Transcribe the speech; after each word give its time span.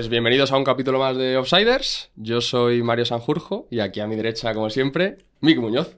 Pues 0.00 0.08
bienvenidos 0.08 0.50
a 0.50 0.56
un 0.56 0.64
capítulo 0.64 0.98
más 0.98 1.16
de 1.16 1.36
Offsiders. 1.36 2.10
Yo 2.16 2.40
soy 2.40 2.82
Mario 2.82 3.04
Sanjurjo 3.04 3.66
y 3.70 3.80
aquí 3.80 4.00
a 4.00 4.06
mi 4.06 4.16
derecha, 4.16 4.54
como 4.54 4.70
siempre, 4.70 5.18
Miki 5.40 5.60
Muñoz. 5.60 5.96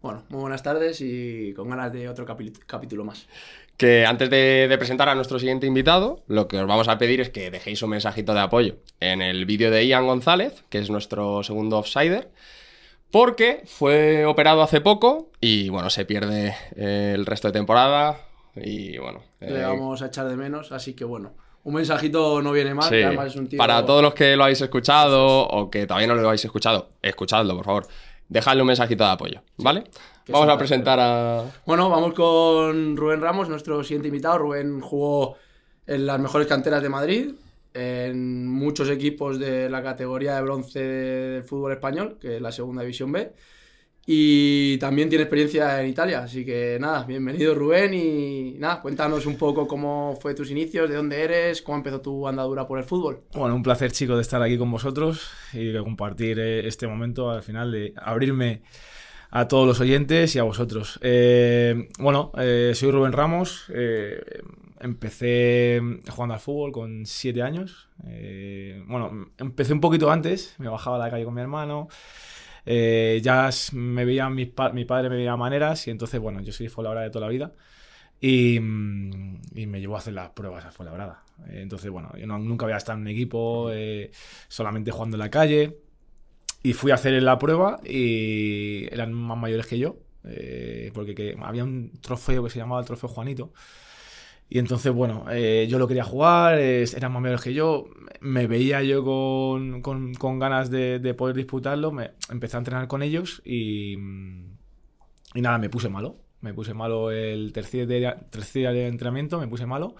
Bueno, 0.00 0.24
muy 0.30 0.40
buenas 0.40 0.62
tardes 0.62 1.00
y 1.00 1.52
con 1.54 1.68
ganas 1.68 1.92
de 1.92 2.08
otro 2.08 2.24
capítulo 2.24 3.04
más. 3.04 3.28
Que 3.82 4.06
antes 4.06 4.30
de, 4.30 4.68
de 4.68 4.78
presentar 4.78 5.08
a 5.08 5.16
nuestro 5.16 5.40
siguiente 5.40 5.66
invitado, 5.66 6.22
lo 6.28 6.46
que 6.46 6.56
os 6.56 6.68
vamos 6.68 6.86
a 6.86 6.98
pedir 6.98 7.20
es 7.20 7.30
que 7.30 7.50
dejéis 7.50 7.82
un 7.82 7.90
mensajito 7.90 8.32
de 8.32 8.38
apoyo 8.38 8.76
en 9.00 9.20
el 9.20 9.44
vídeo 9.44 9.72
de 9.72 9.84
Ian 9.84 10.06
González, 10.06 10.62
que 10.68 10.78
es 10.78 10.88
nuestro 10.88 11.42
segundo 11.42 11.78
Offsider, 11.78 12.30
porque 13.10 13.62
fue 13.66 14.24
operado 14.24 14.62
hace 14.62 14.80
poco 14.80 15.32
y 15.40 15.68
bueno, 15.68 15.90
se 15.90 16.04
pierde 16.04 16.54
eh, 16.76 17.10
el 17.16 17.26
resto 17.26 17.48
de 17.48 17.54
temporada 17.54 18.20
y 18.54 18.98
bueno. 18.98 19.24
Le 19.40 19.58
eh, 19.58 19.64
vamos 19.64 20.00
a 20.00 20.06
echar 20.06 20.28
de 20.28 20.36
menos, 20.36 20.70
así 20.70 20.94
que 20.94 21.04
bueno, 21.04 21.32
un 21.64 21.74
mensajito 21.74 22.40
no 22.40 22.52
viene 22.52 22.74
mal, 22.74 22.88
Sí, 22.88 22.94
que 22.94 23.04
además 23.04 23.32
es 23.32 23.36
un 23.36 23.48
tío... 23.48 23.58
Para 23.58 23.84
todos 23.84 24.00
los 24.00 24.14
que 24.14 24.36
lo 24.36 24.44
habéis 24.44 24.60
escuchado 24.60 25.48
o 25.48 25.70
que 25.70 25.88
todavía 25.88 26.06
no 26.06 26.14
lo 26.14 26.28
habéis 26.28 26.44
escuchado, 26.44 26.90
escuchadlo, 27.02 27.56
por 27.56 27.64
favor. 27.64 27.86
Dejadle 28.32 28.62
un 28.62 28.68
mensajito 28.68 29.04
de 29.04 29.10
apoyo, 29.10 29.42
¿vale? 29.58 29.84
Vamos 30.28 30.48
a 30.48 30.56
presentar 30.56 30.98
a. 30.98 31.44
Bueno, 31.66 31.90
vamos 31.90 32.14
con 32.14 32.96
Rubén 32.96 33.20
Ramos, 33.20 33.50
nuestro 33.50 33.84
siguiente 33.84 34.08
invitado. 34.08 34.38
Rubén 34.38 34.80
jugó 34.80 35.36
en 35.86 36.06
las 36.06 36.18
mejores 36.18 36.46
canteras 36.46 36.82
de 36.82 36.88
Madrid, 36.88 37.34
en 37.74 38.48
muchos 38.48 38.88
equipos 38.88 39.38
de 39.38 39.68
la 39.68 39.82
categoría 39.82 40.36
de 40.36 40.42
bronce 40.42 40.80
del 40.80 41.42
fútbol 41.42 41.72
español, 41.72 42.16
que 42.18 42.36
es 42.36 42.40
la 42.40 42.52
segunda 42.52 42.80
división 42.80 43.12
B. 43.12 43.32
Y 44.04 44.78
también 44.78 45.08
tiene 45.08 45.22
experiencia 45.22 45.80
en 45.80 45.88
Italia, 45.88 46.24
así 46.24 46.44
que 46.44 46.76
nada, 46.80 47.04
bienvenido 47.04 47.54
Rubén 47.54 47.94
y 47.94 48.56
nada, 48.58 48.80
cuéntanos 48.82 49.26
un 49.26 49.36
poco 49.38 49.68
cómo 49.68 50.18
fue 50.20 50.34
tus 50.34 50.50
inicios, 50.50 50.90
de 50.90 50.96
dónde 50.96 51.22
eres, 51.22 51.62
cómo 51.62 51.78
empezó 51.78 52.00
tu 52.00 52.26
andadura 52.26 52.66
por 52.66 52.78
el 52.78 52.84
fútbol. 52.84 53.20
Bueno, 53.32 53.54
un 53.54 53.62
placer, 53.62 53.92
chicos, 53.92 54.16
de 54.16 54.22
estar 54.22 54.42
aquí 54.42 54.58
con 54.58 54.72
vosotros 54.72 55.30
y 55.52 55.66
de 55.66 55.80
compartir 55.84 56.40
eh, 56.40 56.66
este 56.66 56.88
momento 56.88 57.30
al 57.30 57.44
final, 57.44 57.70
de 57.70 57.94
abrirme 57.96 58.62
a 59.30 59.46
todos 59.46 59.68
los 59.68 59.78
oyentes 59.78 60.34
y 60.34 60.40
a 60.40 60.42
vosotros. 60.42 60.98
Eh, 61.00 61.88
bueno, 62.00 62.32
eh, 62.38 62.72
soy 62.74 62.90
Rubén 62.90 63.12
Ramos. 63.12 63.66
eh, 63.72 64.20
empecé 64.80 65.80
jugando 66.10 66.34
al 66.34 66.40
fútbol 66.40 66.72
con 66.72 67.06
siete 67.06 67.40
años. 67.40 67.88
Eh, 68.04 68.82
bueno, 68.88 69.28
empecé 69.38 69.72
un 69.72 69.80
poquito 69.80 70.10
antes. 70.10 70.56
Me 70.58 70.68
bajaba 70.68 70.96
a 70.96 70.98
la 70.98 71.08
calle 71.08 71.24
con 71.24 71.34
mi 71.34 71.40
hermano. 71.40 71.88
Eh, 72.66 73.20
ya 73.22 73.50
me 73.72 74.04
veían 74.04 74.34
mis 74.34 74.48
pa- 74.48 74.72
mi 74.72 74.84
padre 74.84 75.10
me 75.10 75.16
veía 75.16 75.36
maneras 75.36 75.86
y 75.88 75.90
entonces, 75.90 76.20
bueno, 76.20 76.40
yo 76.42 76.52
soy 76.52 76.68
Fuenlabrada 76.68 77.04
de 77.06 77.10
toda 77.10 77.26
la 77.26 77.32
vida. 77.32 77.52
Y, 78.20 78.60
mm, 78.60 79.42
y 79.56 79.66
me 79.66 79.80
llevó 79.80 79.96
a 79.96 79.98
hacer 79.98 80.14
las 80.14 80.30
pruebas 80.30 80.64
a 80.64 80.70
Fuenlabrada. 80.72 81.24
Eh, 81.48 81.60
entonces, 81.62 81.90
bueno, 81.90 82.10
yo 82.18 82.26
no- 82.26 82.38
nunca 82.38 82.64
había 82.66 82.76
estado 82.76 82.96
en 82.98 83.02
un 83.02 83.08
equipo, 83.08 83.70
eh, 83.72 84.10
solamente 84.48 84.90
jugando 84.92 85.16
en 85.16 85.20
la 85.20 85.30
calle. 85.30 85.78
Y 86.62 86.74
fui 86.74 86.92
a 86.92 86.94
hacer 86.94 87.20
la 87.22 87.38
prueba 87.38 87.80
y 87.84 88.86
eran 88.92 89.12
más 89.12 89.36
mayores 89.38 89.66
que 89.66 89.78
yo, 89.78 89.96
eh, 90.24 90.90
porque 90.94 91.14
que- 91.14 91.36
había 91.42 91.64
un 91.64 91.92
trofeo 92.00 92.44
que 92.44 92.50
se 92.50 92.58
llamaba 92.58 92.80
el 92.80 92.86
Trofeo 92.86 93.08
Juanito. 93.08 93.52
Y 94.48 94.58
entonces, 94.58 94.92
bueno, 94.92 95.24
eh, 95.30 95.66
yo 95.70 95.78
lo 95.78 95.88
quería 95.88 96.04
jugar, 96.04 96.58
es- 96.58 96.94
eran 96.94 97.12
más 97.12 97.22
mayores 97.22 97.42
que 97.42 97.54
yo, 97.54 97.86
me 98.20 98.46
veía 98.46 98.82
yo 98.82 99.02
con, 99.04 99.80
con- 99.82 100.14
con 100.14 100.38
ganas 100.38 100.70
de, 100.70 100.98
de 100.98 101.14
poder 101.14 101.36
disputarlo, 101.36 101.90
me 101.92 102.12
empecé 102.30 102.56
a 102.56 102.60
entrenar 102.60 102.86
con 102.88 103.02
ellos 103.02 103.40
y, 103.44 103.96
y 105.34 105.40
nada, 105.40 105.58
me 105.58 105.70
puse 105.70 105.88
malo. 105.88 106.16
Me 106.40 106.52
puse 106.54 106.74
malo 106.74 107.10
el 107.12 107.52
tercer 107.52 107.86
día, 107.86 108.16
tercer 108.30 108.62
día 108.62 108.72
de 108.72 108.88
entrenamiento, 108.88 109.38
me 109.38 109.46
puse 109.46 109.64
malo 109.64 109.94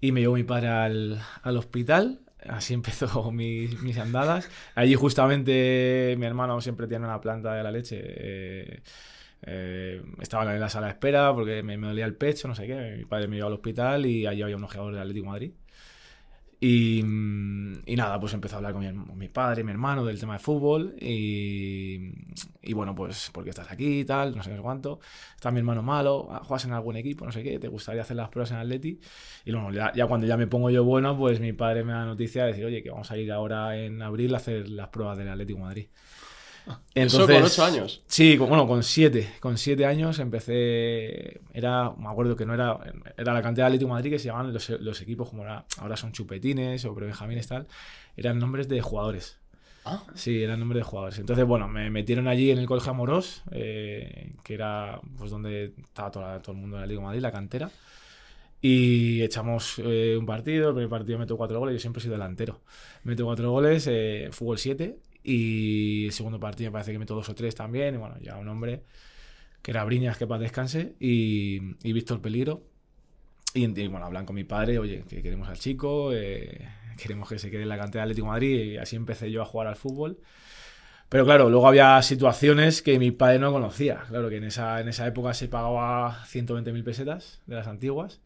y 0.00 0.12
me 0.12 0.20
llevó 0.20 0.34
mi 0.34 0.44
padre 0.44 0.68
al, 0.68 1.22
al 1.42 1.56
hospital. 1.58 2.20
Así 2.48 2.74
empezó 2.76 3.32
mis, 3.32 3.80
mis 3.82 3.98
andadas. 3.98 4.50
Allí 4.74 4.94
justamente 4.94 6.16
mi 6.18 6.26
hermano 6.26 6.60
siempre 6.60 6.88
tiene 6.88 7.06
una 7.06 7.20
planta 7.20 7.54
de 7.54 7.62
la 7.64 7.72
leche. 7.72 8.00
eh, 8.04 8.82
eh, 9.42 10.02
estaba 10.20 10.52
en 10.54 10.60
la 10.60 10.68
sala 10.68 10.86
de 10.86 10.92
espera 10.92 11.34
porque 11.34 11.62
me, 11.62 11.76
me 11.78 11.88
dolía 11.88 12.04
el 12.06 12.16
pecho, 12.16 12.48
no 12.48 12.54
sé 12.54 12.66
qué. 12.66 12.96
Mi 12.98 13.04
padre 13.04 13.28
me 13.28 13.36
llevó 13.36 13.48
al 13.48 13.54
hospital 13.54 14.06
y 14.06 14.26
allí 14.26 14.42
había 14.42 14.56
un 14.56 14.64
ojeador 14.64 14.92
del 14.92 15.02
Atlético 15.02 15.24
de 15.26 15.30
Madrid. 15.30 15.52
Y, 16.64 17.02
mm, 17.02 17.80
y 17.86 17.96
nada, 17.96 18.20
pues 18.20 18.34
empezó 18.34 18.54
a 18.54 18.58
hablar 18.58 18.72
con 18.72 18.82
mi, 18.82 18.86
herm- 18.88 19.12
mi 19.16 19.26
padre 19.28 19.62
y 19.62 19.64
mi 19.64 19.72
hermano 19.72 20.04
del 20.04 20.20
tema 20.20 20.34
de 20.34 20.38
fútbol. 20.38 20.94
Y, 21.00 22.12
y 22.62 22.72
bueno, 22.72 22.94
pues, 22.94 23.30
¿por 23.32 23.42
qué 23.42 23.50
estás 23.50 23.68
aquí 23.72 24.00
y 24.00 24.04
tal? 24.04 24.36
No 24.36 24.44
sé 24.44 24.56
cuánto. 24.62 25.00
Está 25.34 25.50
mi 25.50 25.58
hermano 25.58 25.82
malo, 25.82 26.28
ah, 26.30 26.40
juegas 26.44 26.64
en 26.66 26.72
algún 26.72 26.94
equipo, 26.96 27.24
no 27.24 27.32
sé 27.32 27.42
qué, 27.42 27.58
¿te 27.58 27.66
gustaría 27.66 28.02
hacer 28.02 28.16
las 28.16 28.28
pruebas 28.28 28.52
en 28.52 28.58
Atleti? 28.58 29.00
Y 29.44 29.50
bueno, 29.52 29.72
ya, 29.72 29.92
ya 29.92 30.06
cuando 30.06 30.26
ya 30.28 30.36
me 30.36 30.46
pongo 30.46 30.70
yo 30.70 30.84
bueno, 30.84 31.18
pues 31.18 31.40
mi 31.40 31.52
padre 31.52 31.82
me 31.82 31.92
da 31.94 32.04
noticia 32.04 32.42
de 32.44 32.48
decir, 32.50 32.64
oye, 32.64 32.80
que 32.82 32.90
vamos 32.90 33.10
a 33.10 33.16
ir 33.16 33.32
ahora 33.32 33.76
en 33.76 34.00
abril 34.00 34.32
a 34.34 34.36
hacer 34.38 34.68
las 34.68 34.88
pruebas 34.90 35.18
del 35.18 35.28
Atlético 35.30 35.58
de 35.58 35.64
Madrid. 35.64 35.86
Eso 36.94 37.26
con 37.26 37.42
ocho 37.42 37.64
años. 37.64 38.02
Sí, 38.06 38.36
con- 38.36 38.48
bueno, 38.48 38.66
con 38.68 38.82
siete. 38.82 39.32
Con 39.40 39.58
siete 39.58 39.84
años 39.86 40.18
empecé. 40.18 41.40
Era, 41.52 41.90
me 41.98 42.08
acuerdo 42.08 42.36
que 42.36 42.46
no 42.46 42.54
era. 42.54 42.78
Era 43.16 43.32
la 43.34 43.42
cantidad 43.42 43.64
de 43.66 43.68
Atlético 43.68 43.88
de 43.88 43.94
Madrid 43.94 44.10
que 44.10 44.18
se 44.18 44.26
llamaban 44.26 44.52
los, 44.52 44.68
los 44.70 45.00
equipos 45.00 45.28
como 45.30 45.42
era- 45.42 45.64
ahora 45.78 45.96
son 45.96 46.12
chupetines 46.12 46.84
o 46.84 46.94
prebenjamines 46.94 47.46
tal. 47.48 47.66
Eran 48.16 48.38
nombres 48.38 48.68
de 48.68 48.80
jugadores. 48.80 49.38
Ah. 49.84 50.04
Sí, 50.14 50.42
eran 50.42 50.60
nombres 50.60 50.80
de 50.80 50.84
jugadores. 50.84 51.18
Entonces, 51.18 51.44
bueno, 51.44 51.66
me 51.66 51.90
metieron 51.90 52.28
allí 52.28 52.52
en 52.52 52.58
el 52.58 52.66
Colegio 52.66 52.90
Amorós, 52.92 53.42
eh, 53.50 54.32
que 54.44 54.54
era 54.54 55.00
pues 55.18 55.30
donde 55.32 55.72
estaba 55.82 56.10
toda- 56.12 56.40
todo 56.42 56.52
el 56.52 56.60
mundo 56.60 56.76
del 56.76 56.84
Atlético 56.84 57.00
de 57.00 57.06
Madrid, 57.06 57.20
la 57.22 57.32
cantera. 57.32 57.70
Y 58.60 59.22
echamos 59.22 59.80
eh, 59.84 60.16
un 60.16 60.24
partido, 60.24 60.68
el 60.68 60.74
primer 60.74 60.88
partido 60.88 61.18
meto 61.18 61.36
cuatro 61.36 61.58
goles, 61.58 61.74
yo 61.74 61.80
siempre 61.80 61.98
he 61.98 62.02
sido 62.02 62.12
delantero. 62.12 62.60
Meto 63.02 63.24
cuatro 63.24 63.50
goles, 63.50 63.88
eh, 63.90 64.28
fútbol 64.30 64.58
7, 64.58 64.98
y 65.22 66.06
el 66.06 66.12
segundo 66.12 66.40
partido 66.40 66.70
me 66.70 66.72
parece 66.72 66.92
que 66.92 66.98
meto 66.98 67.14
dos 67.14 67.28
o 67.28 67.34
tres 67.34 67.54
también, 67.54 67.94
y 67.94 67.98
bueno, 67.98 68.16
ya 68.20 68.36
un 68.36 68.48
hombre 68.48 68.82
que 69.62 69.70
era 69.70 69.84
Briñas, 69.84 70.18
que 70.18 70.26
para 70.26 70.40
descanse, 70.40 70.96
y, 70.98 71.60
y 71.82 71.92
Víctor 71.92 72.20
Peligro. 72.20 72.64
Y, 73.54 73.64
y, 73.80 73.86
bueno, 73.88 74.06
hablan 74.06 74.26
con 74.26 74.34
mi 74.34 74.44
padre, 74.44 74.78
oye, 74.78 75.04
que 75.08 75.22
queremos 75.22 75.48
al 75.48 75.58
chico, 75.58 76.12
eh, 76.12 76.68
queremos 76.96 77.28
que 77.28 77.38
se 77.38 77.50
quede 77.50 77.62
en 77.62 77.68
la 77.68 77.78
cantera 77.78 78.04
de 78.04 78.10
Atlético 78.10 78.26
Madrid, 78.28 78.72
y 78.72 78.76
así 78.78 78.96
empecé 78.96 79.30
yo 79.30 79.42
a 79.42 79.44
jugar 79.44 79.68
al 79.68 79.76
fútbol. 79.76 80.18
Pero 81.08 81.26
claro, 81.26 81.50
luego 81.50 81.68
había 81.68 82.00
situaciones 82.00 82.80
que 82.80 82.98
mi 82.98 83.10
padre 83.10 83.38
no 83.38 83.52
conocía. 83.52 84.04
Claro 84.08 84.30
que 84.30 84.38
en 84.38 84.44
esa, 84.44 84.80
en 84.80 84.88
esa 84.88 85.06
época 85.06 85.34
se 85.34 85.46
pagaba 85.46 86.24
120.000 86.24 86.82
pesetas 86.84 87.42
de 87.46 87.54
las 87.56 87.66
antiguas. 87.66 88.20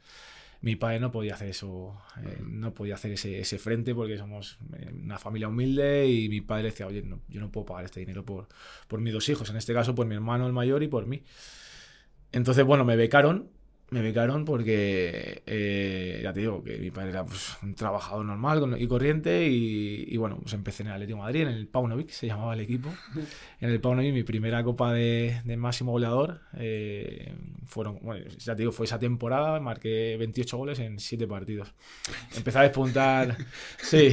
Mi 0.66 0.75
padre 0.75 0.99
no 0.99 1.12
podía 1.12 1.34
hacer 1.34 1.50
eso, 1.50 1.97
eh, 2.25 2.41
no 2.44 2.75
podía 2.75 2.94
hacer 2.94 3.12
ese, 3.12 3.38
ese 3.38 3.56
frente 3.56 3.94
porque 3.94 4.19
somos 4.19 4.59
eh, 4.77 4.91
una 4.93 5.16
familia 5.16 5.46
humilde 5.46 6.08
y 6.08 6.29
mi 6.29 6.40
padre 6.40 6.64
decía, 6.64 6.88
oye, 6.88 7.02
no, 7.02 7.20
yo 7.29 7.40
no 7.40 7.52
puedo 7.52 7.67
pagar 7.67 7.85
este 7.85 8.00
dinero 8.00 8.25
por, 8.25 8.49
por 8.88 9.00
mis 9.00 9.12
dos 9.12 9.29
hijos, 9.29 9.49
en 9.49 9.58
este 9.58 9.73
caso 9.73 9.94
por 9.94 10.08
mi 10.08 10.17
hermano 10.17 10.44
el 10.44 10.52
mayor 10.52 10.82
y 10.82 10.88
por 10.88 11.06
mí. 11.06 11.23
Entonces, 12.32 12.64
bueno, 12.64 12.85
me 12.85 12.96
becaron, 12.96 13.49
me 13.91 14.03
becaron 14.03 14.44
porque, 14.44 15.43
eh, 15.47 16.21
ya 16.23 16.33
te 16.33 16.41
digo, 16.41 16.62
que 16.65 16.77
mi 16.79 16.91
padre 16.91 17.11
era 17.11 17.25
pues, 17.25 17.56
un 17.62 17.75
trabajador 17.75 18.25
normal 18.25 18.77
y 18.81 18.87
corriente 18.88 19.47
y, 19.47 20.06
y, 20.09 20.17
bueno, 20.17 20.38
pues 20.43 20.55
empecé 20.55 20.83
en 20.83 20.88
el 20.88 20.94
Atlético 20.94 21.19
de 21.19 21.23
Madrid, 21.23 21.43
en 21.43 21.49
el 21.49 21.69
Paunovic, 21.69 22.11
se 22.11 22.27
llamaba 22.27 22.55
el 22.55 22.61
equipo. 22.61 22.93
En 23.61 23.71
el 23.71 23.81
Paunovic, 23.81 24.12
mi 24.12 24.25
primera 24.25 24.65
copa 24.65 24.93
de, 24.93 25.41
de 25.44 25.56
máximo 25.56 25.93
goleador, 25.93 26.41
eh, 26.56 27.33
fueron, 27.65 28.00
bueno, 28.03 28.27
ya 28.38 28.56
te 28.56 28.62
digo, 28.62 28.73
fue 28.73 28.87
esa 28.87 28.99
temporada, 28.99 29.61
marqué 29.61 30.17
28 30.19 30.56
goles 30.56 30.79
en 30.81 30.99
7 30.99 31.29
partidos. 31.29 31.73
Empecé 32.37 32.59
a 32.59 32.62
despuntar, 32.62 33.37
sí, 33.79 34.11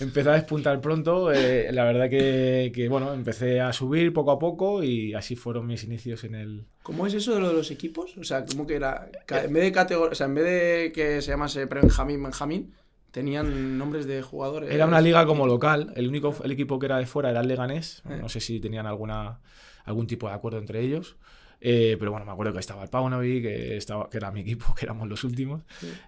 empecé 0.00 0.28
a 0.28 0.34
despuntar 0.34 0.82
pronto, 0.82 1.32
eh, 1.32 1.72
la 1.72 1.84
verdad 1.84 2.10
que, 2.10 2.72
que, 2.74 2.88
bueno, 2.90 3.14
empecé 3.14 3.62
a 3.62 3.72
subir 3.72 4.12
poco 4.12 4.32
a 4.32 4.38
poco 4.38 4.84
y 4.84 5.14
así 5.14 5.34
fueron 5.34 5.66
mis 5.66 5.82
inicios 5.84 6.24
en 6.24 6.34
el, 6.34 6.66
¿Cómo 6.88 7.06
es 7.06 7.12
eso 7.12 7.34
de 7.34 7.40
lo 7.40 7.48
de 7.48 7.52
los 7.52 7.70
equipos? 7.70 8.16
O 8.16 8.24
sea, 8.24 8.46
¿cómo 8.46 8.66
que 8.66 8.76
era? 8.76 8.97
En 9.28 9.52
vez 9.52 9.62
de 9.64 9.72
categor- 9.72 10.12
o 10.12 10.14
sea, 10.14 10.26
en 10.26 10.34
vez 10.34 10.44
de 10.44 10.92
que 10.94 11.22
se 11.22 11.30
llamase 11.30 11.64
Benjamín 11.66 12.22
Benjamín, 12.22 12.74
tenían 13.10 13.78
nombres 13.78 14.06
de 14.06 14.22
jugadores. 14.22 14.70
Era 14.70 14.86
una 14.86 15.00
liga 15.00 15.24
como 15.26 15.46
local. 15.46 15.92
El 15.96 16.08
único 16.08 16.34
el 16.44 16.52
equipo 16.52 16.78
que 16.78 16.86
era 16.86 16.98
de 16.98 17.06
fuera 17.06 17.30
era 17.30 17.40
el 17.40 17.48
Leganés. 17.48 18.02
Eh. 18.08 18.18
No 18.20 18.28
sé 18.28 18.40
si 18.40 18.60
tenían 18.60 18.86
alguna 18.86 19.40
algún 19.84 20.06
tipo 20.06 20.28
de 20.28 20.34
acuerdo 20.34 20.58
entre 20.58 20.80
ellos. 20.80 21.16
Eh, 21.60 21.96
pero 21.98 22.12
bueno, 22.12 22.24
me 22.24 22.30
acuerdo 22.30 22.52
que 22.52 22.60
estaba 22.60 22.84
el 22.84 22.88
Paunovic, 22.88 23.42
que, 23.42 23.76
estaba, 23.76 24.08
que 24.08 24.18
era 24.18 24.30
mi 24.30 24.40
equipo, 24.42 24.72
que 24.78 24.84
éramos 24.84 25.08
los 25.08 25.24
últimos. 25.24 25.62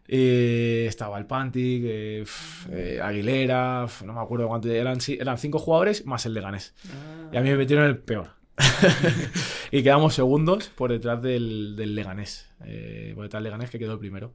Eh, 0.07 0.85
estaba 0.89 1.19
el 1.19 1.27
Panti, 1.27 1.81
que, 1.81 2.21
pf, 2.23 2.69
eh, 2.71 3.01
Aguilera, 3.01 3.83
pf, 3.87 4.05
no 4.07 4.13
me 4.13 4.21
acuerdo 4.21 4.47
cuánto. 4.49 4.69
Eran, 4.71 4.99
eran 5.09 5.39
cinco 5.39 5.59
jugadores 5.59 6.07
más 6.07 6.25
el 6.27 6.35
Leganés. 6.35 6.75
Ah. 6.87 7.31
Y 7.33 7.37
a 7.37 7.41
mí 7.41 7.51
me 7.51 7.57
metieron 7.57 7.85
el 7.87 7.99
peor. 7.99 8.29
y 9.71 9.83
quedamos 9.83 10.15
segundos 10.15 10.69
por 10.71 10.91
detrás 10.91 11.23
del, 11.23 11.77
del 11.77 11.95
Leganés. 11.95 12.49
eh, 12.65 13.13
por 13.15 13.25
detrás 13.25 13.41
del 13.41 13.45
Leganés 13.45 13.71
que 13.71 13.79
quedó 13.79 13.95
el 13.95 13.99
primero. 13.99 14.35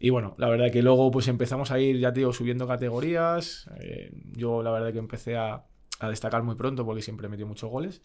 Y 0.00 0.10
bueno, 0.10 0.34
la 0.38 0.48
verdad 0.48 0.72
que 0.72 0.82
luego 0.82 1.10
pues 1.10 1.28
empezamos 1.28 1.70
a 1.70 1.80
ir, 1.80 1.98
ya 1.98 2.12
te 2.12 2.20
digo, 2.20 2.32
subiendo 2.32 2.66
categorías. 2.68 3.68
eh, 3.80 4.12
yo 4.32 4.62
la 4.62 4.70
verdad 4.72 4.92
que 4.92 4.98
empecé 4.98 5.36
a, 5.36 5.64
a 6.00 6.08
destacar 6.10 6.42
muy 6.42 6.56
pronto 6.56 6.84
porque 6.86 7.02
siempre 7.02 7.28
metí 7.28 7.44
muchos 7.44 7.70
goles. 7.70 8.02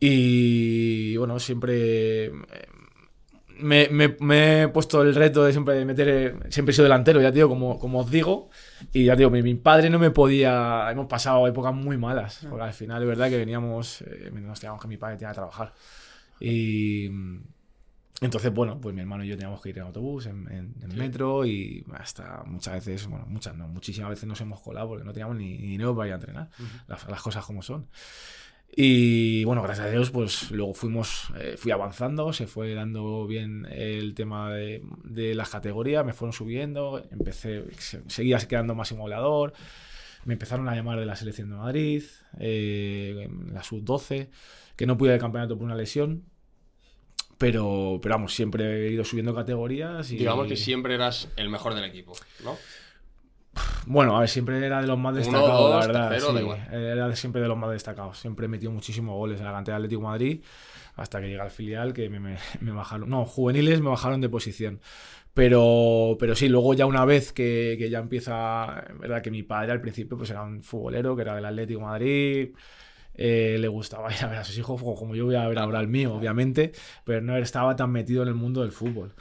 Y 0.00 1.16
bueno, 1.16 1.38
siempre 1.38 2.26
eh, 2.26 2.32
me, 3.58 3.88
me- 3.88 4.16
me 4.20 4.62
he 4.62 4.68
puesto 4.68 5.02
el 5.02 5.14
reto 5.14 5.44
de 5.44 5.52
siempre 5.52 5.74
de 5.74 5.84
meter, 5.84 6.08
eh, 6.08 6.34
siempre 6.50 6.70
he 6.72 6.74
sido 6.74 6.84
delantero, 6.84 7.20
ya 7.20 7.30
digo, 7.30 7.48
como, 7.48 7.78
como 7.78 8.00
os 8.00 8.10
digo. 8.10 8.50
Y 8.92 9.04
ya 9.04 9.16
digo, 9.16 9.30
mi, 9.30 9.42
mi 9.42 9.54
padre 9.54 9.90
no 9.90 9.98
me 9.98 10.10
podía, 10.10 10.88
hemos 10.90 11.06
pasado 11.06 11.46
épocas 11.46 11.74
muy 11.74 11.96
malas, 11.98 12.46
porque 12.48 12.64
al 12.64 12.72
final 12.72 13.02
es 13.02 13.08
verdad 13.08 13.28
que 13.28 13.36
veníamos, 13.38 14.02
eh, 14.02 14.30
nos 14.34 14.60
teníamos 14.60 14.80
que 14.82 14.88
mi 14.88 14.96
padre 14.96 15.16
tenía 15.16 15.30
que 15.30 15.34
trabajar. 15.36 15.72
Y 16.40 17.10
entonces, 18.20 18.52
bueno, 18.54 18.80
pues 18.80 18.94
mi 18.94 19.00
hermano 19.02 19.24
y 19.24 19.28
yo 19.28 19.36
teníamos 19.36 19.60
que 19.60 19.70
ir 19.70 19.78
en 19.78 19.84
autobús, 19.84 20.26
en, 20.26 20.46
en- 20.50 20.74
en 20.82 20.96
metro 20.96 21.44
y 21.44 21.84
hasta 21.94 22.42
muchas 22.46 22.74
veces, 22.74 23.06
bueno, 23.06 23.26
muchas 23.28 23.54
no, 23.56 23.68
muchísimas 23.68 24.10
veces 24.10 24.26
nos 24.28 24.40
hemos 24.40 24.60
colado 24.60 24.88
porque 24.88 25.04
no 25.04 25.12
teníamos 25.12 25.36
ni, 25.36 25.58
ni 25.58 25.66
dinero 25.68 25.94
para 25.94 26.06
ir 26.08 26.12
a 26.12 26.16
entrenar, 26.16 26.48
las, 26.86 27.06
las 27.08 27.20
cosas 27.22 27.44
como 27.44 27.60
son. 27.62 27.86
Y 28.76 29.44
bueno, 29.44 29.62
gracias 29.62 29.86
a 29.86 29.90
Dios, 29.90 30.10
pues 30.10 30.50
luego 30.50 30.74
fuimos, 30.74 31.28
eh, 31.38 31.54
fui 31.56 31.70
avanzando, 31.70 32.32
se 32.32 32.48
fue 32.48 32.74
dando 32.74 33.24
bien 33.26 33.66
el 33.70 34.14
tema 34.14 34.52
de, 34.52 34.82
las 35.34 35.50
categorías, 35.50 36.04
me 36.04 36.12
fueron 36.12 36.32
subiendo, 36.32 37.00
empecé, 37.12 37.64
se- 37.78 38.02
seguía 38.08 38.38
quedando 38.38 38.74
máximo 38.74 39.02
goleador, 39.02 39.52
me 40.24 40.32
empezaron 40.32 40.68
a 40.68 40.74
llamar 40.74 40.98
de 40.98 41.06
la 41.06 41.14
selección 41.14 41.50
de 41.50 41.56
Madrid, 41.56 42.02
eh, 42.40 43.28
la 43.52 43.62
sub-12, 43.62 44.28
que 44.74 44.86
no 44.86 44.98
pude 44.98 45.10
ir 45.10 45.14
al 45.14 45.20
campeonato 45.20 45.56
por 45.56 45.64
una 45.66 45.76
lesión, 45.76 46.24
pero, 47.38 48.00
pero 48.02 48.16
vamos, 48.16 48.34
siempre 48.34 48.88
he 48.88 48.90
ido 48.92 49.04
subiendo 49.04 49.34
categorías 49.34 50.10
y... 50.10 50.16
Digamos 50.16 50.48
que 50.48 50.56
siempre 50.56 50.94
eras 50.94 51.28
el 51.36 51.48
mejor 51.48 51.74
del 51.74 51.84
equipo, 51.84 52.12
¿no? 52.42 52.56
Bueno, 53.86 54.16
a 54.16 54.20
ver, 54.20 54.28
siempre 54.28 54.64
era 54.64 54.80
de 54.80 54.86
los 54.86 54.98
más 54.98 55.12
Uno, 55.12 55.18
destacados, 55.20 55.60
dos, 55.60 55.70
la 55.70 55.86
verdad. 55.86 56.08
tercero, 56.10 56.32
sí. 56.32 56.38
igual. 56.42 56.68
Era 56.72 57.16
siempre 57.16 57.40
de 57.42 57.48
los 57.48 57.56
más 57.58 57.70
destacados. 57.70 58.18
Siempre 58.18 58.46
he 58.46 58.48
metido 58.48 58.72
muchísimos 58.72 59.14
goles 59.14 59.38
en 59.40 59.46
la 59.46 59.52
cantera 59.52 59.76
Atlético 59.76 60.00
de 60.02 60.06
Madrid 60.08 60.40
hasta 60.96 61.20
que 61.20 61.26
llegué 61.28 61.40
al 61.40 61.50
filial 61.50 61.92
que 61.92 62.08
me, 62.08 62.20
me- 62.20 62.38
me 62.60 62.72
bajaron. 62.72 63.08
No, 63.10 63.24
juveniles 63.26 63.80
me 63.80 63.90
bajaron 63.90 64.20
de 64.20 64.28
posición. 64.28 64.80
Pero, 65.34 66.16
pero 66.20 66.36
sí, 66.36 66.48
luego 66.48 66.74
ya 66.74 66.86
una 66.86 67.04
vez 67.04 67.32
que, 67.32 67.76
que 67.78 67.90
ya 67.90 67.98
empieza, 67.98 68.84
verdad 69.00 69.20
que 69.22 69.30
mi 69.32 69.42
padre 69.42 69.72
al 69.72 69.80
principio 69.80 70.16
pues 70.16 70.30
era 70.30 70.42
un 70.42 70.62
futbolero 70.62 71.16
que 71.16 71.22
era 71.22 71.34
del 71.34 71.44
Atlético 71.44 71.80
de 71.80 71.86
Madrid, 71.86 72.48
eh, 73.14 73.56
le 73.60 73.68
gustaba 73.68 74.12
ir 74.14 74.24
a 74.24 74.28
ver 74.28 74.38
a 74.38 74.44
sus 74.44 74.58
hijos 74.58 74.80
como 74.80 74.94
como 74.96 75.14
yo 75.16 75.26
voy 75.26 75.34
a 75.36 75.48
ver 75.48 75.58
ahora 75.58 75.78
al 75.80 75.88
mío, 75.88 76.14
obviamente, 76.14 76.72
pero 77.04 77.20
no 77.20 77.36
estaba 77.36 77.76
tan 77.76 77.90
metido 77.92 78.22
en 78.22 78.28
el 78.28 78.34
mundo 78.34 78.62
del 78.62 78.72
fútbol. 78.72 79.14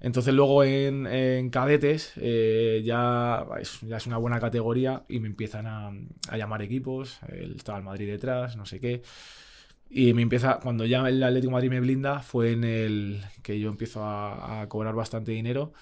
Entonces 0.00 0.32
luego 0.34 0.64
en, 0.64 1.06
en 1.06 1.50
cadetes 1.50 2.12
eh, 2.16 2.82
ya, 2.84 3.46
es, 3.60 3.80
ya 3.82 3.98
es 3.98 4.06
una 4.06 4.16
buena 4.16 4.40
categoría 4.40 5.04
y 5.08 5.20
me 5.20 5.28
empiezan 5.28 5.66
a, 5.66 5.92
a 6.28 6.36
llamar 6.38 6.62
equipos, 6.62 7.20
él 7.28 7.54
estaba 7.56 7.78
el 7.78 7.84
Madrid 7.84 8.08
detrás, 8.08 8.56
no 8.56 8.66
sé 8.66 8.80
qué. 8.80 9.02
Y 9.90 10.14
me 10.14 10.22
empieza, 10.22 10.60
cuando 10.60 10.86
ya 10.86 11.08
el 11.08 11.22
Atlético 11.22 11.50
de 11.50 11.52
Madrid 11.54 11.70
me 11.70 11.80
blinda, 11.80 12.20
fue 12.20 12.52
en 12.52 12.64
el 12.64 13.22
que 13.42 13.58
yo 13.60 13.68
empiezo 13.70 14.04
a, 14.04 14.62
a 14.62 14.68
cobrar 14.68 14.94
bastante 14.94 15.32
dinero. 15.32 15.72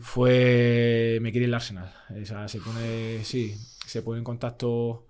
Fue, 0.00 1.18
me 1.22 1.32
quiere 1.32 1.46
el 1.46 1.54
Arsenal. 1.54 1.92
O 2.10 2.24
sea, 2.26 2.48
se 2.48 2.60
pone, 2.60 3.24
sí, 3.24 3.54
se 3.86 4.02
pone 4.02 4.18
en 4.18 4.24
contacto 4.24 5.07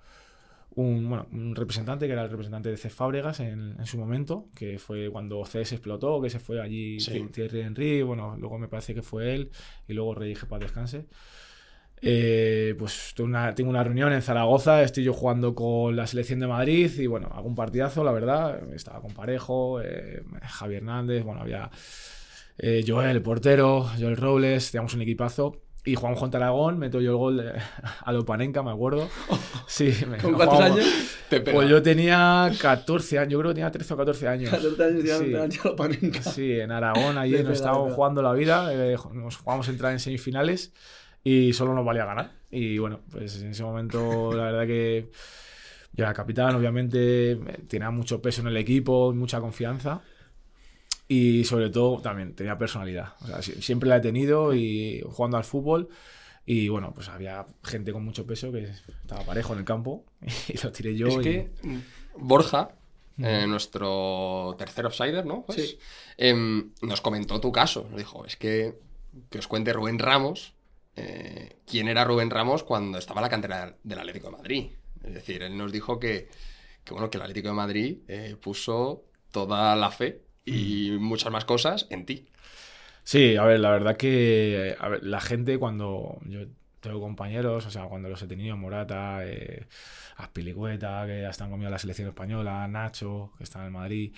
un, 0.83 1.09
bueno, 1.09 1.27
un 1.33 1.55
representante 1.55 2.07
que 2.07 2.13
era 2.13 2.23
el 2.25 2.31
representante 2.31 2.71
de 2.71 2.77
C. 2.77 2.91
Fábregas 2.91 3.41
en, 3.41 3.77
en 3.79 3.87
su 3.87 3.99
momento, 3.99 4.49
que 4.55 4.79
fue 4.79 5.11
cuando 5.11 5.43
CS 5.45 5.73
explotó, 5.73 6.21
que 6.21 6.31
se 6.31 6.39
fue 6.39 6.61
allí 6.61 7.01
Sí. 7.01 7.29
Thierry 7.33 7.61
Henry, 7.61 8.03
bueno, 8.03 8.37
luego 8.39 8.59
me 8.59 8.69
parece 8.69 8.95
que 8.95 9.03
fue 9.03 9.35
él 9.35 9.51
y 9.87 9.95
luego 9.95 10.15
Rey 10.15 10.35
para 10.49 10.65
descanse. 10.65 11.07
Eh, 12.01 12.77
pues 12.79 13.13
tengo 13.17 13.29
una, 13.29 13.55
tengo 13.55 13.71
una 13.71 13.83
reunión 13.83 14.13
en 14.13 14.23
Zaragoza, 14.23 14.83
estoy 14.83 15.03
yo 15.03 15.13
jugando 15.13 15.55
con 15.55 15.97
la 15.97 16.07
selección 16.07 16.39
de 16.39 16.47
Madrid 16.47 16.91
y 16.97 17.07
bueno, 17.09 17.29
hago 17.35 17.49
un 17.49 17.57
partidazo, 17.57 18.05
la 18.05 18.13
verdad. 18.13 18.73
Estaba 18.73 19.01
con 19.01 19.13
Parejo, 19.13 19.81
eh, 19.83 20.23
Javi 20.43 20.77
Hernández, 20.77 21.25
bueno, 21.25 21.41
había 21.41 21.71
eh, 22.59 22.85
Joel, 22.87 23.17
el 23.17 23.23
portero, 23.23 23.89
Joel 23.99 24.17
Robles, 24.17 24.71
teníamos 24.71 24.95
un 24.95 25.03
equipazo. 25.03 25.63
Y 25.85 25.95
jugamos 25.95 26.19
contra 26.21 26.39
Aragón, 26.41 26.79
meto 26.79 27.01
yo 27.01 27.13
el 27.13 27.17
gol 27.17 27.37
de- 27.39 27.53
a 28.05 28.13
lo 28.13 28.25
Panenka, 28.25 28.63
me 28.63 28.71
acuerdo. 28.71 29.09
Sí, 29.67 29.93
me, 30.09 30.17
¿Con 30.17 30.33
cuántos 30.33 30.61
años? 30.61 30.87
Te. 31.29 31.41
Pues 31.41 31.69
yo 31.69 31.83
tenía 31.83 32.51
14 32.59 33.19
años, 33.19 33.33
yo 33.33 33.39
creo 33.39 33.51
que 33.51 33.57
tenía 33.57 33.71
13 33.71 33.95
o 33.95 33.97
14 33.99 34.29
años. 34.29 34.51
14 34.51 34.83
años 34.83 35.03
Sí. 35.19 35.35
echado 35.35 35.77
panenca. 35.77 36.23
Sí, 36.23 36.59
en 36.59 36.73
Aragón, 36.73 37.17
Le 37.31 37.43
nos 37.45 37.53
estábamos 37.53 37.93
jugando 37.93 38.23
la 38.23 38.33
vida, 38.33 38.73
eh, 38.73 38.97
nos 39.13 39.37
jugamos 39.37 39.69
a 39.69 39.71
entrar 39.71 39.93
en 39.93 40.01
semifinales 40.01 40.73
y 41.23 41.53
solo 41.53 41.75
nos 41.75 41.85
valía 41.85 42.07
ganar. 42.07 42.33
Y 42.51 42.79
bueno, 42.79 43.01
pues 43.11 43.43
en 43.43 43.51
ese 43.51 43.63
momento 43.63 44.33
la 44.33 44.45
verdad 44.45 44.67
que 44.67 45.11
yo 45.93 46.05
era 46.05 46.15
capitán, 46.15 46.55
obviamente 46.55 47.33
eh, 47.33 47.39
tenía 47.69 47.91
mucho 47.91 48.23
peso 48.23 48.41
en 48.41 48.49
el 48.49 48.57
equipo, 48.57 49.13
mucha 49.15 49.39
confianza 49.41 50.01
y 51.09 51.45
sobre 51.45 51.71
todo 51.71 52.01
también 52.03 52.35
tenía 52.35 52.59
personalidad. 52.59 53.15
O 53.23 53.27
sea, 53.27 53.39
sie- 53.39 53.61
siempre 53.63 53.89
la 53.89 53.97
he 53.97 54.01
tenido 54.01 54.55
y 54.55 55.03
jugando 55.09 55.37
al 55.39 55.45
fútbol. 55.45 55.89
Y 56.45 56.69
bueno, 56.69 56.93
pues 56.95 57.09
había 57.09 57.47
gente 57.65 57.93
con 57.93 58.05
mucho 58.05 58.27
peso 58.27 58.51
que 58.53 58.65
estaba 59.03 59.23
parejo 59.25 59.53
en 59.55 59.59
el 59.61 59.65
campo 59.65 60.05
y 60.49 60.57
lo 60.63 60.71
tiré 60.73 60.95
yo. 60.97 61.09
Es 61.09 61.17
y- 61.17 61.21
que 61.21 61.51
Borja, 62.17 62.71
eh, 63.19 63.47
nuestro 63.49 64.55
tercer 64.59 64.87
offsider, 64.87 65.25
¿no? 65.27 65.45
Pues, 65.45 65.71
Sí. 65.71 65.79
em, 66.17 66.73
nos 66.83 67.01
comentó 67.01 67.41
tu 67.41 67.53
caso. 67.53 67.87
Nos 67.91 67.99
dijo, 67.99 68.25
es 68.27 68.37
que 68.37 68.79
que 69.31 69.39
os 69.39 69.49
cuente 69.49 69.73
Rubén 69.73 69.99
Ramos 69.99 70.55
eh, 70.95 71.57
quién 71.67 71.89
era 71.89 72.05
Rubén 72.05 72.31
Ramos 72.31 72.63
cuando 72.63 72.99
estaba 72.99 73.21
en 73.21 73.23
la 73.23 73.29
cantera 73.31 73.77
del 73.83 73.99
Atlético 73.99 74.31
de 74.31 74.37
Madrid. 74.37 74.67
Es 75.03 75.15
decir, 75.15 75.43
él 75.43 75.57
nos 75.57 75.73
dijo 75.73 75.99
que, 75.99 76.29
que, 76.85 76.93
bueno, 76.93 77.09
que 77.11 77.17
el 77.19 77.23
Atlético 77.23 77.49
de 77.49 77.55
Madrid 77.55 77.99
eh, 78.09 78.37
puso 78.41 79.05
toda 79.33 79.75
la 79.77 79.91
fe 79.91 80.23
y 80.49 80.99
muchas 80.99 81.33
más 81.33 81.45
cosas 81.45 81.87
en 81.91 82.07
ti. 82.07 82.27
Sí, 83.05 83.37
a 83.37 83.45
ver, 83.45 83.61
la 83.61 83.71
verdad 83.71 83.97
que 83.97 84.77
la 85.03 85.21
gente 85.21 85.59
cuando 85.59 86.19
yo 86.27 86.41
tengo 86.81 87.01
compañeros, 87.01 87.67
o 87.67 87.71
sea, 87.71 87.85
cuando 87.85 88.09
los 88.09 88.21
he 88.23 88.27
tenido, 88.27 88.57
Morata, 88.57 89.21
eh, 89.25 89.67
Aspilicueta, 90.17 91.05
que 91.07 91.23
ya 91.23 91.31
están 91.31 91.51
conmigo 91.51 91.69
en 91.69 91.73
la 91.73 91.79
selección 91.79 92.09
española, 92.09 92.67
Nacho, 92.69 93.33
que 93.39 93.45
está 93.45 93.61
en 93.61 93.67
el 93.67 93.71
Madrid, 93.71 94.15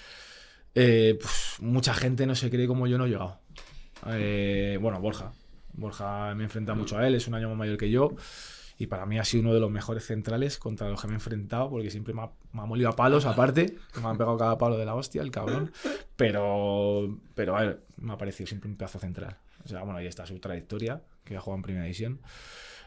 eh, 0.75 1.19
pues, 1.21 1.57
mucha 1.61 1.95
gente 1.95 2.27
no 2.27 2.35
se 2.35 2.51
cree 2.51 2.67
como 2.67 2.87
yo 2.87 2.99
no 2.99 3.07
he 3.07 3.11
llegado. 3.11 3.39
Eh, 4.07 4.79
bueno, 4.81 5.01
Borja. 5.01 5.33
Borja 5.73 6.35
me 6.35 6.43
he 6.43 6.47
enfrentado 6.47 6.77
mucho 6.77 6.99
a 6.99 7.07
él, 7.07 7.15
es 7.15 7.29
un 7.29 7.35
año 7.35 7.49
más 7.49 7.59
mayor 7.59 7.77
que 7.77 7.91
yo. 7.91 8.17
Y 8.81 8.87
para 8.87 9.05
mí 9.05 9.19
ha 9.19 9.25
sido 9.25 9.43
uno 9.43 9.53
de 9.53 9.61
los 9.61 9.71
mejores 9.71 10.07
centrales 10.07 10.57
contra 10.57 10.89
los 10.89 10.99
que 11.01 11.07
me 11.07 11.13
he 11.13 11.17
enfrentado, 11.17 11.69
porque 11.69 11.91
siempre 11.91 12.15
me 12.15 12.23
ha, 12.23 12.31
me 12.55 12.63
ha 12.63 12.65
molido 12.65 12.89
a 12.89 12.97
palos, 12.97 13.27
aparte, 13.27 13.77
que 13.93 14.01
me 14.01 14.09
han 14.09 14.17
pegado 14.17 14.39
cada 14.39 14.57
palo 14.57 14.79
de 14.79 14.87
la 14.87 14.95
hostia, 14.95 15.21
el 15.21 15.31
cabrón. 15.31 15.71
Pero, 16.17 17.19
pero 17.35 17.57
a 17.57 17.61
ver, 17.61 17.83
me 17.99 18.15
ha 18.15 18.17
parecido 18.17 18.47
siempre 18.47 18.71
un 18.71 18.77
pedazo 18.77 18.99
central. 18.99 19.37
O 19.65 19.69
sea, 19.69 19.83
bueno, 19.83 19.99
ahí 19.99 20.07
está 20.07 20.25
su 20.27 20.39
trayectoria, 20.39 21.03
que 21.25 21.37
ha 21.37 21.41
jugado 21.41 21.59
en 21.59 21.63
primera 21.63 21.85
división. 21.85 22.21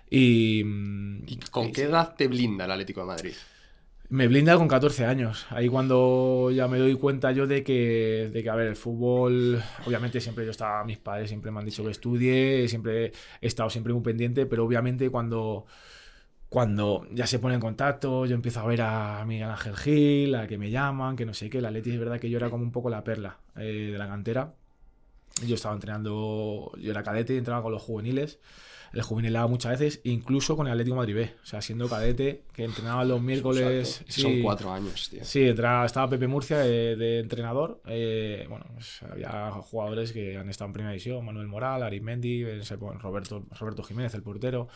Y, 0.09 0.63
mm, 0.65 1.23
¿Y 1.27 1.37
con 1.51 1.67
y- 1.69 1.71
qué 1.71 1.83
edad 1.83 2.15
te 2.15 2.27
blinda 2.27 2.65
el 2.65 2.71
Atlético 2.71 3.01
de 3.01 3.07
Madrid? 3.07 3.33
Me 4.13 4.27
blinda 4.27 4.55
con 4.57 4.67
14 4.67 5.05
años. 5.07 5.47
Ahí 5.49 5.67
cuando 5.67 6.51
ya 6.51 6.67
me 6.67 6.77
doy 6.77 6.93
cuenta 6.93 7.31
yo 7.31 7.47
de 7.47 7.63
que, 7.63 8.29
de 8.31 8.43
que, 8.43 8.49
a 8.51 8.53
ver, 8.53 8.67
el 8.67 8.75
fútbol, 8.75 9.59
obviamente 9.87 10.21
siempre 10.21 10.45
yo 10.45 10.51
estaba, 10.51 10.83
mis 10.83 10.99
padres 10.99 11.29
siempre 11.29 11.49
me 11.49 11.59
han 11.59 11.65
dicho 11.65 11.83
que 11.83 11.89
estudie, 11.89 12.67
siempre 12.67 13.11
he 13.41 13.47
estado 13.47 13.71
siempre 13.71 13.91
muy 13.91 14.03
pendiente, 14.03 14.45
pero 14.45 14.65
obviamente 14.65 15.09
cuando, 15.09 15.65
cuando 16.47 17.07
ya 17.11 17.25
se 17.25 17.39
pone 17.39 17.55
en 17.55 17.61
contacto, 17.61 18.27
yo 18.27 18.35
empiezo 18.35 18.59
a 18.59 18.67
ver 18.67 18.83
a 18.83 19.25
Miguel 19.25 19.49
Ángel 19.49 19.75
Gil, 19.75 20.35
a 20.35 20.45
que 20.45 20.59
me 20.59 20.69
llaman, 20.69 21.15
que 21.15 21.25
no 21.25 21.33
sé 21.33 21.49
qué, 21.49 21.57
el 21.57 21.65
Atleti 21.65 21.89
es 21.89 21.99
verdad 21.99 22.19
que 22.19 22.29
yo 22.29 22.37
era 22.37 22.51
como 22.51 22.61
un 22.63 22.71
poco 22.71 22.91
la 22.91 23.03
perla 23.03 23.39
eh, 23.55 23.89
de 23.91 23.97
la 23.97 24.07
cantera. 24.07 24.53
Yo 25.43 25.55
estaba 25.55 25.73
entrenando, 25.73 26.71
yo 26.77 26.91
era 26.91 27.01
cadete, 27.01 27.35
entraba 27.35 27.63
con 27.63 27.71
los 27.71 27.81
juveniles. 27.81 28.39
El 28.93 29.01
juvenil 29.01 29.35
A 29.35 29.47
muchas 29.47 29.79
veces, 29.79 30.01
incluso 30.03 30.55
con 30.55 30.67
el 30.67 30.73
Atlético 30.73 30.95
Madrid 30.95 31.15
B. 31.15 31.33
O 31.41 31.45
sea, 31.45 31.61
siendo 31.61 31.89
cadete, 31.89 32.43
que 32.53 32.63
entrenaba 32.63 33.03
los 33.03 33.21
miércoles. 33.21 34.03
Sí, 34.07 34.21
Son 34.21 34.41
cuatro 34.41 34.71
años, 34.71 35.09
tío. 35.09 35.25
Sí, 35.25 35.41
estaba 35.41 36.09
Pepe 36.09 36.27
Murcia 36.27 36.59
de, 36.59 37.19
entrenador. 37.19 37.81
Eh, 37.87 38.45
bueno, 38.47 38.65
pues 38.75 39.01
había 39.03 39.51
jugadores 39.51 40.11
que 40.11 40.37
han 40.37 40.47
estado 40.47 40.67
en 40.67 40.73
primera 40.73 40.91
división: 40.91 41.25
Manuel 41.25 41.47
Moral, 41.47 41.81
Arimendi, 41.81 42.45
Roberto, 42.99 43.43
Roberto 43.59 43.83
Jiménez, 43.83 44.13
el 44.13 44.21
portero. 44.21 44.67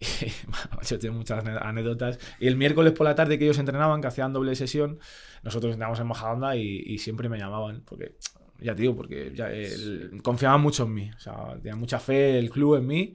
Yo 0.88 0.98
tengo 0.98 1.14
muchas 1.14 1.44
anécdotas. 1.44 2.18
Y 2.40 2.48
el 2.48 2.56
miércoles 2.56 2.92
por 2.92 3.06
la 3.06 3.14
tarde 3.14 3.38
que 3.38 3.44
ellos 3.44 3.58
entrenaban, 3.58 4.00
que 4.00 4.08
hacían 4.08 4.32
doble 4.32 4.56
sesión, 4.56 4.98
nosotros 5.44 5.72
entrábamos 5.72 6.00
en 6.00 6.06
Majadahonda 6.08 6.56
y, 6.56 6.82
y 6.86 6.98
siempre 6.98 7.28
me 7.28 7.38
llamaban, 7.38 7.82
porque 7.84 8.16
ya 8.60 8.74
te 8.74 8.82
digo, 8.82 8.96
porque 8.96 9.32
ya, 9.34 9.50
confiaban 10.22 10.60
mucho 10.60 10.84
en 10.84 10.94
mí. 10.94 11.10
O 11.16 11.20
sea, 11.20 11.54
tenía 11.62 11.76
mucha 11.76 11.98
fe 11.98 12.38
el 12.38 12.50
club 12.50 12.76
en 12.76 12.86
mí 12.86 13.14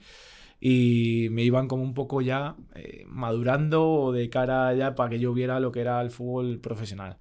y 0.60 1.28
me 1.32 1.44
iban 1.44 1.68
como 1.68 1.84
un 1.84 1.94
poco 1.94 2.22
ya 2.22 2.56
eh, 2.76 3.04
madurando 3.08 4.12
de 4.14 4.30
cara 4.30 4.74
ya 4.74 4.96
para 4.96 5.10
que 5.10 5.20
yo 5.20 5.34
viera 5.34 5.60
lo 5.60 5.72
que 5.72 5.82
era 5.82 6.02
el 6.02 6.12
fútbol 6.12 6.60
profesional. 6.60 7.18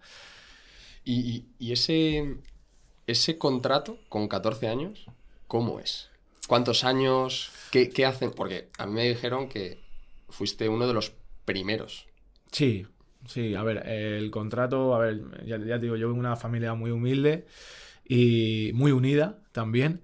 ¿Y, 1.05 1.47
ese, 1.59 2.37
ese 3.09 3.39
contrato 3.39 3.99
con 4.09 4.29
14 4.29 4.69
años, 4.69 5.07
cómo 5.49 5.81
es? 5.81 6.11
¿Cuántos 6.47 6.85
años? 6.85 7.51
¿Qué, 7.73 7.89
¿Qué, 7.91 8.07
hacen? 8.07 8.31
Porque 8.31 8.69
a 8.79 8.87
mí 8.87 8.93
me 8.93 9.09
dijeron 9.09 9.49
que 9.49 9.81
fuiste 10.29 10.69
uno 10.69 10.87
de 10.87 10.95
los 10.95 11.13
primeros. 11.45 12.07
Sí, 12.53 12.87
sí, 13.27 13.57
a 13.57 13.65
ver, 13.65 13.89
el 13.89 14.31
contrato, 14.31 14.95
a 14.95 15.01
ver, 15.01 15.21
ya, 15.45 15.59
ya 15.59 15.81
te 15.81 15.87
digo, 15.87 15.97
yo 15.97 16.07
vengo 16.07 16.23
de 16.23 16.29
una 16.29 16.37
familia 16.37 16.75
muy 16.75 16.93
humilde 16.93 17.47
y 18.05 18.73
muy 18.75 18.93
unida 18.93 19.39
también. 19.53 20.03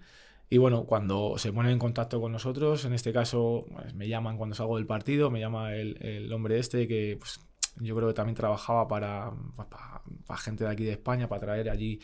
Y 0.50 0.58
bueno, 0.58 0.84
cuando 0.84 1.34
se 1.36 1.52
ponen 1.52 1.72
en 1.72 1.78
contacto 1.78 2.20
con 2.20 2.32
nosotros, 2.32 2.84
en 2.84 2.94
este 2.94 3.12
caso 3.12 3.66
pues, 3.70 3.94
me 3.94 4.08
llaman 4.08 4.38
cuando 4.38 4.54
salgo 4.56 4.76
del 4.76 4.86
partido, 4.86 5.30
me 5.30 5.40
llama 5.40 5.74
el, 5.74 6.02
el 6.02 6.32
hombre 6.32 6.58
este 6.58 6.88
que 6.88 7.16
pues, 7.18 7.40
yo 7.80 7.94
creo 7.96 8.08
que 8.08 8.14
también 8.14 8.36
trabajaba 8.36 8.88
para, 8.88 9.32
pues, 9.56 9.68
para, 9.68 10.38
gente 10.38 10.64
de 10.64 10.70
aquí 10.70 10.84
de 10.84 10.92
España, 10.92 11.28
para 11.28 11.40
traer 11.40 11.70
allí 11.70 12.00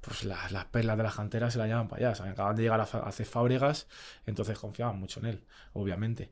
pues 0.00 0.24
las, 0.24 0.52
las 0.52 0.66
perlas 0.66 0.96
de 0.96 1.02
las 1.02 1.14
canteras, 1.16 1.52
se 1.52 1.58
la 1.58 1.66
llaman 1.66 1.88
para 1.88 2.10
allá. 2.10 2.24
acaban 2.30 2.56
de 2.56 2.62
llegar 2.62 2.80
a, 2.80 2.84
hacer 2.84 3.26
fábricas, 3.26 3.88
entonces 4.24 4.58
confiaban 4.58 4.98
mucho 4.98 5.20
en 5.20 5.26
él, 5.26 5.44
obviamente. 5.72 6.30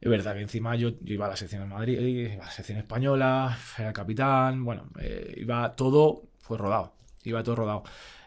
Es 0.00 0.10
verdad 0.10 0.34
que 0.34 0.42
encima 0.42 0.76
yo, 0.76 0.90
iba 1.04 1.26
a 1.26 1.30
la 1.30 1.36
sección 1.36 1.62
de 1.62 1.68
Madrid, 1.68 1.98
iba 1.98 2.44
a 2.44 2.46
la 2.46 2.52
sección 2.52 2.78
española, 2.78 3.58
era 3.78 3.88
el 3.88 3.94
capitán, 3.94 4.64
bueno, 4.64 4.90
eh, 5.00 5.34
iba 5.38 5.74
todo, 5.74 6.24
fue 6.38 6.58
rodado, 6.58 6.92
iba 7.24 7.42
todo 7.42 7.56
rodado. 7.56 7.84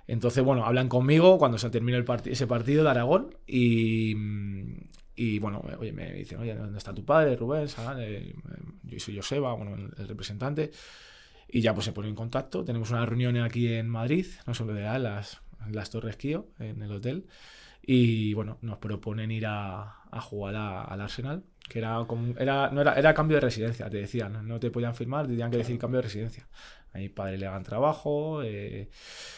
Entonces, 0.10 0.44
bueno, 0.44 0.66
hablan 0.66 0.90
conmigo 0.90 1.38
cuando 1.38 1.60
se 1.60 1.70
termina 1.70 1.96
el 1.96 2.06
ese 2.26 2.48
partido 2.48 2.84
de 2.84 2.90
Aragón 2.90 3.36
y, 3.46 4.16
bueno, 5.40 5.64
oye, 5.78 5.92
me 5.92 6.12
dicen, 6.14 6.40
oye, 6.40 6.56
¿dónde 6.56 6.80
está 6.80 6.96
tu 6.96 7.06
padre, 7.06 7.36
Rubén? 7.36 7.68
Eh, 8.00 8.34
yo 8.86 9.00
soy 9.00 9.18
Joseba, 9.18 9.54
bueno, 9.54 9.76
el, 9.76 10.08
representante. 10.08 10.72
Y 11.48 11.62
ya 11.62 11.76
pues 11.76 11.86
se 11.86 11.92
pone 11.92 12.10
en 12.10 12.16
contacto. 12.16 12.64
Tenemos 12.64 12.90
una 12.90 13.06
reunión 13.06 13.38
aquí 13.38 13.72
en 13.72 13.88
Madrid, 13.88 14.26
no 14.48 14.56
solo 14.56 14.74
de 14.74 14.82
las, 14.82 15.42
las 15.70 15.92
Torres 15.92 16.16
Kio, 16.16 16.48
en 16.58 16.82
el 16.82 16.92
hotel. 16.92 17.28
Y 17.84 18.34
bueno, 18.34 18.58
nos 18.64 18.80
proponen 18.80 19.30
ir 19.30 19.46
a, 19.46 20.02
a 20.10 20.22
jugar 20.22 20.56
al 20.56 21.02
Arsenal, 21.02 21.44
que 21.70 21.80
era 21.80 22.04
como, 22.08 22.36
era, 22.38 22.70
no 22.72 22.82
era, 22.82 22.96
era 22.96 23.14
cambio 23.14 23.38
de 23.38 23.42
residencia, 23.42 23.90
te 23.90 23.98
decían, 23.98 24.46
no 24.46 24.60
te 24.60 24.72
podían 24.72 24.96
firmar, 24.96 25.26
te 25.26 25.32
tenían 25.32 25.52
que 25.52 25.58
decir 25.58 25.78
cambio 25.80 26.00
de 26.00 26.04
residencia 26.04 26.48
a 26.94 26.98
mi 26.98 27.10
padre 27.10 27.38
le 27.38 27.46
hagan 27.46 27.64
trabajo, 27.64 28.42
eh, 28.44 28.90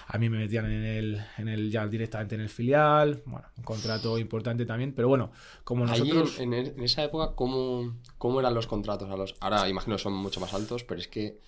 a 0.08 0.18
mí 0.18 0.30
me 0.30 0.38
metían 0.38 0.66
en 0.66 0.86
el, 0.86 1.22
en 1.38 1.48
el, 1.50 1.70
ya 1.70 1.86
directamente 1.88 2.36
en 2.36 2.42
el 2.42 2.50
filial, 2.50 3.22
bueno, 3.26 3.48
un 3.58 3.64
contrato 3.64 4.18
importante 4.18 4.66
también, 4.66 4.94
pero 4.94 5.10
bueno, 5.10 5.32
como 5.64 5.86
nosotros... 5.86 6.40
en, 6.40 6.54
esa 6.54 7.04
época, 7.04 7.36
¿cómo, 7.36 7.98
¿cómo, 8.18 8.40
eran 8.40 8.54
los 8.54 8.68
contratos? 8.68 9.10
A 9.10 9.18
los, 9.18 9.36
ahora 9.42 9.68
imagino 9.68 9.98
que 9.98 10.02
son 10.02 10.14
mucho 10.14 10.40
más 10.40 10.54
altos, 10.54 10.84
pero 10.84 11.00
es 11.00 11.08
que 11.08 11.40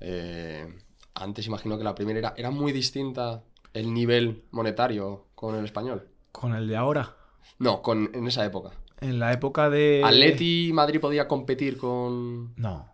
eh, 0.00 0.66
antes 1.14 1.46
imagino 1.46 1.78
que 1.78 1.84
la 1.84 1.94
primera 1.94 2.18
era, 2.18 2.34
era 2.36 2.50
muy 2.50 2.72
distinta 2.72 3.44
el 3.74 3.94
nivel 3.94 4.44
monetario 4.50 5.26
con 5.36 5.54
el 5.54 5.64
español. 5.64 6.08
¿Con 6.32 6.54
el 6.54 6.66
de 6.66 6.76
ahora? 6.76 7.16
No, 7.58 7.80
con, 7.82 8.10
en 8.12 8.26
esa 8.26 8.44
época. 8.44 8.72
En 9.00 9.18
la 9.18 9.32
época 9.32 9.70
de... 9.70 10.02
¿Atleti 10.04 10.70
Madrid 10.72 11.00
podía 11.00 11.28
competir 11.28 11.76
con...? 11.76 12.54
No. 12.56 12.90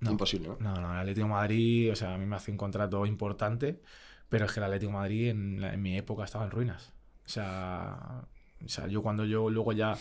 Imposible, 0.00 0.48
¿no? 0.48 0.56
No, 0.60 0.80
no, 0.80 0.92
el 0.92 1.00
Atlético 1.00 1.28
Madrid, 1.28 1.92
o 1.92 1.96
sea, 1.96 2.14
a 2.14 2.18
mí 2.18 2.26
me 2.26 2.36
hace 2.36 2.50
un 2.50 2.56
contrato 2.56 3.04
importante, 3.04 3.80
pero 4.28 4.44
es 4.44 4.52
que 4.52 4.60
el 4.60 4.64
Atlético 4.64 4.92
Madrid 4.92 5.28
en, 5.30 5.82
mi 5.82 5.96
época 5.96 6.24
estaba 6.24 6.44
en 6.44 6.50
ruinas. 6.52 6.92
O 7.26 7.28
sea, 7.28 8.22
o 8.64 8.68
sea, 8.68 8.86
yo 8.86 9.02
cuando 9.02 9.24
yo 9.24 9.50
luego 9.50 9.72
ya 9.72 9.96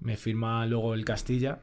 me 0.00 0.16
firma 0.16 0.66
luego 0.66 0.94
el 0.94 1.04
Castilla, 1.04 1.60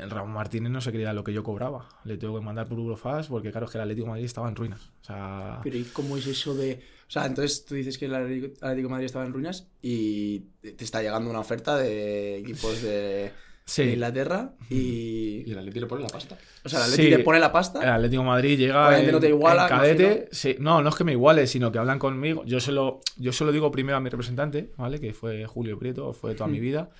el 0.00 0.10
Ramón 0.10 0.32
Martínez 0.32 0.70
no 0.70 0.80
se 0.80 0.92
creía 0.92 1.12
lo 1.12 1.24
que 1.24 1.32
yo 1.32 1.42
cobraba. 1.42 1.88
Le 2.04 2.16
tengo 2.16 2.38
que 2.38 2.44
mandar 2.44 2.66
por 2.66 2.78
Eurofast 2.78 3.28
porque, 3.28 3.50
claro, 3.50 3.66
es 3.66 3.72
que 3.72 3.78
el 3.78 3.82
Atlético 3.82 4.06
de 4.06 4.10
Madrid 4.10 4.24
estaba 4.24 4.48
en 4.48 4.56
ruinas. 4.56 4.90
O 5.02 5.04
sea... 5.04 5.60
Pero 5.62 5.76
¿y 5.76 5.84
cómo 5.84 6.16
es 6.16 6.26
eso 6.26 6.54
de...? 6.54 6.80
O 7.06 7.10
sea, 7.10 7.26
entonces 7.26 7.64
tú 7.64 7.74
dices 7.74 7.98
que 7.98 8.06
el 8.06 8.14
Atlético 8.14 8.60
de 8.60 8.88
Madrid 8.88 9.06
estaba 9.06 9.26
en 9.26 9.32
ruinas 9.32 9.68
y 9.82 10.40
te 10.60 10.84
está 10.84 11.02
llegando 11.02 11.28
una 11.28 11.40
oferta 11.40 11.76
de 11.76 12.38
equipos 12.38 12.82
de 12.82 13.32
sí. 13.64 13.82
Inglaterra 13.82 14.54
y... 14.70 15.44
Y 15.46 15.52
el 15.52 15.58
Atlético 15.58 15.80
le 15.80 15.88
pone 15.88 16.02
la 16.04 16.08
pasta. 16.08 16.38
O 16.64 16.68
sea, 16.68 16.78
el 16.78 16.92
Atlético 16.92 17.18
le 17.18 17.24
pone 17.24 17.40
la 17.40 17.52
pasta. 17.52 17.82
El 17.82 17.88
Atlético 17.90 18.22
de 18.22 18.28
Madrid 18.28 18.58
llega 18.58 19.00
en, 19.00 19.10
no 19.10 19.20
te 19.20 19.28
iguala, 19.28 19.68
cadete. 19.68 20.28
No, 20.60 20.82
no 20.82 20.88
es 20.88 20.94
que 20.94 21.04
me 21.04 21.12
iguale, 21.12 21.46
sino 21.46 21.70
que 21.70 21.78
hablan 21.78 21.98
conmigo. 21.98 22.44
Yo 22.46 22.60
se, 22.60 22.72
lo, 22.72 23.00
yo 23.16 23.32
se 23.32 23.44
lo 23.44 23.52
digo 23.52 23.70
primero 23.70 23.96
a 23.96 24.00
mi 24.00 24.08
representante, 24.08 24.70
¿vale? 24.76 25.00
Que 25.00 25.12
fue 25.12 25.44
Julio 25.46 25.78
Prieto, 25.78 26.12
fue 26.12 26.34
toda 26.34 26.48
mi 26.48 26.60
vida. 26.60 26.90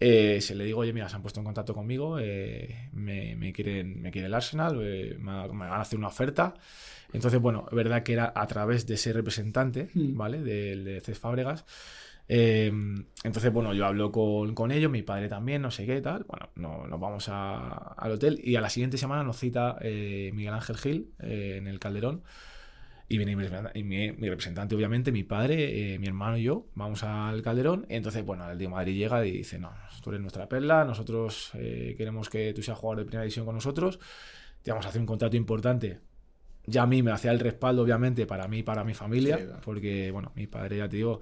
Eh, 0.00 0.40
se 0.40 0.54
le 0.54 0.64
digo, 0.64 0.80
oye, 0.80 0.92
mira, 0.92 1.08
se 1.08 1.16
han 1.16 1.22
puesto 1.22 1.40
en 1.40 1.44
contacto 1.44 1.74
conmigo, 1.74 2.18
eh, 2.18 2.88
me, 2.92 3.36
me, 3.36 3.52
quieren, 3.52 4.02
me 4.02 4.10
quiere 4.10 4.26
el 4.26 4.34
Arsenal, 4.34 4.78
eh, 4.82 5.16
me, 5.18 5.46
van 5.48 5.62
a 5.62 5.80
hacer 5.80 5.98
una 5.98 6.08
oferta. 6.08 6.54
Entonces, 7.12 7.40
bueno, 7.40 7.66
es 7.70 7.74
verdad 7.74 8.02
que 8.02 8.12
era 8.14 8.32
a 8.34 8.46
través 8.46 8.86
de 8.86 8.94
ese 8.94 9.12
representante, 9.12 9.88
¿vale? 9.94 10.42
De, 10.42 10.76
de 10.76 11.00
Cés 11.00 11.18
Fábregas. 11.18 11.64
Em, 12.26 13.04
entonces, 13.22 13.52
bueno, 13.52 13.72
yo 13.74 13.86
hablo 13.86 14.10
con, 14.10 14.54
con, 14.54 14.72
ellos, 14.72 14.90
mi 14.90 15.02
padre 15.02 15.28
también, 15.28 15.62
no 15.62 15.70
sé 15.70 15.86
qué 15.86 16.00
tal. 16.00 16.24
Bueno, 16.24 16.48
no, 16.56 16.86
nos 16.88 16.98
vamos 16.98 17.28
al 17.28 18.12
hotel 18.12 18.40
y 18.42 18.56
a 18.56 18.60
la 18.60 18.70
siguiente 18.70 18.98
semana 18.98 19.22
nos 19.22 19.38
cita 19.38 19.78
Miguel 19.80 20.54
Ángel 20.54 20.76
Gil 20.76 21.12
en 21.20 21.68
el 21.68 21.78
Calderón. 21.78 22.24
Y 23.08 23.18
viene 23.18 23.36
mi, 23.36 23.44
mi, 23.82 24.28
representante, 24.28 24.74
obviamente, 24.74 25.12
mi 25.12 25.24
padre, 25.24 25.94
eh, 25.94 25.98
mi 25.98 26.06
hermano 26.06 26.38
y 26.38 26.44
yo, 26.44 26.66
vamos 26.74 27.02
al 27.02 27.42
Calderón. 27.42 27.86
Y 27.88 27.96
entonces, 27.96 28.24
bueno, 28.24 28.50
el 28.50 28.58
de 28.58 28.68
Madrid 28.68 28.96
llega 28.96 29.24
y 29.26 29.30
dice, 29.30 29.58
no, 29.58 29.70
tú 30.02 30.10
eres 30.10 30.22
nuestra 30.22 30.48
perla, 30.48 30.84
nosotros 30.84 31.50
queremos 31.52 32.30
que 32.30 32.54
tú 32.54 32.62
seas 32.62 32.78
jugador 32.78 33.00
de 33.00 33.04
primera 33.04 33.22
división 33.22 33.44
con 33.44 33.54
nosotros, 33.54 33.98
te 34.62 34.70
vamos 34.70 34.86
a 34.86 34.88
hacer 34.88 35.00
un 35.00 35.06
contrato 35.06 35.36
importante. 35.36 36.00
Ya 36.66 36.82
a 36.82 36.86
mí 36.86 37.02
me 37.02 37.12
hacía 37.12 37.30
el 37.30 37.40
respaldo, 37.40 37.82
obviamente, 37.82 38.26
para 38.26 38.48
mí 38.48 38.58
y 38.58 38.62
para 38.62 38.84
mi 38.84 38.94
familia, 38.94 39.60
porque, 39.62 40.10
bueno, 40.10 40.32
mi 40.34 40.46
padre, 40.46 40.78
ya 40.78 40.88
te 40.88 40.96
digo, 40.96 41.20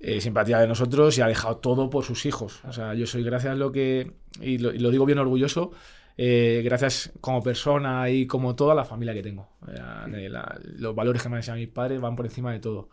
eh, 0.00 0.20
simpatía 0.20 0.60
de 0.60 0.68
nosotros 0.68 1.18
y 1.18 1.22
ha 1.22 1.26
dejado 1.26 1.56
todo 1.56 1.90
por 1.90 2.04
sus 2.04 2.24
hijos. 2.24 2.60
O 2.64 2.72
sea, 2.72 2.94
yo 2.94 3.06
soy 3.06 3.24
gracias 3.24 3.54
a 3.54 3.56
lo 3.56 3.72
que, 3.72 4.12
y 4.40 4.58
lo, 4.58 4.90
digo 4.90 5.06
bien 5.06 5.18
orgulloso, 5.18 5.72
eh, 6.18 6.62
gracias 6.64 7.12
como 7.20 7.42
persona 7.42 8.10
y 8.10 8.26
como 8.26 8.56
toda 8.56 8.74
la 8.74 8.84
familia 8.84 9.14
que 9.14 9.22
tengo. 9.22 9.48
Eh, 9.68 10.28
los 10.64 10.94
valores 10.94 11.22
que 11.22 11.28
me 11.28 11.36
han 11.36 11.38
enseñado 11.38 11.60
mis 11.60 11.68
padres 11.68 12.00
van 12.00 12.16
por 12.16 12.26
encima 12.26 12.52
de 12.52 12.58
todo. 12.58 12.90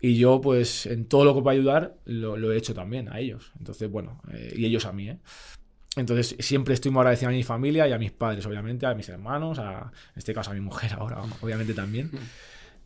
Y 0.00 0.16
yo, 0.16 0.40
pues, 0.40 0.86
en 0.86 1.06
todo 1.06 1.24
lo 1.24 1.34
que 1.34 1.42
pueda 1.42 1.54
ayudar, 1.54 1.96
lo, 2.04 2.52
he 2.52 2.56
hecho 2.56 2.72
también 2.72 3.12
a 3.12 3.20
ellos. 3.20 3.52
Entonces, 3.58 3.90
bueno, 3.90 4.20
y 4.54 4.64
ellos 4.64 4.86
a 4.86 4.92
mí, 4.92 5.10
¿eh? 5.10 5.18
Entonces, 5.96 6.36
siempre 6.38 6.74
estoy 6.74 6.90
muy 6.90 7.00
agradecido 7.00 7.28
a 7.28 7.32
mi 7.32 7.42
familia 7.42 7.86
y 7.86 7.92
a 7.92 7.98
mis 7.98 8.12
padres, 8.12 8.46
obviamente, 8.46 8.86
a 8.86 8.94
mis 8.94 9.08
hermanos, 9.08 9.58
a, 9.58 9.92
en 10.14 10.18
este 10.18 10.32
caso 10.32 10.50
a 10.50 10.54
mi 10.54 10.60
mujer 10.60 10.94
ahora, 10.94 11.22
obviamente 11.40 11.74
también. 11.74 12.10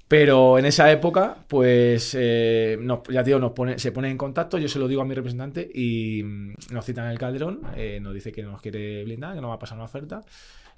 Pero 0.09 0.57
en 0.57 0.67
esa 0.67 0.91
época, 0.93 1.37
pues, 1.49 2.17
eh, 2.17 2.79
ya 3.11 3.23
digo, 3.25 3.41
nos 3.41 3.53
pone, 3.53 3.79
se 3.79 3.91
pone 3.91 4.09
en 4.09 4.17
contacto, 4.17 4.57
yo 4.57 4.69
se 4.69 4.79
lo 4.79 4.87
digo 4.87 5.03
a 5.03 5.05
mi 5.05 5.15
representante 5.15 5.69
y 5.75 6.23
mm, 6.23 6.55
nos 6.71 6.85
citan 6.85 7.07
en 7.07 7.11
el 7.11 7.19
Calderón, 7.19 7.63
eh, 7.77 7.99
nos 8.01 8.15
dice 8.15 8.31
que 8.31 8.45
nos 8.45 8.61
quiere 8.61 9.03
blindar, 9.03 9.35
que 9.35 9.41
nos 9.41 9.51
va 9.51 9.55
a 9.55 9.59
pasar 9.59 9.77
una 9.77 9.87
oferta. 9.87 10.21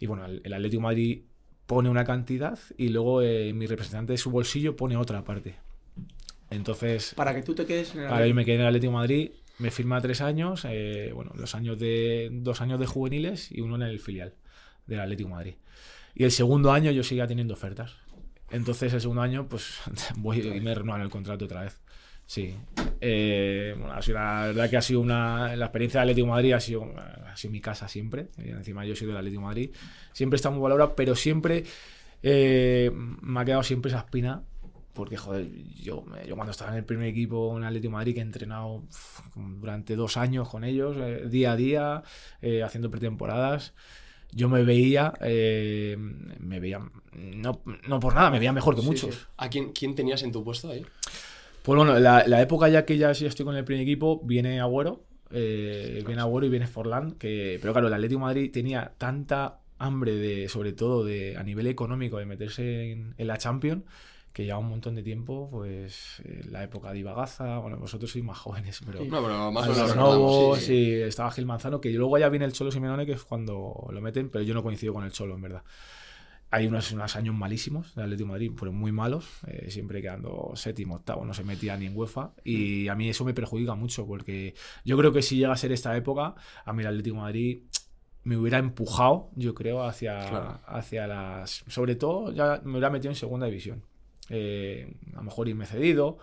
Y 0.01 0.07
bueno, 0.07 0.25
el, 0.25 0.53
Atlético 0.53 0.81
Madrid 0.81 1.25
pone 1.67 1.91
una 1.91 2.05
cantidad 2.05 2.59
y 2.79 2.89
luego 2.89 3.21
eh, 3.21 3.53
mi 3.53 3.67
representante 3.67 4.13
de 4.13 4.19
su 4.19 4.31
bolsillo 4.31 4.77
pone 4.77 4.97
otra 4.97 5.23
parte. 5.25 5.57
Entonces... 6.49 7.13
Para 7.15 7.35
que 7.35 7.43
tú 7.43 7.55
te 7.55 7.67
quedes 7.67 7.95
en 7.95 8.03
el 8.03 8.09
Para 8.09 8.23
que 8.23 8.31
yo 8.31 8.35
me 8.35 8.47
quede 8.47 8.55
en 8.55 8.61
el 8.63 8.69
Atlético 8.69 8.93
Madrid, 8.93 9.33
me 9.59 9.71
firma 9.71 10.01
tres 10.01 10.23
años, 10.23 10.67
bueno, 11.13 11.33
los 11.35 11.55
años 11.55 11.79
de, 11.79 12.31
dos 12.33 12.63
años 12.63 12.81
de 12.81 12.87
juveniles 12.87 13.53
y 13.53 13.61
uno 13.61 13.77
en 13.77 13.83
el 13.83 14.01
filial 14.01 14.33
del 14.87 15.01
Atlético 15.01 15.29
Madrid. 15.29 15.57
Y 16.15 16.25
el 16.25 16.31
segundo 16.31 16.73
año 16.73 16.91
yo 16.93 17.03
seguía 17.03 17.27
teniendo 17.27 17.53
ofertas. 17.53 17.97
Entonces 18.51 18.93
el 18.93 19.01
segundo 19.01 19.23
año, 19.23 19.49
pues 19.49 19.81
voy 20.17 20.41
y 20.41 20.61
me 20.61 20.75
renuevan 20.75 21.03
el 21.03 21.11
contrato 21.11 21.45
otra 21.45 21.63
vez. 21.63 21.79
Sí. 22.27 22.55
Eh, 23.01 23.75
bueno, 23.79 23.95
la 23.95 24.47
verdad 24.47 24.69
que 24.69 24.77
ha 24.77 24.83
sido 24.83 25.01
una. 25.01 25.57
La 25.57 25.67
experiencia 25.67 26.01
del 26.01 26.11
Atlético 26.11 26.27
de 26.27 26.33
Madrid 26.33 26.53
ha 26.53 26.61
sido, 26.61 26.85
ha 27.27 27.37
sido 27.37 27.53
mi 27.53 27.61
casa 27.61 27.89
siempre. 27.89 28.29
encima 28.37 28.85
yo 28.85 28.95
soy 28.95 29.07
del 29.07 29.17
Atlético 29.17 29.41
de 29.41 29.47
Madrid. 29.47 29.71
Siempre 30.13 30.37
está 30.37 30.51
muy 30.51 30.61
valorado, 30.61 30.95
pero 30.95 31.15
siempre 31.15 31.65
eh, 32.23 32.91
me 32.95 33.41
ha 33.41 33.45
quedado 33.45 33.63
siempre 33.63 33.91
esa 33.91 34.01
espina 34.01 34.43
porque, 34.99 35.17
joder, 35.17 35.47
yo, 35.81 36.05
yo 36.27 36.35
cuando 36.35 36.51
estaba 36.51 36.73
en 36.73 36.79
el 36.79 36.85
primer 36.85 37.07
equipo 37.07 37.57
en 37.57 37.63
Atlético 37.63 37.93
de 37.93 37.99
Madrid, 37.99 38.15
que 38.15 38.19
he 38.19 38.25
entrenado 38.25 38.83
durante 39.37 39.95
dos 39.95 40.17
años 40.17 40.49
con 40.49 40.65
ellos, 40.65 40.97
eh, 40.99 41.29
día 41.29 41.53
a 41.53 41.57
día, 41.57 42.03
eh, 42.43 42.65
haciendo 42.65 42.91
pretemporadas, 42.91 43.75
yo 44.33 44.49
me 44.49 44.63
veía, 44.65 45.13
eh, 45.21 45.97
me 46.41 46.61
veía, 46.61 46.81
no, 47.13 47.63
no 47.87 48.01
por 48.01 48.15
nada, 48.15 48.31
me 48.31 48.39
veía 48.39 48.53
mejor 48.53 48.75
que 48.75 48.83
Sí, 48.83 48.87
muchos. 48.87 49.15
sí. 49.15 49.21
¿A 49.37 49.49
quién, 49.49 49.73
quién 49.73 49.95
tenías 49.95 50.23
en 50.23 50.33
tu 50.33 50.45
puesto 50.45 50.71
ahí? 50.71 50.85
Pues 51.63 51.77
bueno, 51.77 51.99
la, 51.99 52.27
la 52.27 52.41
época 52.41 52.69
ya 52.69 52.85
que 52.85 52.97
ya 52.99 53.15
sí 53.15 53.27
estoy 53.27 53.45
con 53.45 53.57
el 53.57 53.65
primer 53.65 53.83
equipo, 53.83 54.21
viene 54.25 54.61
Agüero, 54.61 55.05
eh, 55.31 56.03
viene 56.07 56.23
Agüero 56.23 56.47
y 56.47 56.51
viene 56.51 56.67
Forlán, 56.67 57.13
que, 57.13 57.59
pero 57.61 57.73
claro, 57.73 57.89
el 57.89 57.95
Atlético 57.95 58.21
de 58.21 58.25
Madrid 58.27 58.51
tenía 58.53 58.93
tanta 58.97 59.59
hambre 59.79 60.15
de, 60.15 60.49
sobre 60.49 60.73
todo 60.73 61.05
de, 61.05 61.37
a 61.37 61.43
nivel 61.43 61.67
económico, 61.67 62.19
de 62.19 62.27
meterse 62.27 62.93
en, 62.93 63.15
en 63.19 63.27
la 63.27 63.37
Champions, 63.39 63.83
que 64.39 64.45
lleva 64.45 64.59
un 64.59 64.69
montón 64.69 64.95
de 64.95 65.03
tiempo, 65.03 65.49
pues 65.51 66.23
eh, 66.25 66.43
la 66.49 66.63
época 66.63 66.93
de 66.93 67.01
Ibagaza, 67.01 67.59
bueno, 67.59 67.77
vosotros 67.77 68.09
sois 68.09 68.25
más 68.25 68.39
jóvenes, 68.39 68.81
pero... 68.87 69.05
No, 69.05 69.21
pero 69.21 69.51
más 69.51 69.67
o 69.67 69.73
menos. 69.73 69.91
Recordamos, 69.91 70.59
sí, 70.61 70.93
estaba 70.93 71.33
Gil 71.33 71.45
Manzano, 71.45 71.81
que 71.81 71.91
luego 71.91 72.17
ya 72.19 72.29
viene 72.29 72.45
el 72.45 72.53
Cholo 72.53 72.71
Simeone, 72.71 73.05
que 73.05 73.15
es 73.15 73.25
cuando 73.25 73.89
lo 73.91 74.01
meten, 74.01 74.31
pero 74.31 74.45
yo 74.45 74.55
no 74.55 74.63
coincido 74.63 74.95
con 74.95 75.03
el 75.03 75.11
Cholo, 75.11 75.35
en 75.35 75.43
verdad. 75.43 75.65
Hay 76.53 76.69
unos, 76.69 76.93
unos 76.93 77.17
años 77.17 77.35
malísimos 77.35 77.97
del 77.97 78.05
Atlético 78.05 78.29
de 78.29 78.33
Madrid, 78.33 78.53
fueron 78.55 78.77
muy 78.77 78.93
malos, 78.93 79.27
eh, 79.49 79.73
siempre 79.73 80.01
quedando 80.01 80.53
séptimo, 80.55 80.95
octavo, 80.95 81.25
no 81.25 81.35
se 81.35 81.43
metía 81.43 81.77
ni 81.77 81.87
en 81.87 81.97
UEFA. 81.97 82.31
Y 82.45 82.87
a 82.87 82.95
mí 82.95 83.09
eso 83.09 83.25
me 83.25 83.35
perjudica 83.35 83.75
mucho, 83.75 84.07
porque 84.07 84.55
yo 84.85 84.97
creo 84.97 85.13
que 85.13 85.21
si 85.21 85.37
llega 85.39 85.53
a 85.53 85.57
ser 85.57 85.73
esta 85.73 85.97
época, 85.97 86.37
a 86.65 86.73
mí 86.73 86.83
el 86.83 86.91
Atlético 86.91 87.17
de 87.17 87.23
Madrid 87.23 87.63
me 88.23 88.37
hubiera 88.37 88.59
empujado, 88.59 89.31
yo 89.35 89.53
creo, 89.53 89.83
hacia, 89.83 90.29
Claro. 90.29 90.61
hacia 90.65 91.09
las. 91.09 91.65
Sobre 91.67 91.97
todo, 91.97 92.33
ya 92.33 92.61
me 92.63 92.71
hubiera 92.71 92.91
metido 92.91 93.11
en 93.11 93.17
segunda 93.17 93.47
división. 93.47 93.83
Eh, 94.31 94.93
a 95.15 95.17
lo 95.19 95.23
mejor 95.25 95.49
irme 95.49 95.67
cedido, 95.67 96.19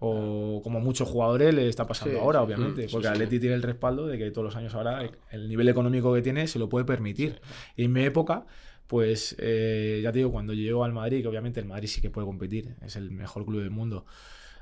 o 0.00 0.60
como 0.62 0.80
muchos 0.80 1.08
jugadores 1.08 1.54
le 1.54 1.68
está 1.68 1.86
pasando 1.86 2.14
Sí, 2.14 2.20
ahora, 2.20 2.42
obviamente, 2.42 2.84
Mm, 2.84 2.88
sí, 2.88 2.92
porque 2.92 3.06
sí. 3.08 3.12
Atleti 3.12 3.38
tiene 3.40 3.54
el 3.54 3.62
respaldo 3.62 4.06
de 4.06 4.18
que 4.18 4.30
todos 4.30 4.44
los 4.44 4.56
años 4.56 4.74
ahora 4.74 5.08
el 5.30 5.48
nivel 5.48 5.68
económico 5.68 6.12
que 6.14 6.20
tiene 6.22 6.46
se 6.48 6.58
lo 6.58 6.68
puede 6.68 6.84
permitir. 6.84 7.40
Y 7.76 7.84
en 7.84 7.92
mi 7.92 8.02
época, 8.02 8.44
pues 8.86 9.34
eh, 9.38 10.00
ya 10.02 10.12
te 10.12 10.18
digo, 10.18 10.30
cuando 10.32 10.52
llego 10.52 10.84
al 10.84 10.92
Madrid, 10.92 11.22
que 11.22 11.28
obviamente 11.28 11.60
el 11.60 11.66
Madrid 11.66 11.88
sí 11.88 12.00
que 12.00 12.10
puede 12.10 12.26
competir, 12.26 12.74
es 12.84 12.96
el 12.96 13.10
mejor 13.12 13.46
club 13.46 13.60
del 13.60 13.70
mundo 13.70 14.04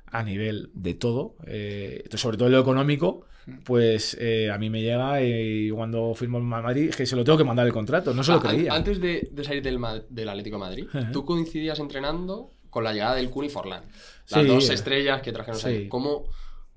a 0.07 0.23
nivel 0.23 0.71
de 0.75 0.93
todo, 0.95 1.37
eh, 1.47 2.05
sobre 2.15 2.37
todo 2.37 2.47
en 2.49 2.53
lo 2.53 2.61
económico, 2.61 3.25
pues 3.65 4.17
eh, 4.21 4.51
a 4.51 4.59
mí 4.59 4.69
me 4.71 4.83
llega 4.83 5.23
y 5.23 5.71
cuando 5.71 6.15
firmo 6.15 6.37
en 6.39 6.45
Madrid, 6.45 6.91
que 6.91 7.07
se 7.07 7.17
lo 7.17 7.25
tengo 7.25 7.39
que 7.39 7.45
mandar 7.45 7.67
el 7.67 7.73
contrato, 7.73 8.13
no 8.13 8.23
se 8.23 8.33
lo 8.33 8.39
Ah, 8.39 8.43
creía. 8.43 8.75
Antes 8.75 9.01
de, 9.01 9.31
de 9.33 9.43
salir 9.45 9.63
del, 9.63 9.81
del 10.11 10.29
Atlético 10.29 10.57
de 10.57 10.61
Madrid, 10.61 10.87
tú 11.13 11.25
coincidías 11.25 11.79
entrenando 11.81 12.53
con 12.73 12.85
la 12.85 12.93
llegada 12.95 13.17
del 13.17 13.29
Kun 13.29 13.45
y 13.45 13.51
Forlán. 13.51 13.85
Las 14.31 14.41
Sí. 14.41 14.47
dos 14.49 14.71
estrellas 14.71 15.21
que 15.21 15.31
trajeron 15.31 15.61
Sí. 15.61 15.69
ahí. 15.69 15.89
¿Cómo, 15.89 16.25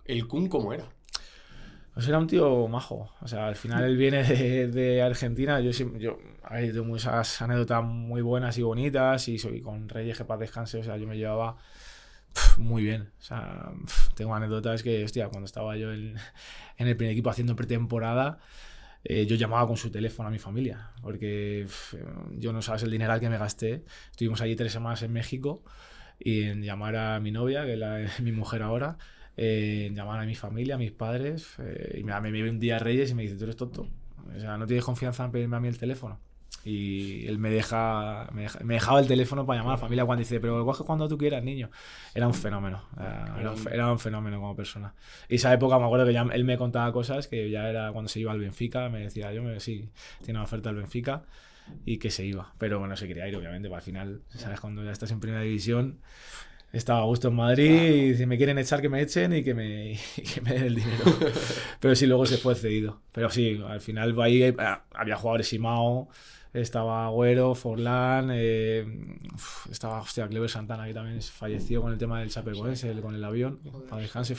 ¿El 0.04 0.28
Kun 0.28 0.50
cómo 0.50 0.74
era? 0.74 0.84
Pues 1.94 2.06
era 2.10 2.18
un 2.20 2.28
tío 2.28 2.68
majo. 2.68 3.10
O 3.22 3.28
sea, 3.30 3.48
al 3.48 3.56
final 3.56 3.86
él 3.86 3.96
viene 3.96 4.22
de, 4.24 4.68
de 4.68 5.02
Argentina. 5.02 5.62
Yo, 5.62 5.72
yo 5.98 6.18
a 6.44 6.56
ver, 6.56 6.74
tengo 6.74 6.84
muchas 6.84 7.42
anécdotas 7.42 7.82
muy 7.86 8.22
buenas 8.22 8.58
y 8.58 8.62
bonitas. 8.64 9.25
Y 9.30 9.40
soy 9.40 9.62
con 9.62 9.88
Reyes 9.88 10.18
que 10.18 10.25
para 10.25 10.42
descanse. 10.42 10.78
O 10.80 10.84
sea, 10.84 10.98
yo 10.98 11.08
me 11.08 11.16
llevaba 11.18 11.56
muy 12.58 12.84
bien. 12.84 13.14
O 13.18 13.24
sea, 13.24 13.72
tengo 14.16 14.36
anécdotas 14.36 14.84
que, 14.84 15.06
hostia, 15.06 15.30
cuando 15.30 15.46
estaba 15.46 15.78
yo 15.78 15.94
en, 15.94 16.18
en 16.78 16.88
el 16.90 16.98
primer 16.98 17.14
equipo 17.14 17.30
haciendo 17.30 17.56
pretemporada, 17.56 18.40
eh, 19.08 19.28
yo 19.28 19.36
llamaba 19.36 19.68
con 19.68 19.78
su 19.78 19.92
teléfono 19.92 20.30
a 20.30 20.32
mi 20.32 20.40
familia. 20.40 20.90
Porque 21.02 21.68
yo 22.32 22.52
no 22.52 22.62
sabes 22.62 22.84
el 22.84 22.92
dinero 22.92 23.18
que 23.20 23.30
me 23.30 23.38
gasté. 23.38 23.84
Estuvimos 24.10 24.42
allí 24.42 24.56
tres 24.56 24.74
semanas 24.74 25.04
en 25.04 25.14
México. 25.14 25.64
Y 26.20 26.44
en 26.44 26.64
llamar 26.64 26.96
a 26.96 27.20
mi 27.20 27.32
novia, 27.32 27.66
que 27.66 28.04
es 28.04 28.20
mi 28.22 28.32
mujer 28.32 28.64
ahora, 28.64 28.98
eh, 29.38 29.86
en 29.88 29.96
llamar 29.96 30.20
a 30.20 30.26
mi 30.26 30.36
familia, 30.36 30.76
a 30.76 30.78
mis 30.78 30.92
padres, 30.92 31.56
eh, 31.60 32.00
y 32.00 32.04
me, 32.04 32.20
me 32.20 32.32
ve 32.32 32.50
un 32.50 32.60
día 32.60 32.80
Reyes 32.80 33.12
y 33.12 33.16
me 33.16 33.24
dice, 33.24 33.36
tú 33.36 33.44
eres 33.44 33.56
tonto. 33.56 33.88
O 34.36 34.40
sea, 34.40 34.58
no 34.58 34.66
tienes 34.66 34.84
confianza 34.84 35.24
en 35.24 35.32
pedirme 35.32 35.58
a 35.58 35.60
mí 35.60 35.68
el 35.68 35.78
teléfono. 35.78 36.20
Y 36.67 37.27
él 37.27 37.38
me 37.38 37.51
deja, 37.51 38.27
me, 38.34 38.41
deja- 38.43 38.60
me 38.63 38.74
dejaba 38.74 39.00
el 39.00 39.07
teléfono 39.07 39.45
para 39.45 39.60
llamar 39.60 39.74
a 39.74 39.75
la 39.75 39.81
familia 39.81 40.03
cuando 40.05 40.22
dice, 40.22 40.39
pero 40.39 40.57
lo 40.57 40.65
coges 40.65 40.86
cuando 40.86 41.07
tú 41.07 41.15
quieras, 41.17 41.43
niño. 41.43 41.69
Era 42.15 42.27
un 42.27 42.34
fenómeno, 42.34 42.84
era, 42.98 43.36
era 43.39 43.51
un, 43.51 43.67
era 43.72 43.91
un 43.91 44.00
fenómeno 44.00 44.39
como 44.39 44.55
persona. 44.55 44.95
Y 45.29 45.36
esa 45.36 45.53
época 45.53 45.77
me 45.77 45.86
acuerdo 45.86 46.07
que 46.07 46.13
ya 46.13 46.24
él 46.34 46.43
me 46.43 46.57
contaba 46.57 46.91
cosas 46.91 47.27
que 47.27 47.51
ya 47.51 47.69
era 47.69 47.91
cuando 47.91 48.10
se 48.10 48.19
iba 48.19 48.31
al 48.31 48.39
Benfica, 48.39 48.89
me 48.89 49.00
decía, 49.01 49.31
yo 49.31 49.43
me, 49.43 49.60
sí, 49.60 49.89
tiene 50.24 50.39
una 50.39 50.45
oferta 50.45 50.69
al 50.69 50.75
Benfica 50.75 51.24
y 51.86 51.98
que 51.98 52.12
se 52.12 52.25
iba. 52.25 52.53
Pero 52.57 52.79
bueno, 52.79 52.97
se 52.97 53.08
quería 53.08 53.28
ir, 53.28 53.36
obviamente, 53.36 53.69
para 53.69 53.80
al 53.80 53.84
final, 53.84 54.21
¿sabes? 54.30 54.60
Cuando 54.60 54.84
ya 54.84 54.91
estás 54.91 55.12
en 55.12 55.19
primera 55.19 55.43
división, 55.43 55.99
estaba 56.73 56.99
a 56.99 57.04
gusto 57.06 57.30
en 57.30 57.36
Madrid 57.36 58.12
y 58.12 58.15
si 58.15 58.25
me 58.25 58.38
quieren 58.38 58.58
echar, 58.58 58.82
que 58.82 58.89
me 58.89 59.01
echen 59.01 59.34
y 59.34 59.43
que 59.43 59.54
me, 59.54 59.93
y 60.17 60.21
que 60.23 60.41
me 60.41 60.54
den 60.54 60.63
el 60.65 60.75
dinero. 60.75 61.04
Pero 61.80 61.95
sí, 61.95 62.06
luego 62.06 62.25
se 62.25 62.38
fue 62.38 62.56
cedido. 62.56 63.01
Pero 63.12 63.30
sí, 63.30 63.62
al 63.65 63.82
final 63.82 64.19
ahí 64.21 64.43
eh, 64.43 64.56
había 64.93 65.15
jugadores 65.15 65.47
Simao, 65.47 66.10
estaba 66.62 67.06
Agüero, 67.06 67.54
Forlán, 67.56 68.30
eh, 68.34 68.86
uf, 69.34 69.68
estaba, 69.72 70.00
hostia, 70.00 70.28
Clever 70.28 70.50
Santana, 70.50 70.86
que 70.88 70.94
también 70.94 71.22
falleció 71.22 71.82
con 71.82 71.91
el 71.91 71.98
tema 71.98 72.20
del 72.20 72.30
Chapecoense, 72.30 72.89
el- 72.91 73.02
con 73.02 73.13
el 73.15 73.24
avión, 73.24 73.60
para 73.89 74.02
descanse, 74.02 74.36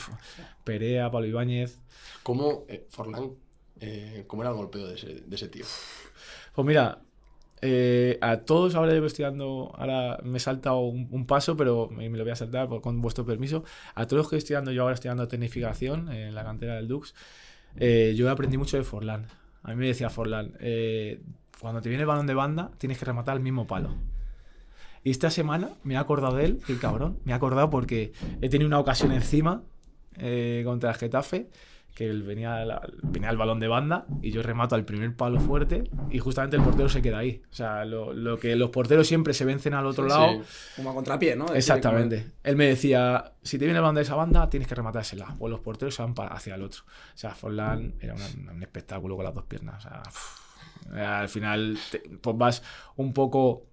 Perea, 0.64 1.10
Pablo 1.10 1.26
Ibáñez. 1.26 1.78
¿Cómo, 2.22 2.64
eh, 2.68 2.86
Forlán, 2.90 3.30
eh, 3.80 4.24
cómo 4.26 4.42
era 4.42 4.50
el 4.50 4.56
golpeo 4.56 4.86
de 4.88 4.94
ese, 4.94 5.06
de 5.26 5.34
ese 5.36 5.48
tío? 5.48 5.64
Pues 6.54 6.66
mira, 6.66 6.98
eh, 7.62 8.18
a 8.20 8.38
todos 8.38 8.74
ahora 8.74 8.94
yo 8.94 9.04
estoy 9.04 9.24
dando, 9.24 9.72
ahora 9.76 10.18
me 10.22 10.38
he 10.38 10.40
saltado 10.40 10.80
un, 10.80 11.08
un 11.10 11.26
paso, 11.26 11.56
pero 11.56 11.88
me, 11.90 12.08
me 12.08 12.18
lo 12.18 12.24
voy 12.24 12.32
a 12.32 12.36
saltar 12.36 12.68
por- 12.68 12.80
con 12.80 13.00
vuestro 13.02 13.24
permiso. 13.26 13.64
A 13.94 14.06
todos 14.06 14.22
los 14.22 14.30
que 14.30 14.36
estoy 14.36 14.54
dando, 14.54 14.72
yo 14.72 14.82
ahora 14.82 14.94
estoy 14.94 15.08
dando 15.08 15.28
tecnificación 15.28 16.10
en 16.10 16.34
la 16.34 16.44
cantera 16.44 16.76
del 16.76 16.88
Dux, 16.88 17.14
eh, 17.76 18.14
yo 18.16 18.30
aprendí 18.30 18.56
mucho 18.56 18.76
de 18.78 18.84
Forlán. 18.84 19.26
A 19.62 19.70
mí 19.70 19.76
me 19.76 19.86
decía 19.86 20.08
Forlán, 20.10 20.56
eh, 20.60 21.20
cuando 21.60 21.80
te 21.80 21.88
viene 21.88 22.02
el 22.02 22.06
balón 22.08 22.26
de 22.26 22.34
banda, 22.34 22.70
tienes 22.78 22.98
que 22.98 23.04
rematar 23.04 23.34
al 23.36 23.40
mismo 23.40 23.66
palo. 23.66 23.94
Y 25.04 25.10
esta 25.10 25.30
semana 25.30 25.70
me 25.84 25.94
he 25.94 25.96
acordado 25.96 26.36
de 26.36 26.44
él, 26.46 26.60
el 26.68 26.78
cabrón, 26.80 27.18
me 27.24 27.32
he 27.32 27.34
acordado 27.34 27.70
porque 27.70 28.12
he 28.40 28.48
tenido 28.48 28.66
una 28.66 28.80
ocasión 28.80 29.12
encima 29.12 29.62
eh, 30.18 30.62
contra 30.64 30.90
el 30.90 30.96
Getafe, 30.96 31.48
que 31.94 32.06
él 32.10 32.24
venía, 32.24 32.62
la- 32.66 32.82
venía 33.04 33.30
el 33.30 33.36
balón 33.38 33.58
de 33.60 33.68
banda 33.68 34.04
y 34.20 34.30
yo 34.30 34.42
remato 34.42 34.74
al 34.74 34.84
primer 34.84 35.14
palo 35.16 35.40
fuerte 35.40 35.88
y 36.10 36.18
justamente 36.18 36.56
el 36.56 36.62
portero 36.62 36.88
se 36.90 37.00
queda 37.00 37.18
ahí. 37.18 37.40
O 37.50 37.54
sea, 37.54 37.84
lo, 37.86 38.12
lo 38.12 38.38
que 38.38 38.54
los 38.56 38.68
porteros 38.70 39.06
siempre 39.06 39.32
se 39.32 39.44
vencen 39.46 39.72
al 39.72 39.86
otro 39.86 40.06
lado. 40.06 40.42
Sí. 40.44 40.72
Como 40.76 40.90
a 40.90 40.94
contrapié, 40.94 41.36
¿no? 41.36 41.44
Decir, 41.44 41.56
Exactamente. 41.58 42.32
Él 42.42 42.56
me 42.56 42.66
decía, 42.66 43.32
si 43.42 43.58
te 43.58 43.64
viene 43.64 43.78
el 43.78 43.82
balón 43.82 43.94
de 43.94 44.02
esa 44.02 44.14
banda, 44.14 44.50
tienes 44.50 44.68
que 44.68 44.74
rematársela. 44.74 45.36
Pues 45.38 45.50
los 45.50 45.60
porteros 45.60 45.94
se 45.94 46.02
van 46.02 46.14
hacia 46.32 46.56
el 46.56 46.62
otro. 46.64 46.82
O 46.84 47.16
sea, 47.18 47.30
Forlán 47.34 47.94
era 48.00 48.12
una- 48.14 48.52
un 48.52 48.62
espectáculo 48.62 49.16
con 49.16 49.24
las 49.24 49.34
dos 49.34 49.44
piernas. 49.44 49.86
O 49.86 49.88
sea. 49.88 50.02
Eh, 50.94 51.00
al 51.00 51.28
final 51.28 51.78
te- 51.90 51.98
pues 52.20 52.36
vas 52.36 52.62
un 52.96 53.12
poco 53.12 53.64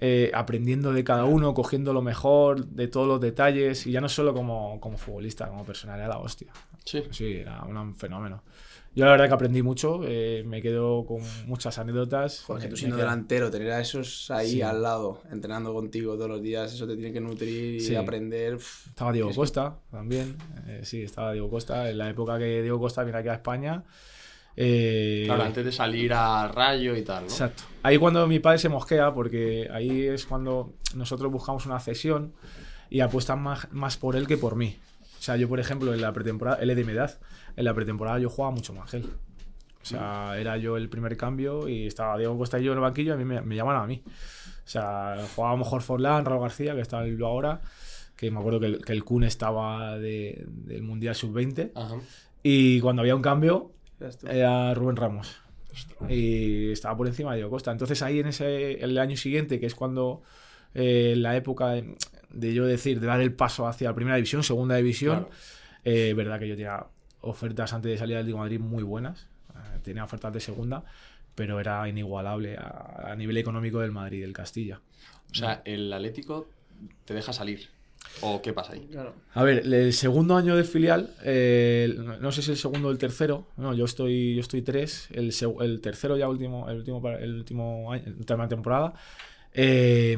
eh, 0.00 0.30
aprendiendo 0.32 0.92
de 0.92 1.02
cada 1.02 1.24
uno, 1.24 1.54
cogiendo 1.54 1.92
lo 1.92 2.02
mejor 2.02 2.66
de 2.66 2.86
todos 2.86 3.08
los 3.08 3.20
detalles 3.20 3.84
y 3.86 3.90
ya 3.92 4.00
no 4.00 4.08
solo 4.08 4.32
como, 4.32 4.78
como 4.80 4.96
futbolista, 4.96 5.48
como 5.48 5.64
persona, 5.64 5.96
era 5.96 6.06
la 6.06 6.18
hostia. 6.18 6.52
Sí. 6.84 7.02
Sí, 7.10 7.38
era 7.38 7.62
un- 7.62 7.96
fenómeno. 7.96 8.42
Yo 8.94 9.04
la 9.04 9.10
verdad 9.12 9.28
que 9.28 9.34
aprendí 9.34 9.62
mucho, 9.62 10.00
eh, 10.04 10.42
me 10.46 10.62
quedo 10.62 11.04
con 11.04 11.20
muchas 11.46 11.78
anécdotas. 11.78 12.42
Joder, 12.44 12.62
que 12.64 12.68
tú 12.68 12.76
siendo 12.76 12.96
delantero, 12.96 13.50
tener 13.50 13.70
a 13.72 13.80
esos 13.80 14.30
ahí 14.30 14.52
Sí. 14.52 14.62
al 14.62 14.82
lado, 14.82 15.20
entrenando 15.30 15.72
contigo 15.74 16.14
todos 16.14 16.28
los 16.30 16.42
días, 16.42 16.72
eso 16.72 16.86
te 16.86 16.94
tiene 16.96 17.12
que 17.12 17.20
nutrir 17.20 17.74
y 17.76 17.80
Sí. 17.80 17.94
aprender. 17.94 18.54
uf. 18.56 18.86
Estaba 18.88 19.12
Diego 19.12 19.32
Costa 19.34 19.78
también. 19.90 20.36
eh, 20.66 20.80
sí, 20.84 21.02
estaba 21.02 21.32
Diego 21.32 21.50
Costa. 21.50 21.90
En 21.90 21.98
la 21.98 22.08
época 22.08 22.38
que 22.38 22.62
Diego 22.62 22.78
Costa 22.80 23.02
viene 23.04 23.18
aquí 23.18 23.28
a 23.28 23.34
España. 23.34 23.84
Eh, 24.60 25.22
Claro, 25.26 25.44
antes 25.44 25.64
de 25.64 25.70
salir 25.70 26.12
a 26.12 26.48
Rayo 26.48 26.96
y 26.96 27.02
tal, 27.02 27.24
¿no? 27.24 27.30
Exacto. 27.30 27.62
Ahí 27.84 27.96
cuando 27.96 28.26
mi 28.26 28.40
padre 28.40 28.58
se 28.58 28.68
mosquea, 28.68 29.14
porque 29.14 29.68
ahí 29.72 30.02
es 30.02 30.26
cuando 30.26 30.74
nosotros 30.96 31.30
buscamos 31.30 31.64
una 31.66 31.78
cesión 31.78 32.32
y 32.90 33.00
apuestan 33.00 33.40
más, 33.40 33.68
más 33.72 33.96
por 33.96 34.16
él 34.16 34.26
que 34.26 34.36
por 34.36 34.56
mí. 34.56 34.76
O 35.18 35.22
sea, 35.22 35.36
yo, 35.36 35.48
por 35.48 35.60
ejemplo, 35.60 35.94
en 35.94 36.00
la 36.00 36.12
pretemporada, 36.12 36.58
él 36.60 36.70
es 36.70 36.76
de 36.76 36.84
mi 36.84 36.92
edad, 36.92 37.20
en 37.56 37.64
la 37.64 37.72
pretemporada 37.74 38.18
yo 38.18 38.28
jugaba 38.30 38.52
mucho 38.54 38.72
más 38.72 38.90
que 38.90 38.96
él. 38.98 39.06
O 39.80 39.84
sea, 39.84 40.36
era 40.38 40.56
yo 40.56 40.76
el 40.76 40.88
primer 40.88 41.16
cambio 41.16 41.68
y 41.68 41.86
estaba 41.86 42.18
Diego 42.18 42.36
Costa 42.36 42.58
y 42.58 42.64
yo 42.64 42.72
en 42.72 42.78
el 42.78 42.82
banquillo 42.82 43.12
y 43.12 43.14
a 43.14 43.16
mí 43.16 43.24
me, 43.24 43.40
me 43.42 43.54
llamaban 43.54 43.82
a 43.84 43.86
mí. 43.86 44.02
O 44.04 44.10
sea, 44.70 45.16
jugaba 45.36 45.56
mejor 45.56 45.82
Forlán, 45.82 46.24
Raúl 46.24 46.42
García, 46.42 46.74
que 46.74 46.80
está 46.80 47.04
en 47.06 47.14
el 47.14 47.22
ahora, 47.22 47.60
que 48.16 48.30
me 48.30 48.38
acuerdo 48.40 48.58
que, 48.60 48.66
el- 48.66 48.84
que 48.84 48.92
el 48.92 49.04
Kun 49.04 49.22
estaba 49.24 49.96
de- 49.98 50.44
del 50.48 50.82
Mundial 50.82 51.14
Sub-20. 51.14 51.70
Ajá. 51.74 51.94
Y 52.42 52.80
cuando 52.80 53.00
había 53.02 53.14
un 53.16 53.22
cambio, 53.22 53.72
Eras 54.00 54.18
tú. 54.18 54.26
era 54.28 54.72
Rubén 54.74 54.96
Ramos. 54.96 55.36
Y 56.08 56.72
estaba 56.72 56.96
por 56.96 57.06
encima 57.06 57.30
de 57.32 57.36
Diego 57.38 57.50
Costa. 57.50 57.70
Entonces 57.72 58.02
ahí 58.02 58.20
en 58.20 58.26
ese 58.28 58.82
el 58.82 58.98
año 58.98 59.16
siguiente, 59.16 59.60
que 59.60 59.66
es 59.66 59.74
cuando 59.74 60.22
eh, 60.74 61.14
la 61.16 61.36
época 61.36 61.68
de, 61.70 61.94
de 62.30 62.54
yo 62.54 62.66
decir, 62.66 63.00
de 63.00 63.06
dar 63.06 63.20
el 63.20 63.32
paso 63.32 63.66
hacia 63.66 63.88
la 63.90 63.94
primera 63.94 64.16
división, 64.16 64.42
segunda 64.42 64.76
división, 64.76 65.24
Claro. 65.26 65.30
eh, 65.84 66.14
verdad 66.14 66.38
que 66.38 66.48
yo 66.48 66.56
tenía 66.56 66.86
ofertas 67.20 67.72
antes 67.72 67.90
de 67.92 67.98
salir 67.98 68.14
del 68.16 68.20
Atlético 68.22 68.38
de 68.38 68.42
Madrid 68.42 68.60
muy 68.60 68.82
buenas. 68.82 69.28
Eh, 69.54 69.78
tenía 69.82 70.04
ofertas 70.04 70.32
de 70.32 70.40
segunda, 70.40 70.84
pero 71.34 71.60
era 71.60 71.88
inigualable 71.88 72.56
a, 72.56 73.10
a 73.12 73.16
nivel 73.16 73.36
económico 73.36 73.78
del 73.80 73.92
Madrid, 73.92 74.22
del 74.22 74.32
Castilla. 74.32 74.80
O 75.30 75.34
sea, 75.34 75.62
el 75.64 75.92
Atlético 75.92 76.48
te 77.04 77.14
deja 77.14 77.32
salir. 77.32 77.68
¿O 78.20 78.42
qué 78.42 78.52
pasa 78.52 78.72
ahí? 78.72 78.86
Claro. 78.90 79.14
A 79.34 79.42
ver, 79.44 79.58
el 79.66 79.92
segundo 79.92 80.36
año 80.36 80.56
del 80.56 80.64
filial, 80.64 81.10
eh, 81.24 81.94
no- 82.20 82.32
sé 82.32 82.42
si 82.42 82.50
el 82.50 82.56
segundo 82.56 82.88
o 82.88 82.90
el 82.90 82.98
tercero, 82.98 83.46
no, 83.56 83.74
yo 83.74 83.84
estoy, 83.84 84.34
yo 84.34 84.40
estoy 84.40 84.62
tres, 84.62 85.08
el, 85.12 85.32
el 85.60 85.80
tercero 85.80 86.16
ya 86.16 86.28
último, 86.28 86.68
el 86.68 86.78
último, 86.78 87.08
el 87.10 87.34
último 87.36 87.92
año, 87.92 88.02
la 88.06 88.12
última 88.16 88.48
temporada. 88.48 88.94
eh, 89.54 90.16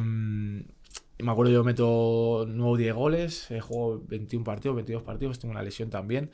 me 1.18 1.31
acuerdo 1.31 1.53
yo 1.53 1.64
meto 1.64 2.46
nuevo 2.48 2.76
10 2.76 2.94
goles, 2.94 3.50
he 3.50 3.61
jugado 3.61 4.03
21 4.09 4.42
partidos, 4.44 4.76
22 4.76 5.03
partidos, 5.03 5.38
tengo 5.38 5.53
una 5.53 5.62
lesión 5.62 5.90
también. 5.90 6.31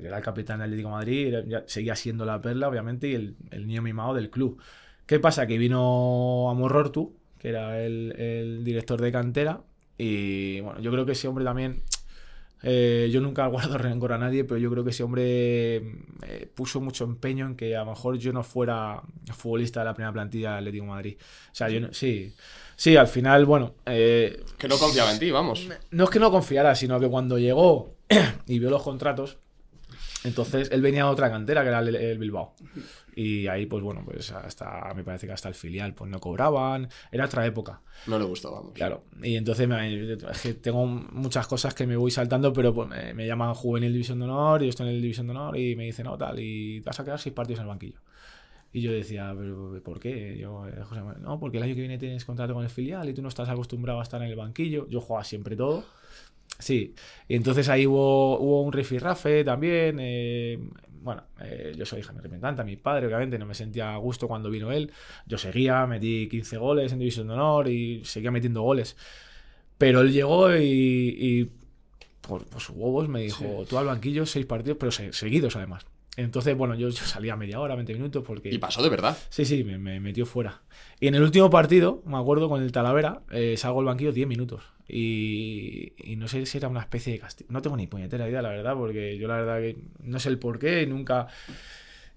Yo 0.00 0.06
Era 0.08 0.18
el 0.18 0.24
capitán 0.24 0.58
del 0.58 0.64
Atlético 0.66 0.88
de 0.88 0.94
Madrid, 0.94 1.26
era- 1.28 1.44
ya 1.46 1.62
seguía 1.68 1.94
siendo 1.94 2.24
la 2.24 2.40
perla, 2.42 2.68
obviamente, 2.68 3.08
y 3.08 3.14
el, 3.14 3.36
el 3.52 3.66
niño 3.68 3.82
mimado 3.82 4.12
del 4.14 4.30
club. 4.30 4.60
¿Qué 5.06 5.20
pasa? 5.20 5.46
Que 5.46 5.56
vino 5.58 6.50
Amorortu, 6.50 7.14
que 7.38 7.50
era 7.50 7.80
el, 7.80 8.12
el 8.18 8.64
director 8.64 9.00
de 9.00 9.12
cantera, 9.12 9.62
y 9.98 10.60
bueno, 10.60 10.80
yo 10.80 10.90
creo 10.90 11.06
que 11.06 11.12
ese 11.12 11.28
hombre 11.28 11.44
también 11.44 11.82
eh, 12.62 13.10
yo 13.12 13.20
nunca 13.20 13.46
guardo 13.48 13.76
rencor 13.78 14.12
a 14.12 14.18
nadie, 14.18 14.44
pero 14.44 14.58
yo 14.58 14.70
creo 14.70 14.84
que 14.84 14.90
ese 14.90 15.02
hombre 15.02 15.76
eh, 15.76 16.48
puso 16.54 16.80
mucho 16.80 17.04
empeño 17.04 17.46
en 17.46 17.56
que 17.56 17.76
a 17.76 17.80
lo 17.84 17.90
mejor 17.90 18.16
yo 18.18 18.32
no 18.32 18.42
fuera 18.42 19.02
futbolista 19.36 19.80
de 19.80 19.86
la 19.86 19.94
primera 19.94 20.12
plantilla 20.12 20.50
del 20.50 20.58
Atlético 20.60 20.84
de 20.84 20.90
Madrid. 20.90 21.16
O 21.52 21.54
sea, 21.54 21.68
yo 21.68 21.80
no- 21.80 21.92
sí, 21.92 22.32
sí, 22.76 22.96
al 22.96 23.08
final, 23.08 23.44
bueno, 23.44 23.74
eh, 23.86 24.42
Que 24.58 24.66
no 24.68 24.78
confiaba 24.78 25.12
en 25.12 25.18
ti, 25.18 25.30
vamos. 25.30 25.68
no 25.90 26.04
es 26.04 26.10
que 26.10 26.18
no 26.18 26.30
confiara, 26.30 26.74
sino 26.74 26.98
que 26.98 27.08
cuando 27.08 27.38
llegó 27.38 27.94
y 28.46 28.58
vio 28.58 28.70
los 28.70 28.82
contratos, 28.82 29.36
entonces 30.24 30.70
él 30.72 30.82
venía 30.82 31.04
de 31.04 31.10
otra 31.10 31.30
cantera, 31.30 31.62
que 31.62 31.68
era 31.68 31.78
el, 31.80 31.94
el 31.94 32.18
Bilbao. 32.18 32.54
Y 33.16 33.46
ahí, 33.46 33.66
pues 33.66 33.82
bueno, 33.82 34.02
pues 34.04 34.32
hasta, 34.32 34.92
me 34.94 35.04
parece 35.04 35.26
que 35.26 35.32
hasta 35.32 35.48
el 35.48 35.54
filial, 35.54 35.94
pues 35.94 36.10
no 36.10 36.18
cobraban, 36.18 36.88
era 37.12 37.26
otra 37.26 37.46
época. 37.46 37.80
No 38.08 38.18
le 38.18 38.24
gustó, 38.24 38.50
vamos. 38.52 38.72
Claro, 38.72 39.04
y 39.22 39.36
entonces 39.36 39.68
me- 39.68 40.54
tengo 40.54 40.84
muchas 40.86 41.46
cosas 41.46 41.74
que 41.74 41.86
me 41.86 41.96
voy 41.96 42.10
saltando, 42.10 42.52
pero 42.52 42.74
pues, 42.74 42.88
me, 42.88 43.14
me 43.14 43.26
llaman 43.26 43.54
juvenil 43.54 43.92
división 43.92 44.18
de 44.18 44.24
honor, 44.24 44.62
y 44.62 44.66
yo 44.66 44.70
estoy 44.70 44.88
en 44.88 44.94
el 44.96 45.02
división 45.02 45.26
de 45.28 45.30
honor, 45.32 45.56
y 45.56 45.76
me 45.76 45.84
dicen, 45.84 46.06
no, 46.06 46.18
tal, 46.18 46.40
y 46.40 46.80
vas 46.80 46.98
a 46.98 47.04
quedar 47.04 47.20
seis 47.20 47.34
partidos 47.34 47.60
en 47.60 47.64
el 47.64 47.68
banquillo. 47.68 48.00
Y 48.72 48.80
yo 48.80 48.90
decía, 48.90 49.32
pero 49.38 49.80
¿por 49.84 50.00
qué? 50.00 50.36
Yo, 50.36 50.66
eh, 50.66 50.82
José 50.82 51.00
no, 51.20 51.38
porque 51.38 51.58
el 51.58 51.62
año 51.62 51.74
que 51.76 51.80
viene 51.82 51.96
tienes 51.96 52.24
contrato 52.24 52.54
con 52.54 52.64
el 52.64 52.70
filial 52.70 53.08
y 53.08 53.14
tú 53.14 53.22
no 53.22 53.28
estás 53.28 53.48
acostumbrado 53.48 54.00
a 54.00 54.02
estar 54.02 54.20
en 54.20 54.28
el 54.28 54.34
banquillo. 54.34 54.88
Yo 54.88 55.00
jugaba 55.00 55.22
siempre 55.22 55.54
todo. 55.54 55.84
Sí, 56.58 56.94
y 57.28 57.34
entonces 57.36 57.68
ahí 57.68 57.86
hubo, 57.86 58.38
hubo 58.38 58.62
un 58.62 58.72
rifirrafe 58.72 59.44
también. 59.44 59.98
eh, 60.00 60.58
bueno, 61.02 61.24
eh, 61.40 61.74
yo 61.76 61.84
soy 61.84 62.00
hija 62.00 62.12
de 62.12 62.14
mi 62.18 62.22
representante, 62.22 62.64
mi 62.64 62.76
padre, 62.76 63.06
obviamente, 63.08 63.38
no 63.38 63.44
me 63.44 63.54
sentía 63.54 63.92
a 63.94 63.96
gusto 63.98 64.26
cuando 64.28 64.48
vino 64.50 64.72
él. 64.72 64.90
Yo 65.26 65.36
seguía, 65.36 65.86
metí 65.86 66.28
15 66.30 66.56
goles 66.56 66.92
en 66.92 66.98
División 67.00 67.26
de 67.28 67.34
Honor 67.34 67.68
y 67.68 68.04
seguía 68.04 68.30
metiendo 68.30 68.62
goles. 68.62 68.96
Pero 69.76 70.00
él 70.00 70.12
llegó 70.12 70.54
y, 70.56 70.62
y 70.62 71.50
por, 72.20 72.46
por 72.46 72.60
sus 72.60 72.76
huevos 72.76 73.08
me 73.08 73.20
dijo, 73.22 73.64
tú 73.68 73.76
al 73.76 73.86
banquillo, 73.86 74.24
seis 74.24 74.46
partidos, 74.46 74.78
pero 74.78 74.92
se- 74.92 75.12
seguidos 75.12 75.56
además. 75.56 75.84
Entonces, 76.16 76.56
bueno, 76.56 76.74
yo, 76.74 76.88
yo 76.90 77.04
salía 77.04 77.36
media 77.36 77.60
hora, 77.60 77.74
20 77.74 77.92
minutos, 77.94 78.24
porque... 78.26 78.50
Y 78.50 78.58
pasó 78.58 78.82
de 78.82 78.88
verdad. 78.88 79.16
Sí, 79.28 79.44
sí, 79.44 79.64
me, 79.64 79.78
me 79.78 80.00
metió 80.00 80.26
fuera. 80.26 80.62
Y 81.00 81.08
en 81.08 81.14
el 81.14 81.22
último 81.22 81.50
partido, 81.50 82.02
me 82.06 82.16
acuerdo, 82.16 82.48
con 82.48 82.62
el 82.62 82.72
Talavera, 82.72 83.22
eh, 83.30 83.56
salgo 83.56 83.80
al 83.80 83.86
banquillo 83.86 84.12
10 84.12 84.28
minutos. 84.28 84.62
Y, 84.88 85.92
y 85.96 86.16
no 86.16 86.28
sé 86.28 86.46
si 86.46 86.58
era 86.58 86.68
una 86.68 86.80
especie 86.80 87.14
de 87.14 87.18
castigo. 87.18 87.48
No 87.50 87.62
tengo 87.62 87.76
ni 87.76 87.86
puñetera 87.86 88.28
idea, 88.28 88.42
la 88.42 88.50
verdad, 88.50 88.74
porque 88.74 89.16
yo 89.18 89.28
la 89.28 89.36
verdad 89.36 89.58
que 89.58 89.76
no 90.02 90.20
sé 90.20 90.28
el 90.28 90.38
por 90.38 90.58
qué 90.58 90.86
nunca... 90.86 91.26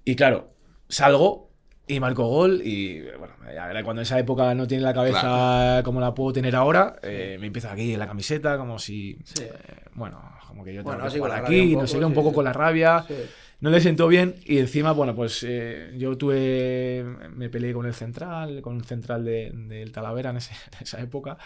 Y 0.05 0.15
claro, 0.15 0.53
salgo 0.88 1.47
y 1.89 1.99
marco 1.99 2.25
gol 2.27 2.62
y 2.63 3.01
bueno, 3.17 3.33
ya 3.53 3.71
cuando 3.83 4.01
en 4.01 4.03
esa 4.03 4.19
época 4.19 4.53
no 4.53 4.67
tiene 4.67 4.83
la 4.83 4.93
cabeza 4.93 5.81
como 5.86 6.01
la 6.01 6.13
puedo 6.13 6.33
tener 6.33 6.55
ahora, 6.55 6.97
eh, 7.01 7.38
me 7.39 7.47
empieza 7.47 7.71
aquí 7.71 7.93
en 7.93 7.99
la 7.99 8.07
camiseta 8.07 8.57
como 8.57 8.77
si... 8.77 9.17
Sí. 9.23 9.43
eh, 9.43 9.51
bueno, 9.95 10.21
como 10.47 10.63
que 10.63 10.73
yo 10.73 10.81
tengo 10.81 10.95
Bueno, 10.95 11.10
que 11.10 11.19
jugar 11.19 11.45
aquí, 11.45 11.75
no 11.75 11.88
sé 11.88 11.99
qué, 11.99 12.05
un 12.05 12.13
poco 12.13 12.29
sí. 12.29 12.36
con 12.36 12.45
la 12.45 12.53
rabia 12.53 13.05
Sí. 13.07 13.13
No 13.59 13.69
le 13.71 13.81
sentó 13.81 14.07
bien 14.07 14.35
y 14.45 14.59
encima, 14.59 14.91
bueno, 14.91 15.15
pues 15.15 15.43
eh, 15.47 15.93
yo 15.97 16.17
tuve, 16.17 17.03
me 17.35 17.49
peleé 17.49 17.73
con 17.73 17.85
el 17.85 17.93
central, 17.93 18.61
con 18.61 18.75
un 18.75 18.83
central 18.83 19.25
de- 19.25 19.51
del 19.53 19.91
Talavera 19.91 20.29
en, 20.29 20.37
ese- 20.37 20.53
en 20.77 20.83
esa 20.83 20.99
época 21.01 21.37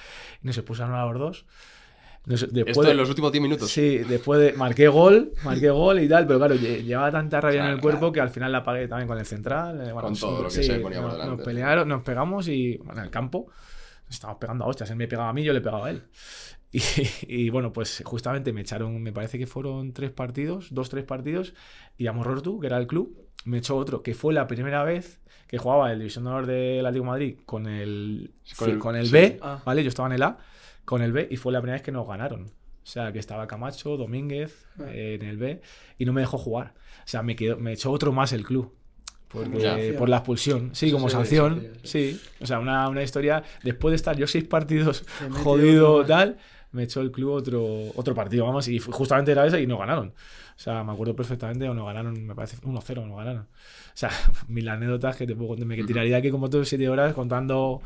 y 0.43 0.47
nos 0.47 0.57
expulsaron 0.57 0.93
a 0.95 1.05
los 1.05 1.19
dos. 1.19 1.45
Nos- 2.25 2.41
después 2.53 2.67
Esto 2.77 2.83
de- 2.83 2.91
en 2.91 2.97
los 2.97 3.09
últimos 3.09 3.31
10 3.31 3.41
minutos. 3.41 3.71
Sí, 3.71 3.99
después 3.99 4.39
de, 4.39 4.53
marqué 4.53 4.87
gol, 4.89 5.31
marqué 5.43 5.69
gol 5.71 5.99
y 6.01 6.07
tal, 6.07 6.27
pero 6.27 6.37
claro, 6.39 6.55
lle- 6.55 6.83
llevaba 6.83 7.11
tanta 7.11 7.41
rabia 7.41 7.63
en 7.65 7.71
el 7.71 7.79
cuerpo 7.81 7.99
claro. 7.99 8.11
que 8.13 8.21
al 8.21 8.29
final 8.29 8.51
la 8.51 8.63
pagué 8.63 8.87
también 8.87 9.07
con 9.07 9.17
el 9.17 9.25
central. 9.25 9.77
eh, 9.81 9.91
bueno, 9.91 10.01
Con 10.09 10.17
todo 10.17 10.37
sí, 10.37 10.43
lo 10.43 10.49
que 10.49 10.55
sí, 10.55 10.63
se 10.63 10.79
ponía 10.79 11.01
nos-. 11.01 11.17
Nos 11.25 11.41
pelearon, 11.41 11.87
nos 11.87 12.03
pegamos 12.03 12.47
y 12.47 12.77
bueno, 12.77 12.99
en 12.99 13.05
el 13.05 13.09
campo 13.11 13.47
nos 14.05 14.15
estábamos 14.15 14.39
pegando 14.39 14.65
a 14.65 14.67
hostias. 14.67 14.89
Él 14.91 14.97
me 14.97 15.07
pegaba 15.07 15.29
a 15.29 15.33
mí, 15.33 15.43
yo 15.43 15.53
le 15.53 15.61
pegaba 15.61 15.87
a 15.87 15.89
él. 15.89 16.03
Y, 17.27 17.45
y, 17.45 17.49
bueno, 17.49 17.73
pues 17.73 18.01
justamente 18.05 18.53
me 18.53 18.61
echaron, 18.61 19.01
me 19.03 19.11
parece 19.11 19.37
que 19.37 19.45
fueron 19.47 19.91
tres 19.93 20.11
partidos, 20.11 20.67
dos, 20.73 20.89
tres 20.89 21.03
partidos, 21.03 21.53
y 21.97 22.07
Amorortu, 22.07 22.59
que 22.61 22.67
era 22.67 22.77
el 22.77 22.87
club, 22.87 23.17
me 23.45 23.57
echó 23.57 23.75
otro, 23.75 24.01
que 24.03 24.13
fue 24.13 24.33
la 24.33 24.47
primera 24.47 24.83
vez 24.83 25.19
que 25.47 25.57
jugaba 25.57 25.91
el 25.91 25.99
División 25.99 26.23
de 26.23 26.29
Honor 26.29 26.45
del 26.45 26.85
Atlético 26.85 27.03
de 27.03 27.09
Madrid 27.11 27.35
con 27.45 27.67
el, 27.67 28.31
Con 28.57 28.69
el- 28.69 28.79
con 28.79 28.95
el 28.95 29.07
sí. 29.07 29.11
B, 29.11 29.39
Ah. 29.41 29.61
¿vale? 29.65 29.83
Yo 29.83 29.89
estaba 29.89 30.07
en 30.07 30.13
el 30.13 30.23
A, 30.23 30.37
con 30.85 31.01
el 31.01 31.11
B, 31.11 31.27
y 31.29 31.35
fue 31.35 31.51
la 31.51 31.59
primera 31.59 31.75
vez 31.75 31.81
que 31.81 31.91
nos 31.91 32.07
ganaron. 32.07 32.43
O 32.45 32.85
sea, 32.85 33.11
que 33.11 33.19
estaba 33.19 33.47
Camacho, 33.47 33.97
Domínguez 33.97 34.65
Ah. 34.79 34.83
eh, 34.87 35.17
en 35.21 35.27
el 35.27 35.35
B, 35.37 35.61
y 35.97 36.05
no 36.05 36.13
me 36.13 36.21
dejó 36.21 36.37
jugar. 36.37 36.73
O 36.99 37.07
sea, 37.07 37.21
me, 37.21 37.35
quedó, 37.35 37.57
me 37.57 37.73
echó 37.73 37.91
otro 37.91 38.13
más 38.13 38.31
el 38.31 38.43
club. 38.45 38.73
Porque, 39.27 39.95
por 39.97 40.09
la 40.09 40.17
expulsión, 40.17 40.71
sí, 40.73 40.91
como 40.91 41.07
Sí, 41.09 41.13
sanción, 41.15 41.67
sí, 41.83 42.11
sí, 42.19 42.21
O 42.41 42.45
sea, 42.45 42.59
una, 42.59 42.89
una 42.89 43.01
historia. 43.01 43.43
Después 43.63 43.91
de 43.93 43.95
estar 43.95 44.17
yo 44.17 44.27
seis 44.27 44.43
partidos 44.45 45.05
jodido, 45.43 46.05
tal, 46.05 46.37
me 46.71 46.83
echó 46.83 47.01
el 47.01 47.11
club 47.11 47.31
otro, 47.33 47.63
otro 47.95 48.13
partido, 48.15 48.45
vamos, 48.45 48.67
y 48.67 48.79
justamente 48.79 49.31
era 49.31 49.45
ese 49.45 49.61
y 49.61 49.67
nos 49.67 49.79
ganaron. 49.79 50.09
O 50.09 50.59
sea, 50.63 50.83
me 50.83 50.91
acuerdo 50.91 51.15
perfectamente, 51.15 51.67
o 51.67 51.73
nos 51.73 51.85
ganaron, 51.85 52.25
me 52.25 52.35
parece, 52.35 52.57
1-0, 52.57 53.07
nos 53.07 53.17
ganaron. 53.17 53.41
O 53.43 53.47
sea, 53.95 54.09
mil 54.47 54.67
anécdotas 54.69 55.15
que 55.15 55.25
te 55.27 55.35
puedo 55.35 55.49
contar, 55.49 55.65
me 55.67 55.75
que 55.75 55.83
tiraría 55.83 56.17
aquí 56.17 56.29
como 56.31 56.49
todo 56.49 56.63
siete 56.65 56.87
horas 56.87 57.13
contando 57.13 57.81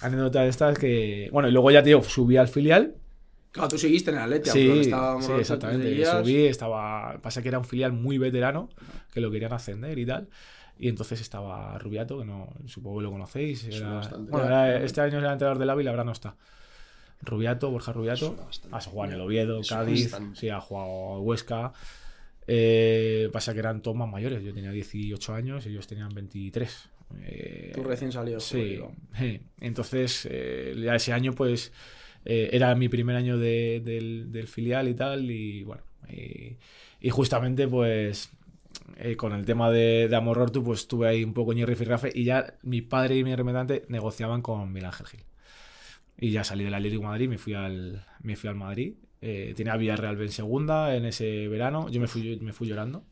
anécdotas 0.00 0.42
de 0.44 0.48
estas 0.48 0.78
que. 0.78 1.28
Bueno, 1.32 1.48
y 1.48 1.52
luego 1.52 1.70
ya, 1.70 1.82
tío, 1.82 2.02
subí 2.02 2.36
al 2.36 2.48
filial. 2.48 2.94
Claro, 3.50 3.68
tú 3.68 3.78
seguiste 3.78 4.10
en 4.10 4.16
el 4.16 4.22
Atleti, 4.24 4.50
Sí, 4.50 4.66
aunque 4.66 4.80
estábamos 4.80 5.26
sí, 5.26 5.32
exactamente. 5.38 6.04
Subí, 6.06 6.46
estaba. 6.46 7.18
Pasa 7.22 7.40
que 7.42 7.48
era 7.48 7.58
un 7.58 7.64
filial 7.64 7.92
muy 7.92 8.18
veterano, 8.18 8.68
que 9.12 9.20
lo 9.20 9.30
querían 9.30 9.52
ascender 9.52 9.98
y 9.98 10.06
tal. 10.06 10.28
Y 10.76 10.88
entonces 10.88 11.20
estaba 11.20 11.78
Rubiato, 11.78 12.18
que 12.18 12.24
no 12.24 12.48
supongo 12.66 12.98
que 12.98 13.02
lo 13.04 13.10
conocéis. 13.12 13.62
Era- 13.64 13.92
bastante. 13.92 14.30
bueno, 14.30 14.46
era- 14.46 14.82
este 14.82 15.00
año 15.02 15.18
era 15.18 15.32
entrenador 15.32 15.58
del 15.58 15.70
Ávila, 15.70 15.90
ahora 15.90 16.02
no 16.02 16.10
está. 16.12 16.34
Rubiato, 17.22 17.70
Borja 17.70 17.92
Rubiato. 17.92 18.36
Ha 18.72 18.80
jugado 18.80 19.10
en 19.12 19.14
el 19.16 19.20
Oviedo, 19.22 19.60
Cádiz, 19.68 20.10
bastante. 20.10 20.40
sí, 20.40 20.48
ha 20.50 20.60
jugado 20.60 21.18
en 21.20 21.26
Huesca. 21.26 21.72
Eh, 22.46 23.30
pasa 23.32 23.52
que 23.54 23.60
eran 23.60 23.80
todos 23.80 23.96
más 23.96 24.08
mayores. 24.08 24.42
Yo 24.42 24.52
tenía 24.52 24.70
18 24.70 25.34
años 25.34 25.64
y 25.66 25.70
ellos 25.70 25.86
tenían 25.86 26.10
23. 26.14 26.90
Eh, 27.22 27.72
Tú 27.74 27.82
recién 27.84 28.12
salido. 28.12 28.40
Sí. 28.40 28.78
joder, 28.78 28.94
eh, 29.20 29.40
Entonces, 29.60 30.26
eh, 30.30 30.74
ya 30.76 30.94
ese 30.94 31.12
año, 31.12 31.32
pues, 31.32 31.72
era 32.26 32.74
mi 32.74 32.88
primer 32.88 33.16
año 33.16 33.36
de- 33.38 33.80
del, 33.84 34.32
del 34.32 34.48
filial 34.48 34.88
y 34.88 34.94
tal. 34.94 35.30
Y 35.30 35.62
bueno, 35.64 35.82
y, 36.10 36.56
y 37.00 37.10
justamente, 37.10 37.68
pues, 37.68 38.30
con 39.16 39.32
el 39.32 39.44
tema 39.44 39.70
de, 39.70 40.08
de 40.08 40.16
Amor 40.16 40.38
Hortu, 40.38 40.62
pues 40.62 40.86
tuve 40.88 41.08
ahí 41.08 41.24
un 41.24 41.32
poco 41.34 41.52
ñerri 41.52 41.74
firrafe 41.76 42.10
y 42.14 42.24
ya 42.24 42.54
mi 42.62 42.80
padre 42.82 43.16
y 43.16 43.24
mi 43.24 43.34
representante 43.34 43.84
negociaban 43.88 44.40
con 44.42 44.68
Miguel 44.72 44.86
Ángel 44.86 45.06
Gil. 45.06 45.20
Y 46.18 46.30
ya 46.30 46.44
salí 46.44 46.64
del 46.64 46.74
Atlético 46.74 47.02
de 47.02 47.08
Madrid, 47.08 47.28
me 47.28 47.38
fui 47.38 47.54
al, 47.54 48.04
me 48.22 48.36
fui 48.36 48.48
al 48.48 48.56
Madrid. 48.56 48.94
Eh, 49.20 49.54
tenía 49.56 49.76
Villarreal 49.76 50.20
en 50.20 50.30
segunda 50.30 50.94
en 50.94 51.06
ese 51.06 51.48
verano. 51.48 51.88
Yo 51.88 52.00
me 52.00 52.06
fui, 52.06 52.38
me 52.40 52.52
fui 52.52 52.68
llorando. 52.68 53.04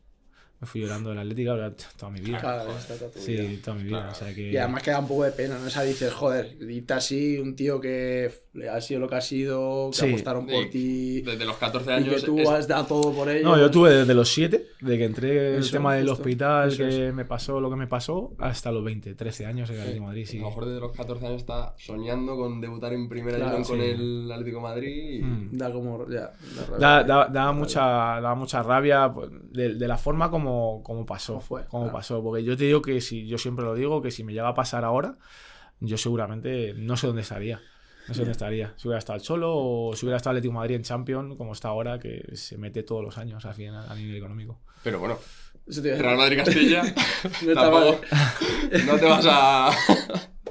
Me 0.63 0.67
fui 0.67 0.79
llorando 0.79 1.09
del 1.09 1.19
Atlético 1.19 1.51
ahora 1.51 1.73
toda 1.97 2.09
mi 2.09 2.21
vida. 2.21 2.39
Claro, 2.39 2.71
está 2.71 2.95
toda 2.95 3.11
tu 3.11 3.19
vida. 3.19 3.43
Sí, 3.49 3.57
toda 3.63 3.75
mi 3.77 3.83
vida. 3.83 3.97
Claro. 3.97 4.11
O 4.13 4.15
sea 4.15 4.33
que... 4.33 4.51
Y 4.53 4.55
además 4.55 4.81
queda 4.83 4.99
un 4.99 5.07
poco 5.09 5.23
de 5.25 5.31
pena, 5.31 5.59
¿no? 5.59 5.67
Esa 5.67 5.83
dices, 5.83 6.13
joder, 6.13 6.57
dite 6.57 6.93
así, 6.93 7.37
un 7.37 7.53
tío 7.57 7.81
que 7.81 8.31
le 8.53 8.69
ha 8.69 8.79
sido 8.79 9.01
lo 9.01 9.09
que 9.09 9.15
ha 9.15 9.21
sido, 9.21 9.89
que 9.91 9.97
Sí. 9.97 10.07
apostaron 10.09 10.45
por 10.47 10.69
ti, 10.69 11.21
Desde 11.21 11.43
los 11.43 11.57
14 11.57 11.89
y 11.89 11.93
años. 11.95 12.15
que 12.15 12.21
tú 12.21 12.39
es- 12.39 12.47
has 12.47 12.67
dado 12.67 12.85
todo 12.85 13.11
por 13.11 13.27
ellos. 13.29 13.43
No, 13.43 13.57
yo 13.59 13.69
tuve 13.71 13.89
desde 13.91 14.13
los 14.13 14.29
7, 14.29 14.67
de 14.79 14.97
que 14.97 15.03
entré 15.05 15.55
el 15.55 15.59
Eso, 15.63 15.71
tema 15.71 15.95
del 15.95 16.07
justo. 16.07 16.21
hospital, 16.21 16.69
Eso 16.69 16.77
que 16.77 17.11
me 17.11 17.25
pasó 17.25 17.59
lo 17.59 17.69
que 17.69 17.75
me 17.75 17.87
pasó, 17.87 18.33
hasta 18.37 18.71
los 18.71 18.83
20, 18.85 19.15
13 19.15 19.45
años 19.47 19.69
en 19.69 19.75
el. 19.77 19.81
Atlético 19.81 20.05
Madrid. 20.05 20.23
A 20.23 20.27
Sí. 20.31 20.37
lo 20.39 20.45
mejor 20.47 20.65
desde 20.67 20.79
los 20.79 20.91
14 20.95 21.25
años 21.27 21.41
está 21.41 21.73
soñando 21.77 22.37
con 22.37 22.61
debutar 22.61 22.93
en 22.93 23.09
primera 23.09 23.37
Claro, 23.37 23.53
división 23.53 23.79
con 23.79 23.87
el 23.87 24.31
Atlético 24.31 24.61
Madrid. 24.61 25.19
y- 25.19 25.21
Mm. 25.23 25.49
Da 25.57 25.71
como. 25.71 26.07
Ya, 26.09 26.19
da 26.19 26.65
rabia. 26.69 26.77
Da, 26.79 27.03
da- 27.03 27.27
daba 27.31 27.51
mucha, 27.53 27.81
daba 27.81 28.35
mucha 28.35 28.61
rabia 28.63 29.11
pues, 29.13 29.29
de, 29.51 29.73
de 29.75 29.87
la 29.87 29.97
forma 29.97 30.29
como, 30.29 30.52
como 30.83 31.05
pasó. 31.05 31.39
Fue, 31.39 31.65
como 31.65 31.83
claro. 31.83 31.97
pasó. 31.97 32.23
Porque 32.23 32.43
yo 32.43 32.57
te 32.57 32.65
digo 32.65 32.81
que 32.81 33.01
si 33.01 33.27
yo 33.27 33.37
siempre 33.37 33.65
lo 33.65 33.75
digo, 33.75 34.01
que 34.01 34.11
si 34.11 34.23
me 34.23 34.33
llega 34.33 34.47
a 34.47 34.53
pasar 34.53 34.83
ahora, 34.83 35.17
yo 35.79 35.97
seguramente 35.97 36.73
no 36.75 36.97
sé 36.97 37.07
dónde 37.07 37.21
estaría. 37.21 37.61
No 38.07 38.13
sé 38.13 38.21
dónde 38.21 38.33
estaría. 38.33 38.73
Si 38.75 38.87
hubiera 38.87 38.99
estado 38.99 39.17
el 39.17 39.23
Cholo 39.23 39.55
o 39.55 39.95
si 39.95 40.05
hubiera 40.05 40.17
estado 40.17 40.31
el 40.31 40.37
Atlético 40.37 40.53
Madrid 40.53 40.75
en 40.75 40.83
Champions, 40.83 41.35
como 41.37 41.53
está 41.53 41.69
ahora, 41.69 41.99
que 41.99 42.35
se 42.35 42.57
mete 42.57 42.83
todos 42.83 43.03
los 43.03 43.17
años 43.17 43.45
a 43.45 43.95
nivel 43.95 44.15
económico. 44.17 44.59
Pero 44.83 44.99
bueno, 44.99 45.17
Real 45.67 46.17
Madrid-Castilla. 46.17 46.83
No 46.83 46.89
está 47.49 47.53
tampoco- 47.53 48.01
no 48.85 48.95
te 48.97 49.05
vas 49.05 49.25
a. 49.29 49.71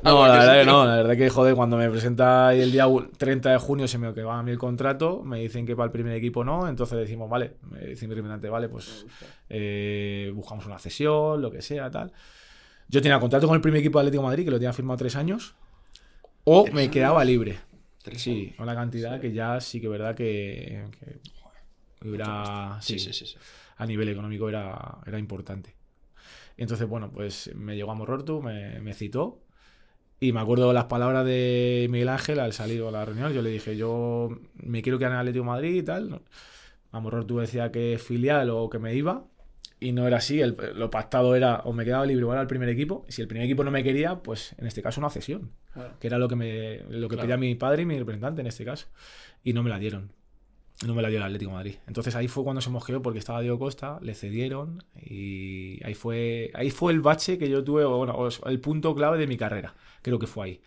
No, 0.04 0.26
la 0.26 0.32
que 0.32 0.38
verdad 0.40 0.52
que 0.54 0.58
que- 0.60 0.66
no, 0.66 0.84
la 0.84 0.96
verdad 0.96 1.16
que 1.16 1.30
joder, 1.30 1.54
cuando 1.54 1.76
me 1.76 1.88
presenta 1.88 2.52
el 2.52 2.72
día 2.72 2.88
u- 2.88 3.06
30 3.16 3.52
de 3.52 3.58
junio 3.58 3.86
se 3.86 3.98
me 3.98 4.10
va 4.10 4.36
a 4.36 4.42
mí 4.42 4.50
el 4.50 4.58
contrato, 4.58 5.22
me 5.22 5.38
dicen 5.38 5.64
que 5.64 5.76
para 5.76 5.84
el 5.86 5.92
primer 5.92 6.14
equipo 6.16 6.42
no, 6.42 6.66
entonces 6.68 6.98
decimos, 6.98 7.30
vale, 7.30 7.52
me 7.70 7.86
dice 7.86 8.08
mi 8.08 8.14
representante, 8.16 8.48
vale, 8.48 8.68
pues 8.68 9.06
eh, 9.48 10.32
buscamos 10.34 10.66
una 10.66 10.80
cesión, 10.80 11.40
lo 11.40 11.52
que 11.52 11.62
sea, 11.62 11.88
tal. 11.88 12.10
Yo 12.88 13.00
tenía 13.00 13.20
contrato 13.20 13.46
con 13.46 13.54
el 13.54 13.60
primer 13.62 13.78
equipo 13.78 14.00
de 14.00 14.02
Atlético 14.02 14.24
de 14.24 14.28
Madrid, 14.30 14.44
que 14.44 14.50
lo 14.50 14.56
tenía 14.58 14.72
firmado 14.72 14.96
tres 14.96 15.14
años, 15.14 15.54
o 16.42 16.66
me 16.72 16.90
quedaba 16.90 17.24
libre. 17.24 17.60
Tres 18.02 18.20
Sí, 18.22 18.46
años. 18.48 18.58
una 18.58 18.74
cantidad 18.74 19.20
que 19.20 19.32
ya 19.32 19.60
sí 19.60 19.80
que 19.80 19.86
es 19.86 19.92
verdad 19.92 20.16
que, 20.16 20.82
que 20.98 21.20
hubiera- 22.08 22.78
Sí, 22.80 22.98
sí, 22.98 23.12
sí, 23.12 23.26
sí. 23.26 23.32
sí. 23.32 23.38
a 23.76 23.86
nivel 23.86 24.08
económico 24.08 24.48
era, 24.48 24.98
era 25.06 25.18
importante. 25.18 25.74
Entonces, 26.56 26.86
bueno, 26.86 27.10
pues 27.10 27.50
me 27.54 27.74
llegó 27.76 27.90
a 27.90 27.94
Morortu, 27.94 28.40
me, 28.42 28.80
me 28.80 28.94
citó. 28.94 29.40
Y 30.20 30.32
me 30.32 30.38
acuerdo 30.40 30.72
las 30.72 30.84
palabras 30.84 31.26
de 31.26 31.88
Miguel 31.90 32.08
Ángel 32.10 32.38
al 32.38 32.52
salir 32.52 32.80
a 32.82 32.90
la 32.92 33.04
reunión. 33.04 33.32
Yo 33.32 33.42
le 33.42 33.50
dije, 33.50 33.76
yo 33.76 34.28
me 34.54 34.80
quiero 34.82 34.98
quedar 34.98 35.12
en 35.12 35.18
Atlético 35.18 35.44
de 35.44 35.50
Madrid 35.50 35.74
y 35.74 35.82
tal. 35.82 36.20
A 36.92 37.00
Morortu 37.00 37.38
decía 37.38 37.72
que 37.72 37.98
filial 37.98 38.50
o 38.50 38.70
que 38.70 38.78
me 38.78 38.94
iba. 38.94 39.24
Y 39.80 39.90
no 39.90 40.06
era 40.06 40.18
así. 40.18 40.40
El- 40.40 40.54
lo 40.76 40.90
pactado 40.90 41.34
era 41.34 41.62
o 41.64 41.72
me 41.72 41.84
quedaba 41.84 42.06
libre 42.06 42.24
o 42.24 42.30
era 42.32 42.40
el 42.42 42.46
primer 42.46 42.68
equipo. 42.68 43.04
Y 43.08 43.12
si 43.12 43.20
el 43.22 43.26
primer 43.26 43.46
equipo 43.46 43.64
no 43.64 43.72
me 43.72 43.82
quería, 43.82 44.22
pues 44.22 44.54
en 44.58 44.66
este 44.68 44.80
caso 44.80 45.00
una 45.00 45.10
cesión. 45.10 45.50
Claro. 45.72 45.96
Que 45.98 46.06
era 46.06 46.18
lo 46.18 46.28
que, 46.28 46.36
me, 46.36 46.76
lo 46.88 47.08
que 47.08 47.16
Claro. 47.16 47.22
pedía 47.22 47.36
mi 47.36 47.54
padre 47.56 47.82
y 47.82 47.86
mi 47.86 47.98
representante 47.98 48.42
en 48.42 48.46
este 48.46 48.64
caso. 48.64 48.86
Y 49.42 49.54
no 49.54 49.64
me 49.64 49.70
la 49.70 49.80
dieron. 49.80 50.12
No 50.86 50.94
me 50.94 51.02
la 51.02 51.08
dio 51.08 51.18
el 51.18 51.22
Atlético 51.24 51.50
de 51.52 51.56
Madrid. 51.56 51.74
Entonces 51.86 52.14
ahí 52.16 52.26
fue 52.28 52.42
cuando 52.42 52.60
se 52.60 52.68
mosqueó 52.70 53.00
porque 53.02 53.18
estaba 53.20 53.40
Diego 53.40 53.58
Costa, 53.58 53.98
le 54.02 54.14
cedieron 54.14 54.82
y 55.00 55.78
ahí 55.84 55.94
fue, 55.94 56.50
ahí 56.54 56.70
fue 56.70 56.92
el 56.92 57.00
bache 57.00 57.38
que 57.38 57.48
yo 57.48 57.62
tuve, 57.62 57.84
bueno, 57.84 58.28
el 58.46 58.60
punto 58.60 58.94
clave 58.94 59.16
de 59.18 59.26
mi 59.28 59.36
carrera. 59.36 59.74
Creo 60.02 60.18
que 60.18 60.26
fue 60.26 60.46
ahí. 60.46 60.60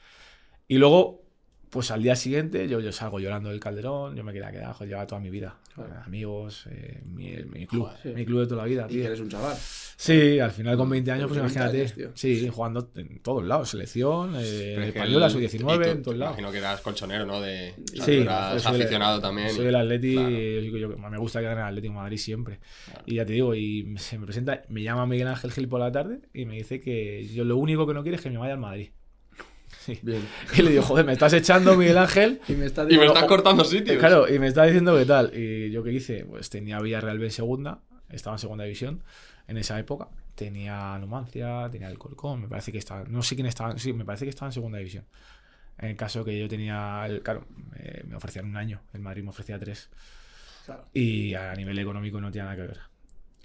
Y 0.70 0.78
luego, 0.78 1.22
pues 1.70 1.92
al 1.92 2.02
día 2.02 2.16
siguiente 2.16 2.68
yo, 2.70 2.80
yo 2.80 2.92
salgo 2.94 3.20
llorando 3.20 3.50
del 3.50 3.60
Calderón, 3.60 4.16
yo 4.16 4.24
me 4.24 4.32
quedé 4.32 4.50
quedado, 4.52 4.86
llevaba 4.86 5.06
toda 5.06 5.20
mi 5.20 5.30
vida. 5.30 5.58
Claro. 5.74 5.94
Amigos, 6.06 6.66
eh, 6.70 7.02
mi, 7.06 7.36
mi 7.52 7.68
club, 7.68 7.90
Sí. 8.02 8.10
mi 8.16 8.26
club 8.26 8.40
de 8.42 8.48
toda 8.48 8.62
la 8.62 8.68
vida. 8.70 8.86
Y 8.90 8.94
tío. 8.94 9.06
eres 9.06 9.20
un 9.20 9.28
chaval. 9.30 9.58
Sí, 9.98 10.40
al 10.40 10.52
final 10.52 10.76
con 10.76 10.90
20 10.90 11.10
años, 11.12 11.28
pues 11.28 11.40
Con 11.40 11.48
20 11.48 11.60
imagínate. 11.60 12.02
años, 12.04 12.12
sí, 12.16 12.50
jugando 12.50 12.90
en 12.96 13.20
todos 13.22 13.46
lados, 13.46 13.70
selección, 13.70 14.34
eh, 14.38 14.88
española, 14.90 15.28
el- 15.28 15.32
sub-19, 15.32 15.76
y 15.76 15.84
tú- 15.86 15.90
en 15.90 16.02
todos 16.04 16.18
lados. 16.18 16.34
Imagino 16.38 16.52
que 16.52 16.58
eras 16.58 16.82
colchonero, 16.82 17.26
¿no? 17.26 17.40
De, 17.40 17.74
o 17.94 17.96
sea, 17.96 18.06
Sí, 18.06 18.12
eras 18.18 18.62
soy 18.62 18.76
el- 18.76 18.82
aficionado 18.82 19.22
también. 19.22 19.50
Soy 19.52 19.66
y- 19.66 19.68
el 19.70 19.76
Atleti, 19.76 20.14
claro. 20.14 20.30
yo- 20.30 20.78
yo- 20.78 20.98
me 21.10 21.18
gusta 21.18 21.40
que 21.40 21.46
gane 21.46 21.62
el 21.62 21.68
Atlético 21.68 21.94
Madrid 21.94 22.18
siempre. 22.18 22.60
Claro. 22.86 23.04
Y 23.06 23.16
ya 23.16 23.26
te 23.26 23.34
digo, 23.34 23.56
y 23.56 23.96
se 23.98 24.18
me 24.18 24.26
presenta, 24.26 24.64
me 24.68 24.84
llama 24.84 25.06
Miguel 25.06 25.28
Ángel 25.30 25.52
Gil 25.54 25.70
por 25.70 25.80
la 25.80 25.92
tarde 25.92 26.20
y 26.34 26.46
me 26.46 26.56
dice 26.56 26.82
que 26.82 27.26
yo 27.34 27.46
lo 27.46 27.56
único 27.56 27.88
que 27.88 27.94
no 27.94 28.04
quiero 28.04 28.18
es 28.18 28.22
que 28.22 28.30
me 28.30 28.38
vaya 28.38 28.54
al 28.54 28.60
Madrid. 28.60 28.90
Sí. 29.86 30.00
Bien. 30.02 30.22
Y 30.58 30.62
le 30.62 30.72
digo, 30.72 30.82
joder, 30.84 31.06
me 31.06 31.14
estás 31.14 31.32
echando, 31.34 31.76
Miguel 31.78 31.98
Ángel. 31.98 32.42
Y 32.50 32.54
me 32.54 32.66
está 32.66 32.82
Y 32.82 32.86
me 32.86 32.90
diciendo- 32.92 33.14
estás 33.14 33.26
cortando 33.30 33.64
sitios. 33.64 33.98
Claro, 33.98 34.28
y 34.28 34.40
me 34.40 34.48
está 34.48 34.64
diciendo 34.66 34.98
qué 34.98 35.06
tal. 35.06 35.32
Y 35.34 35.72
yo 35.72 35.84
qué 35.84 35.94
hice, 35.94 36.26
pues 36.26 36.50
tenía 36.50 36.80
Villarreal 36.82 37.18
B 37.20 37.26
en 37.26 37.32
segunda, 37.32 37.82
estaba 38.10 38.36
en 38.36 38.40
segunda 38.40 38.64
división 38.66 39.04
en 39.48 39.58
esa 39.58 39.78
época. 39.80 40.08
Tenía 40.36 40.98
Numancia, 41.00 41.70
tenía 41.72 41.88
el 41.90 41.98
Colcón, 41.98 42.42
me 42.42 42.48
parece 42.48 42.72
que 42.72 42.78
estaba, 42.78 43.04
no 43.06 43.22
sé 43.24 43.36
quién 43.36 43.48
estaba, 43.48 43.78
sí, 43.78 43.94
me 43.94 44.04
parece 44.06 44.26
que 44.26 44.30
estaba 44.32 44.50
en 44.50 44.54
segunda 44.54 44.78
división. 44.78 45.06
En 45.78 45.90
el 45.92 45.96
caso 45.96 46.24
que 46.26 46.38
yo 46.38 46.48
tenía, 46.48 47.04
el, 47.06 47.22
claro, 47.22 47.46
eh, 47.78 48.04
me 48.08 48.16
ofrecían 48.16 48.46
un 48.46 48.58
año, 48.58 48.82
el 48.94 49.02
Madrid 49.02 49.24
me 49.24 49.30
ofrecía 49.30 49.58
tres. 49.60 49.90
Claro. 50.66 50.86
Y 50.94 51.34
a 51.36 51.54
nivel 51.54 51.78
económico 51.80 52.20
no 52.20 52.32
tiene 52.32 52.46
nada 52.46 52.56
que 52.56 52.68
ver. 52.68 52.80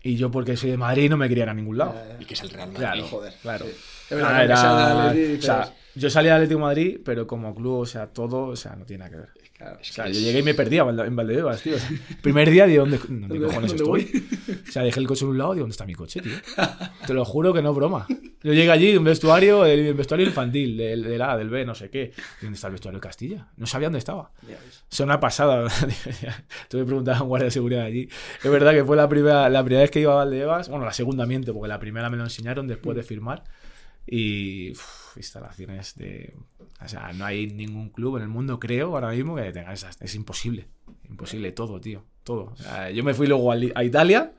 Y 0.03 0.17
yo 0.17 0.31
porque 0.31 0.57
soy 0.57 0.71
de 0.71 0.77
Madrid 0.79 1.11
no 1.11 1.17
me 1.19 1.29
quería 1.29 1.45
ir 1.45 1.51
a 1.51 1.55
ningún 1.55 1.77
lado. 1.77 1.93
Ya, 1.95 2.15
ya. 2.17 2.23
Y 2.23 2.25
que 2.25 2.35
es 2.35 2.41
el 2.43 2.51
Real 2.51 2.69
Madrid. 2.69 2.79
Claro, 2.81 3.07
joder, 3.09 3.35
claro. 3.43 3.67
sí. 3.67 3.73
Es 4.11 4.17
verdad, 4.17 4.35
Ah, 4.35 4.45
era- 4.45 5.39
o 5.39 5.43
sea, 5.43 5.75
yo 5.95 6.09
salía 6.11 6.31
de 6.33 6.37
Atlético 6.37 6.59
de 6.61 6.65
Madrid, 6.65 7.01
pero 7.05 7.27
como 7.27 7.55
club, 7.55 7.81
o 7.81 7.87
sea, 7.87 8.07
todo, 8.07 8.47
o 8.47 8.57
sea, 8.57 8.75
no 8.77 8.87
tiene 8.87 9.05
nada 9.05 9.11
que 9.11 9.17
ver. 9.19 9.29
Claro. 9.61 9.79
O 9.81 9.85
sea, 9.85 10.07
Es- 10.07 10.16
yo 10.18 10.23
llegué 10.25 10.38
y 10.40 10.42
me 10.42 10.55
perdía 10.55 10.83
en 10.83 11.16
Valdebebas, 11.16 11.62
tío. 11.62 11.77
O 11.77 11.79
sea, 11.79 11.90
primer 12.23 12.51
día, 12.51 12.66
digo, 12.66 12.83
¿dónde, 12.83 12.99
dónde 12.99 13.29
¿Dónde- 13.29 13.46
cojones 13.46 13.77
dónde 13.77 14.01
estoy? 14.01 14.29
O 14.68 14.73
sea, 14.73 14.83
dejé 14.83 15.01
el 15.01 15.07
coche 15.07 15.25
en 15.25 15.31
un 15.31 15.38
lado, 15.38 15.53
digo, 15.53 15.62
¿dónde 15.64 15.73
está 15.73 15.87
mi 15.87 15.94
coche, 15.94 16.20
tío? 16.20 16.33
Te 17.07 17.14
lo 17.14 17.25
juro 17.25 17.53
que 17.53 17.62
no 17.62 17.70
es 17.70 17.77
broma. 17.77 18.07
Yo 18.42 18.55
llegué 18.55 18.70
allí, 18.70 18.96
un 18.96 19.05
vestuario, 19.05 19.66
el 19.66 19.92
vestuario 19.94 20.27
infantil, 20.27 20.77
del, 20.77 21.03
del 21.03 21.20
A, 21.23 21.37
del 21.37 21.51
B, 21.51 21.64
no 21.66 21.75
sé 21.75 21.90
qué. 21.90 22.12
¿Y 22.40 22.44
¿Dónde 22.44 22.55
está 22.57 22.68
el 22.68 22.73
vestuario 22.73 22.99
de 22.99 23.03
Castilla? 23.07 23.49
No 23.59 23.66
sabía 23.66 23.87
dónde 23.88 23.99
estaba. 23.99 24.33
Ves. 24.42 24.57
Es 24.90 25.01
una 25.01 25.20
pasada. 25.20 25.68
Tuve 26.68 26.81
que 26.83 26.87
preguntar 26.87 27.16
a 27.16 27.23
un 27.23 27.29
guardia 27.29 27.46
de 27.46 27.51
seguridad 27.51 27.85
allí. 27.85 28.09
Es 28.42 28.51
verdad 28.51 28.73
que 28.73 28.85
fue 28.85 28.96
la 28.96 29.09
primera, 29.09 29.49
la 29.51 29.62
primera 29.62 29.83
vez 29.83 29.90
que 29.90 30.01
iba 30.01 30.12
a 30.12 30.16
Valdebebas. 30.16 30.68
Bueno, 30.70 30.85
la 30.87 30.92
segunda 30.94 31.27
miento, 31.27 31.53
porque 31.53 31.68
la 31.68 31.79
primera 31.79 32.09
me 32.09 32.16
lo 32.16 32.25
enseñaron 32.25 32.66
después 32.66 32.96
de 32.96 33.03
firmar. 33.03 33.44
Y 34.07 34.73
uf, 34.73 35.17
instalaciones 35.17 35.95
de. 35.97 36.35
O 36.85 36.89
sea, 36.89 37.13
no 37.13 37.25
hay 37.25 37.47
ningún 37.47 37.91
club 37.91 38.17
en 38.17 38.23
el 38.25 38.29
mundo, 38.29 38.59
creo, 38.59 38.95
ahora 38.95 39.11
mismo 39.11 39.37
que 39.37 39.53
tenga 39.53 39.73
esas. 39.73 39.97
Es 40.01 40.15
imposible. 40.15 40.67
Imposible 41.09 41.53
todo, 41.53 41.81
tío. 41.81 42.05
Todo. 42.25 42.53
O 42.53 42.57
sea, 42.57 42.91
yo 42.91 43.05
me 43.05 43.15
fui 43.15 43.27
luego 43.27 43.53
a, 43.53 43.57
Li- 43.57 43.73
a 43.75 43.85
Italia 43.85 44.33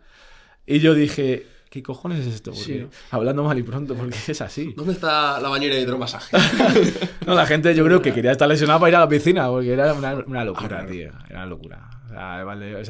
y 0.66 0.80
yo 0.80 0.94
dije. 0.94 1.46
¿Qué 1.72 1.82
cojones 1.82 2.28
es 2.28 2.34
esto? 2.36 2.52
Porque, 2.52 2.66
Sí. 2.66 2.88
Hablando 3.12 3.46
mal 3.46 3.58
y 3.58 3.64
pronto, 3.64 3.96
porque 3.96 4.18
es 4.28 4.42
así. 4.42 4.74
¿Dónde 4.76 4.92
está 4.92 5.40
la 5.40 5.48
bañera 5.48 5.76
de 5.76 5.80
hidromasaje? 5.84 6.36
No, 7.26 7.34
la 7.34 7.46
gente 7.46 7.74
yo 7.74 7.86
creo 7.86 8.02
que 8.02 8.12
quería 8.14 8.34
estar 8.34 8.50
lesionada 8.50 8.78
para 8.78 8.90
ir 8.90 8.96
a 8.98 9.00
la 9.00 9.08
piscina, 9.08 9.48
porque 9.48 9.72
era 9.72 9.94
una, 9.94 10.16
una 10.16 10.44
locura, 10.44 10.82
Ah, 10.82 10.86
tío. 10.86 11.08
Era 11.30 11.38
una 11.38 11.46
locura. 11.46 11.90
O 12.08 12.10
sea, 12.10 12.42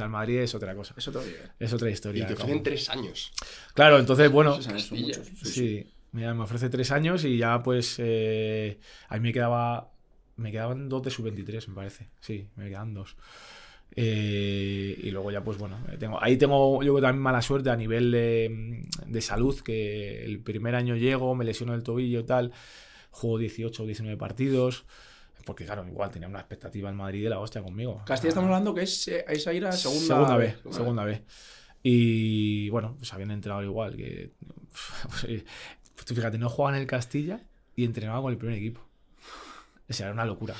el, 0.05 0.09
Madrid 0.09 0.39
es 0.39 0.55
otra 0.55 0.73
cosa. 0.73 0.95
Todo 0.95 1.21
bien. 1.21 1.35
Es 1.59 1.71
otra 1.73 1.91
y 1.91 1.93
historia. 1.93 2.25
te 2.25 2.33
ofrecen 2.33 2.63
tres 2.63 2.89
años. 2.89 3.31
Claro, 3.75 3.99
entonces, 3.99 4.31
bueno, 4.31 4.55
muchos. 4.57 5.27
Sí, 5.43 5.51
sí. 5.51 5.87
Mira, 6.11 6.33
me 6.33 6.43
ofrece 6.43 6.69
tres 6.69 6.91
años 6.91 7.25
y 7.25 7.37
ya 7.37 7.61
pues 7.63 7.95
eh, 7.99 8.79
a 9.07 9.15
mí 9.15 9.21
me 9.21 9.33
quedaba, 9.33 9.91
me 10.37 10.51
quedaban 10.51 10.89
dos 10.89 11.03
de 11.03 11.11
sub-23, 11.11 11.67
me 11.69 11.75
parece. 11.75 12.09
Sí, 12.19 12.47
me 12.55 12.69
quedan 12.69 12.93
dos. 12.93 13.15
Eh, 13.93 14.97
y 15.03 15.11
luego 15.11 15.31
ya 15.31 15.43
pues 15.43 15.57
bueno, 15.57 15.77
eh, 15.91 15.97
tengo, 15.97 16.21
ahí 16.23 16.37
tengo 16.37 16.81
yo 16.81 16.93
también 17.01 17.21
mala 17.21 17.41
suerte 17.41 17.69
a 17.69 17.75
nivel 17.75 18.11
de, 18.11 18.85
de 19.05 19.21
salud, 19.21 19.59
que 19.59 20.23
el 20.23 20.39
primer 20.39 20.75
año 20.75 20.95
llego, 20.95 21.35
me 21.35 21.43
lesiono 21.43 21.73
el 21.73 21.83
tobillo 21.83 22.21
y 22.21 22.23
tal, 22.23 22.53
juego 23.09 23.37
18 23.37 23.83
o 23.83 23.85
19 23.85 24.17
partidos, 24.17 24.85
porque 25.45 25.65
claro, 25.65 25.85
igual 25.85 26.09
tenía 26.09 26.29
una 26.29 26.39
expectativa 26.39 26.89
en 26.89 26.95
Madrid 26.95 27.23
de 27.23 27.29
la 27.29 27.39
hostia 27.39 27.61
conmigo. 27.61 28.01
Castilla 28.05 28.29
estamos 28.29 28.47
hablando 28.47 28.73
que 28.73 28.83
es, 28.83 29.07
eh, 29.09 29.25
es 29.27 29.45
a 29.47 29.53
ir 29.53 29.65
a 29.65 29.71
segunda, 29.73 30.05
Segunda 30.05 30.37
B, 30.37 30.55
segunda 30.69 31.03
B. 31.03 31.21
Y 31.83 32.69
bueno, 32.69 32.95
pues 32.97 33.11
habían 33.13 33.31
entrenado 33.31 33.63
igual. 33.63 33.95
Que, 33.95 34.31
pues, 35.09 35.43
tú 36.05 36.15
fíjate, 36.15 36.37
no 36.37 36.49
jugaban 36.49 36.75
en 36.75 36.81
el 36.81 36.87
Castilla 36.87 37.41
y 37.75 37.85
entrenaban 37.85 38.21
con 38.21 38.31
el 38.31 38.37
primer 38.37 38.57
equipo. 38.57 38.81
O 39.89 39.93
sea, 39.93 40.07
era 40.07 40.13
una 40.13 40.25
locura. 40.25 40.53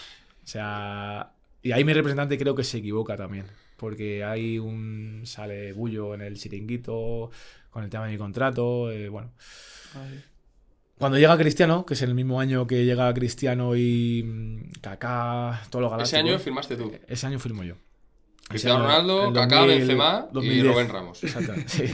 O 0.43 0.47
sea, 0.47 1.32
y 1.62 1.71
ahí 1.71 1.84
mi 1.84 1.93
representante 1.93 2.38
creo 2.38 2.56
que 2.56 2.63
se 2.63 2.80
equivoca 2.80 3.15
también. 3.15 3.45
Porque 3.77 4.23
hay 4.23 4.60
un. 4.60 5.21
sale 5.25 5.73
bullo 5.73 6.13
en 6.13 6.21
el 6.21 6.38
chiringuito 6.38 7.32
con 7.69 7.84
el 7.84 7.89
tema 7.89 8.06
de 8.06 8.12
mi 8.12 8.17
contrato. 8.17 8.91
eh, 8.91 9.10
bueno. 9.10 9.32
Cuando 10.97 11.17
llega 11.17 11.36
Cristiano, 11.38 11.84
que 11.84 11.95
es 11.95 12.01
el 12.04 12.13
mismo 12.13 12.39
año 12.39 12.67
que 12.67 12.86
llega 12.86 13.12
Cristiano 13.13 13.75
y 13.75 14.23
mm, 14.23 14.82
Kaká, 14.82 15.63
todos 15.71 15.91
los 15.91 16.04
Ese 16.04 16.17
año 16.17 16.38
firmaste 16.38 16.75
tú. 16.75 16.91
Ese 17.08 17.25
año 17.25 17.39
firmo 17.39 17.63
yo. 17.63 17.75
Cristiano 18.51 18.83
Ronaldo, 18.83 19.33
Kaká, 19.33 19.57
2000, 19.57 19.77
Benzema 19.77 20.27
y 20.29 20.33
2010. 20.33 20.67
Rubén 20.67 20.89
Ramos. 20.89 21.23
Exacto. 21.23 21.53
Sí, 21.67 21.87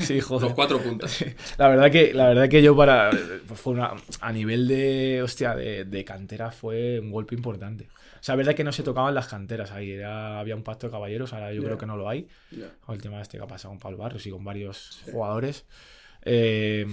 sí 0.00 0.20
joder. 0.20 0.44
Los 0.44 0.54
cuatro 0.54 0.80
puntas. 0.80 1.24
La 1.58 1.68
verdad 1.68 1.90
que, 1.90 2.14
la 2.14 2.28
verdad 2.28 2.48
que 2.48 2.62
yo 2.62 2.76
para 2.76 3.10
pues 3.46 3.60
fue 3.60 3.74
una, 3.74 3.92
a 4.20 4.32
nivel 4.32 4.68
de 4.68 5.22
hostia 5.22 5.54
de, 5.54 5.84
de 5.84 6.04
cantera 6.04 6.50
fue 6.50 7.00
un 7.00 7.10
golpe 7.10 7.34
importante. 7.34 7.88
O 8.20 8.22
sea, 8.26 8.34
la 8.34 8.38
verdad 8.38 8.54
que 8.54 8.64
no 8.64 8.72
se 8.72 8.82
tocaban 8.82 9.14
las 9.14 9.28
canteras 9.28 9.70
ahí, 9.72 9.92
era, 9.92 10.40
había 10.40 10.56
un 10.56 10.62
pacto 10.62 10.86
de 10.86 10.90
caballeros, 10.90 11.32
ahora 11.32 11.52
yo 11.52 11.62
creo 11.62 11.78
que 11.78 11.86
no 11.86 11.96
lo 11.96 12.08
hay. 12.08 12.28
Ya. 12.50 12.72
O 12.86 12.92
el 12.92 13.00
tema 13.00 13.20
este 13.20 13.38
que 13.38 13.44
ha 13.44 13.46
pasado 13.46 13.70
con 13.70 13.78
Pablo 13.78 13.98
Barrios 13.98 14.26
y 14.26 14.30
con 14.30 14.44
varios 14.44 15.02
jugadores. 15.10 15.66
Eh, 16.22 16.86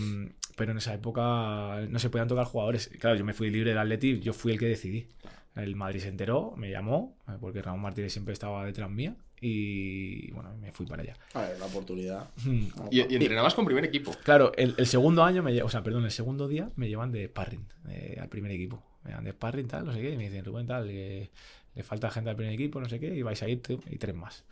pero 0.56 0.72
en 0.72 0.78
esa 0.78 0.94
época 0.94 1.82
no 1.90 2.00
se 2.00 2.10
podían 2.10 2.28
tocar 2.28 2.46
jugadores. 2.46 2.90
Claro, 3.00 3.16
yo 3.16 3.26
me 3.26 3.34
fui 3.34 3.50
libre 3.50 3.72
del 3.72 3.80
Atleti, 3.80 4.20
yo 4.20 4.34
fui 4.34 4.52
el 4.52 4.60
que 4.60 4.68
decidí. 4.68 5.08
El 5.56 5.76
Madrid 5.76 6.00
se 6.00 6.08
enteró, 6.08 6.54
me 6.58 6.72
llamó, 6.72 7.16
eh, 7.28 7.34
porque 7.40 7.62
Ramón 7.62 7.82
Martínez 7.82 8.12
siempre 8.12 8.34
estaba 8.34 8.66
detrás 8.66 8.90
mía. 8.90 9.16
Y 9.46 10.32
bueno, 10.32 10.56
me 10.56 10.72
fui 10.72 10.86
para 10.86 11.04
allá. 11.04 11.18
A 11.34 11.42
ver, 11.42 11.60
la 11.60 11.66
oportunidad. 11.66 12.30
Hmm. 12.46 12.68
Y, 12.90 13.02
y 13.02 13.16
entrenabas 13.16 13.54
con 13.54 13.66
primer 13.66 13.84
equipo. 13.84 14.12
Claro, 14.24 14.54
el, 14.56 14.74
el 14.78 14.88
segundo 14.88 15.24
año, 15.24 15.44
me, 15.44 15.62
o 15.62 15.68
sea, 15.68 15.84
perdón, 15.84 16.06
el 16.06 16.12
segundo 16.12 16.48
día 16.48 16.72
me 16.78 16.88
llevan 16.88 17.12
de 17.12 17.28
sparring 17.28 17.68
eh, 17.90 18.18
al 18.22 18.30
primer 18.30 18.52
equipo. 18.52 18.82
Me 19.04 19.10
llevan 19.10 19.26
de 19.26 19.32
sparring, 19.32 19.68
tal, 19.68 19.86
no 19.86 19.92
sé 19.94 20.02
qué, 20.02 20.12
y 20.12 20.18
me 20.18 20.24
dicen, 20.24 20.46
Rubén, 20.46 20.66
tal, 20.66 20.88
le 20.88 21.30
falta 21.84 22.10
gente 22.10 22.30
al 22.30 22.38
primer 22.38 22.54
equipo, 22.54 22.80
no 22.80 22.88
sé 22.88 23.02
qué, 23.02 23.14
y 23.14 23.22
vais 23.22 23.42
a 23.44 23.50
ir 23.50 23.62
y 23.90 23.98
tres 23.98 24.16
más. 24.16 24.46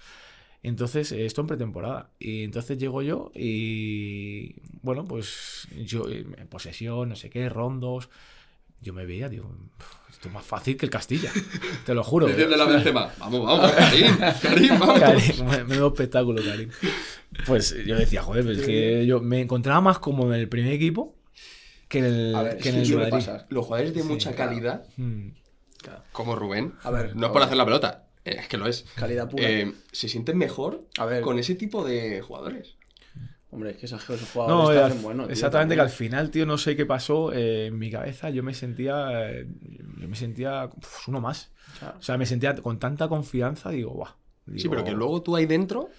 Entonces, 0.62 1.14
eh, 1.14 1.26
esto 1.26 1.40
en 1.40 1.48
pretemporada. 1.48 2.10
Y 2.20 2.44
entonces 2.44 2.78
llego 2.78 3.02
yo 3.02 3.32
y, 3.34 4.56
bueno, 4.82 5.06
pues 5.06 5.70
yo 5.86 6.10
en 6.10 6.48
posesión, 6.50 7.08
no 7.10 7.16
sé 7.16 7.30
qué, 7.30 7.48
rondos. 7.48 8.10
Yo 8.82 8.94
me 8.94 9.06
veía, 9.06 9.30
digo, 9.30 9.48
"Pf, 9.78 9.90
esto 10.12 10.28
es 10.28 10.34
más 10.34 10.44
fácil 10.46 10.76
que 10.78 10.86
el 10.86 10.90
Castilla, 10.90 11.32
te 11.86 11.94
lo 11.94 12.04
juro. 12.04 12.26
A 12.54 12.58
la 12.58 12.66
Benzema, 12.66 13.12
vamos, 13.20 13.46
vamos, 13.46 13.72
Karim, 13.78 14.18
Karim, 14.42 14.80
vamos. 14.80 15.00
Karim, 15.00 15.46
me- 15.46 15.64
menudo 15.66 15.88
espectáculo, 15.90 16.42
Karim. 16.44 16.70
Pues 17.46 17.76
yo 17.86 17.96
decía, 17.96 18.22
joder, 18.24 18.44
pues 18.44 18.60
es 18.60 18.66
que 18.66 19.06
yo 19.06 19.20
me 19.22 19.40
encontraba 19.42 19.82
más 19.82 20.00
como 20.00 20.34
en 20.34 20.40
el 20.40 20.50
primer 20.50 20.74
equipo 20.74 21.16
que 21.88 22.00
en 22.00 22.06
el, 22.06 22.36
A 22.36 22.44
ver, 22.44 22.58
que 22.58 22.70
en 22.70 22.76
el 22.76 22.96
Madrid. 22.96 23.12
pasar. 23.12 23.46
Los 23.50 23.66
jugadores 23.66 23.94
de 23.94 24.04
mucha 24.04 24.34
claro. 24.34 24.52
calidad, 24.52 24.86
Mm. 24.98 25.30
Claro. 25.82 26.04
como 26.12 26.36
Rubén, 26.36 26.74
A 26.84 26.92
ver, 26.92 27.16
no 27.16 27.28
es 27.28 27.32
por 27.34 27.42
hacer 27.42 27.58
la 27.58 27.66
pelota, 27.66 28.08
es 28.24 28.48
que 28.48 28.58
lo 28.58 28.68
es. 28.68 28.86
Calidad 28.96 29.30
pura. 29.30 29.44
Eh, 29.50 29.74
se 29.92 30.08
sienten 30.10 30.38
mejor 30.38 30.86
A 30.98 31.06
ver. 31.06 31.22
con 31.22 31.38
ese 31.40 31.56
tipo 31.56 31.84
de 31.84 32.22
jugadores. 32.22 32.76
Hombre, 33.52 33.72
es 33.72 33.78
que 33.78 33.86
esos, 33.86 34.02
esos 34.10 34.36
No, 34.36 34.72
eh, 34.72 34.80
hacen 34.80 35.02
bueno. 35.02 35.24
tío, 35.24 35.34
exactamente, 35.34 35.76
que 35.76 35.82
al 35.82 35.90
final, 35.90 36.32
tío, 36.32 36.46
no 36.46 36.58
sé 36.58 36.76
qué 36.76 36.86
pasó. 36.86 37.34
eh, 37.34 37.68
en 37.68 37.78
mi 37.78 37.92
cabeza 37.92 38.30
yo 38.30 38.44
me 38.44 38.54
sentía. 38.54 39.30
eh, 39.30 39.46
yo 40.00 40.08
me 40.08 40.16
sentía 40.16 40.70
pues, 40.70 41.08
uno 41.08 41.20
más. 41.20 41.52
Claro. 41.80 41.98
O 42.00 42.02
sea, 42.02 42.18
me 42.18 42.26
sentía 42.26 42.56
con 42.56 42.80
tanta 42.80 43.08
confianza, 43.08 43.70
digo, 43.70 43.92
guau. 43.92 44.14
Sí, 44.56 44.68
pero 44.70 44.84
que 44.84 44.92
luego 44.92 45.22
tú 45.22 45.36
ahí 45.36 45.46
dentro, 45.46 45.90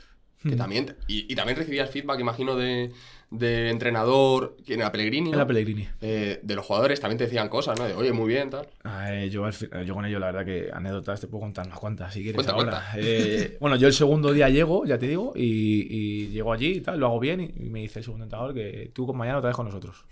que 0.43 0.55
Hmm. 0.55 0.59
también, 0.59 0.97
y, 1.09 1.33
y 1.33 1.35
también 1.37 1.57
recibías 1.57 1.91
feedback, 1.91 2.21
imagino, 2.21 2.57
de, 2.57 2.91
de 3.31 3.71
entrenador, 3.71 4.57
que 4.67 4.75
era 4.75 4.91
Pellegrini, 4.93 5.31
¿no? 5.31 5.37
Era 5.37 5.47
Pellegrini. 5.47 5.89
Eh, 6.01 6.41
de 6.43 6.55
los 6.55 6.67
jugadores 6.67 7.01
también 7.01 7.19
te 7.19 7.25
decían 7.25 7.49
cosas, 7.49 7.79
¿no? 7.79 7.87
De, 7.87 7.95
oye, 7.95 8.13
muy 8.13 8.29
bien, 8.29 8.51
tal. 8.51 8.67
Eh, 9.09 9.29
yo, 9.31 9.45
al 9.45 9.53
fin- 9.53 9.71
yo 9.87 9.95
con 9.95 10.05
ello, 10.05 10.19
la 10.19 10.27
verdad 10.27 10.45
que 10.45 10.69
anécdotas 10.73 11.21
te 11.21 11.27
puedo 11.29 11.43
contar 11.43 11.67
unas 11.67 11.79
cuantas, 11.79 12.13
si 12.13 12.23
quieres 12.23 12.37
Cuenta, 12.45 12.53
ahora. 12.53 12.73
cuenta. 12.73 12.93
Eh, 12.99 13.57
bueno, 13.61 13.77
yo 13.77 13.87
el 13.87 13.93
segundo 13.95 14.33
día 14.33 14.49
llego, 14.49 14.85
ya 14.85 14.99
te 14.99 15.07
digo, 15.09 15.33
y, 15.37 15.87
y 15.89 16.29
llego 16.29 16.53
allí 16.53 16.73
y 16.77 16.81
tal, 16.81 16.99
lo 16.99 17.07
hago 17.07 17.21
bien, 17.21 17.41
y, 17.41 17.45
y 17.67 17.71
me 17.71 17.81
dice 17.81 18.01
el 18.01 18.05
segundo 18.05 18.25
entrenador 18.25 18.53
que 18.55 18.91
tú 18.93 19.07
con 19.07 19.17
mañana 19.17 19.39
otra 19.39 19.49
vez 19.49 19.57
con 19.57 19.67
nosotros. 19.67 20.05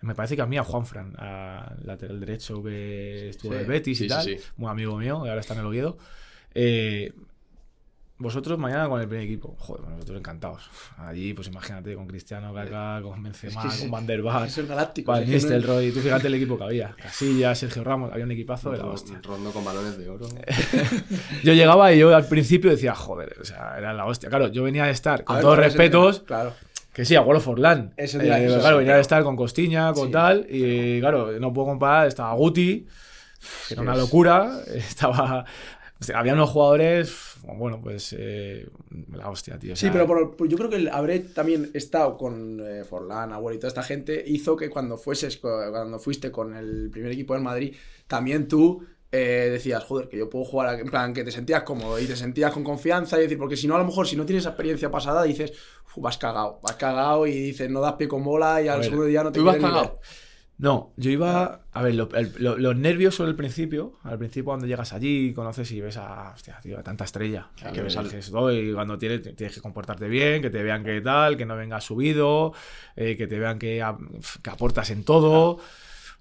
Me 0.00 0.16
parece 0.16 0.34
que 0.34 0.42
a 0.42 0.46
mí, 0.46 0.56
a 0.58 0.64
Juanfran, 0.64 1.14
a 1.16 1.74
lateral 1.84 2.18
derecho 2.18 2.60
que 2.62 3.28
estuvo 3.28 3.52
Sí, 3.52 3.54
en 3.54 3.60
el 3.60 3.66
Betis 3.66 3.98
sí, 3.98 4.04
y 4.04 4.08
tal, 4.08 4.24
sí. 4.24 4.36
muy 4.56 4.68
amigo 4.68 4.96
mío, 4.98 5.22
que 5.22 5.28
ahora 5.28 5.40
está 5.40 5.54
en 5.54 5.60
el 5.60 5.66
Oviedo. 5.66 5.96
eh, 6.54 7.12
vosotros 8.22 8.58
mañana 8.58 8.88
con 8.88 9.00
el 9.00 9.08
primer 9.08 9.26
equipo. 9.26 9.54
Joder, 9.58 9.88
nosotros 9.88 10.18
encantados. 10.18 10.70
Allí, 10.98 11.34
pues 11.34 11.48
imagínate, 11.48 11.94
con 11.94 12.06
Cristiano, 12.06 12.54
Kaká, 12.54 13.00
con 13.02 13.22
Benzema, 13.22 13.66
Es 13.66 13.74
que 13.74 13.80
con 13.80 13.90
Van 13.90 14.06
der 14.06 14.22
Vaart. 14.22 14.38
Van 14.40 14.48
es 14.48 14.54
que 14.54 15.02
no 15.02 15.16
es- 15.16 15.28
Nistelrooy, 15.28 15.90
tú 15.92 16.00
fíjate 16.00 16.26
el 16.28 16.34
equipo 16.34 16.56
que 16.56 16.64
había. 16.64 16.94
Casillas, 16.96 17.58
Sergio 17.58 17.84
Ramos, 17.84 18.12
había 18.12 18.24
un 18.24 18.30
equipazo 18.32 18.70
de 18.70 18.78
la 18.78 18.86
hostia. 18.86 19.20
Rondo 19.22 19.50
con 19.50 19.64
balones 19.64 19.98
de 19.98 20.08
oro. 20.08 20.26
Yo 21.42 21.52
llegaba 21.52 21.92
y 21.92 21.98
yo 21.98 22.14
al 22.14 22.26
principio 22.26 22.70
decía, 22.70 22.94
joder, 22.94 23.36
o 23.40 23.44
sea, 23.44 23.74
era 23.78 23.92
la 23.92 24.06
hostia. 24.06 24.28
Claro, 24.28 24.48
yo 24.48 24.62
venía 24.62 24.84
de 24.84 24.92
estar, 24.92 25.24
con 25.24 25.36
ver, 25.36 25.42
todos 25.42 25.58
respetos, 25.58 26.20
Claro. 26.20 26.52
que 26.92 27.04
sí, 27.04 27.14
a 27.16 27.22
World 27.22 27.46
of. 27.46 27.58
Eso 27.96 28.18
te 28.18 28.26
iba 28.26 28.36
a 28.36 28.38
decir, 28.38 28.58
claro, 28.60 28.78
venía 28.78 28.94
de 28.94 29.00
estar 29.00 29.22
con 29.22 29.36
Costiña, 29.36 29.92
con 29.92 30.06
Sí. 30.06 30.12
tal, 30.12 30.46
y 30.48 31.00
claro, 31.00 31.32
no 31.40 31.52
puedo 31.52 31.68
comparar, 31.68 32.06
estaba 32.08 32.32
Guti, 32.34 32.86
que 33.68 33.74
era 33.74 33.82
una 33.82 33.96
locura, 33.96 34.60
estaba... 34.74 35.44
había 36.14 36.34
unos 36.34 36.50
jugadores, 36.50 37.36
bueno, 37.42 37.80
pues 37.82 38.14
eh, 38.18 38.68
la 39.12 39.28
hostia, 39.30 39.58
tío. 39.58 39.72
o 39.72 39.76
Sí, 39.76 39.82
sea, 39.82 39.92
pero 39.92 40.06
por- 40.06 40.36
por- 40.36 40.48
yo 40.48 40.56
creo 40.56 40.70
que 40.70 40.76
el 40.76 40.88
haber 40.88 41.32
también 41.34 41.70
estado 41.74 42.16
con 42.16 42.60
eh, 42.66 42.84
Forlán, 42.84 43.32
Agüero 43.32 43.54
y 43.56 43.58
toda 43.58 43.68
esta 43.68 43.82
gente 43.82 44.22
hizo 44.26 44.56
que 44.56 44.70
cuando 44.70 44.96
fueses, 44.98 45.36
cuando 45.38 45.98
fuiste 45.98 46.30
con 46.30 46.54
el 46.56 46.90
primer 46.90 47.12
equipo 47.12 47.34
del 47.34 47.42
Madrid, 47.42 47.74
también 48.06 48.48
tú 48.48 48.84
eh, 49.14 49.48
decías, 49.52 49.84
joder, 49.84 50.08
que 50.08 50.16
yo 50.16 50.30
puedo 50.30 50.44
jugar, 50.46 50.68
a- 50.68 50.78
en 50.80 50.88
plan, 50.88 51.12
que 51.12 51.22
te 51.22 51.30
sentías 51.30 51.64
cómodo 51.64 51.98
y 52.00 52.06
te 52.06 52.16
sentías 52.16 52.50
con 52.52 52.64
confianza 52.64 53.18
y 53.18 53.22
decir, 53.22 53.36
porque 53.38 53.56
si 53.58 53.66
no, 53.68 53.74
a 53.74 53.78
lo 53.78 53.84
mejor, 53.84 54.06
si 54.06 54.16
no 54.16 54.24
tienes 54.24 54.46
experiencia 54.46 54.90
pasada, 54.90 55.22
dices, 55.24 55.52
"Uf, 55.88 55.98
vas 56.02 56.16
cagado, 56.16 56.60
vas 56.62 56.76
cagado 56.76 57.26
y 57.26 57.32
dices, 57.32 57.68
no 57.68 57.80
das 57.82 57.94
pie 57.94 58.08
con 58.08 58.24
bola 58.24 58.62
y 58.62 58.68
al 58.68 58.78
ver, 58.78 58.84
segundo 58.84 59.04
día 59.04 59.22
no 59.22 59.30
te 59.30 59.40
¿Tú 59.40 59.44
ni 59.44 59.52
cagado? 59.60 59.82
ver". 59.82 60.00
No, 60.62 60.92
yo 60.96 61.10
iba. 61.10 61.62
A 61.72 61.82
ver, 61.82 61.96
lo- 61.96 62.08
el- 62.14 62.32
lo- 62.38 62.56
los 62.56 62.76
nervios 62.76 63.16
son 63.16 63.28
el 63.28 63.34
principio. 63.34 63.94
Al 64.04 64.16
principio, 64.16 64.44
cuando 64.44 64.64
llegas 64.66 64.92
allí, 64.92 65.32
conoces 65.34 65.70
y 65.72 65.80
ves 65.80 65.96
a. 65.96 66.30
Hostia, 66.34 66.60
tío, 66.62 66.78
a 66.78 66.84
tanta 66.84 67.02
estrella. 67.02 67.48
Claro, 67.56 67.74
que 67.74 67.82
ves 67.82 68.30
"Oh", 68.32 68.52
y 68.52 68.72
cuando 68.72 68.96
tienes, 68.96 69.22
tienes 69.34 69.56
que 69.56 69.60
comportarte 69.60 70.06
bien, 70.08 70.40
que 70.40 70.50
te 70.50 70.62
vean 70.62 70.84
que 70.84 71.00
tal, 71.00 71.36
que 71.36 71.44
no 71.46 71.56
vengas 71.56 71.82
subido, 71.82 72.52
eh, 72.94 73.16
que 73.16 73.26
te 73.26 73.40
vean 73.40 73.58
que, 73.58 73.82
a- 73.82 73.98
que 74.40 74.50
aportas 74.50 74.90
en 74.90 75.02
todo. 75.04 75.58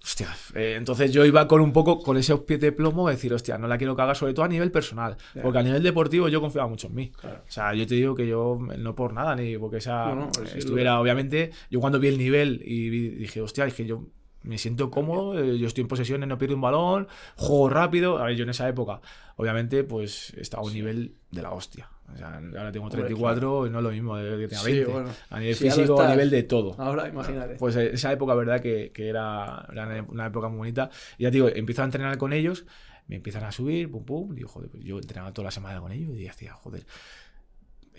Hostia, 0.03 0.35
eh, 0.55 0.73
entonces 0.75 1.11
yo 1.13 1.23
iba 1.25 1.47
con 1.47 1.61
un 1.61 1.71
poco 1.71 1.99
con 2.01 2.17
ese 2.17 2.35
pies 2.37 2.59
de 2.59 2.71
plomo, 2.71 3.07
decir, 3.07 3.31
hostia, 3.35 3.59
no 3.59 3.67
la 3.67 3.77
quiero 3.77 3.95
cagar, 3.95 4.15
sobre 4.15 4.33
todo 4.33 4.45
a 4.45 4.47
nivel 4.47 4.71
personal. 4.71 5.17
Porque 5.43 5.59
a 5.59 5.61
nivel 5.63 5.83
deportivo 5.83 6.27
yo 6.29 6.41
confiaba 6.41 6.67
mucho 6.67 6.87
en 6.87 6.95
mí. 6.95 7.11
Claro. 7.11 7.43
O 7.47 7.51
sea, 7.51 7.75
yo 7.75 7.85
te 7.85 7.93
digo 7.93 8.15
que 8.15 8.27
yo, 8.27 8.57
no 8.79 8.95
por 8.95 9.13
nada, 9.13 9.35
ni 9.35 9.55
porque 9.59 9.77
esa 9.77 10.07
No, 10.07 10.15
no, 10.15 10.29
sí, 10.33 10.57
estuviera, 10.57 10.99
obviamente, 10.99 11.51
yo 11.69 11.79
cuando 11.79 11.99
vi 11.99 12.07
el 12.07 12.17
nivel 12.17 12.59
y 12.65 12.89
vi- 12.89 13.09
dije, 13.09 13.39
hostia, 13.41 13.65
dije, 13.65 13.85
yo 13.85 14.07
me 14.43 14.57
siento 14.57 14.89
cómodo, 14.89 15.39
eh, 15.39 15.57
yo 15.57 15.67
estoy 15.67 15.81
en 15.83 15.87
posesiones, 15.87 16.27
no 16.27 16.37
pierdo 16.37 16.55
un 16.55 16.61
balón, 16.61 17.07
juego 17.35 17.69
rápido. 17.69 18.17
A 18.17 18.25
ver, 18.25 18.35
yo 18.35 18.43
en 18.43 18.49
esa 18.49 18.67
época, 18.67 19.01
obviamente, 19.35 19.83
pues 19.83 20.33
estaba 20.37 20.63
a 20.63 20.65
un 20.65 20.73
nivel 20.73 21.15
de 21.31 21.41
la 21.41 21.51
hostia. 21.51 21.89
O 22.13 22.17
sea, 22.17 22.27
ahora 22.57 22.71
tengo 22.71 22.87
Hombre, 22.87 23.01
34 23.03 23.67
y 23.67 23.69
no 23.69 23.77
es 23.77 23.83
lo 23.83 23.91
mismo 23.91 24.15
que 24.15 24.47
tenía 24.47 24.57
Sí, 24.59 24.71
20. 24.73 24.91
bueno. 24.91 25.09
A 25.29 25.39
nivel 25.39 25.55
Sí, 25.55 25.63
físico, 25.69 26.01
a 26.01 26.09
nivel 26.09 26.29
de 26.29 26.43
todo. 26.43 26.75
Ahora, 26.77 27.07
imagínate. 27.07 27.55
Pues 27.55 27.75
eh, 27.77 27.91
esa 27.93 28.11
época, 28.11 28.33
verdad, 28.35 28.59
que, 28.59 28.91
que 28.93 29.07
era, 29.07 29.65
era 29.71 30.03
una 30.09 30.25
época 30.25 30.49
muy 30.49 30.57
bonita. 30.57 30.89
Y 31.17 31.23
ya 31.23 31.29
te 31.29 31.35
digo, 31.35 31.47
empiezo 31.47 31.83
a 31.83 31.85
entrenar 31.85 32.17
con 32.17 32.33
ellos, 32.33 32.65
me 33.07 33.15
empiezan 33.17 33.43
a 33.45 33.51
subir, 33.53 33.89
pum, 33.89 34.03
pum. 34.03 34.35
Digo, 34.35 34.49
joder, 34.49 34.69
pues 34.69 34.83
yo 34.83 34.97
entrenaba 34.97 35.31
toda 35.33 35.45
la 35.45 35.51
semana 35.51 35.79
con 35.79 35.91
ellos 35.93 36.09
y 36.17 36.23
decía, 36.23 36.53
joder. 36.53 36.85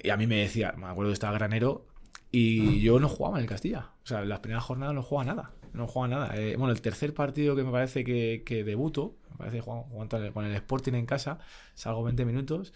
Y 0.02 0.11
a 0.11 0.16
mí 0.16 0.26
me 0.26 0.37
decía, 0.37 0.74
me 0.76 0.87
acuerdo 0.87 1.11
que 1.11 1.14
estaba 1.14 1.33
granero 1.35 1.87
y 2.31 2.81
yo 2.81 2.98
no 2.98 3.09
jugaba 3.09 3.38
en 3.38 3.44
el 3.44 3.48
Castilla. 3.48 3.90
O 4.05 4.07
sea, 4.07 4.24
las 4.24 4.40
primeras 4.40 4.64
jornadas 4.64 4.94
no 4.94 5.02
jugaba 5.02 5.35
nada. 5.35 5.50
No 5.72 5.87
jugaba 5.87 6.08
nada. 6.14 6.37
Eh, 6.37 6.56
bueno, 6.56 6.72
el 6.72 6.80
tercer 6.80 7.14
partido 7.14 7.56
que 7.56 7.62
me 7.64 7.72
parece 7.72 8.04
que, 8.04 8.42
que 8.44 8.64
debuto, 8.64 9.16
me 9.30 9.37
parece 9.38 9.61
que 9.61 9.64
el- 10.26 10.32
con 10.32 10.44
el 10.44 10.54
Sporting 10.54 10.92
en 10.94 11.06
casa, 11.06 11.38
salgo 11.74 12.02
20 12.02 12.24
minutos. 12.24 12.72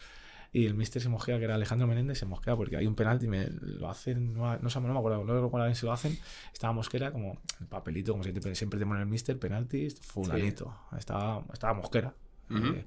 Y 0.52 0.64
el 0.64 0.74
mister 0.74 1.02
se 1.02 1.11
mosquea, 1.11 1.37
que 1.38 1.44
era 1.44 1.56
Alejandro 1.56 1.87
Menéndez, 1.87 2.18
se 2.18 2.24
mosquea 2.24 2.56
porque 2.56 2.78
hay 2.78 2.87
un 2.87 2.94
penalti, 2.94 3.28
me 3.28 3.46
lo 3.50 3.90
hacen, 3.90 4.32
no, 4.32 4.56
no, 4.56 4.68
no 4.80 4.80
me 4.92 4.98
acuerdo, 4.98 5.22
no 5.24 5.42
recuerdo 5.42 5.74
si 5.74 5.85
lo 5.85 5.92
hacen. 5.92 6.16
Estaba 6.50 6.72
Mosquera, 6.72 7.12
como 7.12 7.38
el 7.61 7.66
papelito, 7.66 8.12
como 8.12 8.22
siempre, 8.22 8.54
siempre 8.54 8.78
te 8.78 8.87
ponen 8.87 9.02
el 9.02 9.09
mister, 9.09 9.38
penalti, 9.38 9.90
fulanito. 9.90 10.74
Estaba, 10.96 11.44
estaba 11.52 11.74
Mosquera. 11.74 12.14
Ujú. 12.48 12.64
Eh, 12.68 12.87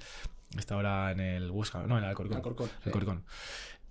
está 0.58 0.76
ahora 0.76 1.12
en 1.12 1.20
el 1.20 1.52
Huesca, 1.52 1.84
no, 1.86 1.98
en 2.00 2.06
el 2.06 2.10
Alcorcón. 2.10 2.38
Alcorcón, 2.38 2.68
sí. 2.68 2.74
Alcorcón. 2.86 3.24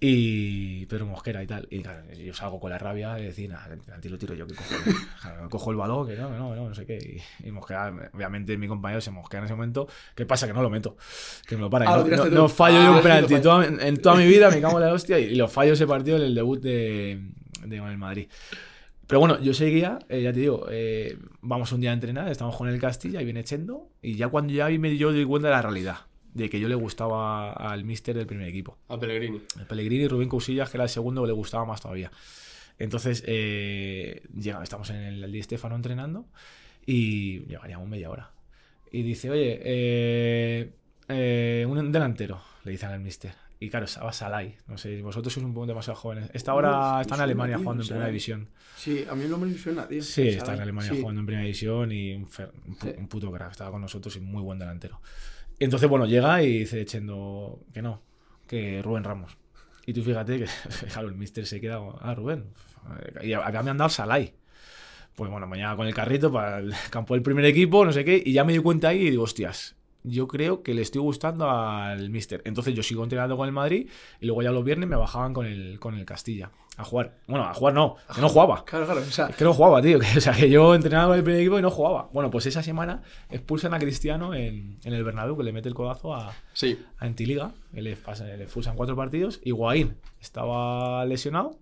Y 0.01 0.87
Pedro 0.87 1.07
Mosquera 1.07 1.43
y 1.43 1.47
tal. 1.49 1.67
Y 1.71 1.83
claro, 1.83 2.03
yo 2.15 2.33
salgo 2.33 2.61
con 2.61 2.71
la 2.71 2.79
rabia 2.79 3.19
y 3.19 3.25
decir, 3.25 3.51
nada, 3.51 3.67
el 3.73 3.79
penalti 3.81 4.09
lo 4.09 4.17
tiro 4.17 4.35
yo, 4.35 4.47
que 4.47 4.55
cojo, 4.55 4.75
claro, 5.21 5.49
cojo 5.51 5.71
el 5.73 5.77
balón, 5.77 6.07
que 6.07 6.15
no, 6.17 6.31
que 6.31 6.37
no, 6.37 6.51
que 6.51 6.57
no, 6.57 6.69
no 6.69 6.75
sé 6.75 6.87
qué. 6.87 7.21
Y, 7.43 7.49
y 7.49 7.51
Mosquera, 7.51 8.11
obviamente 8.15 8.57
mi 8.57 8.69
compañero 8.69 9.01
se 9.01 9.11
mosquea 9.11 9.39
en 9.41 9.45
ese 9.47 9.55
momento. 9.55 9.89
¿Qué 10.15 10.25
pasa? 10.25 10.47
Que 10.47 10.53
no 10.53 10.63
lo 10.63 10.71
meto. 10.71 10.97
Que 11.47 11.57
me 11.57 11.63
lo 11.63 11.71
para. 11.71 11.91
Ah, 11.93 12.05
no, 12.31 12.49
fallo 12.49 12.79
Ah, 12.79 12.85
yo 12.85 12.93
un 12.97 13.03
penalti. 13.03 13.41
Toda- 13.41 13.67
en 13.67 13.97
toda 14.01 14.15
mi 14.15 14.27
vida 14.27 14.51
me 14.51 14.61
cago 14.61 14.79
en 14.79 14.87
la 14.87 14.93
hostia 14.93 15.19
y, 15.19 15.25
y 15.25 15.35
lo 15.35 15.49
fallo 15.49 15.73
ese 15.73 15.87
partido 15.87 16.17
en 16.17 16.23
el 16.23 16.35
debut 16.35 16.61
de, 16.61 17.21
de 17.67 17.77
el 17.79 17.99
Madrid. 17.99 18.29
Pero 19.09 19.21
bueno, 19.21 19.41
yo 19.41 19.55
seguía, 19.55 19.99
eh, 20.11 20.21
ya 20.23 20.33
te 20.35 20.41
digo, 20.41 20.67
eh, 20.71 21.17
vamos 21.41 21.73
un 21.73 21.81
día 21.81 21.91
a 21.91 21.95
entrenar, 21.95 22.29
estamos 22.29 22.55
con 22.55 22.69
el 22.69 22.79
Castilla 22.79 23.23
y 23.23 23.25
viene 23.25 23.41
echando. 23.41 23.89
Y 24.03 24.17
ya 24.17 24.29
cuando 24.29 24.53
ya 24.53 24.67
vi- 24.69 24.79
me 24.79 24.97
yo 24.97 25.11
doy 25.13 25.25
cuenta 25.25 25.49
de 25.49 25.55
la 25.55 25.63
realidad, 25.63 25.97
de 26.39 26.49
que 26.49 26.59
yo 26.61 26.69
le 26.69 26.75
gustaba 26.75 27.53
al 27.53 27.85
mister 27.85 28.17
del 28.17 28.27
primer 28.27 28.49
equipo. 28.49 28.79
A 28.89 28.99
Pellegrini. 28.99 29.41
El 29.59 29.67
Pellegrini 29.67 30.05
y 30.05 30.09
Rubén 30.09 30.29
Cousillas, 30.29 30.71
que 30.71 30.77
era 30.77 30.85
el 30.85 30.91
segundo 30.91 31.23
que 31.23 31.27
le 31.29 31.33
gustaba 31.35 31.65
más 31.67 31.81
todavía. 31.81 32.11
Entonces, 32.79 33.25
eh, 33.27 34.23
llega, 34.35 34.63
estamos 34.63 34.89
en 34.91 34.97
el 34.97 35.33
Di 35.33 35.43
Stefano 35.43 35.75
entrenando 35.77 36.27
y 36.87 37.41
llegaríamos 37.47 37.89
media 37.89 38.09
hora. 38.11 38.31
Y 38.91 39.03
dice, 39.03 39.31
oye, 39.31 39.61
eh, 39.65 40.71
eh, 41.09 41.67
un 41.69 41.93
delantero, 41.93 42.41
le 42.65 42.71
dicen 42.73 42.91
al 42.91 43.01
mister. 43.01 43.33
Y 43.61 43.71
claro, 43.71 43.87
estaba 43.87 44.13
Salai. 44.13 44.55
No 44.69 44.79
sé, 44.79 45.03
vosotros 45.03 45.33
sois 45.35 45.45
un 45.45 45.53
poco 45.53 45.67
demasiado 45.67 45.99
jóvenes. 45.99 46.31
Esta 46.33 46.53
ahora 46.53 46.95
Uf, 46.95 47.01
está 47.01 47.17
en 47.17 47.21
Alemania 47.23 47.57
tío, 47.57 47.65
jugando 47.65 47.83
en 47.83 47.87
me 47.87 47.91
primera 47.91 48.07
división. 48.07 48.49
Sí, 48.77 49.05
a 49.11 49.15
mí 49.17 49.25
nombre 49.27 49.51
me 49.51 49.59
suena, 49.59 49.89
tío. 49.89 50.01
Sí, 50.01 50.29
está 50.29 50.55
en. 50.55 50.61
Alemania 50.61 50.93
Sí. 50.95 51.01
jugando 51.01 51.19
en 51.21 51.27
primera 51.27 51.43
división 51.45 51.91
y 51.91 52.15
un, 52.15 52.29
fer- 52.29 52.53
un 52.69 52.77
Sí. 52.81 52.91
un 52.97 53.09
puto 53.09 53.33
crack. 53.33 53.51
Estaba 53.51 53.73
con 53.73 53.81
nosotros 53.81 54.15
y 54.15 54.21
muy 54.21 54.43
buen 54.43 54.61
delantero. 54.61 55.01
Entonces, 55.59 55.89
bueno, 55.89 56.07
llega 56.07 56.43
y 56.43 56.61
dice 56.61 56.81
echando 56.81 57.61
que 57.73 57.83
no, 57.83 58.03
que 58.47 58.81
Rubén 58.83 59.05
Ramos. 59.05 59.37
Y 59.87 59.93
tú 59.93 60.03
fíjate 60.03 60.39
que, 60.39 60.47
claro, 60.93 61.09
el 61.09 61.15
mister 61.15 61.47
se 61.47 61.61
queda, 61.61 61.79
como, 61.79 61.99
ah, 62.01 62.15
Rubén. 62.15 62.45
Y 63.23 63.33
acá 63.33 63.63
me 63.63 63.71
han 63.71 63.79
dado 63.79 63.91
Salai. 63.91 64.35
Pues 65.15 65.31
bueno, 65.31 65.47
mañana 65.47 65.75
con 65.75 65.87
el 65.87 65.95
carrito 65.95 66.33
para 66.33 66.59
el 66.59 66.73
campo 66.91 67.15
del 67.15 67.23
primer 67.23 67.45
equipo, 67.45 67.85
no 67.85 67.93
sé 67.93 68.05
qué, 68.05 68.23
y 68.25 68.33
ya 68.33 68.45
me 68.45 68.53
di 68.53 68.61
cuenta 68.61 68.89
ahí 68.89 69.07
y 69.07 69.11
digo, 69.11 69.25
hostias, 69.25 69.75
yo 70.05 70.29
creo 70.29 70.63
que 70.63 70.75
le 70.75 70.83
estoy 70.83 71.01
gustando 71.03 71.51
al 71.51 72.11
mister. 72.11 72.43
Entonces 72.45 72.75
yo 72.75 72.83
sigo 72.83 73.03
entrenando 73.03 73.37
con 73.37 73.47
el 73.47 73.53
Madrid 73.53 73.89
y 74.21 74.27
luego 74.27 74.43
ya 74.43 74.51
los 74.53 74.65
viernes 74.65 74.89
me 74.89 74.97
bajaban 74.97 75.35
con 75.35 75.47
el, 75.47 75.79
con 75.81 75.95
el 75.97 76.05
Castilla 76.05 76.51
a 76.77 76.85
jugar. 76.85 77.19
Bueno, 77.27 77.45
a 77.45 77.53
jugar 77.53 77.75
no, 77.75 77.97
que 78.15 78.21
no 78.21 78.29
jugaba. 78.29 78.65
Claro, 78.65 78.87
claro. 78.87 79.01
O 79.01 79.05
sea, 79.05 79.27
Es 79.27 79.37
que 79.37 79.45
no 79.45 79.53
jugaba, 79.53 79.83
tío. 79.83 79.99
Que, 80.13 80.19
o 80.19 80.21
sea, 80.21 80.33
que 80.33 80.49
yo 80.49 80.75
entrenaba 80.75 81.09
con 81.09 81.19
el 81.19 81.25
primer 81.25 81.41
equipo 81.41 81.59
y 81.59 81.63
no 81.63 81.71
jugaba. 81.71 82.09
Bueno, 82.13 82.31
pues 82.31 82.47
esa 82.47 82.63
semana 82.63 83.03
expulsan 83.31 83.75
a 83.75 83.79
Cristiano 83.81 84.33
en, 84.35 84.79
en 84.85 84.93
el 84.93 85.03
Bernabéu, 85.03 85.37
que 85.37 85.43
le 85.43 85.53
mete 85.53 85.69
el 85.69 85.75
codazo 85.75 86.15
a, 86.15 86.33
Sí. 86.53 86.79
a 86.99 87.05
Antiliga, 87.05 87.53
le, 87.73 87.93
expulsan 87.93 88.77
cuatro 88.77 88.95
partidos. 88.95 89.41
Y 89.43 89.51
Guaín 89.51 89.97
estaba 90.21 91.05
lesionado 91.05 91.59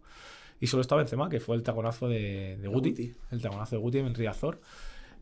y 0.61 0.67
solo 0.67 0.83
estaba 0.83 1.01
Benzema, 1.01 1.31
que 1.31 1.41
fue 1.41 1.57
el 1.57 1.63
taconazo 1.63 2.09
de, 2.09 2.59
de 2.59 2.69
Guti, 2.69 2.91
Guti. 2.91 3.15
El 3.31 3.41
taconazo 3.41 3.77
de 3.77 3.81
Guti 3.81 3.99
en 3.99 4.15
Riazor. 4.15 4.61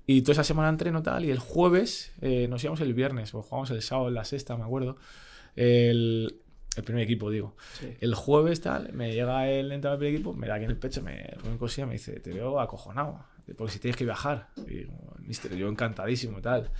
Y 0.07 0.21
toda 0.23 0.33
esa 0.33 0.45
semana 0.45 0.69
entreno 0.69 1.03
tal, 1.03 1.25
y 1.25 1.31
el 1.31 1.39
jueves 1.39 2.13
eh, 2.21 2.47
nos 2.49 2.63
íbamos 2.63 2.81
el 2.81 2.93
viernes, 2.95 3.35
o 3.35 3.43
jugábamos 3.43 3.71
el 3.71 3.81
sábado 3.83 4.09
en 4.09 4.15
la 4.15 4.25
sexta, 4.25 4.57
me 4.57 4.65
acuerdo. 4.65 4.97
El, 5.57 6.41
El 6.77 6.83
primer 6.85 7.05
equipo, 7.05 7.31
digo. 7.31 7.57
Sí. 7.79 7.95
El 8.01 8.15
jueves 8.15 8.61
tal, 8.61 8.93
me 8.93 9.13
llega 9.15 9.49
el 9.49 9.71
entrenador 9.73 9.99
del 10.01 10.09
primer 10.09 10.15
equipo, 10.17 10.33
me 10.35 10.47
da 10.49 10.57
aquí 10.57 10.65
en 10.65 10.71
el 10.71 10.77
pecho, 10.77 11.03
me 11.03 11.35
pone 11.43 11.57
cosilla, 11.57 11.87
me 11.87 11.93
dice, 11.95 12.19
te 12.21 12.33
veo 12.33 12.59
acojonado, 12.61 13.25
porque 13.57 13.73
si 13.73 13.79
tienes 13.79 13.97
que 13.97 14.05
viajar. 14.05 14.49
Y 14.67 14.75
digo, 14.79 15.15
mister, 15.21 15.55
yo 15.55 15.69
encantadísimo 15.69 16.39
y 16.41 16.43
tal. 16.43 16.71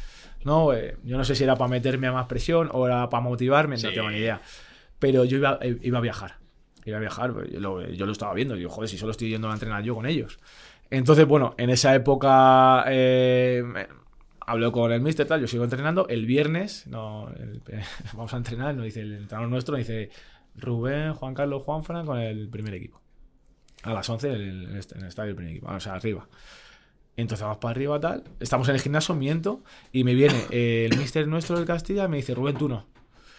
No, 0.45 0.73
eh, 0.75 0.97
yo 1.05 1.17
no 1.17 1.25
sé 1.25 1.35
si 1.37 1.45
era 1.45 1.55
para 1.57 1.69
meterme 1.69 2.09
a 2.09 2.13
más 2.13 2.27
presión 2.27 2.69
o 2.73 2.87
era 2.87 3.09
para 3.09 3.23
motivarme, 3.23 3.77
no 3.77 3.81
Sí. 3.89 3.95
tengo 3.95 4.11
ni 4.11 4.19
idea. 4.19 4.43
Pero 4.99 5.25
yo 5.25 5.37
iba, 5.39 5.59
eh, 5.63 5.79
iba 5.83 5.99
a 5.99 6.03
viajar. 6.03 6.39
Iba 6.87 6.97
a 6.99 7.01
viajar, 7.01 7.33
pues, 7.33 7.51
yo 7.53 7.61
lo, 7.61 7.89
yo 7.89 8.05
lo 8.05 8.13
estaba 8.13 8.35
viendo. 8.35 8.57
Digo, 8.57 8.69
joder, 8.71 8.91
si 8.91 8.99
solo 8.99 9.13
estoy 9.13 9.29
yendo 9.31 9.49
a 9.49 9.55
entrenar 9.55 9.83
yo 9.85 9.95
con 9.95 10.05
ellos. 10.07 10.39
Entonces, 10.91 11.27
bueno, 11.27 11.55
en 11.59 11.71
esa 11.71 11.95
época 11.95 12.85
eh, 12.89 13.63
hablo 14.41 14.71
con 14.73 14.93
el 14.93 15.01
mister, 15.01 15.27
tal, 15.27 15.41
yo 15.41 15.47
sigo 15.49 15.65
entrenando. 15.65 16.07
El 16.09 16.27
viernes, 16.27 16.87
no, 16.87 17.29
el- 17.31 17.63
vamos 18.15 18.33
a 18.35 18.37
entrenar, 18.37 18.75
nos 18.75 18.85
dice 18.85 19.01
el 19.01 19.13
entrenador 19.15 19.51
nuestro, 19.51 19.77
nos 19.77 19.87
dice 19.87 20.11
Rubén, 20.57 21.15
Juan 21.15 21.35
Carlos, 21.35 21.63
Juanfran 21.65 22.07
con 22.07 22.19
el 22.19 22.49
primer 22.49 22.75
equipo. 22.75 23.01
A 23.83 23.93
las 23.93 24.09
11 24.09 24.29
en 24.29 24.35
el, 24.35 24.67
el 24.73 24.77
estadio 24.79 25.29
del 25.29 25.37
primer 25.37 25.53
equipo, 25.57 25.71
o 25.71 25.81
sea, 25.81 25.95
arriba. 25.95 26.27
Entonces 27.17 27.43
vamos 27.43 27.59
para 27.59 27.73
arriba, 27.73 28.01
tal. 28.01 28.25
Estamos 28.41 28.69
en 28.69 28.75
el 28.77 28.81
gimnasio, 28.81 29.15
miento. 29.15 29.63
Y 29.93 30.05
me 30.05 30.15
viene 30.15 30.35
eh, 30.51 30.89
el 30.91 30.99
mister 30.99 31.29
nuestro 31.29 31.57
del 31.57 31.65
Castilla 31.67 32.05
y 32.05 32.09
me 32.09 32.17
dice, 32.17 32.35
Rubén, 32.35 32.57
tú 32.57 32.69
no. 32.69 32.87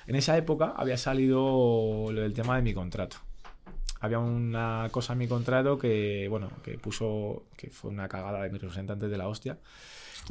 En 0.08 0.16
esa 0.16 0.38
época 0.38 0.74
había 0.78 0.98
salido 0.98 2.06
del 2.14 2.34
tema 2.34 2.56
de 2.58 2.62
mi 2.62 2.74
contrato. 2.74 3.18
Había 4.06 4.20
una 4.20 4.88
cosa 4.92 5.14
en 5.14 5.20
mi 5.20 5.28
contrato 5.28 5.78
que, 5.78 6.28
bueno, 6.30 6.50
que 6.64 6.78
puso, 6.78 7.44
que 7.58 7.70
fue 7.70 7.92
una 7.92 8.08
cagada 8.08 8.42
de 8.44 8.50
mi 8.50 8.58
representante 8.58 9.08
de 9.08 9.18
la 9.18 9.28
hostia. 9.28 9.58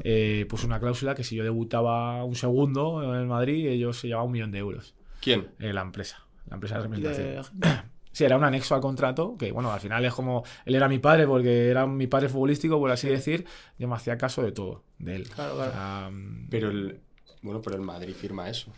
Eh, 0.02 0.46
puso 0.48 0.66
una 0.66 0.80
cláusula 0.80 1.14
que 1.14 1.22
si 1.22 1.36
yo 1.36 1.44
debutaba 1.44 2.24
un 2.24 2.34
segundo 2.34 3.02
en 3.02 3.20
el 3.20 3.26
Madrid, 3.26 3.66
ellos 3.68 3.98
se 4.00 4.08
llevaban 4.08 4.26
un 4.26 4.32
millón 4.32 4.50
de 4.50 4.58
euros. 4.58 4.94
¿Quién? 5.20 5.48
Eh, 5.60 5.72
la 5.72 5.82
empresa, 5.82 6.24
la 6.48 6.54
empresa 6.54 6.76
de 6.78 6.82
representación. 6.84 7.60
de- 7.60 7.94
Sí, 8.12 8.22
era 8.24 8.36
un 8.36 8.44
anexo 8.44 8.76
al 8.76 8.80
contrato, 8.80 9.36
que 9.36 9.50
bueno, 9.50 9.72
al 9.72 9.80
final 9.80 10.04
es 10.04 10.14
como, 10.14 10.44
él 10.66 10.76
era 10.76 10.88
mi 10.88 11.00
padre 11.00 11.26
porque 11.26 11.68
era 11.68 11.84
mi 11.86 12.06
padre 12.06 12.28
futbolístico, 12.28 12.78
por 12.78 12.92
así 12.92 13.08
decir, 13.08 13.44
yo 13.76 13.88
me 13.88 13.96
hacía 13.96 14.16
caso 14.16 14.40
de 14.42 14.52
todo, 14.52 14.84
de 15.00 15.16
él. 15.16 15.28
Claro, 15.30 15.56
claro. 15.56 15.70
O 15.70 15.74
sea, 15.74 16.10
mm, 16.12 16.46
Pero 16.48 16.70
el. 16.70 17.00
Bueno, 17.42 17.60
pero 17.60 17.74
el 17.74 17.82
Madrid 17.82 18.14
firma 18.14 18.48
eso. 18.48 18.70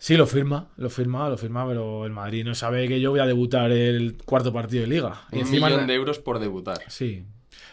Sí, 0.00 0.16
lo 0.16 0.26
firma, 0.26 0.68
lo 0.78 0.88
firma, 0.90 1.28
lo 1.28 1.36
firma, 1.38 1.64
pero 1.68 2.04
el 2.06 2.10
Madrid 2.12 2.44
no 2.44 2.54
sabe 2.56 2.88
que 2.88 3.00
yo 3.00 3.10
voy 3.10 3.20
a 3.20 3.26
debutar 3.26 3.70
el 3.70 4.16
cuarto 4.24 4.52
partido 4.52 4.80
de 4.82 4.88
liga. 4.88 5.22
Y 5.30 5.36
Un 5.36 5.40
encima 5.42 5.68
millón 5.68 5.86
de 5.86 5.94
euros 5.94 6.18
por 6.18 6.38
debutar. 6.40 6.78
Sí. 6.88 7.24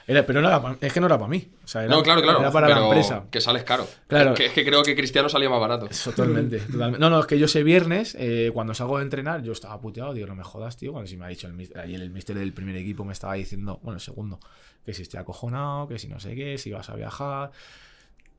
Era- 0.10 0.26
pero 0.26 0.42
no 0.42 0.48
era 0.48 0.62
pa- 0.62 0.78
es 0.80 0.94
que 0.94 1.00
no 1.02 1.08
era 1.08 1.18
para 1.18 1.28
mí. 1.30 1.50
O 1.64 1.68
sea, 1.68 1.84
era, 1.84 1.94
no, 1.94 2.02
claro, 2.02 2.22
claro. 2.22 2.40
Era 2.40 2.50
para 2.52 2.68
pero 2.68 2.80
la 2.80 2.86
empresa. 2.88 3.26
Que 3.30 3.42
sales 3.42 3.64
caro. 3.66 3.86
Claro. 4.08 4.32
Es 4.32 4.38
que, 4.38 4.46
es 4.46 4.52
que 4.54 4.64
creo 4.66 4.82
que 4.84 4.96
Cristiano 4.96 5.28
salía 5.28 5.50
más 5.50 5.60
barato. 5.60 5.90
Totalmente, 6.04 6.60
totalmente. 6.60 7.00
No, 7.00 7.10
no, 7.10 7.20
es 7.20 7.26
que 7.26 7.38
yo 7.38 7.46
ese 7.46 7.62
viernes, 7.64 8.16
eh, 8.18 8.52
cuando 8.54 8.74
salgo 8.74 8.98
de 9.00 9.04
entrenar, 9.04 9.44
yo 9.44 9.52
estaba 9.52 9.80
puteado, 9.82 10.14
digo, 10.14 10.28
no 10.28 10.36
me 10.36 10.44
jodas, 10.46 10.78
tío. 10.78 10.94
Cuando 10.94 11.10
si 11.10 11.18
me 11.18 11.26
ha 11.26 11.28
dicho 11.28 11.48
el 11.48 11.54
mister, 11.54 11.80
ayer 11.82 12.00
el 12.02 12.10
mister 12.10 12.38
del 12.38 12.54
primer 12.54 12.76
equipo 12.78 13.04
me 13.04 13.12
estaba 13.12 13.34
diciendo, 13.34 13.80
bueno, 13.84 13.96
el 13.98 14.02
segundo, 14.02 14.40
que 14.86 14.94
si 14.94 15.02
estoy 15.02 15.20
acojonado, 15.20 15.90
que 15.90 16.00
si 16.00 16.08
no 16.08 16.22
sé 16.22 16.36
qué, 16.36 16.58
si 16.58 16.72
vas 16.72 16.90
a 16.90 16.96
viajar. 16.96 17.52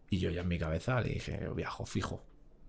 Y 0.09 0.19
yo 0.21 0.31
ya 0.31 0.41
en 0.41 0.49
mi 0.49 0.59
cabeza 0.59 1.01
le 1.03 1.11
dije, 1.11 1.49
viajo 1.55 1.85
fijo. 1.85 2.25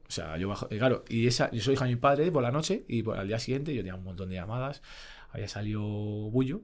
O 0.10 0.12
sea, 0.12 0.36
yo 0.38 0.49
bajo. 0.49 0.68
y 0.72 0.78
claro, 0.80 1.05
y 1.07 1.28
esa, 1.28 1.51
yo 1.51 1.62
soy 1.62 1.76
hija 1.76 1.86
de 1.86 1.91
mi 1.91 1.95
padre 1.95 2.32
por 2.32 2.41
la 2.41 2.51
noche 2.51 2.84
y 2.88 3.03
por, 3.03 3.18
al 3.20 3.28
día 3.28 3.38
siguiente 3.39 3.74
yo 3.76 3.82
tenía 3.82 3.95
un 3.95 4.03
montón 4.03 4.30
de 4.30 4.36
llamadas. 4.36 4.82
Había 5.32 5.47
salido 5.47 5.82
Bullo 5.84 6.62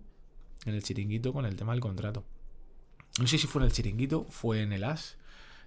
en 0.65 0.73
el 0.73 0.81
chiringuito 0.83 1.31
con 1.31 1.45
el 1.45 1.55
tema 1.55 1.73
del 1.73 1.81
contrato. 1.81 2.23
No 3.19 3.27
sé 3.27 3.37
si 3.37 3.45
fue 3.47 3.61
en 3.61 3.67
el 3.67 3.71
chiringuito, 3.71 4.25
fue 4.29 4.61
en 4.63 4.73
el 4.73 4.83
AS. 4.83 5.17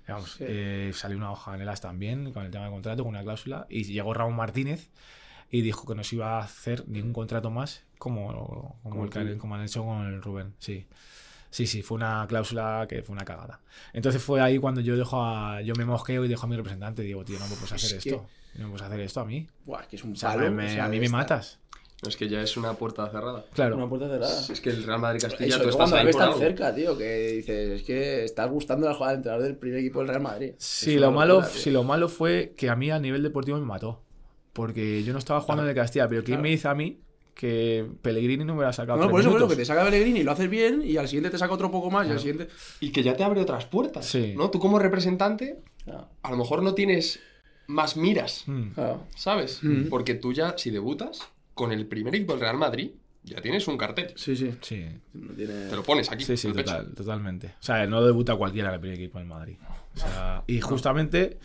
Vamos, 0.09 0.33
Sí. 0.33 0.45
eh, 0.47 0.91
salió 0.95 1.17
una 1.17 1.31
hoja 1.31 1.55
en 1.55 1.61
el 1.61 1.69
AS 1.69 1.81
también 1.81 2.33
con 2.33 2.45
el 2.45 2.51
tema 2.51 2.65
del 2.65 2.73
contrato, 2.73 3.05
con 3.05 3.11
una 3.11 3.23
cláusula. 3.23 3.67
Y 3.71 3.85
llegó 3.85 4.13
Ramón 4.13 4.35
Martínez 4.37 4.91
y 5.51 5.61
dijo 5.63 5.87
que 5.87 5.95
no 5.95 6.03
se 6.03 6.17
iba 6.17 6.39
a 6.39 6.43
hacer 6.43 6.89
ningún 6.89 7.13
contrato 7.13 7.51
más 7.51 7.85
como, 7.99 8.27
como, 8.29 8.79
Como 8.83 9.05
el 9.05 9.11
que 9.11 9.37
como 9.39 9.55
han 9.55 9.63
hecho 9.63 9.85
con 9.85 10.05
el 10.07 10.21
Rubén. 10.23 10.55
Sí. 10.59 10.87
Sí, 11.51 11.67
sí, 11.67 11.83
fue 11.83 11.97
una 11.97 12.27
cláusula 12.29 12.87
que 12.89 13.03
fue 13.03 13.15
una 13.15 13.25
cagada. 13.25 13.61
Entonces 13.93 14.23
fue 14.23 14.41
ahí 14.41 14.59
cuando 14.59 14.81
yo 14.81 14.97
dejo 14.97 15.23
a, 15.25 15.63
yo 15.63 15.75
me 15.77 15.85
mosqueo 15.85 16.25
y 16.25 16.29
dejo 16.29 16.45
a 16.45 16.49
mi 16.49 16.57
representante. 16.57 17.03
Digo, 17.03 17.25
tío, 17.25 17.39
no 17.39 17.47
me 17.49 17.55
puedes 17.55 17.73
hacer 17.73 17.97
Es 17.99 18.03
que- 18.05 18.11
esto. 18.11 18.27
No 18.55 18.65
me 18.65 18.71
puedes 18.71 18.87
hacer 18.87 19.01
esto 19.01 19.21
a 19.21 19.25
mí. 19.25 19.47
Buah, 19.65 19.83
es 19.83 19.87
que 19.89 19.97
es 19.97 20.05
un 20.05 20.13
O 20.13 20.17
sea, 20.17 20.31
palo. 20.35 20.51
me- 20.51 20.67
o 20.67 20.69
sea, 20.69 20.85
a 20.87 20.89
mí 20.89 20.99
me 21.01 21.09
matas. 21.09 21.59
Es 22.07 22.17
que 22.17 22.29
ya 22.29 22.41
es 22.43 22.57
una 22.57 22.75
puerta 22.75 23.09
cerrada. 23.11 23.45
Claro. 23.53 23.77
Una 23.77 23.89
puerta 23.89 24.09
cerrada. 24.09 24.41
Es 24.53 24.61
que 24.61 24.71
el 24.71 24.85
Real 24.85 25.01
Madrid 25.01 25.21
Castilla, 25.21 25.57
Eso, 25.57 25.63
tú 25.65 25.69
estás 25.71 25.93
ahí 25.95 26.05
por 26.05 26.15
tan 26.15 26.29
algo. 26.29 26.39
cerca, 26.39 26.75
tío, 26.75 26.97
que 26.97 27.29
dices, 27.39 27.71
es 27.81 27.83
que 27.83 28.25
estás 28.25 28.49
gustando 28.51 28.87
la 28.89 28.95
jugada 28.95 29.13
del 29.13 29.19
entrenador 29.19 29.45
del 29.47 29.57
primer 29.57 29.81
equipo 29.81 29.99
del 30.01 30.09
Real 30.09 30.21
Madrid. 30.23 30.53
Sí, 30.59 30.95
Es 30.95 31.01
lo 31.01 31.11
malo, 31.13 31.41
locura, 31.41 31.53
sí, 31.53 31.71
lo 31.73 31.83
malo 31.83 32.09
fue 32.09 32.55
que 32.57 32.69
a 32.71 32.77
mí 32.77 32.91
a 32.91 33.01
nivel 33.01 33.23
deportivo 33.23 33.59
me 33.59 33.65
mató. 33.67 34.03
Porque 34.53 35.03
yo 35.05 35.13
no 35.13 35.19
estaba 35.19 35.41
jugando 35.41 35.65
en 35.65 35.71
el 35.71 35.75
Castilla, 35.75 36.09
pero 36.09 36.23
¿quién 36.23 36.37
Claro. 36.37 36.43
me 36.43 36.49
dice 36.51 36.69
a 36.69 36.75
mí 36.75 37.01
que 37.39 37.87
Pellegrini 38.03 38.45
no 38.45 38.55
me 38.55 38.59
hubiera 38.59 38.73
sacado 38.73 38.99
No, 38.99 39.05
tres 39.05 39.13
por 39.13 39.21
eso, 39.21 39.29
por 39.31 39.37
eso, 39.37 39.45
minutos? 39.47 39.57
que 39.57 39.63
te 39.63 39.65
saca 39.65 39.85
Pellegrini 39.85 40.21
y 40.21 40.23
lo 40.25 40.33
haces 40.33 40.51
bien 40.51 40.83
y 40.85 40.97
al 40.97 41.07
siguiente 41.07 41.31
te 41.31 41.39
saca 41.39 41.55
otro 41.55 41.71
poco 41.71 41.89
más 41.89 42.05
y 42.09 42.11
al 42.11 42.19
siguiente... 42.19 42.49
Y 42.81 42.91
que 42.91 43.05
ya 43.05 43.15
te 43.17 43.23
abre 43.23 43.41
otras 43.41 43.65
puertas. 43.67 44.07
Sí. 44.07 44.35
¿no? 44.37 44.51
Tú 44.51 44.59
como 44.59 44.81
representante, 44.81 45.61
Claro. 45.85 46.09
a 46.25 46.31
lo 46.33 46.37
mejor 46.37 46.65
no 46.65 46.75
tienes 46.75 47.21
más 47.69 47.97
miras, 47.97 48.43
Mm. 48.49 48.71
Claro. 48.71 49.05
¿sabes? 49.15 49.61
Mm. 49.63 49.85
Porque 49.89 50.15
tú 50.17 50.33
ya, 50.33 50.55
si 50.59 50.71
debutas 50.71 51.21
con 51.55 51.71
el 51.71 51.87
primer 51.87 52.13
equipo 52.17 52.33
del 52.33 52.41
Real 52.41 52.59
Madrid, 52.59 52.91
ya 53.23 53.41
tienes 53.41 53.69
un 53.69 53.79
cartel. 53.79 54.13
Sí, 54.17 54.35
sí. 54.35 54.53
Sí, 54.61 54.87
No 55.13 55.33
tiene... 55.35 55.69
Te 55.69 55.77
lo 55.77 55.85
pones 55.85 56.11
aquí. 56.11 56.25
sí, 56.25 56.37
sí, 56.37 56.49
pecho. 56.49 56.65
total, 56.65 56.93
totalmente. 56.93 57.47
O 57.61 57.63
sea, 57.63 57.87
no 57.87 58.05
debuta 58.05 58.35
cualquiera 58.35 58.71
en 58.71 58.75
el 58.75 58.81
primer 58.81 58.99
equipo 58.99 59.19
del 59.19 59.29
Madrid. 59.29 59.59
O 59.95 59.99
sea, 60.01 60.43
y 60.49 60.61
justamente, 60.61 61.39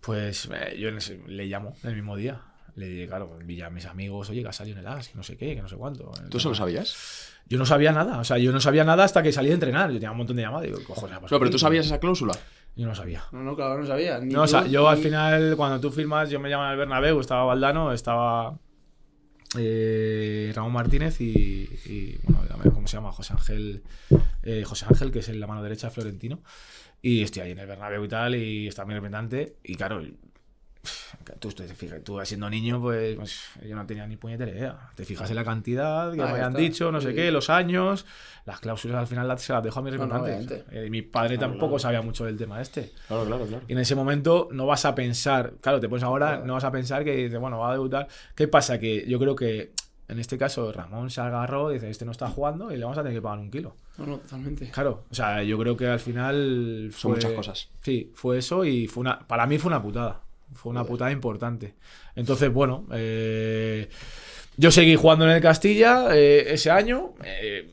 pues 0.00 0.46
eh, 0.52 0.76
yo 0.78 0.90
le 1.26 1.46
llamo 1.46 1.74
el 1.84 1.94
mismo 1.94 2.16
día. 2.16 2.42
Le 2.76 2.86
dije, 2.86 3.08
claro, 3.08 3.36
vi 3.44 3.60
a 3.62 3.70
mis 3.70 3.86
amigos, 3.86 4.28
oye, 4.30 4.42
que 4.42 4.48
has 4.48 4.56
salido 4.56 4.78
en 4.78 4.86
el 4.86 4.92
AS, 4.92 5.08
que 5.08 5.16
no 5.16 5.22
sé 5.22 5.36
qué, 5.36 5.54
que 5.54 5.62
no 5.62 5.68
sé 5.68 5.76
cuánto. 5.76 6.12
¿Tú 6.30 6.36
eso 6.36 6.50
lo 6.50 6.54
sabías? 6.54 7.32
Yo 7.48 7.58
no 7.58 7.64
sabía 7.64 7.90
nada, 7.90 8.18
o 8.18 8.24
sea, 8.24 8.38
yo 8.38 8.52
no 8.52 8.60
sabía 8.60 8.84
nada 8.84 9.04
hasta 9.04 9.22
que 9.22 9.32
salí 9.32 9.50
a 9.50 9.54
entrenar. 9.54 9.90
Yo 9.90 9.96
tenía 9.96 10.10
un 10.10 10.18
montón 10.18 10.36
de 10.36 10.42
llamadas. 10.42 10.66
Digo, 10.66 10.78
cojones, 10.86 11.18
No, 11.30 11.38
pero 11.38 11.50
tú 11.50 11.58
sabías 11.58 11.86
esa 11.86 11.98
cláusula. 11.98 12.34
Yo 12.74 12.86
no 12.86 12.94
sabía. 12.94 13.24
No, 13.32 13.42
no, 13.42 13.56
claro, 13.56 13.78
no 13.78 13.86
sabía. 13.86 14.18
Ni 14.18 14.34
No, 14.34 14.42
o 14.42 14.46
sea, 14.46 14.66
yo 14.66 14.88
al 14.88 14.98
final, 14.98 15.54
cuando 15.56 15.80
tú 15.80 15.90
firmas, 15.90 16.28
yo 16.28 16.38
me 16.38 16.50
llaman 16.50 16.68
al 16.68 16.76
Bernabéu, 16.76 17.18
estaba 17.20 17.44
Valdano, 17.44 17.92
estaba 17.92 18.58
eh, 19.56 20.52
Ramón 20.54 20.72
Martínez 20.72 21.20
y, 21.20 21.68
y, 21.86 22.18
bueno, 22.24 22.74
¿cómo 22.74 22.86
se 22.86 22.96
llama? 22.98 23.12
José 23.12 23.32
Ángel, 23.32 23.82
eh, 24.42 24.64
José 24.64 24.84
Ángel, 24.90 25.10
que 25.10 25.20
es 25.20 25.28
en 25.30 25.40
la 25.40 25.46
mano 25.46 25.62
derecha 25.62 25.86
de 25.86 25.94
Florentino. 25.94 26.40
Y 27.00 27.22
estoy 27.22 27.42
ahí 27.42 27.52
en 27.52 27.60
el 27.60 27.66
Bernabéu 27.66 28.04
y 28.04 28.08
tal, 28.08 28.34
y 28.34 28.66
está 28.66 28.84
mi 28.84 28.92
representante. 28.92 29.56
Y 29.62 29.76
claro, 29.76 30.02
tú, 31.38 31.50
fijas, 31.50 32.02
tú 32.04 32.18
siendo 32.24 32.48
niño, 32.50 32.80
pues, 32.80 33.16
pues, 33.16 33.40
yo 33.66 33.74
no 33.76 33.86
tenía 33.86 34.06
ni 34.06 34.16
puñetera 34.16 34.50
idea. 34.50 34.90
Te 34.94 35.04
fijas 35.04 35.28
en 35.30 35.36
la 35.36 35.44
cantidad 35.44 36.12
que 36.12 36.22
Ah, 36.22 36.26
me 36.26 36.30
habían 36.32 36.48
está. 36.48 36.58
dicho, 36.60 36.92
no 36.92 37.00
sé 37.00 37.14
qué, 37.14 37.30
los 37.30 37.50
años, 37.50 38.06
las 38.44 38.60
cláusulas 38.60 38.98
al 38.98 39.06
final 39.06 39.26
las, 39.28 39.42
se 39.42 39.52
las 39.52 39.62
dejo 39.62 39.80
a 39.80 39.82
mi 39.82 39.90
no, 39.90 39.96
representante. 39.98 40.30
obviamente. 40.36 40.64
Eh, 40.86 40.90
mi 40.90 41.02
padre 41.02 41.36
Claro, 41.36 41.52
tampoco 41.52 41.70
claro. 41.76 41.78
sabía 41.80 42.02
mucho 42.02 42.24
del 42.24 42.36
tema 42.36 42.60
este. 42.60 42.92
Claro, 43.08 43.24
claro, 43.24 43.46
claro. 43.46 43.62
Y 43.68 43.72
en 43.72 43.78
ese 43.78 43.94
momento 43.94 44.48
no 44.52 44.66
vas 44.66 44.84
a 44.84 44.94
pensar, 44.94 45.54
claro, 45.60 45.80
te 45.80 45.88
pones 45.88 46.02
ahora, 46.04 46.28
Claro. 46.28 46.46
no 46.46 46.54
vas 46.54 46.64
a 46.64 46.70
pensar 46.70 47.04
que 47.04 47.16
dices, 47.16 47.38
bueno, 47.38 47.58
va 47.58 47.70
a 47.70 47.72
debutar. 47.72 48.08
¿Qué 48.34 48.48
pasa? 48.48 48.78
Que 48.78 49.04
yo 49.08 49.18
creo 49.18 49.34
que 49.36 49.72
en 50.08 50.20
este 50.20 50.38
caso 50.38 50.70
Ramón 50.70 51.10
se 51.10 51.20
agarró, 51.20 51.70
dice, 51.70 51.90
este 51.90 52.04
no 52.04 52.12
está 52.12 52.28
jugando 52.28 52.70
y 52.70 52.76
le 52.76 52.84
vamos 52.84 52.96
a 52.96 53.02
tener 53.02 53.18
que 53.18 53.22
pagar 53.22 53.40
un 53.40 53.50
kilo. 53.50 53.74
No, 53.98 54.06
no, 54.06 54.18
totalmente. 54.18 54.70
Claro, 54.70 55.04
o 55.10 55.14
sea, 55.14 55.42
yo 55.42 55.58
creo 55.58 55.76
que 55.76 55.88
al 55.88 55.98
final 55.98 56.90
Son 56.92 57.10
fue- 57.10 57.10
muchas 57.16 57.32
cosas. 57.32 57.68
Sí, 57.82 58.12
fue 58.14 58.38
eso 58.38 58.64
y 58.64 58.86
fue 58.86 59.00
una, 59.00 59.18
para 59.26 59.46
mí 59.48 59.58
fue 59.58 59.68
una 59.68 59.82
putada. 59.82 60.20
Fue 60.54 60.70
una 60.70 60.84
putada 60.84 61.10
importante. 61.12 61.74
Entonces, 62.14 62.52
bueno, 62.52 62.86
eh, 62.92 63.88
yo 64.56 64.70
seguí 64.70 64.96
jugando 64.96 65.24
en 65.26 65.32
el 65.32 65.42
Castilla 65.42 66.08
eh, 66.16 66.52
ese 66.54 66.70
año. 66.70 67.14
eh, 67.24 67.70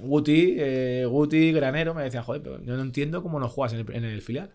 Guti, 0.00 0.54
eh, 0.58 1.04
Guti, 1.08 1.52
Granero 1.52 1.92
me 1.94 2.02
decían, 2.04 2.22
joder, 2.22 2.42
pero 2.42 2.62
yo 2.62 2.76
no 2.76 2.82
entiendo 2.82 3.22
cómo 3.22 3.38
no 3.40 3.48
juegas 3.48 3.74
en 3.74 3.80
el, 3.80 3.94
en 3.94 4.04
el 4.04 4.22
filial. 4.22 4.54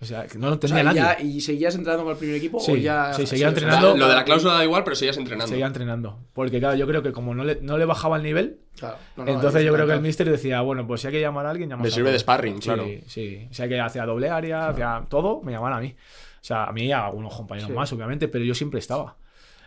O 0.00 0.04
sea, 0.04 0.26
que 0.26 0.36
no 0.36 0.48
lo 0.50 0.56
O 0.56 0.58
sea, 0.66 0.68
entendía 0.80 0.80
¿y, 0.80 0.84
nadie. 0.84 1.00
ya- 1.00 1.22
¿Y 1.36 1.40
seguías 1.42 1.74
entrenando 1.76 2.04
con 2.04 2.12
el 2.12 2.18
primer 2.18 2.34
equipo? 2.36 2.58
Sí, 2.58 2.72
o 2.72 2.76
ya, 2.76 3.12
sí, 3.14 3.24
seguía 3.26 3.46
o 3.48 3.50
sea, 3.50 3.58
entrenando. 3.58 3.96
Lo 3.96 4.08
de 4.08 4.14
la 4.16 4.24
cláusula 4.24 4.54
da 4.54 4.64
igual, 4.64 4.82
pero 4.82 4.96
seguías 4.96 5.16
entrenando. 5.16 5.48
Seguía 5.48 5.66
entrenando. 5.66 6.18
Porque, 6.32 6.58
claro, 6.58 6.74
yo 6.74 6.86
creo 6.88 7.02
que 7.04 7.12
como 7.12 7.34
no 7.36 7.44
le, 7.44 7.58
no 7.60 7.78
le 7.78 7.84
bajaba 7.84 8.16
el 8.16 8.22
nivel, 8.24 8.58
Claro, 8.76 8.96
no, 9.16 9.24
no, 9.26 9.30
entonces 9.32 9.60
es 9.60 9.66
yo 9.66 9.72
creo 9.74 9.86
que 9.86 9.92
el 9.92 10.00
mister 10.00 10.28
decía, 10.28 10.60
bueno, 10.62 10.86
pues 10.88 11.02
si 11.02 11.06
hay 11.06 11.12
que 11.12 11.20
llamar 11.20 11.46
a 11.46 11.50
alguien, 11.50 11.68
llamamos 11.68 11.84
Me 11.84 11.92
a 11.92 11.94
sirve 11.94 12.10
de 12.10 12.18
sparring, 12.18 12.56
Sí, 12.56 12.60
claro. 12.62 12.84
Sí, 13.06 13.46
Si 13.52 13.62
hay 13.62 13.68
que 13.68 13.78
hacía 13.80 14.04
doble 14.06 14.28
área, 14.28 14.70
hacía 14.70 15.06
todo, 15.08 15.40
me 15.42 15.52
llamaban 15.52 15.78
a 15.78 15.80
mí. 15.80 15.94
O 16.42 16.44
sea, 16.44 16.64
a 16.64 16.72
mí 16.72 16.86
y 16.86 16.92
a 16.92 17.06
algunos 17.06 17.34
compañeros 17.34 17.70
Sí. 17.70 17.74
más, 17.76 17.92
obviamente, 17.92 18.26
pero 18.28 18.44
yo 18.44 18.54
siempre 18.54 18.80
estaba. 18.80 19.16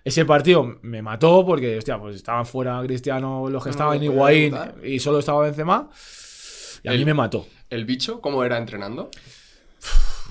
Ese 0.04 0.24
partido 0.26 0.78
me 0.84 1.02
mató 1.02 1.44
porque, 1.46 1.78
hostia, 1.78 1.98
pues 1.98 2.18
estaban 2.18 2.46
fuera 2.46 2.80
Cristiano, 2.84 3.50
los 3.50 3.64
que 3.64 3.70
No, 3.70 3.72
estaban 3.72 3.98
no 3.98 4.04
en 4.04 4.12
Higuaín 4.12 4.56
y 4.84 5.00
solo 5.00 5.20
estaba 5.20 5.42
Benzema. 5.42 5.90
Y 6.84 6.88
a 6.90 6.92
El- 6.92 7.00
mí 7.00 7.06
me 7.06 7.14
mató. 7.16 7.48
¿El 7.72 7.86
bicho 7.86 8.22
cómo 8.22 8.44
era 8.44 8.58
entrenando? 8.58 9.10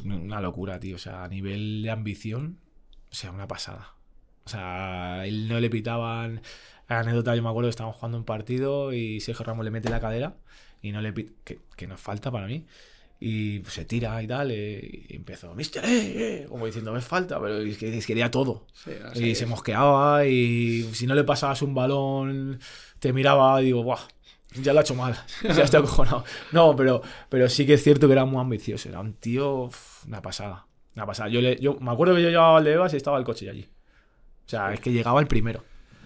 Una 0.04 0.40
locura, 0.40 0.78
tío. 0.78 0.96
O 0.96 0.98
sea, 0.98 1.24
a 1.24 1.28
nivel 1.28 1.82
de 1.82 1.90
ambición, 1.90 2.58
o 3.10 3.14
sea, 3.14 3.30
una 3.32 3.48
pasada. 3.48 3.94
O 4.44 4.50
sea, 4.50 5.14
a 5.20 5.26
él 5.26 5.48
no 5.48 5.58
le 5.60 5.70
pitaban. 5.70 6.42
Anécdota, 6.86 7.34
yo 7.34 7.42
me 7.42 7.48
acuerdo 7.48 7.68
que 7.68 7.70
estábamos 7.70 7.96
jugando 7.96 8.18
un 8.18 8.24
partido 8.24 8.92
y 8.92 9.20
Sergio 9.20 9.44
Ramos 9.46 9.64
le 9.64 9.70
mete 9.70 9.88
la 9.88 10.00
cadera 10.00 10.36
y 10.82 10.92
no 10.92 11.00
le 11.00 11.12
pita. 11.12 11.32
Que, 11.42 11.60
que 11.76 11.86
nos 11.86 12.00
falta 12.00 12.30
para 12.30 12.46
mí. 12.46 12.66
Y 13.26 13.62
se 13.68 13.86
tira 13.86 14.22
y 14.22 14.26
tal, 14.26 14.50
eh, 14.50 15.06
y 15.08 15.16
empezó, 15.16 15.54
Mister, 15.54 15.82
eh, 15.82 16.42
eh", 16.42 16.46
como 16.46 16.66
diciendo, 16.66 16.92
me 16.92 17.00
falta, 17.00 17.40
pero 17.40 17.56
es 17.56 17.78
que 17.78 17.98
quería 18.00 18.30
todo. 18.30 18.66
Sí, 18.74 18.90
Y 19.14 19.34
se 19.34 19.46
mosqueaba 19.46 20.26
y 20.26 20.82
si 20.92 21.06
no 21.06 21.14
le 21.14 21.24
pasabas 21.24 21.62
un 21.62 21.74
balón, 21.74 22.58
te 22.98 23.14
miraba 23.14 23.62
y 23.62 23.66
digo, 23.66 23.82
¡buah! 23.82 24.00
Ya 24.60 24.74
lo 24.74 24.80
ha 24.80 24.82
hecho 24.82 24.94
mal, 24.94 25.16
ya 25.42 25.64
está 25.64 25.78
acojonado. 25.78 26.22
No, 26.52 26.76
pero, 26.76 27.00
pero 27.30 27.48
sí 27.48 27.64
que 27.64 27.74
es 27.74 27.82
cierto 27.82 28.06
que 28.08 28.12
era 28.12 28.26
muy 28.26 28.40
ambicioso. 28.40 28.90
Era 28.90 29.00
un 29.00 29.14
tío, 29.14 29.70
una 30.06 30.20
pasada. 30.20 30.66
Una 30.94 31.06
pasada. 31.06 31.30
Yo, 31.30 31.40
le, 31.40 31.56
yo 31.58 31.78
me 31.80 31.90
acuerdo 31.92 32.14
que 32.14 32.22
yo 32.22 32.28
llegaba 32.28 32.58
al 32.58 32.64
de 32.64 32.72
Evas 32.74 32.92
y 32.92 32.98
estaba 32.98 33.16
el 33.16 33.24
coche 33.24 33.48
allí. 33.48 33.66
O 34.46 34.48
sea, 34.48 34.74
es 34.74 34.80
que 34.80 34.92
llegaba 34.92 35.18
el 35.20 35.26
primero. 35.26 35.64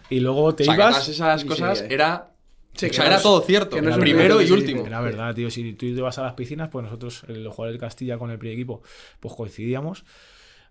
Y 0.09 0.21
luego 0.21 0.55
te 0.55 0.63
O 0.63 0.67
sea, 0.67 0.75
ibas. 0.77 1.09
esas 1.09 1.45
cosas 1.45 1.81
sí. 1.81 1.87
era. 1.91 2.31
Sí, 2.79 2.87
o 2.87 2.93
sea, 2.93 3.07
era 3.07 3.21
todo 3.21 3.41
cierto. 3.43 3.77
que 3.77 3.83
no 3.83 3.89
es 3.89 3.95
el 3.95 4.01
un 4.01 4.05
primero 4.05 4.41
y 4.41 4.51
último. 4.51 4.87
Era 4.87 5.01
verdad, 5.01 5.35
tío. 5.35 5.51
Si 5.51 5.73
tú 5.73 5.95
te 5.95 6.01
vas 6.01 6.19
a 6.19 6.23
las 6.23 6.35
piscinas, 6.35 6.69
pues 6.69 6.85
nosotros, 6.85 7.25
los 7.27 7.53
jugadores 7.55 7.75
del 7.75 7.81
Castilla 7.81 8.19
con 8.19 8.31
el 8.31 8.39
primer 8.39 8.55
equipo, 8.55 8.83
pues 9.21 9.35
coincidíamos 9.35 10.05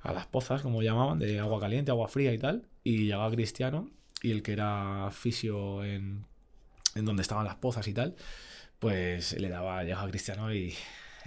a 0.01 0.13
las 0.13 0.25
pozas, 0.25 0.61
como 0.61 0.81
llamaban, 0.81 1.19
de 1.19 1.39
agua 1.39 1.59
caliente, 1.59 1.91
agua 1.91 2.07
fría 2.07 2.33
y 2.33 2.37
tal. 2.37 2.63
Y 2.83 3.05
llegaba 3.05 3.29
Cristiano 3.31 3.89
y 4.21 4.31
el 4.31 4.41
que 4.41 4.53
era 4.53 5.09
fisio 5.11 5.83
en, 5.83 6.25
en 6.95 7.05
donde 7.05 7.21
estaban 7.21 7.45
las 7.45 7.55
pozas 7.55 7.87
y 7.87 7.93
tal, 7.93 8.15
pues 8.79 9.39
le 9.39 9.49
daba, 9.49 9.83
llegaba 9.83 10.07
Cristiano 10.09 10.53
y 10.53 10.73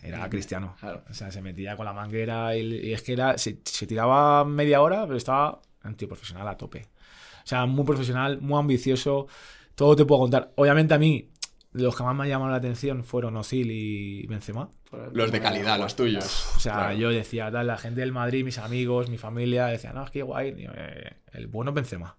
era 0.03 0.28
Cristiano. 0.31 0.76
Claro. 0.81 1.05
O 1.11 1.14
sea, 1.14 1.31
se 1.31 1.43
metía 1.43 1.76
con 1.76 1.85
la 1.85 1.93
manguera 1.93 2.57
y, 2.57 2.62
y 2.87 2.93
es 2.95 3.03
que 3.03 3.12
era, 3.12 3.37
se, 3.39 3.59
se 3.64 3.87
tiraba 3.87 4.45
media 4.45 4.81
hora, 4.81 5.05
pero 5.05 5.16
estaba 5.16 5.61
un 5.85 5.95
tío 5.95 6.09
profesional 6.09 6.49
a 6.49 6.57
tope. 6.57 6.87
O 7.45 7.47
sea, 7.47 7.66
muy 7.66 7.85
profesional, 7.85 8.41
muy 8.41 8.59
ambicioso. 8.59 9.26
Todo 9.75 9.97
te 9.97 10.05
puedo 10.05 10.21
contar. 10.23 10.53
Obviamente 10.57 10.95
a 10.95 10.99
mí, 10.99 11.31
los 11.73 11.97
que 11.97 12.03
más 12.03 12.14
me 12.16 12.29
llamaron 12.29 12.53
la 12.53 12.59
atención 12.59 13.05
fueron 13.05 13.37
Ozil 13.37 13.71
y 13.71 14.27
Benzema. 14.27 14.71
Los 15.12 15.31
de 15.31 15.41
calidad, 15.41 15.79
los 15.79 15.95
tuyos. 15.95 16.49
O 16.57 16.61
sea, 16.61 16.75
Claro. 16.75 16.95
yo 16.97 17.11
decía, 17.11 17.51
tal, 17.51 17.66
la 17.68 17.79
gente 17.79 18.01
del 18.01 18.12
Madrid, 18.12 18.45
mis 18.45 18.59
amigos, 18.59 19.09
mi 19.09 19.18
familia, 19.18 19.66
decían, 19.66 19.95
no, 19.95 20.05
es 20.05 20.11
que 20.11 20.23
guay. 20.23 20.55
Eh, 20.75 21.12
el 21.33 21.47
bueno 21.47 21.71
es 21.71 21.75
Benzema. 21.77 22.16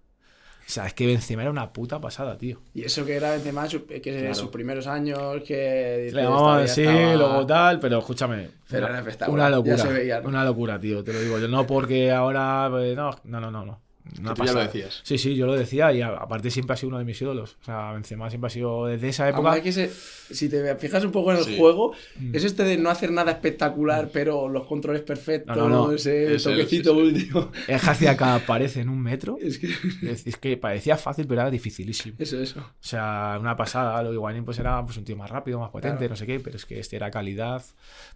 O 0.64 0.70
sea, 0.74 0.86
es 0.86 0.94
que 0.94 1.06
Benzema 1.06 1.42
era 1.42 1.50
una 1.50 1.72
puta 1.72 2.00
pasada, 2.00 2.38
tío. 2.38 2.62
Y 2.72 2.84
eso 2.84 3.04
que 3.04 3.16
era 3.16 3.32
Benzema, 3.32 3.68
que 3.68 4.00
Claro. 4.00 4.34
sus 4.34 4.48
primeros 4.48 4.86
años, 4.86 5.42
que... 5.46 6.08
Le 6.12 6.22
así, 6.22 6.28
todavía 6.30 6.64
estaba- 6.64 7.14
luego 7.16 7.46
tal, 7.46 7.78
pero 7.80 7.98
escúchame. 7.98 8.48
Pero 8.70 8.86
una, 8.86 9.02
una 9.28 9.44
ya 9.44 9.50
locura. 9.50 9.76
se 9.78 9.88
veía, 9.92 10.20
¿no? 10.22 10.28
Una 10.28 10.44
locura, 10.44 10.80
tío, 10.80 11.04
te 11.04 11.12
lo 11.12 11.20
digo. 11.20 11.38
Yo 11.40 11.48
no 11.48 11.66
porque 11.66 12.10
ahora. 12.10 12.70
eh, 12.80 12.94
No, 12.96 13.10
no, 13.24 13.40
no, 13.50 13.50
no. 13.66 13.80
No. 14.20 14.20
Una 14.20 14.34
tú 14.34 14.44
ya 14.44 14.52
lo 14.52 14.60
decías. 14.60 15.00
Sí, 15.04 15.18
sí, 15.18 15.34
yo 15.36 15.46
lo 15.46 15.54
decía 15.54 15.92
y 15.92 16.00
a- 16.02 16.08
aparte 16.08 16.50
siempre 16.50 16.74
ha 16.74 16.76
sido 16.76 16.88
uno 16.88 16.98
de 16.98 17.04
mis 17.04 17.20
ídolos. 17.22 17.56
O 17.62 17.64
sea, 17.64 17.92
Benzema 17.92 18.28
siempre 18.30 18.46
ha 18.48 18.50
sido 18.50 18.86
desde 18.86 19.08
esa 19.08 19.28
época. 19.28 19.52
hay 19.52 19.62
que 19.62 19.72
se- 19.72 19.90
si 19.90 20.48
te 20.48 20.74
fijas 20.76 21.04
un 21.04 21.12
poco 21.12 21.30
en 21.32 21.38
el 21.38 21.44
Sí. 21.44 21.56
juego, 21.58 21.92
Mm. 22.18 22.34
es 22.34 22.44
este 22.44 22.64
de 22.64 22.76
no 22.78 22.90
hacer 22.90 23.12
nada 23.12 23.32
espectacular, 23.32 24.10
pero 24.12 24.48
los 24.48 24.66
controles 24.66 25.02
perfectos, 25.02 25.56
No, 25.56 25.68
no, 25.68 25.86
no. 25.88 25.92
ese 25.92 26.34
Es 26.34 26.42
toquecito 26.44 26.94
sí. 26.94 27.00
último. 27.00 27.50
Es 27.68 27.82
que 27.82 27.90
hacía 27.90 28.16
cada 28.16 28.38
pared 28.40 28.70
en 28.76 28.88
un 28.88 29.00
metro. 29.02 29.38
Es 29.40 29.58
que 29.58 29.68
Es, 30.02 30.26
es 30.26 30.36
que 30.36 30.56
parecía 30.56 30.96
fácil, 30.96 31.26
pero 31.26 31.40
era 31.42 31.50
dificilísimo. 31.50 32.16
eso, 32.18 32.38
eso. 32.40 32.60
O 32.60 32.64
sea, 32.80 33.36
una 33.40 33.56
pasada. 33.56 34.02
Lo 34.02 34.12
Higuaín 34.12 34.44
pues 34.44 34.58
era 34.58 34.84
pues, 34.84 34.96
un 34.96 35.04
tío 35.04 35.16
más 35.16 35.30
rápido, 35.30 35.60
más 35.60 35.70
potente, 35.70 35.98
Claro. 35.98 36.10
no 36.10 36.16
sé 36.16 36.26
qué, 36.26 36.40
pero 36.40 36.56
es 36.56 36.66
que 36.66 36.78
este 36.80 36.96
era 36.96 37.10
calidad. 37.10 37.62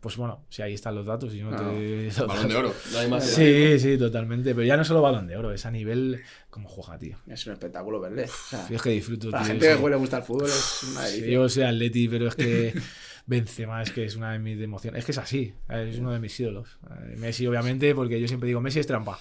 Pues 0.00 0.16
bueno, 0.16 0.44
si 0.48 0.62
ahí 0.62 0.74
están 0.74 0.94
los 0.94 1.06
datos 1.06 1.34
y 1.34 1.42
no 1.42 1.50
te. 1.50 2.10
Balón 2.26 2.48
de 2.48 2.56
oro. 2.56 2.74
No 2.92 2.98
hay 2.98 3.08
más. 3.10 3.24
Sí, 3.26 3.78
sí, 3.78 3.98
totalmente. 3.98 4.54
Pero 4.54 4.64
ya 4.66 4.76
no 4.76 4.84
solo 4.84 5.02
balón 5.02 5.26
de 5.26 5.36
oro, 5.36 5.52
es 5.52 5.64
a 5.66 5.70
nivel 5.76 6.22
como 6.50 6.68
juega, 6.68 6.98
tío. 6.98 7.16
Es 7.26 7.46
un 7.46 7.52
espectáculo 7.52 8.00
verle. 8.00 8.24
O 8.24 8.48
sea, 8.50 8.66
es 8.68 8.82
que 8.82 8.90
disfruto, 8.90 9.30
la 9.30 9.44
gente 9.44 9.76
que 9.76 9.88
le 9.88 9.96
gusta 9.96 10.18
el 10.18 10.22
fútbol 10.22 10.48
es 10.48 10.82
una 10.90 11.02
delicia. 11.02 11.32
yo 11.32 11.48
soy 11.48 11.62
atleti, 11.64 12.08
pero 12.08 12.28
es 12.28 12.34
que 12.34 12.74
Benzema 13.26 13.82
es 13.82 13.90
que 13.90 14.04
es 14.04 14.14
una 14.16 14.32
de 14.32 14.38
mis 14.38 14.60
emociones. 14.60 15.00
Es 15.00 15.04
que 15.04 15.12
es 15.12 15.18
así, 15.18 15.52
es 15.68 15.98
uno 15.98 16.12
de 16.12 16.20
mis 16.20 16.38
ídolos. 16.38 16.78
Eh, 16.90 17.16
Messi, 17.18 17.46
obviamente, 17.46 17.94
porque 17.94 18.20
yo 18.20 18.28
siempre 18.28 18.46
digo, 18.46 18.60
Messi 18.60 18.78
es 18.78 18.86
trampa. 18.86 19.18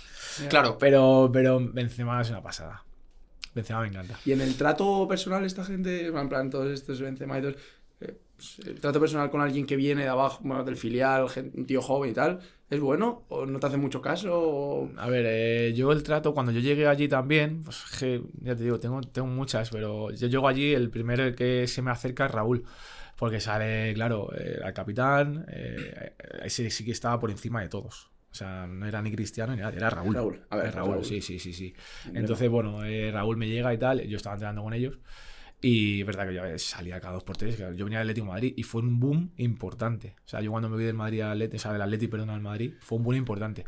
Claro. 0.48 0.78
Pero, 0.80 1.30
pero 1.34 1.60
Benzema 1.60 2.22
es 2.22 2.30
una 2.30 2.42
pasada. 2.42 2.86
Benzema 3.56 3.82
me 3.82 3.88
encanta. 3.88 4.20
Y 4.26 4.32
en 4.32 4.42
el 4.42 4.56
trato 4.56 5.08
personal, 5.08 5.44
esta 5.44 5.64
gente, 5.64 6.08
en 6.08 6.30
plan, 6.30 6.50
todos 6.50 6.72
estos 6.72 7.02
Benzema 7.02 7.40
y 7.40 7.42
todos, 7.42 7.56
eh, 8.02 8.16
pues, 8.36 8.60
el 8.68 8.80
trato 8.80 9.00
personal 9.00 9.32
con 9.32 9.42
alguien 9.42 9.66
que 9.66 9.76
viene 9.76 10.04
de 10.04 10.10
abajo, 10.10 10.42
bueno, 10.44 10.64
del 10.64 10.78
filial, 10.78 11.26
un 11.54 11.66
tío 11.66 11.82
joven 11.82 12.12
y 12.12 12.14
tal, 12.14 12.42
¿es 12.70 12.80
bueno? 12.80 13.24
¿O 13.30 13.46
no 13.46 13.60
te 13.60 13.68
hace 13.68 13.78
mucho 13.78 14.02
caso? 14.02 14.30
O... 14.34 14.90
A 14.98 15.08
ver, 15.08 15.26
eh, 15.28 15.74
yo 15.76 15.92
el 15.92 16.04
trato, 16.04 16.34
cuando 16.34 16.52
yo 16.52 16.60
llegué 16.60 16.88
allí 16.88 17.08
también, 17.08 17.62
pues 17.64 17.84
que, 18.00 18.22
ya 18.42 18.56
te 18.56 18.64
digo, 18.64 18.80
tengo, 18.80 19.02
tengo 19.02 19.28
muchas, 19.28 19.70
pero 19.70 20.12
yo 20.12 20.28
llego 20.28 20.48
allí, 20.48 20.74
el 20.74 20.90
primero 20.90 21.34
que 21.36 21.68
se 21.68 21.82
me 21.82 21.92
acerca 21.92 22.26
es 22.26 22.32
Raúl, 22.32 22.64
porque 23.18 23.40
sale, 23.40 23.94
claro, 23.94 24.30
eh, 24.38 24.60
al 24.64 24.74
capitán, 24.74 25.46
eh, 25.50 26.14
ese 26.44 26.70
sí 26.70 26.84
que 26.84 26.92
estaba 26.92 27.20
por 27.20 27.32
encima 27.32 27.62
de 27.62 27.70
todos. 27.70 28.12
O 28.32 28.38
sea, 28.38 28.68
no 28.68 28.86
era 28.86 29.02
ni 29.02 29.14
Cristiano 29.14 29.56
ni 29.56 29.62
nada, 29.62 29.74
era 29.74 29.90
Raúl. 29.90 30.14
Raúl, 30.14 30.42
a 30.50 30.58
ver, 30.58 30.76
Raúl, 30.76 30.92
Raúl. 30.92 31.06
sí, 31.06 31.22
sí, 31.22 31.40
sí, 31.40 31.54
sí. 31.54 31.74
Entonces, 32.14 32.50
bueno, 32.50 32.84
eh, 32.84 33.10
Raúl 33.10 33.38
me 33.38 33.48
llega 33.48 33.74
y 33.74 33.78
tal, 33.78 34.02
yo 34.02 34.18
estaba 34.18 34.36
entrenando 34.36 34.62
con 34.62 34.74
ellos. 34.74 35.00
Y 35.68 36.02
es 36.02 36.06
verdad 36.06 36.28
que 36.28 36.36
yo 36.36 36.46
eh, 36.46 36.60
salía 36.60 37.02
cada 37.02 37.16
dos 37.16 37.24
por 37.24 37.38
tres. 37.38 37.58
Yo 37.58 37.86
venía 37.86 37.98
del 37.98 38.10
Atlético 38.10 38.28
de 38.28 38.34
Madrid 38.34 38.54
y 38.56 38.62
fue 38.62 38.84
un 38.84 39.00
boom 39.00 39.32
importante. 39.38 40.14
O 40.24 40.28
sea, 40.28 40.40
yo 40.40 40.52
cuando 40.52 40.70
me 40.70 40.78
vi 40.78 40.84
del 40.84 40.94
Madrid 40.94 41.22
al 41.22 41.32
Atleti, 41.32 41.56
o 41.56 41.60
sea, 41.60 41.74
del 41.74 41.82
Atleti, 41.82 42.08
perdón, 42.08 42.30
al 42.30 42.40
Madrid, 42.40 42.74
fue 42.82 43.00
un 43.00 43.04
boom 43.04 43.16
importante. 43.16 43.66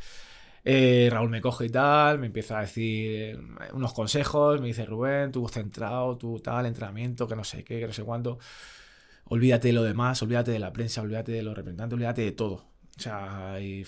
Eh, 0.63 1.09
Raúl 1.11 1.31
me 1.31 1.41
coge 1.41 1.65
y 1.65 1.69
tal, 1.69 2.19
me 2.19 2.27
empieza 2.27 2.59
a 2.59 2.61
decir 2.61 3.11
eh, 3.31 3.39
unos 3.73 3.93
consejos, 3.93 4.61
me 4.61 4.67
dice 4.67 4.85
Rubén, 4.85 5.31
tú 5.31 5.47
centrado, 5.47 6.15
tú 6.19 6.39
tal, 6.39 6.67
entrenamiento, 6.67 7.27
que 7.27 7.35
no 7.35 7.43
sé 7.43 7.63
qué, 7.63 7.79
que 7.79 7.87
no 7.87 7.93
sé 7.93 8.03
cuánto. 8.03 8.37
Olvídate 9.25 9.69
de 9.69 9.73
lo 9.73 9.81
demás, 9.81 10.21
olvídate 10.21 10.51
de 10.51 10.59
la 10.59 10.71
prensa, 10.71 11.01
olvídate 11.01 11.31
de 11.31 11.41
los 11.41 11.55
representantes, 11.55 11.95
olvídate 11.95 12.21
de 12.21 12.31
todo. 12.31 12.53
O 12.95 13.01
sea, 13.01 13.59
y, 13.59 13.83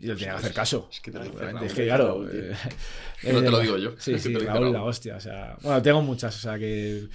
yo 0.00 0.14
tenía 0.14 0.32
que 0.32 0.38
hacer 0.38 0.52
caso. 0.54 0.88
Es 0.92 1.00
que 1.00 1.10
te 1.10 1.18
es 1.66 1.72
que 1.74 1.84
claro. 1.86 2.26
Eh, 2.30 2.54
No 3.32 3.42
te 3.42 3.50
lo 3.50 3.58
digo 3.60 3.78
yo, 3.78 3.90
Sí, 3.98 4.12
es 4.14 4.16
que 4.16 4.18
sí, 4.20 4.28
te 4.28 4.32
lo 4.34 4.40
dice 4.40 4.52
Raúl, 4.52 4.72
la 4.72 4.82
hostia. 4.84 5.16
O 5.16 5.20
sea, 5.20 5.56
bueno, 5.62 5.82
tengo 5.82 6.02
muchas, 6.02 6.36
o 6.36 6.40
sea 6.40 6.58
que. 6.58 7.08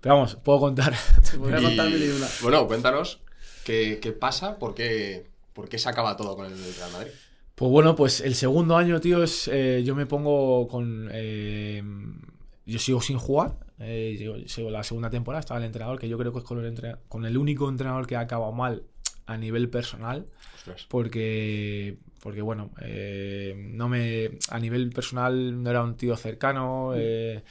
Pero 0.00 0.14
vamos, 0.14 0.36
puedo 0.36 0.60
contar. 0.60 0.94
Voy 1.38 1.52
a 1.52 1.58
Y- 1.60 1.64
contar 1.64 1.88
mil 1.90 2.02
y 2.04 2.08
una. 2.10 2.26
Bueno, 2.42 2.66
cuéntanos 2.66 3.20
qué, 3.64 3.98
qué 4.00 4.12
pasa, 4.12 4.58
por 4.58 4.74
qué, 4.74 5.26
por 5.52 5.68
qué 5.68 5.78
se 5.78 5.88
acaba 5.88 6.16
todo 6.16 6.36
con 6.36 6.46
el 6.46 6.52
Real 6.76 6.92
Madrid. 6.92 7.10
Pues 7.56 7.70
bueno, 7.72 7.96
pues 7.96 8.20
el 8.20 8.36
segundo 8.36 8.76
año, 8.76 9.00
tío, 9.00 9.22
es. 9.24 9.48
eh, 9.52 9.82
yo 9.84 9.94
me 9.96 10.06
pongo 10.06 10.68
con. 10.68 11.08
eh, 11.12 11.82
yo 12.66 12.78
sigo 12.78 13.00
sin 13.00 13.18
jugar. 13.18 13.56
eh, 13.80 14.16
yo 14.20 14.36
sigo 14.48 14.70
la 14.70 14.84
segunda 14.84 15.10
temporada. 15.10 15.40
Estaba 15.40 15.58
el 15.58 15.66
entrenador, 15.66 15.98
que 15.98 16.08
yo 16.08 16.16
creo 16.18 16.32
que 16.32 16.38
es 16.38 16.44
con 16.44 16.60
el, 16.60 16.66
entre- 16.66 16.94
con 17.08 17.26
el 17.26 17.36
único 17.36 17.68
entrenador 17.68 18.06
que 18.06 18.14
ha 18.14 18.20
acabado 18.20 18.52
mal 18.52 18.84
a 19.26 19.36
nivel 19.36 19.68
personal. 19.68 20.26
Ostras. 20.56 20.86
porque 20.88 21.98
porque 22.22 22.42
bueno 22.42 22.70
eh, 22.80 23.54
no 23.74 23.88
me 23.88 24.30
a 24.50 24.58
nivel 24.60 24.90
personal 24.90 25.62
no 25.62 25.70
era 25.70 25.82
un 25.82 25.96
tío 25.96 26.16
cercano 26.16 26.92
eh, 26.96 27.44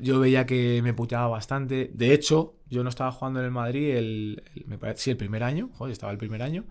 yo 0.00 0.20
veía 0.20 0.46
que 0.46 0.80
me 0.82 0.94
puteaba 0.94 1.28
bastante. 1.28 1.90
De 1.92 2.12
hecho 2.14 2.54
yo 2.68 2.82
no 2.82 2.88
estaba 2.90 3.12
jugando 3.12 3.40
en 3.40 3.46
el 3.46 3.50
Madrid 3.52 3.96
el, 3.96 4.42
el- 4.54 4.66
me 4.66 4.78
parece 4.78 5.02
sí 5.04 5.10
el 5.10 5.16
primer 5.16 5.42
año 5.42 5.70
joder, 5.74 5.92
estaba 5.92 6.12
el 6.12 6.18
primer 6.18 6.42
año 6.42 6.64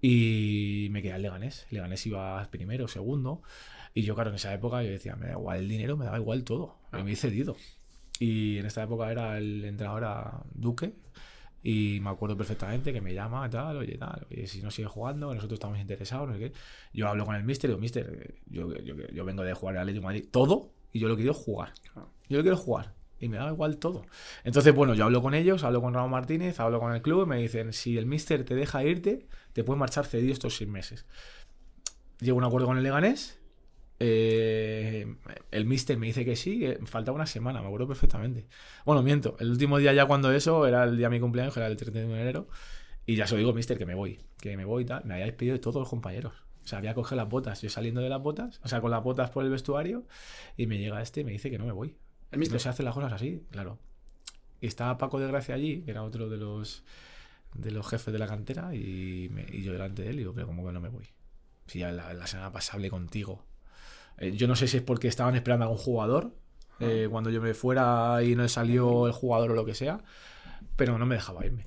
y 0.00 0.88
me 0.92 1.02
quedé 1.02 1.14
al 1.14 1.22
Leganés. 1.22 1.66
El 1.70 1.76
Leganés 1.76 2.06
iba 2.06 2.48
primero 2.50 2.88
segundo 2.88 3.42
y 3.94 4.02
yo 4.02 4.14
claro 4.14 4.30
en 4.30 4.36
esa 4.36 4.54
época 4.54 4.82
yo 4.82 4.90
decía 4.90 5.16
me 5.16 5.26
da 5.26 5.32
igual 5.32 5.60
el 5.60 5.68
dinero 5.68 5.96
me 5.96 6.04
daba 6.06 6.18
igual 6.18 6.44
todo 6.44 6.76
me 6.92 7.12
he 7.12 7.16
cedido. 7.16 7.56
Y 8.18 8.58
en 8.58 8.66
esta 8.66 8.84
época 8.84 9.10
era 9.10 9.38
el 9.38 9.64
entrenador 9.64 10.04
a 10.04 10.42
Duque 10.54 10.94
y 11.62 12.00
me 12.00 12.10
acuerdo 12.10 12.36
perfectamente 12.36 12.92
que 12.92 13.00
me 13.00 13.14
llama, 13.14 13.48
tal, 13.48 13.76
oye, 13.76 13.96
tal, 13.96 14.26
oye, 14.30 14.46
si 14.46 14.62
no 14.62 14.70
sigue 14.70 14.88
jugando, 14.88 15.32
nosotros 15.32 15.58
estamos 15.58 15.78
interesados, 15.78 16.28
no 16.28 16.34
sé 16.34 16.40
qué. 16.40 16.52
Yo 16.92 17.08
hablo 17.08 17.24
con 17.24 17.36
el 17.36 17.44
mister 17.44 17.70
y 17.70 17.72
digo, 17.72 17.80
mister, 17.80 18.34
yo, 18.46 18.74
yo, 18.78 18.94
yo 18.96 19.24
vengo 19.24 19.42
de 19.44 19.54
jugar 19.54 19.76
al 19.76 19.82
Atlético 19.82 20.02
de 20.02 20.06
Madrid 20.06 20.28
todo 20.30 20.70
y 20.92 20.98
yo 20.98 21.08
lo 21.08 21.16
quiero 21.16 21.34
jugar. 21.34 21.72
Yo 22.28 22.38
lo 22.38 22.42
quiero 22.42 22.56
jugar. 22.56 22.94
Y 23.20 23.28
me 23.28 23.36
da 23.36 23.48
igual 23.52 23.76
todo. 23.76 24.04
Entonces, 24.42 24.74
bueno, 24.74 24.94
yo 24.94 25.04
hablo 25.04 25.22
con 25.22 25.34
ellos, 25.34 25.62
hablo 25.62 25.80
con 25.80 25.94
Ramón 25.94 26.10
Martínez, 26.10 26.58
hablo 26.58 26.80
con 26.80 26.92
el 26.92 27.02
club 27.02 27.22
y 27.22 27.26
me 27.26 27.36
dicen, 27.36 27.72
si 27.72 27.96
el 27.96 28.06
mister 28.06 28.44
te 28.44 28.56
deja 28.56 28.82
irte, 28.82 29.28
te 29.52 29.62
puedes 29.62 29.78
marchar 29.78 30.04
cedido 30.06 30.32
estos 30.32 30.56
seis 30.56 30.68
meses. 30.68 31.06
Llego 32.18 32.36
a 32.36 32.38
un 32.38 32.44
acuerdo 32.44 32.66
con 32.66 32.76
el 32.76 32.82
Leganés. 32.82 33.38
Eh, 34.04 35.16
el 35.52 35.64
mister 35.64 35.96
me 35.96 36.06
dice 36.06 36.24
que 36.24 36.34
sí, 36.36 36.58
que 36.58 36.78
faltaba 36.86 37.14
una 37.14 37.26
semana, 37.26 37.60
me 37.60 37.66
acuerdo 37.68 37.86
perfectamente. 37.88 38.46
Bueno, 38.84 39.02
miento, 39.02 39.36
el 39.38 39.50
último 39.50 39.78
día 39.78 39.92
ya 39.92 40.06
cuando 40.06 40.32
eso 40.32 40.66
era 40.66 40.84
el 40.84 40.96
día 40.96 41.06
de 41.08 41.14
mi 41.16 41.20
cumpleaños, 41.20 41.56
era 41.56 41.68
el 41.68 41.76
31 41.76 42.14
de 42.14 42.20
enero, 42.22 42.48
y 43.06 43.16
ya 43.16 43.26
se 43.26 43.34
lo 43.34 43.38
digo, 43.38 43.52
mister, 43.52 43.78
que 43.78 43.86
me 43.86 43.94
voy, 43.94 44.18
que 44.40 44.56
me 44.56 44.64
voy 44.64 44.82
y 44.82 44.86
tal. 44.86 45.04
Me 45.04 45.14
habíais 45.14 45.32
pedido 45.34 45.54
de 45.54 45.60
todos 45.60 45.76
los 45.76 45.88
compañeros. 45.88 46.34
O 46.64 46.66
sea, 46.66 46.78
había 46.78 46.94
cogido 46.94 47.16
las 47.16 47.28
botas, 47.28 47.60
yo 47.62 47.68
saliendo 47.70 48.00
de 48.00 48.08
las 48.08 48.22
botas, 48.22 48.60
o 48.64 48.68
sea, 48.68 48.80
con 48.80 48.90
las 48.90 49.02
botas 49.02 49.30
por 49.30 49.44
el 49.44 49.50
vestuario, 49.50 50.06
y 50.56 50.66
me 50.66 50.78
llega 50.78 51.00
este 51.02 51.20
y 51.22 51.24
me 51.24 51.32
dice 51.32 51.50
que 51.50 51.58
no 51.58 51.66
me 51.66 51.72
voy. 51.72 51.96
El 52.30 52.38
No 52.38 52.40
mister. 52.40 52.60
se 52.60 52.68
hacen 52.68 52.84
las 52.84 52.94
cosas 52.94 53.12
así, 53.12 53.44
claro. 53.50 53.78
Y 54.60 54.66
estaba 54.68 54.96
Paco 54.98 55.18
de 55.20 55.26
Gracia 55.26 55.54
allí, 55.56 55.82
que 55.82 55.90
era 55.90 56.02
otro 56.02 56.28
de 56.28 56.36
los 56.36 56.84
de 57.54 57.70
los 57.70 57.86
jefes 57.86 58.12
de 58.12 58.18
la 58.18 58.26
cantera, 58.26 58.74
y, 58.74 59.28
me- 59.30 59.46
y 59.50 59.62
yo 59.62 59.72
delante 59.72 60.02
de 60.02 60.10
él, 60.10 60.16
digo, 60.16 60.32
pero 60.34 60.46
¿cómo 60.46 60.66
que 60.66 60.72
no 60.72 60.80
me 60.80 60.88
voy? 60.88 61.04
Si 61.66 61.80
ya 61.80 61.92
la, 61.92 62.14
la 62.14 62.26
semana 62.26 62.50
pasada 62.52 62.76
hablé 62.76 62.88
contigo. 62.90 63.44
Eh, 64.18 64.32
yo 64.32 64.46
no 64.46 64.56
sé 64.56 64.68
si 64.68 64.78
es 64.78 64.82
porque 64.82 65.08
estaban 65.08 65.34
esperando 65.34 65.64
a 65.64 65.68
algún 65.68 65.82
jugador, 65.82 66.34
eh, 66.80 67.06
cuando 67.10 67.30
yo 67.30 67.40
me 67.40 67.54
fuera 67.54 68.22
y 68.24 68.34
no 68.34 68.48
salió 68.48 69.06
el 69.06 69.12
jugador 69.12 69.52
o 69.52 69.54
lo 69.54 69.64
que 69.64 69.74
sea, 69.74 70.02
pero 70.76 70.98
no 70.98 71.06
me 71.06 71.14
dejaba 71.16 71.44
irme. 71.46 71.64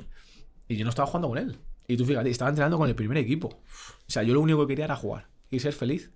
Y 0.68 0.78
yo 0.78 0.84
no 0.84 0.90
estaba 0.90 1.08
jugando 1.08 1.30
con 1.30 1.38
él. 1.38 1.60
Y 1.88 1.98
tú 1.98 2.06
fíjate, 2.06 2.30
estaba 2.30 2.50
entrenando 2.50 2.78
con 2.78 2.90
el 2.90 2.96
primer 2.96 3.18
equipo. 3.18 3.48
O 3.48 4.10
sea, 4.10 4.24
yo 4.24 4.34
lo 4.34 4.42
único 4.42 4.62
que 4.62 4.72
quería 4.72 4.86
era 4.86 4.96
jugar 4.96 5.28
y 5.50 5.60
ser 5.60 5.74
feliz. 5.74 6.12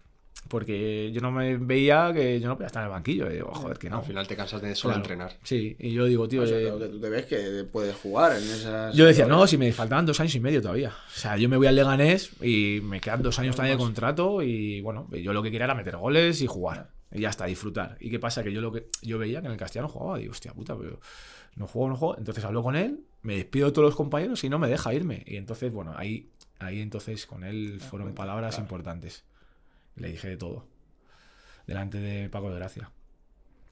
Porque 0.48 1.12
yo 1.14 1.22
no 1.22 1.32
me 1.32 1.58
veía 1.58 2.12
que 2.12 2.40
yo 2.40 2.48
no 2.48 2.56
podía 2.56 2.68
estar 2.68 2.82
en 2.82 2.88
el 2.88 2.92
banquillo. 2.92 3.30
Y 3.30 3.36
digo, 3.36 3.52
joder, 3.54 3.78
que 3.78 3.90
no. 3.90 3.98
Al 4.00 4.04
final 4.06 4.28
te 4.28 4.36
cansas 4.36 4.62
de 4.62 4.74
solo 4.74 4.94
Claro. 4.96 5.04
entrenar. 5.06 5.38
Sí, 5.44 5.76
y 5.78 5.92
yo 5.92 6.06
digo, 6.06 6.28
tío, 6.28 6.42
O 6.44 6.48
sea, 6.48 6.58
eh, 6.58 6.74
que 6.80 6.88
tú 6.88 7.00
te 7.00 7.10
ves 7.10 7.26
que 7.28 7.66
puedes 7.72 7.96
jugar 7.96 8.32
en 8.32 8.44
esas. 8.44 8.96
yo 8.96 9.06
decía, 9.06 9.28
no, 9.28 9.46
si 9.46 9.58
me 9.60 9.72
faltaban 9.72 10.06
dos 10.08 10.20
años 10.20 10.34
y 10.34 10.40
medio 10.40 10.62
todavía. 10.62 10.90
O 10.90 11.20
sea, 11.20 11.38
yo 11.38 11.50
me 11.50 11.58
voy 11.58 11.68
al 11.68 11.76
Leganés 11.76 12.32
y 12.42 12.80
me 12.84 13.00
quedan 13.00 13.22
dos 13.22 13.38
años 13.38 13.56
todavía 13.56 13.76
de 13.76 13.80
contrato 13.80 14.42
y 14.42 14.82
bueno, 14.82 15.08
yo 15.12 15.34
lo 15.34 15.44
que 15.44 15.52
quería 15.52 15.66
era 15.66 15.76
meter 15.76 15.98
goles 15.98 16.42
y 16.42 16.48
jugar. 16.48 16.90
Y 17.12 17.22
ya 17.22 17.30
está, 17.30 17.46
disfrutar. 17.46 17.98
¿Y 18.00 18.10
qué 18.10 18.20
pasa? 18.20 18.44
Que 18.44 18.52
yo 18.52 18.62
lo 18.62 18.72
que 18.72 18.88
yo 19.02 19.18
veía 19.20 19.42
que 19.42 19.48
en 19.48 19.52
el 19.54 19.58
castellano 19.60 19.88
jugaba, 19.90 20.18
digo, 20.18 20.32
hostia 20.32 20.54
puta, 20.54 20.76
pero 20.78 21.00
no 21.58 21.68
juego, 21.68 21.90
no 21.90 21.96
juego. 21.98 22.18
Entonces 22.18 22.44
hablo 22.44 22.64
con 22.64 22.76
él, 22.76 23.02
me 23.22 23.36
despido 23.36 23.68
de 23.68 23.72
todos 23.74 23.86
los 23.88 23.96
compañeros 23.96 24.44
y 24.44 24.50
no 24.50 24.58
me 24.58 24.68
deja 24.68 24.94
irme. 24.96 25.24
Y 25.28 25.36
entonces, 25.36 25.72
bueno, 25.72 25.94
ahí, 25.96 26.32
ahí 26.60 26.82
entonces 26.82 27.26
con 27.28 27.44
él 27.44 27.80
fueron 27.82 28.14
palabras 28.16 28.58
importantes. 28.58 29.26
Le 30.00 30.10
dije 30.10 30.28
de 30.30 30.38
todo. 30.38 30.66
Delante 31.68 32.00
de 32.00 32.30
Paco 32.30 32.50
de 32.50 32.56
Gracia. 32.56 32.92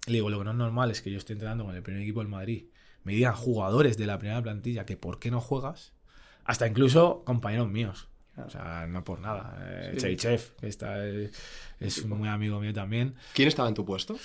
Le 0.05 0.13
digo, 0.13 0.29
lo 0.29 0.37
que 0.39 0.45
no 0.45 0.51
es 0.51 0.57
normal 0.57 0.91
es 0.91 1.01
que 1.01 1.11
yo 1.11 1.17
esté 1.17 1.33
entrenando 1.33 1.65
con 1.65 1.75
el 1.75 1.83
primer 1.83 2.01
equipo 2.01 2.19
del 2.19 2.29
Madrid. 2.29 2.65
Me 3.03 3.13
digan 3.13 3.33
jugadores 3.35 3.97
de 3.97 4.05
la 4.05 4.19
primera 4.19 4.41
plantilla 4.41 4.85
que 4.85 4.97
por 4.97 5.19
qué 5.19 5.31
no 5.31 5.41
juegas. 5.41 5.93
Hasta 6.45 6.67
incluso 6.67 7.23
compañeros 7.25 7.69
míos. 7.69 8.07
O 8.37 8.49
sea, 8.49 8.85
no 8.87 9.03
por 9.03 9.19
nada. 9.19 9.57
Eh, 9.61 9.97
Sí. 9.99 10.15
Que 10.59 10.67
está, 10.67 11.05
eh, 11.07 11.31
es 11.79 11.99
un 11.99 12.17
muy 12.17 12.29
amigo 12.29 12.59
mío 12.59 12.73
también. 12.73 13.15
¿Quién 13.33 13.47
estaba 13.47 13.67
en 13.67 13.73
tu 13.73 13.83
puesto? 13.85 14.15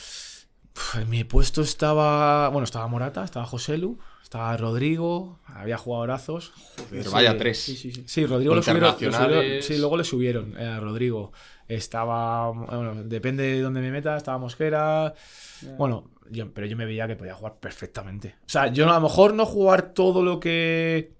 En 0.94 1.09
mi 1.09 1.24
puesto 1.24 1.62
estaba, 1.62 2.48
bueno, 2.48 2.64
estaba 2.64 2.86
Morata, 2.88 3.24
estaba 3.24 3.46
Joselu, 3.46 3.98
estaba 4.33 4.57
Rodrigo, 4.57 5.39
había 5.45 5.76
jugadorazos. 5.76 6.55
Pero 6.89 7.03
Sí. 7.05 7.11
vaya 7.12 7.37
tres. 7.37 7.61
Sí, 7.61 7.76
sí, 7.76 7.93
sí. 7.93 8.05
Sí, 8.07 8.24
Rodrigo 8.24 8.55
lo 8.55 8.62
subieron, 8.62 8.89
lo 8.89 8.93
subieron- 8.95 9.12
Internacionales. 9.12 9.66
Sí, 9.66 9.76
luego 9.76 9.97
le 9.99 10.05
subieron 10.05 10.57
eh, 10.59 10.64
a 10.66 10.80
Rodrigo. 10.80 11.33
Estaba, 11.68 12.49
bueno, 12.51 13.03
depende 13.05 13.43
de 13.43 13.61
dónde 13.61 13.83
me 13.83 13.91
meta, 13.91 14.16
estaba 14.16 14.39
Mosquera. 14.39 15.12
Bueno, 15.76 16.11
yo- 16.30 16.51
pero 16.55 16.66
yo 16.66 16.78
me 16.78 16.87
veía 16.87 17.07
que 17.07 17.14
podía 17.14 17.35
jugar 17.35 17.57
perfectamente. 17.61 18.37
O 18.47 18.49
sea, 18.49 18.68
yo 18.68 18.89
a 18.91 18.95
lo 18.95 19.01
mejor 19.03 19.35
no 19.35 19.45
jugar 19.45 19.93
todo 19.93 20.22
lo 20.24 20.41
que 20.41 21.12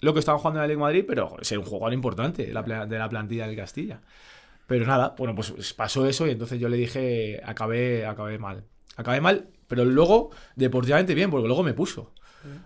lo 0.00 0.12
que 0.14 0.20
estaba 0.20 0.38
jugando 0.38 0.60
en 0.60 0.62
la 0.62 0.66
Liga 0.68 0.78
de 0.78 0.82
Madrid, 0.82 1.04
pero 1.06 1.36
ser 1.42 1.58
un 1.58 1.64
jugador 1.66 1.92
importante 1.92 2.46
de 2.46 2.52
la, 2.54 2.62
de 2.86 2.98
la 2.98 3.08
plantilla 3.10 3.46
del 3.46 3.56
Castilla. 3.56 4.00
Pero 4.66 4.86
nada, 4.86 5.14
bueno, 5.18 5.34
pues 5.34 5.74
pasó 5.74 6.06
eso 6.06 6.26
y 6.26 6.30
entonces 6.30 6.58
yo 6.58 6.68
le 6.70 6.76
dije, 6.78 7.40
acabé, 7.44 8.06
acabé 8.06 8.38
mal. 8.38 8.64
Acabé 8.96 9.20
mal, 9.20 9.48
pero 9.68 9.84
luego 9.84 10.30
deportivamente 10.54 11.14
bien, 11.14 11.30
porque 11.30 11.46
luego 11.48 11.62
me 11.62 11.74
puso. 11.74 12.12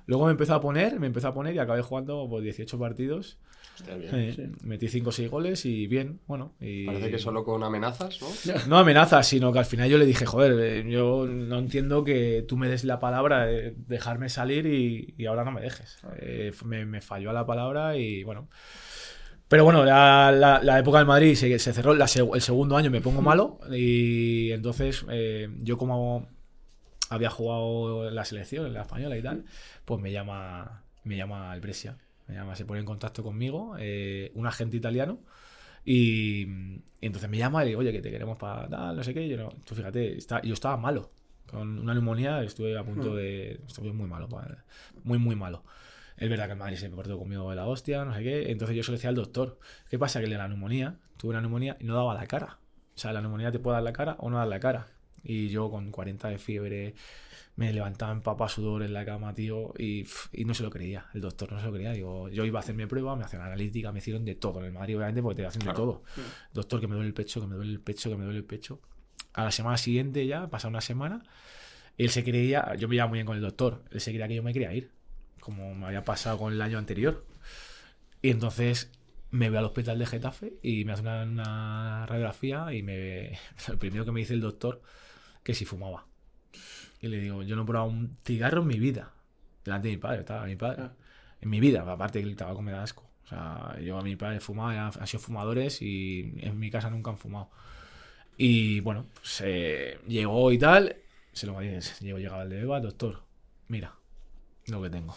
Luego 0.07 0.27
me 0.27 0.33
empezó 0.33 0.55
a 0.55 0.61
poner, 0.61 0.99
me 1.01 1.07
empezó 1.07 1.29
a 1.29 1.35
poner 1.35 1.55
y 1.55 1.59
acabé 1.59 1.83
jugando 1.83 2.27
pues, 2.29 2.43
18 2.45 2.79
partidos. 2.79 3.39
Hostia, 3.77 3.97
bien. 3.97 4.11
Eh, 4.15 4.51
Metí 4.63 4.89
5 4.89 5.09
o 5.09 5.13
6 5.13 5.31
goles 5.31 5.65
y 5.65 5.87
bien, 5.87 6.21
bueno. 6.27 6.53
Y... 6.61 6.87
Parece 6.87 7.11
que 7.11 7.19
solo 7.19 7.45
con 7.45 7.63
amenazas, 7.63 8.19
¿no? 8.21 8.29
No 8.69 8.79
amenazas, 8.79 9.27
sino 9.27 9.53
que 9.53 9.59
al 9.61 9.65
final 9.65 9.89
yo 9.89 9.97
le 9.99 10.05
dije, 10.07 10.27
joder, 10.27 10.53
eh, 10.61 10.91
yo 10.91 11.27
no 11.27 11.59
entiendo 11.59 12.05
que 12.05 12.45
tú 12.47 12.57
me 12.57 12.69
des 12.69 12.85
la 12.85 12.99
palabra 13.01 13.47
de 13.47 13.75
dejarme 13.87 14.29
salir 14.29 14.67
y, 14.67 15.15
y 15.17 15.27
ahora 15.27 15.45
no 15.45 15.53
me 15.53 15.61
dejes. 15.63 15.99
Eh, 16.19 16.53
me, 16.65 16.85
me 16.85 17.01
falló 17.01 17.33
la 17.33 17.47
palabra 17.47 17.97
y 17.97 18.23
bueno. 18.25 18.49
Pero 19.49 19.65
bueno, 19.65 19.85
la, 19.85 20.31
la- 20.31 20.63
la 20.63 20.79
época 20.79 20.99
del 20.99 21.07
Madrid 21.09 21.35
se, 21.35 21.59
se 21.59 21.73
cerró, 21.73 21.93
la 21.95 22.05
el 22.05 22.41
segundo 22.41 22.77
año 22.77 22.91
me 22.91 23.01
pongo 23.01 23.21
malo 23.21 23.59
y 23.73 24.53
entonces 24.53 25.05
eh, 25.11 25.49
yo 25.59 25.77
como 25.77 26.29
había 27.11 27.29
jugado 27.29 28.09
en 28.09 28.15
la 28.15 28.25
selección, 28.25 28.65
en 28.67 28.73
la 28.73 28.83
española 28.83 29.19
y 29.19 29.23
tal, 29.23 29.45
pues 29.85 30.01
me 30.01 30.11
llama, 30.13 30.83
me 31.05 31.17
llama 31.19 31.53
el 31.55 31.61
Brescia. 31.61 31.99
Me 32.27 32.35
llama, 32.37 32.55
se 32.57 32.65
pone 32.65 32.81
en 32.81 32.87
contacto 32.87 33.23
conmigo, 33.23 33.75
eh, 33.79 34.31
un 34.35 34.47
agente 34.47 34.77
italiano. 34.79 35.19
Y, 35.85 36.43
y 36.43 36.83
entonces 37.07 37.29
me 37.31 37.39
llama 37.39 37.63
y 37.63 37.65
le 37.65 37.69
digo, 37.71 37.81
oye, 37.81 37.93
que 37.93 38.01
te 38.03 38.11
queremos 38.11 38.39
para 38.39 38.69
tal, 38.69 38.97
no 38.97 39.03
sé 39.03 39.15
qué. 39.15 39.29
Yo, 39.29 39.37
no, 39.37 39.49
tú 39.65 39.75
fíjate, 39.75 40.17
está- 40.17 40.43
yo 40.43 40.55
estaba 40.55 40.77
malo. 40.77 41.11
Con 41.47 41.79
una 41.81 41.95
neumonía 41.95 42.43
estuve 42.43 42.79
a 42.79 42.85
punto 42.85 43.17
de. 43.17 43.61
Estuve 43.67 43.93
muy 43.93 44.07
malo, 44.07 44.29
muy, 45.03 45.19
muy 45.19 45.35
malo. 45.35 45.65
Es 46.17 46.29
verdad 46.29 46.47
que 46.47 46.53
el 46.53 46.59
Madrid 46.59 46.77
se 46.77 46.89
me 46.89 46.95
portó 46.95 47.19
conmigo 47.19 47.49
de 47.51 47.57
la 47.57 47.67
hostia, 47.67 48.05
no 48.05 48.15
sé 48.15 48.23
qué. 48.23 48.53
Entonces 48.53 48.77
yo 48.77 48.83
se 48.85 48.93
lo 48.93 48.97
decía 48.99 49.09
al 49.11 49.17
doctor. 49.17 49.59
¿Qué 49.89 49.99
pasa? 49.99 50.21
Que 50.21 50.27
el 50.27 50.31
de 50.31 50.37
la 50.39 50.47
neumonía, 50.47 50.99
tuve 51.17 51.31
una 51.31 51.41
neumonía 51.41 51.77
y 51.81 51.85
no 51.85 51.95
daba 51.97 52.15
la 52.15 52.27
cara. 52.27 52.59
O 52.95 52.99
sea, 52.99 53.13
la 53.13 53.21
neumonía 53.21 53.51
te 53.51 53.59
puede 53.59 53.75
dar 53.77 53.83
la 53.83 53.93
cara 53.93 54.15
o 54.21 54.31
no 54.31 54.37
dar 54.37 54.47
la 54.47 54.61
cara. 54.61 54.87
Y 55.23 55.49
yo 55.49 55.71
con 55.71 55.91
40 55.91 56.29
de 56.29 56.39
fiebre, 56.39 56.95
me 57.57 57.73
levantaba 57.73 58.13
en 58.13 58.23
papá 58.23 58.49
sudor 58.49 58.83
en 58.83 58.93
la 58.93 59.05
cama, 59.05 59.35
tío, 59.35 59.75
y, 59.79 60.07
y 60.33 60.45
no 60.45 60.55
se 60.55 60.63
lo 60.63 60.71
creía. 60.71 61.07
El 61.15 61.21
doctor 61.21 61.53
no 61.53 61.59
se 61.61 61.67
lo 61.67 61.73
creía. 61.73 61.93
Digo, 61.93 62.29
yo 62.31 62.45
iba 62.45 62.59
a 62.59 62.63
hacerme 62.63 62.87
prueba, 62.87 63.17
me 63.17 63.25
hacían 63.25 63.43
analítica, 63.43 63.93
me 63.93 63.99
hicieron 63.99 64.25
de 64.25 64.35
todo 64.35 64.61
en 64.61 64.67
el 64.67 64.73
Madrid, 64.73 64.97
obviamente, 64.97 65.23
porque 65.23 65.43
te 65.43 65.47
hacen 65.47 65.61
Claro. 65.63 65.79
de 65.79 65.85
todo. 65.85 66.03
Doctor, 66.55 66.81
que 66.81 66.87
me 66.89 66.95
duele 66.95 67.09
el 67.09 67.15
pecho, 67.15 67.41
que 67.41 67.47
me 67.47 67.55
duele 67.57 67.73
el 67.73 67.81
pecho, 67.81 68.09
que 68.11 68.17
me 68.17 68.25
duele 68.25 68.39
el 68.39 68.45
pecho. 68.45 68.81
A 69.35 69.45
la 69.45 69.51
semana 69.53 69.77
siguiente 69.77 70.27
ya, 70.27 70.49
pasa 70.49 70.69
una 70.69 70.81
semana, 70.81 71.23
él 71.99 72.11
se 72.11 72.25
creía, 72.25 72.75
yo 72.77 72.89
me 72.89 72.95
llevaba 72.95 73.11
muy 73.11 73.19
bien 73.19 73.27
con 73.27 73.37
el 73.37 73.43
doctor, 73.43 73.85
él 73.91 74.01
se 74.01 74.11
creía 74.11 74.27
que 74.27 74.35
yo 74.37 74.43
me 74.43 74.53
quería 74.53 74.73
ir, 74.73 74.91
como 75.41 75.75
me 75.75 75.87
había 75.87 76.03
pasado 76.05 76.39
con 76.39 76.53
el 76.53 76.61
año 76.63 76.79
anterior. 76.79 77.25
Y 78.23 78.31
entonces 78.31 78.91
me 79.31 79.49
voy 79.49 79.59
al 79.59 79.65
hospital 79.67 79.99
de 79.99 80.07
Getafe 80.07 80.55
y 80.63 80.85
me 80.85 80.93
hace 80.93 81.03
una, 81.03 81.23
una 81.23 82.07
radiografía 82.07 82.73
y 82.73 82.83
me 82.83 83.39
lo 83.69 83.79
primero 83.79 84.05
que 84.05 84.13
me 84.13 84.21
dice 84.21 84.35
el 84.35 84.41
doctor 84.41 84.83
que 85.51 85.55
si 85.55 85.65
fumaba. 85.65 86.07
Y 87.01 87.09
le 87.09 87.19
digo, 87.19 87.43
yo 87.43 87.57
no 87.57 87.63
he 87.63 87.67
probado 87.67 87.89
un 87.89 88.17
cigarro 88.25 88.63
en 88.63 88.69
mi 88.69 88.79
vida. 88.79 89.13
Delante 89.65 89.89
de 89.89 89.95
mi 89.95 90.01
padre, 90.01 90.21
estaba 90.21 90.47
mi 90.47 90.57
padre. 90.57 90.83
Ah. 90.83 90.93
En 91.41 91.51
mi 91.51 91.61
vida, 91.61 91.81
aparte 91.81 92.21
que 92.21 92.29
el 92.29 92.37
tabaco 92.37 92.63
me 92.63 92.73
da 92.73 92.83
asco. 92.83 93.09
O 93.25 93.27
sea, 93.27 93.79
yo 93.81 93.99
a 93.99 94.03
mi 94.03 94.17
padre 94.17 94.41
fumaba, 94.41 94.89
han 94.89 95.07
sido 95.07 95.21
fumadores 95.21 95.81
y 95.83 96.35
en 96.41 96.59
mi 96.59 96.71
casa 96.71 96.91
nunca 96.91 97.11
han 97.11 97.19
fumado. 97.19 97.51
Y 98.37 98.81
bueno, 98.81 99.07
se 99.23 99.99
llegó 100.07 100.53
y 100.53 100.59
tal. 100.59 100.97
Se 101.33 101.47
lo 101.47 101.61
llegó, 101.61 102.19
llegaba 102.19 102.43
el 102.43 102.51
de 102.51 102.61
Eva, 102.61 102.81
doctor, 102.81 103.23
mira, 103.69 103.95
lo 104.67 104.83
que 104.83 104.91
tengo. 104.91 105.17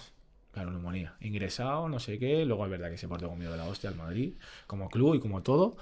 Claro, 0.51 0.71
neumonía. 0.71 1.15
Ingresado, 1.21 1.89
no 1.89 1.99
sé 1.99 2.19
qué. 2.19 2.45
Luego 2.45 2.65
es 2.65 2.71
verdad 2.71 2.91
que 2.91 2.97
se 2.97 3.07
portó 3.07 3.27
conmigo 3.27 3.51
de 3.51 3.57
la 3.57 3.65
hostia 3.65 3.89
al 3.89 3.95
Madrid, 3.95 4.33
como 4.67 4.89
club 4.89 5.15
y 5.15 5.19
como 5.19 5.41
todo. 5.41 5.75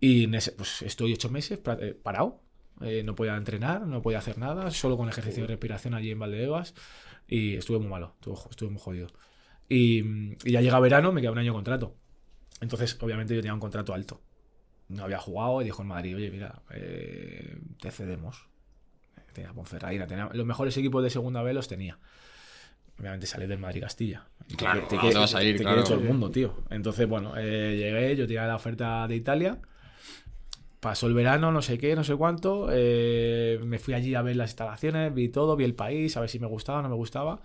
Y 0.00 0.24
en 0.24 0.34
ese, 0.34 0.52
pues 0.52 0.82
estoy 0.82 1.12
ocho 1.12 1.30
meses 1.30 1.60
eh, 1.80 1.98
parado. 2.02 2.40
Eh, 2.80 3.02
no 3.04 3.14
podía 3.14 3.36
entrenar, 3.36 3.86
no 3.86 4.02
podía 4.02 4.18
hacer 4.18 4.36
nada, 4.38 4.70
solo 4.70 4.96
con 4.96 5.08
ejercicio 5.08 5.42
de 5.44 5.48
respiración 5.48 5.94
allí 5.94 6.10
en 6.10 6.18
Valdebebas. 6.18 6.74
Y 7.28 7.54
estuve 7.56 7.78
muy 7.78 7.88
malo, 7.88 8.14
estuve, 8.50 8.70
muy 8.70 8.80
jodido. 8.80 9.08
Y, 9.68 10.00
y 10.44 10.52
ya 10.52 10.60
llega 10.60 10.78
verano, 10.80 11.12
me 11.12 11.20
queda 11.20 11.30
un 11.32 11.38
año 11.38 11.52
de 11.52 11.56
contrato. 11.56 11.94
Entonces, 12.60 12.98
obviamente, 13.00 13.34
yo 13.34 13.40
tenía 13.40 13.54
un 13.54 13.60
contrato 13.60 13.94
alto. 13.94 14.20
No 14.88 15.04
había 15.04 15.18
jugado 15.18 15.62
y 15.62 15.64
dijo 15.64 15.82
en 15.82 15.88
Madrid, 15.88 16.16
oye, 16.16 16.30
mira, 16.30 16.60
eh, 16.70 17.56
te 17.80 17.90
cedemos. 17.90 18.46
Tenía 19.32 19.52
Ponferradina, 19.52 20.06
tenía 20.06 20.28
los 20.32 20.46
mejores 20.46 20.76
equipos 20.76 21.02
de 21.02 21.10
segunda 21.10 21.42
B 21.42 21.54
los 21.54 21.66
tenía. 21.68 21.98
Obviamente 23.00 23.26
salí 23.26 23.46
del 23.46 23.58
Madrid 23.58 23.80
Castilla. 23.82 24.26
Y 24.46 24.50
te 24.50 24.56
Claro, 24.56 24.80
te, 24.82 24.96
¿a 24.96 25.00
quiere- 25.00 25.06
dónde 25.14 25.18
vas 25.20 25.34
a 25.34 25.42
ir? 25.42 25.56
te 25.56 25.62
Claro. 25.62 25.76
quiere 25.82 25.88
todo 25.88 25.98
el 26.02 26.08
mundo, 26.08 26.30
tío. 26.30 26.54
Entonces, 26.70 27.08
bueno, 27.08 27.32
eh, 27.36 27.74
llegué, 27.76 28.14
yo 28.16 28.26
tiré 28.26 28.46
la 28.46 28.54
oferta 28.56 29.08
de 29.08 29.16
Italia. 29.16 29.58
Pasó 30.84 31.06
el 31.06 31.14
verano, 31.14 31.50
no 31.50 31.62
sé 31.62 31.78
qué, 31.78 31.96
no 31.96 32.04
sé 32.04 32.14
cuánto. 32.14 32.68
eh, 32.70 33.58
me 33.64 33.78
fui 33.78 33.94
allí 33.94 34.14
a 34.14 34.20
ver 34.20 34.36
las 34.36 34.50
instalaciones, 34.50 35.14
vi 35.14 35.30
todo, 35.30 35.56
vi 35.56 35.64
el 35.64 35.72
país, 35.74 36.14
a 36.18 36.20
ver 36.20 36.28
si 36.28 36.38
me 36.38 36.46
gustaba 36.46 36.80
o 36.80 36.82
no 36.82 36.90
me 36.90 36.94
gustaba. 36.94 37.40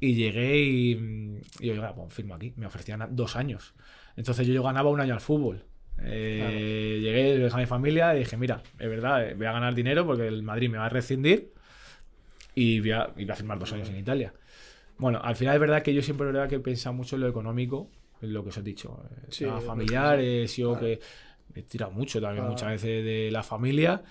Y 0.00 0.14
llegué 0.14 0.58
y, 0.58 1.40
y 1.60 1.66
yo, 1.68 1.84
"Ah, 1.84 1.94
pues 1.94 2.12
firmo 2.12 2.34
aquí. 2.34 2.52
Me 2.56 2.66
ofrecían 2.66 3.06
dos 3.14 3.36
años. 3.36 3.74
Entonces 4.16 4.44
yo, 4.44 4.52
yo 4.54 4.64
ganaba 4.64 4.90
un 4.90 5.00
año 5.00 5.14
al 5.14 5.20
fútbol. 5.20 5.62
Eh, 6.02 6.98
Llegué, 7.00 7.38
dejé 7.38 7.54
a 7.54 7.58
mi 7.58 7.66
familia 7.66 8.16
y 8.16 8.20
dije, 8.20 8.36
mira, 8.36 8.60
es 8.80 8.88
verdad, 8.88 9.24
eh, 9.28 9.34
voy 9.34 9.46
a 9.46 9.52
ganar 9.52 9.72
dinero 9.76 10.04
porque 10.04 10.26
el 10.26 10.42
Madrid 10.42 10.68
me 10.68 10.78
va 10.78 10.86
a 10.86 10.88
rescindir 10.88 11.52
y 12.56 12.80
voy 12.80 12.90
a, 12.90 13.10
y 13.16 13.24
voy 13.24 13.30
a 13.30 13.36
firmar 13.36 13.58
dos 13.60 13.72
años 13.72 13.88
en 13.88 13.98
Italia. 13.98 14.32
Bueno, 14.98 15.20
al 15.22 15.36
final 15.36 15.54
es 15.54 15.60
verdad 15.60 15.82
que 15.82 15.94
yo 15.94 16.02
siempre 16.02 16.26
es 16.26 16.32
verdad 16.32 16.48
que 16.48 16.56
he 16.56 16.60
pensado 16.60 16.92
mucho 16.94 17.14
en 17.14 17.22
lo 17.22 17.28
económico, 17.28 17.88
en 18.20 18.32
lo 18.32 18.42
que 18.42 18.48
os 18.48 18.56
he 18.58 18.62
dicho. 18.62 19.00
eh, 19.10 19.26
Sí, 19.28 19.44
familiar, 19.64 20.18
he 20.18 20.48
sido 20.48 20.72
Claro. 20.72 20.86
que 20.86 21.00
he 21.54 21.62
tirado 21.62 21.92
mucho 21.92 22.20
también 22.20 22.42
Claro. 22.44 22.52
muchas 22.52 22.68
veces 22.70 23.04
de 23.04 23.30
la 23.30 23.42
familia 23.42 24.02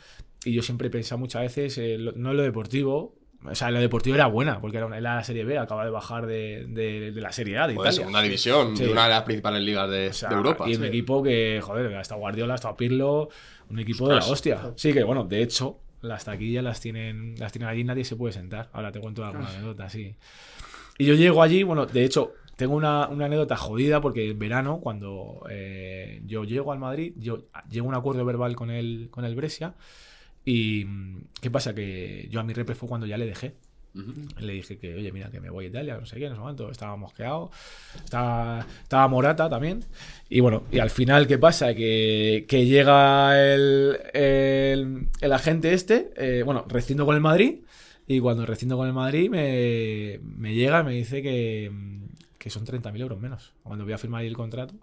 y 0.46 0.54
yo 0.54 0.62
siempre 0.62 0.88
he 0.88 0.92
pensado 0.92 1.20
muchas 1.20 1.42
veces, 1.44 1.78
eh, 1.78 1.98
lo- 1.98 2.12
no 2.14 2.32
en 2.32 2.38
lo 2.38 2.44
deportivo, 2.44 3.16
o 3.46 3.56
sea, 3.56 3.70
en 3.70 3.76
lo 3.76 3.80
deportivo 3.80 4.16
era 4.16 4.28
buena, 4.28 4.60
porque 4.60 4.78
era, 4.78 4.86
una, 4.86 4.98
era 4.98 5.16
la 5.16 5.24
Serie 5.24 5.46
B, 5.46 5.58
acaba 5.58 5.86
de 5.86 5.92
bajar 5.92 6.26
de, 6.26 6.66
de- 6.68 7.12
de 7.12 7.22
la 7.22 7.32
Serie 7.32 7.58
A 7.58 7.68
de 7.68 7.74
Italia. 7.74 7.92
segunda 7.92 8.22
división, 8.22 8.76
Sí. 8.76 8.84
de 8.86 8.92
una 8.92 9.04
de 9.06 9.10
las 9.12 9.24
principales 9.24 9.62
ligas 9.62 9.90
de, 9.90 10.08
O 10.10 10.14
sea, 10.14 10.30
de 10.30 10.36
Europa. 10.36 10.70
Y 10.70 10.76
un 10.76 10.84
equipo 10.86 11.24
que, 11.24 11.60
joder, 11.62 11.96
ha 11.96 12.02
estado 12.02 12.20
Guardiola, 12.20 12.54
ha 12.54 12.56
estado 12.56 12.76
Pirlo, 12.76 13.30
un 13.70 13.80
equipo 13.80 14.08
de 14.10 14.16
la 14.16 14.26
hostia. 14.26 14.74
Sí, 14.76 14.92
que 14.94 15.04
bueno, 15.04 15.24
de 15.24 15.42
hecho, 15.42 15.80
las 16.02 16.26
taquillas 16.26 16.64
las 16.64 16.80
tienen, 16.82 17.36
las 17.38 17.52
tienen 17.52 17.70
allí 17.70 17.82
y 17.82 17.84
nadie 17.86 18.04
se 18.06 18.16
puede 18.16 18.34
sentar. 18.34 18.70
Ahora 18.74 18.92
te 18.92 19.00
cuento 19.00 19.24
alguna 19.26 19.48
anécdota, 19.50 19.90
sí. 19.90 20.16
Y 20.98 21.06
yo 21.06 21.14
llego 21.14 21.42
allí, 21.42 21.64
bueno, 21.64 21.86
de 21.86 22.04
hecho, 22.04 22.34
tengo 22.60 22.76
una, 22.76 23.08
una 23.08 23.26
anécdota 23.26 23.56
jodida 23.56 24.02
porque 24.02 24.32
en 24.32 24.38
verano, 24.38 24.82
cuando 24.82 25.46
eh, 25.50 26.22
yo 26.26 26.44
llego 26.44 26.74
al 26.74 26.78
Madrid, 26.78 27.14
yo 27.16 27.46
llego 27.72 27.86
a 27.86 27.90
un 27.90 27.96
acuerdo 27.96 28.26
verbal 28.26 28.58
con 28.58 28.70
el, 28.70 29.08
con 29.10 29.24
el 29.24 29.34
Brescia. 29.34 29.76
Y 30.44 30.84
mm, 30.84 31.22
¿qué 31.42 31.50
pasa? 31.50 31.74
Que 31.74 32.28
yo 32.30 32.42
a 32.42 32.44
mi 32.44 32.52
repe 32.54 32.76
fue 32.76 32.90
cuando 32.90 33.08
ya 33.08 33.18
le 33.18 33.26
dejé. 33.26 33.56
Le 34.40 34.54
dije 34.54 34.78
que, 34.78 34.94
oye, 34.94 35.12
mira, 35.12 35.32
que 35.32 35.40
me 35.40 35.50
voy 35.50 35.66
a 35.66 35.68
Italia, 35.70 35.98
no 35.98 36.06
sé 36.06 36.20
qué, 36.20 36.30
no 36.30 36.36
sé 36.36 36.42
cuánto. 36.42 36.70
Estaba 36.70 36.98
mosqueado. 36.98 37.50
Estaba, 38.04 38.68
estaba 38.84 39.08
Morata 39.08 39.50
también. 39.50 39.86
Y 40.30 40.42
bueno, 40.42 40.64
y 40.70 40.80
al 40.80 40.90
final, 40.90 41.28
¿qué 41.28 41.38
pasa? 41.38 41.74
Que, 41.74 42.46
que 42.46 42.66
llega 42.66 43.42
el, 43.42 43.98
el, 44.14 45.08
el 45.22 45.34
agente 45.34 45.74
este, 45.74 46.12
eh, 46.18 46.44
bueno, 46.44 46.66
rescindo 46.68 47.06
con 47.06 47.16
el 47.16 47.22
Madrid. 47.22 47.60
Y 48.06 48.20
cuando 48.20 48.46
rescindo 48.46 48.76
con 48.76 48.88
el 48.88 48.94
Madrid, 48.94 49.30
me, 49.30 50.20
me 50.24 50.54
llega 50.54 50.82
y 50.82 50.84
me 50.84 50.94
dice 50.94 51.22
que, 51.22 51.72
que 52.40 52.50
son 52.50 52.66
30.000 52.66 53.00
euros 53.02 53.20
menos. 53.20 53.54
Cuando 53.62 53.84
voy 53.84 53.94
a 53.94 53.98
firmar 54.00 54.22
ahí 54.22 54.28
el 54.28 54.36
contrato. 54.36 54.74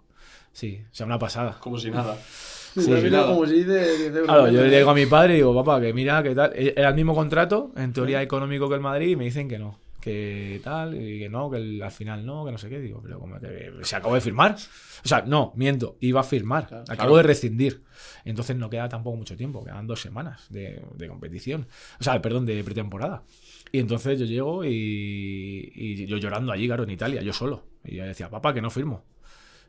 Sí, 0.53 0.81
o 0.89 0.95
sea, 0.95 1.05
una 1.05 1.19
pasada. 1.19 1.57
Como 1.59 1.77
si 1.77 1.91
nada. 1.91 2.17
Sí, 2.25 2.89
mira, 2.89 3.25
como 3.25 3.45
si 3.45 3.63
dice 3.63 3.97
10 3.97 4.01
euros 4.09 4.25
Claro, 4.27 4.47
yo 4.49 4.61
le 4.63 4.77
digo 4.77 4.89
a 4.91 4.93
mi 4.93 5.07
padre 5.07 5.33
y 5.33 5.37
digo, 5.37 5.53
papá, 5.53 5.81
que 5.81 5.91
mira, 5.93 6.21
que 6.21 6.35
tal. 6.35 6.53
Era 6.55 6.89
el 6.89 6.95
mismo 6.95 7.15
contrato, 7.15 7.71
en 7.75 7.91
teoría 7.91 8.21
económico 8.21 8.69
que 8.69 8.75
el 8.75 8.81
Madrid, 8.81 9.09
y 9.09 9.15
me 9.15 9.25
dicen 9.25 9.49
que 9.49 9.57
no. 9.57 9.79
Que 10.07 10.61
tal, 10.63 10.95
y 10.95 11.19
que 11.19 11.29
no, 11.29 11.49
que 11.51 11.57
el- 11.57 11.83
al 11.83 11.91
final 11.91 12.25
no, 12.25 12.45
que 12.45 12.51
no 12.51 12.57
sé 12.57 12.69
qué. 12.69 12.79
Digo, 12.79 13.01
pero 13.03 13.19
como 13.19 13.39
que 13.39 13.71
se 13.83 13.95
acabó 13.95 14.15
de 14.15 14.21
firmar. 14.21 14.55
O 15.03 15.07
sea, 15.07 15.21
no, 15.21 15.53
miento, 15.55 15.97
iba 15.99 16.21
a 16.21 16.23
firmar. 16.23 16.67
Claro. 16.67 16.83
Acabo 16.87 17.17
de 17.17 17.23
rescindir. 17.23 17.83
Entonces 18.25 18.55
no 18.55 18.69
queda 18.69 18.87
tampoco 18.89 19.17
mucho 19.17 19.35
tiempo, 19.35 19.63
quedan 19.63 19.85
dos 19.87 20.01
semanas 20.01 20.45
de, 20.49 20.81
de 20.95 21.07
competición. 21.07 21.67
O 21.99 22.03
sea, 22.03 22.21
perdón, 22.21 22.45
de 22.45 22.63
pretemporada. 22.63 23.23
Y 23.71 23.79
entonces 23.79 24.17
yo 24.19 24.25
llego 24.25 24.63
y, 24.65 25.71
y 25.75 26.05
yo 26.05 26.17
llorando 26.17 26.51
allí, 26.51 26.67
claro, 26.67 26.83
en 26.83 26.89
Italia, 26.91 27.21
yo 27.21 27.33
solo. 27.33 27.63
Y 27.83 27.95
yo 27.97 28.05
decía, 28.05 28.29
papá, 28.29 28.53
que 28.53 28.61
no 28.61 28.69
firmo 28.69 29.03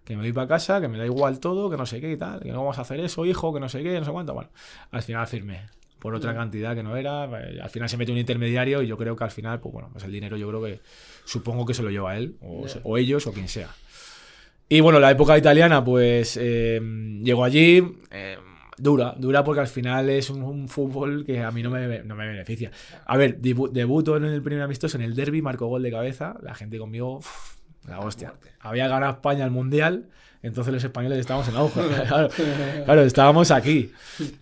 que 0.04 0.16
me 0.16 0.22
voy 0.22 0.32
para 0.32 0.48
casa, 0.48 0.80
que 0.80 0.88
me 0.88 0.96
da 0.96 1.04
igual 1.04 1.38
todo, 1.38 1.68
que 1.68 1.76
no 1.76 1.84
sé 1.84 2.00
qué 2.00 2.12
y 2.12 2.16
tal, 2.16 2.40
que 2.40 2.50
no 2.50 2.60
vamos 2.60 2.78
a 2.78 2.80
hacer 2.80 2.98
eso, 3.00 3.26
hijo, 3.26 3.52
que 3.52 3.60
no 3.60 3.68
sé 3.68 3.82
qué, 3.82 3.98
no 3.98 4.06
sé 4.06 4.10
cuánto. 4.10 4.32
Bueno, 4.32 4.48
al 4.90 5.02
final 5.02 5.26
firmé 5.26 5.66
por 5.98 6.14
otra 6.14 6.34
cantidad 6.34 6.74
que 6.74 6.82
no 6.82 6.96
era. 6.96 7.24
eh, 7.40 7.58
Al 7.62 7.70
final 7.70 7.88
se 7.88 7.96
mete 7.96 8.12
un 8.12 8.18
intermediario 8.18 8.82
y 8.82 8.86
yo 8.86 8.96
creo 8.96 9.16
que 9.16 9.24
al 9.24 9.30
final, 9.30 9.60
pues 9.60 9.72
bueno, 9.72 9.88
pues 9.92 10.04
el 10.04 10.12
dinero 10.12 10.36
yo 10.36 10.48
creo 10.48 10.62
que 10.62 10.80
supongo 11.24 11.64
que 11.66 11.74
se 11.74 11.82
lo 11.82 11.90
lleva 11.90 12.16
él, 12.16 12.36
o, 12.40 12.96
ellos, 12.98 13.26
o 13.26 13.32
quien 13.32 13.48
sea. 13.48 13.68
Y 14.68 14.80
bueno, 14.80 15.00
la 15.00 15.10
época 15.10 15.36
italiana, 15.38 15.82
pues 15.84 16.38
eh, 16.40 16.80
llego 17.22 17.44
allí. 17.44 17.82
eh, 18.10 18.36
Dura, 18.80 19.12
dura 19.18 19.42
porque 19.42 19.60
al 19.60 19.66
final 19.66 20.08
es 20.08 20.30
un, 20.30 20.40
un 20.40 20.68
fútbol 20.68 21.24
que 21.26 21.42
a 21.42 21.50
mí 21.50 21.64
no 21.64 21.70
me, 21.70 22.04
no 22.04 22.14
me 22.14 22.28
beneficia. 22.28 22.70
A 23.06 23.16
ver, 23.16 23.40
debu- 23.42 23.72
debuto 23.72 24.16
en 24.16 24.24
el 24.26 24.40
primer 24.40 24.62
amistoso 24.62 24.96
en 24.96 25.02
el 25.02 25.16
derby, 25.16 25.42
marco 25.42 25.66
gol 25.66 25.82
de 25.82 25.90
cabeza, 25.90 26.36
la 26.44 26.54
gente 26.54 26.78
conmigo, 26.78 27.18
la 27.88 27.98
hostia. 27.98 28.34
Había 28.60 28.86
ganado 28.86 29.14
España 29.14 29.44
el 29.44 29.50
mundial, 29.50 30.10
entonces 30.42 30.72
los 30.72 30.84
españoles 30.84 31.18
estábamos 31.18 31.48
en 31.48 31.56
auge. 31.56 31.80
claro, 32.06 32.28
claro, 32.84 33.02
estábamos 33.02 33.50
aquí. 33.50 33.92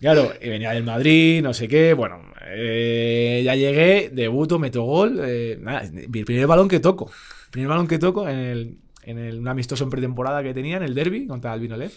Claro, 0.01 0.32
y 0.40 0.49
venía 0.49 0.72
del 0.72 0.84
Madrid, 0.84 1.42
no 1.42 1.55
sé 1.55 1.68
qué. 1.68 1.94
Bueno, 1.94 2.20
eh, 2.49 3.42
ya 3.44 3.55
llegué, 3.55 4.11
debuto, 4.12 4.59
meto 4.59 4.82
gol. 4.82 5.20
eh, 5.24 5.59
nada, 5.61 5.82
el 5.82 6.11
primer 6.11 6.47
balón 6.47 6.68
que 6.68 6.80
toco. 6.80 7.11
El 7.47 7.51
primer 7.51 7.68
balón 7.68 7.88
que 7.88 7.99
toco 7.99 8.28
en, 8.28 8.38
el, 8.38 8.78
en 9.03 9.18
el, 9.18 9.38
un 9.38 9.49
amistoso 9.49 9.84
en 9.84 9.90
pretemporada 9.90 10.42
que 10.42 10.53
tenía 10.53 10.76
en 10.76 10.82
el 10.82 10.94
derby 10.94 11.26
contra 11.26 11.55
el 11.55 11.78
Lev. 11.78 11.92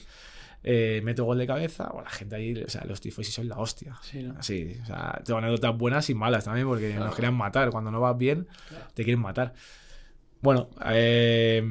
Eh, 0.61 1.01
meto 1.03 1.23
gol 1.23 1.37
de 1.37 1.47
cabeza. 1.47 1.89
Bueno, 1.91 2.03
la 2.03 2.09
gente 2.11 2.35
ahí, 2.35 2.53
o 2.53 2.69
sea, 2.69 2.83
los 2.85 2.99
tifosi 2.99 3.31
son 3.31 3.47
la 3.47 3.57
hostia. 3.57 3.95
Sí, 4.01 4.23
¿no? 4.23 4.41
Sí, 4.43 4.77
o 4.81 4.85
sea, 4.85 5.21
tengo 5.23 5.39
anécdotas 5.39 5.77
buenas 5.77 6.09
y 6.09 6.13
malas 6.13 6.45
también 6.45 6.67
porque 6.67 6.93
nos 6.95 7.15
querían 7.15 7.35
matar. 7.35 7.69
Cuando 7.69 7.91
no 7.91 7.99
vas 8.01 8.17
bien, 8.17 8.47
te 8.93 9.03
quieren 9.03 9.21
matar. 9.21 9.53
Bueno, 10.41 10.69
eh, 10.85 11.63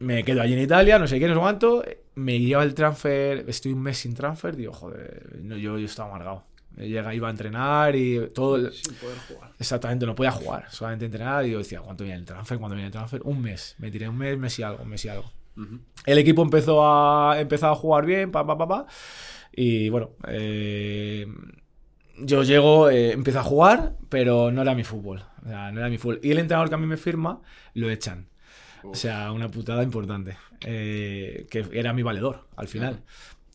me 0.00 0.24
quedo 0.24 0.42
allí 0.42 0.54
en 0.54 0.60
Italia, 0.60 0.98
no 0.98 1.06
sé 1.06 1.18
qué, 1.18 1.28
no 1.28 1.34
sé 1.34 1.40
cuánto. 1.40 1.82
Me 2.16 2.38
lleva 2.40 2.62
el 2.64 2.74
transfer, 2.74 3.44
estoy 3.48 3.72
un 3.72 3.80
mes 3.82 3.98
sin 3.98 4.14
transfer. 4.14 4.56
Digo, 4.56 4.72
joder, 4.72 5.38
no, 5.42 5.56
yo, 5.56 5.78
yo 5.78 5.84
estaba 5.86 6.08
amargado. 6.10 6.44
Llega, 6.76 7.14
iba 7.14 7.28
a 7.28 7.30
entrenar 7.30 7.94
y 7.96 8.28
todo. 8.34 8.56
el- 8.56 8.72
Sin 8.72 8.94
poder 8.94 9.18
jugar. 9.28 9.52
Exactamente, 9.58 10.06
no 10.06 10.14
podía 10.14 10.30
jugar, 10.30 10.66
solamente 10.70 11.04
entrenar. 11.04 11.44
Y 11.46 11.50
yo 11.52 11.58
decía, 11.58 11.80
¿cuánto 11.80 12.04
viene 12.04 12.18
el 12.18 12.24
transfer? 12.24 12.58
¿Cuánto 12.58 12.74
viene 12.74 12.86
el 12.86 12.92
transfer? 12.92 13.20
Un 13.24 13.40
mes. 13.42 13.74
Me 13.78 13.90
tiré 13.90 14.08
un 14.08 14.16
mes, 14.16 14.38
mes 14.38 14.58
y 14.58 14.62
algo, 14.62 14.84
mes 14.84 15.04
y 15.04 15.08
algo. 15.08 15.30
El 16.06 16.16
equipo 16.16 16.42
empezó 16.42 16.82
a, 16.86 17.38
empezó 17.38 17.68
a 17.68 17.74
jugar 17.74 18.06
bien, 18.06 18.30
pa, 18.30 18.46
pa, 18.46 18.56
pa, 18.56 18.66
pa. 18.66 18.86
Y 19.52 19.90
bueno, 19.90 20.12
eh, 20.28 21.26
yo 22.18 22.42
llego, 22.42 22.88
eh, 22.90 23.12
empiezo 23.12 23.40
a 23.40 23.42
jugar, 23.42 23.96
pero 24.08 24.50
no 24.50 24.62
era 24.62 24.74
mi 24.74 24.84
fútbol. 24.84 25.22
O 25.44 25.48
sea, 25.48 25.70
no 25.72 25.80
era 25.80 25.88
mi 25.90 25.98
fútbol. 25.98 26.20
Y 26.22 26.30
el 26.30 26.38
entrenador 26.38 26.68
que 26.68 26.74
a 26.76 26.78
mí 26.78 26.86
me 26.86 26.96
firma, 26.96 27.40
lo 27.74 27.90
echan. 27.90 28.28
O 28.84 28.94
sea, 28.94 29.32
una 29.32 29.50
putada 29.50 29.82
importante. 29.82 30.36
eh, 30.66 31.46
que 31.50 31.64
era 31.72 31.92
mi 31.92 32.02
valedor, 32.02 32.46
al 32.56 32.68
final. 32.68 33.00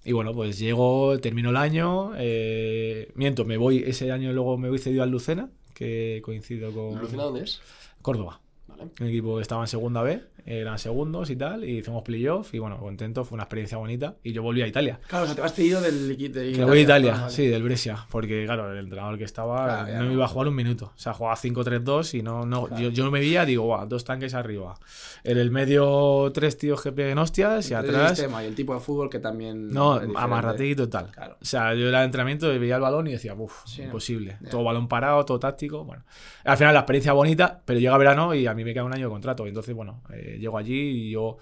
Y 0.03 0.11
bueno, 0.11 0.33
pues 0.33 0.59
llego, 0.59 1.19
termino 1.19 1.49
el 1.49 1.57
año. 1.57 2.11
eh, 2.17 3.11
miento, 3.15 3.45
me 3.45 3.57
voy 3.57 3.83
ese 3.85 4.11
año, 4.11 4.31
luego 4.33 4.57
me 4.57 4.69
voy 4.69 4.77
cedido 4.79 5.03
al 5.03 5.09
Lucena, 5.11 5.49
que 5.73 6.21
coincido 6.23 6.71
con 6.71 6.99
¿Lucena 6.99 7.23
dónde 7.23 7.43
es? 7.43 7.59
Córdoba. 8.01 8.39
Vale. 8.67 8.83
Un 8.99 9.07
equipo 9.07 9.35
que 9.37 9.41
estaba 9.41 9.63
en 9.63 9.67
segunda 9.67 10.01
B, 10.03 10.21
eran 10.45 10.77
segundos 10.79 11.29
y 11.29 11.35
tal, 11.35 11.63
y 11.63 11.79
hicimos 11.79 12.03
playoff 12.03 12.53
y 12.53 12.59
bueno, 12.59 12.77
contento, 12.77 13.25
fue 13.25 13.35
una 13.35 13.43
experiencia 13.43 13.77
bonita. 13.77 14.15
Y 14.23 14.31
yo 14.31 14.43
volví 14.43 14.61
a 14.61 14.67
Italia. 14.67 14.99
Claro, 15.07 15.23
o 15.23 15.27
sea, 15.27 15.35
te 15.35 15.41
vas 15.41 15.51
pedido 15.53 15.81
del 15.81 16.09
liqui- 16.15 16.31
de 16.31 16.57
Me 16.57 16.65
voy 16.65 16.79
a 16.79 16.81
Italia, 16.81 17.11
vale. 17.13 17.29
sí, 17.31 17.47
del 17.47 17.63
Brescia, 17.63 18.05
porque 18.11 18.45
claro, 18.45 18.71
el 18.71 18.77
entrenador 18.77 19.17
que 19.17 19.23
estaba 19.23 19.65
Claro, 19.85 19.99
no 19.99 20.05
no. 20.05 20.11
iba 20.13 20.25
a 20.25 20.27
jugar 20.27 20.47
un 20.47 20.55
minuto. 20.55 20.91
O 20.95 20.99
sea, 20.99 21.13
jugaba 21.13 21.35
5-3-2 21.35 22.13
y 22.13 22.21
no, 22.21 22.45
no 22.45 22.69
yo, 22.79 22.89
yo 22.89 23.09
me 23.11 23.19
veía, 23.19 23.45
digo, 23.45 23.63
"Buah, 23.65 23.85
dos 23.85 24.03
tanques 24.05 24.33
arriba. 24.33 24.75
En 25.23 25.37
el 25.37 25.49
medio, 25.51 26.31
tres 26.33 26.57
tíos 26.57 26.81
que 26.81 26.91
peguen 26.91 27.17
hostias 27.17 27.69
y 27.71 27.73
El 27.73 27.79
atrás. 27.79 28.09
sistema 28.17 28.43
y 28.43 28.47
el 28.47 28.55
tipo 28.55 28.73
de 28.73 28.79
fútbol 28.79 29.09
que 29.09 29.19
también. 29.19 29.69
No, 29.69 29.93
amarrate 30.15 30.75
total. 30.75 31.09
Claro. 31.11 31.37
O 31.41 31.45
sea, 31.45 31.73
yo 31.73 31.87
era 31.89 31.99
de 31.99 32.05
entrenamiento 32.05 32.53
y 32.53 32.57
veía 32.59 32.75
el 32.75 32.81
balón 32.81 33.07
y 33.07 33.11
decía, 33.13 33.33
uff, 33.33 33.65
Sí, 33.65 33.81
imposible. 33.81 34.37
Todo 34.49 34.63
balón 34.63 34.87
parado, 34.87 35.23
todo 35.25 35.39
táctico. 35.39 35.83
Bueno, 35.83 36.03
al 36.43 36.57
final 36.57 36.73
la 36.73 36.81
experiencia 36.81 37.13
bonita, 37.13 37.61
pero 37.65 37.79
llega 37.79 37.97
verano 37.97 38.33
y 38.35 38.45
a 38.47 38.53
mí 38.53 38.63
me 38.63 38.73
queda 38.73 38.83
un 38.83 38.93
año 38.93 39.05
de 39.07 39.11
contrato. 39.11 39.47
Entonces, 39.47 39.73
bueno, 39.75 40.01
eh, 40.13 40.34
llego 40.37 40.57
allí 40.57 40.77
y 41.07 41.11
yo 41.11 41.37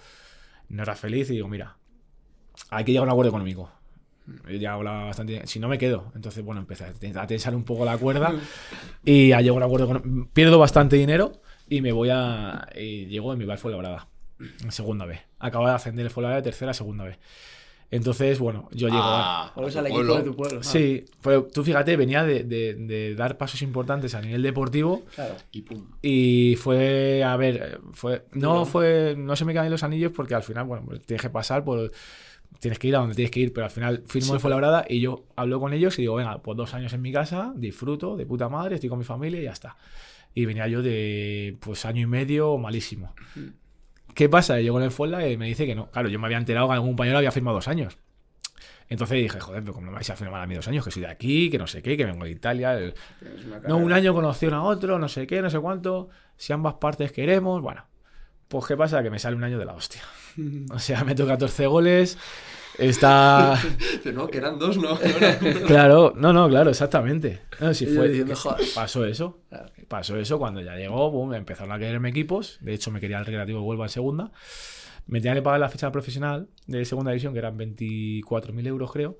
no 0.68 0.82
era 0.82 0.94
feliz 0.94 1.30
y 1.30 1.34
digo, 1.34 1.48
mira, 1.48 1.76
hay 2.70 2.84
que 2.84 2.92
llegar 2.92 3.06
a 3.08 3.10
un 3.10 3.12
acuerdo 3.12 3.30
económico. 3.30 3.70
Yo 4.48 4.56
ya 4.56 4.72
hablaba 4.72 5.04
bastante. 5.04 5.46
Si 5.46 5.58
no 5.58 5.68
me 5.68 5.76
quedo. 5.76 6.10
Entonces, 6.14 6.42
bueno, 6.42 6.60
empecé 6.62 6.84
a 6.84 6.92
ten- 6.92 7.16
a 7.18 7.26
tensar 7.26 7.54
un 7.54 7.64
poco 7.64 7.84
la 7.84 7.98
cuerda 7.98 8.34
y 9.04 9.32
a 9.32 9.40
llegar 9.42 9.62
a 9.62 9.66
un 9.66 9.72
acuerdo 9.74 9.84
económico. 9.98 10.30
Pierdo 10.32 10.58
bastante 10.58 10.96
dinero 10.96 11.32
y 11.68 11.80
me 11.82 11.92
voy 11.92 12.08
a. 12.10 12.66
Y 12.74 13.06
llego 13.06 13.32
en 13.32 13.38
mi 13.38 13.44
bar 13.44 13.58
fue 13.58 13.70
labrada. 13.70 14.08
En 14.62 14.72
segunda 14.72 15.04
B. 15.04 15.20
Acaba 15.38 15.68
de 15.70 15.74
ascender 15.76 16.06
el 16.06 16.10
Fuenlabrada 16.10 16.40
de 16.40 16.44
tercera 16.44 16.72
segunda 16.72 17.04
B. 17.04 17.18
Entonces, 17.90 18.38
bueno, 18.40 18.68
yo 18.72 18.88
llego 18.88 19.00
a. 19.02 19.44
Ah, 19.46 19.52
Vuelves 19.54 19.76
a 19.76 19.78
al 19.80 19.84
tu 19.86 19.88
equipo 19.92 19.98
pueblo. 20.06 20.16
de 20.16 20.22
tu 20.30 20.36
pueblo. 20.36 20.58
Ah, 20.60 20.64
Sí, 20.64 21.04
pero 21.22 21.44
tú 21.44 21.62
fíjate, 21.62 21.96
venía 21.96 22.24
de, 22.24 22.42
de- 22.44 22.74
de 22.74 23.14
dar 23.14 23.36
pasos 23.38 23.62
importantes 23.62 24.14
a 24.14 24.20
nivel 24.20 24.42
deportivo 24.42 25.04
Claro. 25.14 25.34
Y 25.52 25.62
pum. 25.62 25.86
y 26.02 26.56
fue, 26.56 27.22
a 27.22 27.36
ver, 27.36 27.80
fue, 27.92 28.24
no 28.32 28.64
fue, 28.66 29.14
no 29.16 29.36
se 29.36 29.44
me 29.44 29.54
caen 29.54 29.70
los 29.70 29.82
anillos 29.84 30.10
porque 30.12 30.34
al 30.34 30.42
final, 30.42 30.64
bueno, 30.64 30.84
pues 30.86 31.02
tienes 31.02 31.22
que 31.22 31.30
pasar 31.30 31.62
por, 31.64 31.92
tienes 32.58 32.78
que 32.78 32.88
ir 32.88 32.96
a 32.96 33.00
donde 33.00 33.14
tienes 33.14 33.30
que 33.30 33.40
ir, 33.40 33.52
pero 33.52 33.66
al 33.66 33.70
final 33.70 34.02
firmo 34.06 34.34
en 34.34 34.40
Fuenlabrada 34.40 34.84
y 34.88 35.00
yo 35.00 35.24
hablo 35.36 35.60
con 35.60 35.72
ellos 35.72 35.96
y 35.98 36.02
digo, 36.02 36.14
venga, 36.16 36.38
pues 36.42 36.56
dos 36.56 36.74
años 36.74 36.92
en 36.94 37.02
mi 37.02 37.12
casa, 37.12 37.52
disfruto 37.56 38.16
de 38.16 38.26
puta 38.26 38.48
madre, 38.48 38.74
estoy 38.76 38.88
con 38.90 38.98
mi 38.98 39.04
familia 39.04 39.40
y 39.40 39.44
ya 39.44 39.52
está. 39.52 39.76
Y 40.34 40.46
venía 40.46 40.66
yo 40.66 40.82
de, 40.82 41.56
pues, 41.60 41.84
año 41.84 42.00
y 42.02 42.06
medio 42.06 42.58
malísimo. 42.58 43.14
¿Qué 44.14 44.28
pasa? 44.28 44.60
Llego 44.60 44.78
en 44.78 44.84
el 44.84 44.90
Fuenla 44.90 45.28
y 45.28 45.36
me 45.36 45.46
dice 45.46 45.66
que 45.66 45.74
no. 45.74 45.90
Claro, 45.90 46.08
yo 46.08 46.18
me 46.18 46.26
había 46.26 46.38
enterado 46.38 46.68
que 46.68 46.74
algún 46.74 46.90
compañero 46.90 47.18
había 47.18 47.32
firmado 47.32 47.56
dos 47.56 47.68
años. 47.68 47.98
Entonces 48.88 49.16
dije, 49.18 49.40
joder, 49.40 49.62
pero 49.62 49.72
¿cómo 49.72 49.86
me 49.88 49.92
vais 49.94 50.08
a 50.10 50.16
firmar 50.16 50.42
a 50.42 50.46
mí 50.46 50.54
dos 50.54 50.68
años? 50.68 50.84
Que 50.84 50.90
soy 50.90 51.02
de 51.02 51.08
aquí, 51.08 51.50
que 51.50 51.58
no 51.58 51.66
sé 51.66 51.82
qué, 51.82 51.96
que 51.96 52.04
vengo 52.04 52.24
de 52.24 52.30
Italia. 52.30 52.74
el- 52.78 52.94
No, 53.66 53.78
un 53.78 53.92
año 53.92 54.12
con 54.14 54.24
opción 54.26 54.52
a 54.54 54.62
otro, 54.62 54.98
no 54.98 55.08
sé 55.08 55.26
qué, 55.26 55.40
no 55.42 55.48
sé 55.50 55.58
cuánto. 55.58 56.10
Si 56.36 56.52
ambas 56.52 56.74
partes 56.74 57.10
queremos, 57.12 57.62
bueno. 57.62 57.84
Pues 58.48 58.66
qué 58.66 58.76
pasa, 58.76 59.02
que 59.02 59.10
me 59.10 59.18
sale 59.18 59.36
un 59.36 59.44
año 59.44 59.58
de 59.58 59.64
la 59.64 59.72
hostia. 59.74 60.02
O 60.70 60.78
sea, 60.78 61.02
meto 61.04 61.26
14 61.26 61.66
goles. 61.66 62.18
Está... 62.78 63.60
Dice, 63.80 64.12
no, 64.14 64.28
que 64.28 64.38
eran 64.38 64.58
dos, 64.58 64.76
no. 64.76 64.98
Claro, 65.66 66.12
no, 66.16 66.32
no, 66.32 66.48
claro, 66.48 66.70
exactamente. 66.70 67.42
No, 67.60 67.72
si 67.72 67.86
fue, 67.86 68.08
diciendo, 68.08 68.34
pasó 68.74 69.04
eso. 69.04 69.40
Pasó 69.88 70.16
eso 70.16 70.38
cuando 70.38 70.60
ya 70.60 70.76
llegó, 70.76 71.10
boom, 71.10 71.34
empezaron 71.34 71.72
a 71.72 71.78
quererme 71.78 72.08
equipos. 72.08 72.58
De 72.60 72.74
hecho, 72.74 72.90
me 72.90 73.00
quería 73.00 73.18
el 73.18 73.26
Recreativo 73.26 73.60
de 73.60 73.64
Huelva 73.64 73.84
en 73.84 73.90
segunda. 73.90 74.32
Me 75.06 75.20
tenía 75.20 75.34
que 75.34 75.42
pagar 75.42 75.60
la 75.60 75.68
ficha 75.68 75.92
profesional 75.92 76.48
de 76.66 76.84
segunda 76.84 77.10
división, 77.10 77.32
que 77.32 77.38
eran 77.38 77.58
24.000 77.58 78.66
euros, 78.66 78.90
creo. 78.90 79.18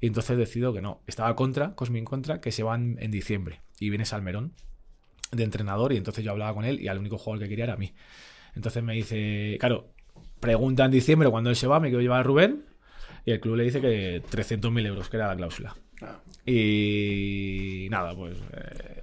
Y 0.00 0.06
entonces 0.06 0.36
decido 0.36 0.72
que 0.72 0.80
no. 0.80 1.02
Estaba 1.06 1.34
contra, 1.36 1.74
Cosmin 1.74 2.04
contra, 2.04 2.40
que 2.40 2.52
se 2.52 2.62
van 2.62 2.96
en 3.00 3.10
diciembre. 3.10 3.60
Y 3.78 3.90
viene 3.90 4.04
Salmerón 4.04 4.54
de 5.32 5.44
entrenador. 5.44 5.92
Y 5.92 5.96
entonces 5.96 6.24
yo 6.24 6.30
hablaba 6.30 6.54
con 6.54 6.64
él 6.64 6.80
y 6.80 6.88
al 6.88 6.98
único 6.98 7.18
jugador 7.18 7.42
que 7.42 7.48
quería 7.48 7.64
era 7.64 7.74
a 7.74 7.76
mí. 7.76 7.94
Entonces 8.54 8.82
me 8.82 8.94
dice, 8.94 9.56
claro, 9.60 9.92
pregunta 10.40 10.84
en 10.84 10.90
diciembre 10.90 11.30
cuando 11.30 11.50
él 11.50 11.56
se 11.56 11.66
va, 11.66 11.80
me 11.80 11.88
quiero 11.88 12.00
llevar 12.00 12.20
a 12.20 12.22
Rubén. 12.22 12.64
Y 13.24 13.32
el 13.32 13.40
club 13.40 13.56
le 13.56 13.64
dice 13.64 13.80
que 13.80 14.22
300.000 14.30 14.86
euros, 14.86 15.08
que 15.08 15.16
era 15.16 15.28
la 15.28 15.36
cláusula. 15.36 15.76
Claro. 15.96 16.20
Y 16.46 17.88
nada, 17.90 18.14
pues 18.14 18.36
eh, 18.52 19.02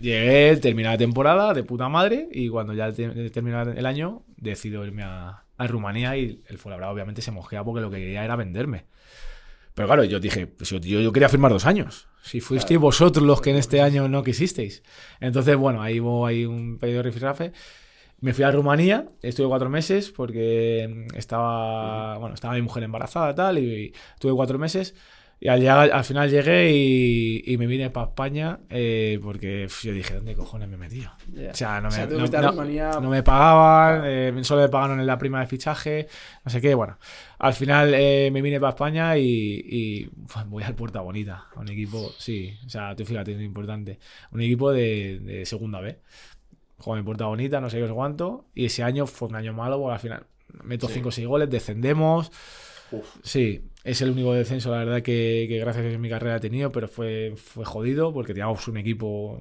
llegué, 0.00 0.56
terminé 0.56 0.88
la 0.88 0.98
temporada 0.98 1.52
de 1.54 1.62
puta 1.64 1.88
madre 1.88 2.28
y 2.32 2.48
cuando 2.48 2.72
ya 2.74 2.92
te- 2.92 3.30
terminó 3.30 3.62
el 3.62 3.86
año 3.86 4.22
decido 4.36 4.84
irme 4.84 5.02
a, 5.02 5.44
a 5.56 5.66
Rumanía 5.66 6.16
y 6.16 6.42
el 6.48 6.58
Fuenlabrada 6.58 6.92
obviamente 6.92 7.22
se 7.22 7.30
mosquea 7.30 7.64
porque 7.64 7.80
lo 7.80 7.90
que 7.90 7.98
quería 7.98 8.24
era 8.24 8.36
venderme. 8.36 8.84
Pero 9.74 9.86
claro, 9.88 10.04
yo 10.04 10.20
dije, 10.20 10.46
pues 10.46 10.68
yo, 10.70 10.78
yo 10.78 11.12
quería 11.12 11.28
firmar 11.28 11.52
dos 11.52 11.64
años. 11.64 12.08
Si 12.22 12.40
fuisteis 12.40 12.78
vosotros 12.78 13.24
los 13.24 13.40
que 13.40 13.50
en 13.50 13.56
este 13.56 13.80
año 13.80 14.08
no 14.08 14.22
quisisteis. 14.22 14.82
Entonces, 15.20 15.56
bueno, 15.56 15.80
ahí 15.80 16.00
hubo 16.00 16.26
ahí 16.26 16.44
un 16.44 16.78
pedido 16.78 16.98
de 16.98 17.02
rifirrafe. 17.04 17.52
Me 18.20 18.34
fui 18.34 18.44
a 18.44 18.50
Rumanía, 18.50 19.06
estuve 19.22 19.48
cuatro 19.48 19.70
meses 19.70 20.10
porque 20.10 21.06
estaba, 21.14 22.18
bueno, 22.18 22.34
estaba 22.34 22.54
mi 22.54 22.62
mujer 22.62 22.82
embarazada 22.82 23.34
tal, 23.34 23.58
y, 23.58 23.94
tuve 24.18 24.32
cuatro 24.34 24.58
meses. 24.58 24.94
Y 25.42 25.48
al, 25.48 25.58
llegar- 25.58 25.90
al 25.90 26.04
final 26.04 26.28
llegué 26.30 26.70
y, 26.70 27.42
y 27.46 27.56
me 27.56 27.66
vine 27.66 27.88
para 27.88 28.08
España 28.08 28.60
eh, 28.68 29.18
porque 29.22 29.62
pf, 29.68 29.86
yo 29.88 29.94
dije, 29.94 30.12
¿dónde 30.16 30.34
cojones 30.34 30.68
me 30.68 30.74
he 30.74 30.78
metido? 30.78 31.10
Ya. 31.32 31.52
O 31.52 31.54
sea, 31.54 31.80
no 31.80 31.88
O 31.88 31.90
me, 31.90 31.96
sea, 31.96 32.06
tú 32.06 32.18
no- 32.18 32.26
no- 32.26 32.52
Rumanía- 32.52 33.00
no 33.00 33.08
me 33.08 33.22
pagaban, 33.22 34.02
eh, 34.04 34.34
solo 34.42 34.60
me 34.60 34.68
pagaron 34.68 35.00
en 35.00 35.06
la 35.06 35.16
prima 35.16 35.40
de 35.40 35.46
fichaje, 35.46 36.08
no 36.44 36.50
sé 36.50 36.60
qué. 36.60 36.74
Bueno, 36.74 36.98
al 37.38 37.54
final 37.54 37.94
eh, 37.94 38.28
me 38.30 38.42
vine 38.42 38.60
para 38.60 38.72
España 38.74 39.16
y, 39.16 39.22
y, 39.66 40.10
uf, 40.24 40.36
voy 40.46 40.62
al 40.62 40.74
Puerta 40.74 41.00
Bonita, 41.00 41.46
a 41.56 41.60
un 41.60 41.70
equipo, 41.70 42.12
sí, 42.18 42.52
o 42.66 42.68
sea, 42.68 42.94
tú 42.94 43.06
fíjate, 43.06 43.32
es 43.32 43.40
importante, 43.40 43.98
un 44.32 44.42
equipo 44.42 44.70
de, 44.70 45.20
de 45.20 45.46
segunda 45.46 45.80
B. 45.80 46.00
Juego 46.80 46.98
en 46.98 47.04
Puerta 47.04 47.26
Bonita, 47.26 47.60
no 47.60 47.70
sé 47.70 47.78
qué, 47.78 47.86
sé 47.86 47.92
cuánto, 47.92 48.46
y 48.54 48.64
ese 48.64 48.82
año 48.82 49.06
fue 49.06 49.28
un 49.28 49.36
año 49.36 49.52
malo 49.52 49.78
porque 49.78 49.94
al 49.94 50.00
final 50.00 50.26
meto 50.64 50.88
Sí. 50.88 50.94
5 50.94 51.08
o 51.08 51.12
6 51.12 51.26
goles, 51.28 51.48
descendemos. 51.50 52.32
Uf. 52.90 53.06
Sí, 53.22 53.62
es 53.84 54.00
el 54.02 54.10
único 54.10 54.32
descenso, 54.32 54.70
la 54.72 54.78
verdad, 54.78 55.02
que, 55.02 55.46
que 55.48 55.58
gracias 55.58 55.94
a 55.94 55.98
mi 55.98 56.08
carrera 56.08 56.36
he 56.36 56.40
tenido, 56.40 56.72
pero 56.72 56.88
fue, 56.88 57.34
fue 57.36 57.64
jodido 57.64 58.12
porque 58.12 58.32
teníamos 58.34 58.66
un 58.66 58.78
equipo 58.78 59.38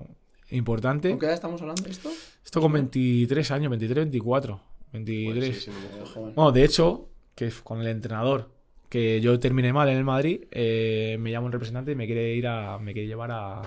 importante. 0.51 1.09
¿Con 1.09 1.19
qué 1.19 1.25
edad 1.25 1.35
estamos 1.35 1.61
hablando 1.61 1.81
de 1.83 1.89
esto? 1.91 2.09
Esto 2.45 2.61
con 2.61 2.71
23 2.73 3.51
años, 3.51 3.69
23, 3.71 3.95
24. 4.05 4.61
23. 4.93 5.49
Pues 5.49 5.63
sí, 5.63 5.71
sí, 5.71 5.71
no 5.71 5.97
me- 5.97 6.05
Joven. 6.09 6.35
Bueno, 6.35 6.51
de 6.51 6.63
hecho, 6.63 7.09
que 7.35 7.49
con 7.63 7.81
el 7.81 7.87
entrenador, 7.87 8.51
que 8.89 9.21
yo 9.21 9.39
terminé 9.39 9.71
mal 9.73 9.87
en 9.89 9.97
el 9.97 10.03
Madrid, 10.03 10.41
eh, 10.51 11.17
me 11.19 11.31
llama 11.31 11.45
un 11.47 11.51
representante 11.51 11.91
y 11.91 11.95
me 11.95 12.05
quiere 12.05 12.33
ir 12.35 12.47
a. 12.47 12.77
me 12.79 12.93
quiere 12.93 13.07
llevar 13.07 13.31
a, 13.31 13.61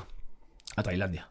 a 0.77 0.83
Tailandia. 0.83 1.29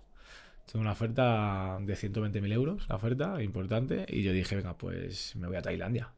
Una 0.74 0.94
oferta 0.94 1.78
de 1.82 1.94
120.000 1.94 2.54
euros, 2.54 2.88
la 2.88 2.96
oferta, 2.96 3.42
importante, 3.44 4.06
y 4.08 4.24
yo 4.24 4.32
dije, 4.32 4.56
venga, 4.56 4.78
pues 4.78 5.36
me 5.36 5.48
voy 5.48 5.58
a 5.58 5.62
Tailandia. 5.62 6.12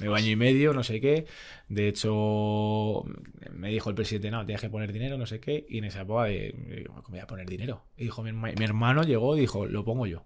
Me 0.00 0.08
voy 0.08 0.18
año 0.20 0.30
y 0.30 0.36
medio, 0.36 0.72
no 0.72 0.82
sé 0.82 1.00
qué. 1.00 1.26
De 1.68 1.88
hecho, 1.88 3.04
me 3.52 3.68
dijo 3.70 3.90
el 3.90 3.96
presidente, 3.96 4.30
no, 4.30 4.44
tienes 4.46 4.60
que 4.60 4.70
poner 4.70 4.92
dinero, 4.92 5.18
no 5.18 5.26
sé 5.26 5.40
qué. 5.40 5.66
Y 5.68 5.78
en 5.78 5.84
esa 5.84 6.02
época, 6.02 6.24
de, 6.24 6.54
digo, 6.76 6.94
¿cómo 6.94 7.08
voy 7.08 7.18
a 7.18 7.26
poner 7.26 7.46
dinero? 7.48 7.82
Y 7.96 8.04
dijo, 8.04 8.22
mi, 8.22 8.32
mi 8.32 8.64
hermano 8.64 9.02
llegó 9.02 9.36
y 9.36 9.40
dijo, 9.40 9.66
lo 9.66 9.84
pongo 9.84 10.06
yo. 10.06 10.24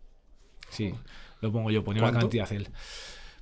Sí, 0.68 0.92
lo 1.40 1.52
pongo 1.52 1.70
yo, 1.70 1.84
ponía 1.84 2.02
una 2.02 2.12
cantidad 2.12 2.50
él. 2.52 2.68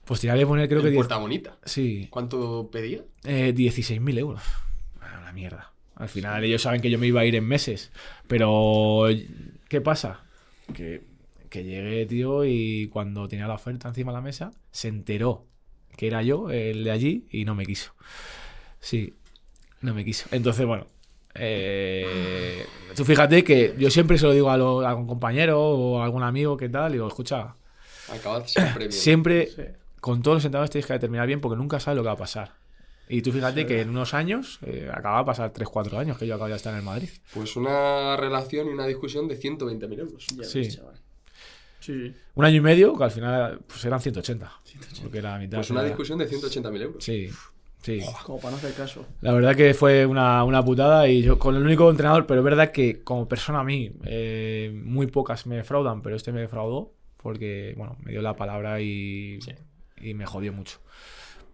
Pues 0.04 0.20
tenía 0.20 0.36
que 0.36 0.46
poner, 0.46 0.68
creo 0.68 0.80
que 0.80 0.88
En 0.88 0.94
10. 0.94 1.06
Puerta 1.06 1.16
Bonita. 1.18 1.58
Sí, 1.64 2.08
¿Cuánto 2.10 2.70
pedía? 2.72 3.02
eh, 3.24 3.54
16.000 3.54 4.18
euros. 4.18 4.42
Ah, 5.00 5.18
Una 5.22 5.32
mierda. 5.32 5.72
Al 5.94 6.08
final 6.08 6.42
ellos 6.42 6.62
saben 6.62 6.80
que 6.80 6.90
yo 6.90 6.98
me 6.98 7.06
iba 7.06 7.20
a 7.20 7.24
ir 7.26 7.36
en 7.36 7.44
meses. 7.44 7.92
Pero, 8.26 9.04
¿qué 9.68 9.80
pasa? 9.80 10.24
Que, 10.72 11.02
que 11.48 11.64
llegué, 11.64 12.06
tío, 12.06 12.44
y 12.44 12.88
cuando 12.92 13.28
tenía 13.28 13.46
la 13.48 13.54
oferta 13.54 13.88
encima 13.88 14.12
de 14.12 14.18
la 14.18 14.22
mesa, 14.22 14.52
se 14.70 14.88
enteró 14.88 15.46
que 15.96 16.06
era 16.06 16.22
yo 16.22 16.50
el 16.50 16.84
de 16.84 16.90
allí 16.90 17.26
y 17.30 17.44
no 17.44 17.54
me 17.54 17.66
quiso. 17.66 17.92
Sí, 18.80 19.14
no 19.82 19.92
me 19.94 20.04
quiso. 20.04 20.26
Entonces, 20.32 20.64
bueno. 20.66 20.86
eh, 21.34 22.64
tú 22.96 23.04
fíjate 23.04 23.44
que 23.44 23.74
yo 23.78 23.90
siempre 23.90 24.18
se 24.18 24.26
lo 24.26 24.32
digo 24.32 24.50
a, 24.50 24.56
lo- 24.56 24.80
a 24.80 24.90
algún 24.90 25.06
compañero 25.06 25.60
o 25.60 26.00
a 26.00 26.04
algún 26.04 26.22
amigo 26.22 26.56
que 26.56 26.68
tal, 26.68 26.92
digo, 26.92 27.06
escucha, 27.08 27.54
Acabas 28.12 28.50
siempre 28.50 28.78
bien. 28.88 28.92
siempre 28.92 29.46
Sí. 29.48 29.62
con 30.00 30.22
todos 30.22 30.36
los 30.36 30.44
entrenadores 30.44 30.70
tienes 30.70 30.86
que 30.86 30.92
determinar 30.94 31.26
bien 31.26 31.40
porque 31.40 31.56
nunca 31.56 31.78
sabes 31.80 31.96
lo 31.96 32.02
que 32.02 32.06
va 32.08 32.12
a 32.14 32.16
pasar. 32.16 32.52
Y 33.12 33.22
tú 33.22 33.32
fíjate 33.32 33.66
que 33.66 33.80
en 33.80 33.90
unos 33.90 34.14
años, 34.14 34.58
eh, 34.64 34.88
acaba 34.92 35.18
de 35.18 35.24
pasar 35.24 35.52
3-4 35.52 35.98
años 35.98 36.16
que 36.16 36.26
yo 36.26 36.34
acabo 36.36 36.48
de 36.48 36.56
estar 36.56 36.72
en 36.72 36.78
el 36.78 36.84
Madrid. 36.84 37.08
Pues 37.34 37.56
una 37.56 38.16
relación 38.16 38.68
y 38.68 38.70
una 38.70 38.86
discusión 38.86 39.26
de 39.26 39.36
120.000 39.36 39.98
euros. 39.98 40.26
Ya 40.36 40.44
Sí. 40.44 40.60
ves, 40.60 40.76
chaval. 40.76 40.94
Sí. 41.80 42.14
Un 42.34 42.44
año 42.44 42.56
y 42.56 42.60
medio, 42.60 42.96
que 42.96 43.04
al 43.04 43.10
final 43.10 43.60
pues 43.66 43.84
eran 43.84 44.00
180. 44.00 44.52
Porque 45.02 45.18
era 45.18 45.32
la 45.32 45.38
mitad. 45.38 45.58
Pues 45.58 45.70
una 45.70 45.80
era- 45.80 45.88
discusión 45.88 46.18
de 46.18 46.26
180.000 46.28 46.82
euros. 46.82 47.02
Sí, 47.02 47.30
sí. 47.82 48.00
Como 48.24 48.38
para 48.38 48.52
no 48.52 48.56
hacer 48.58 48.74
caso. 48.74 49.06
La 49.22 49.32
verdad 49.32 49.56
que 49.56 49.72
fue 49.74 50.04
una, 50.06 50.44
una 50.44 50.62
putada 50.64 51.08
y 51.08 51.22
yo 51.22 51.38
con 51.38 51.56
el 51.56 51.62
único 51.62 51.90
entrenador, 51.90 52.26
pero 52.26 52.40
es 52.40 52.44
verdad 52.44 52.70
que 52.70 53.02
como 53.02 53.26
persona 53.26 53.60
a 53.60 53.64
mí, 53.64 53.90
eh, 54.04 54.70
muy 54.84 55.06
pocas 55.08 55.46
me 55.46 55.56
defraudan, 55.56 56.02
pero 56.02 56.16
este 56.16 56.32
me 56.32 56.40
defraudó 56.42 56.92
porque, 57.16 57.74
bueno, 57.76 57.96
me 58.02 58.12
dio 58.12 58.22
la 58.22 58.36
palabra 58.36 58.80
y, 58.80 59.40
Sí. 59.42 59.52
y 60.02 60.14
me 60.14 60.26
jodió 60.26 60.52
mucho. 60.52 60.78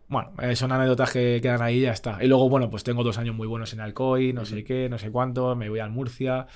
Bueno, 0.09 0.31
eh, 0.41 0.55
son 0.55 0.71
anécdotas 0.73 1.11
que 1.13 1.41
quedan 1.43 1.63
ahí 1.63 1.79
y 1.79 1.83
ya 1.83 1.93
está. 1.93 2.23
Y 2.23 2.29
luego, 2.29 2.49
bueno, 2.49 2.71
pues 2.71 2.85
tengo 2.85 3.03
dos 3.03 3.19
años 3.19 3.35
muy 3.35 3.47
buenos 3.49 3.73
en 3.73 3.81
Alcoy, 3.81 4.33
no 4.33 4.45
sé 4.45 4.63
qué, 4.65 4.89
no 4.89 4.99
sé 4.99 5.11
cuánto, 5.11 5.57
me 5.57 5.69
voy 5.69 5.81
al 5.81 5.91
Murcia 5.91 6.47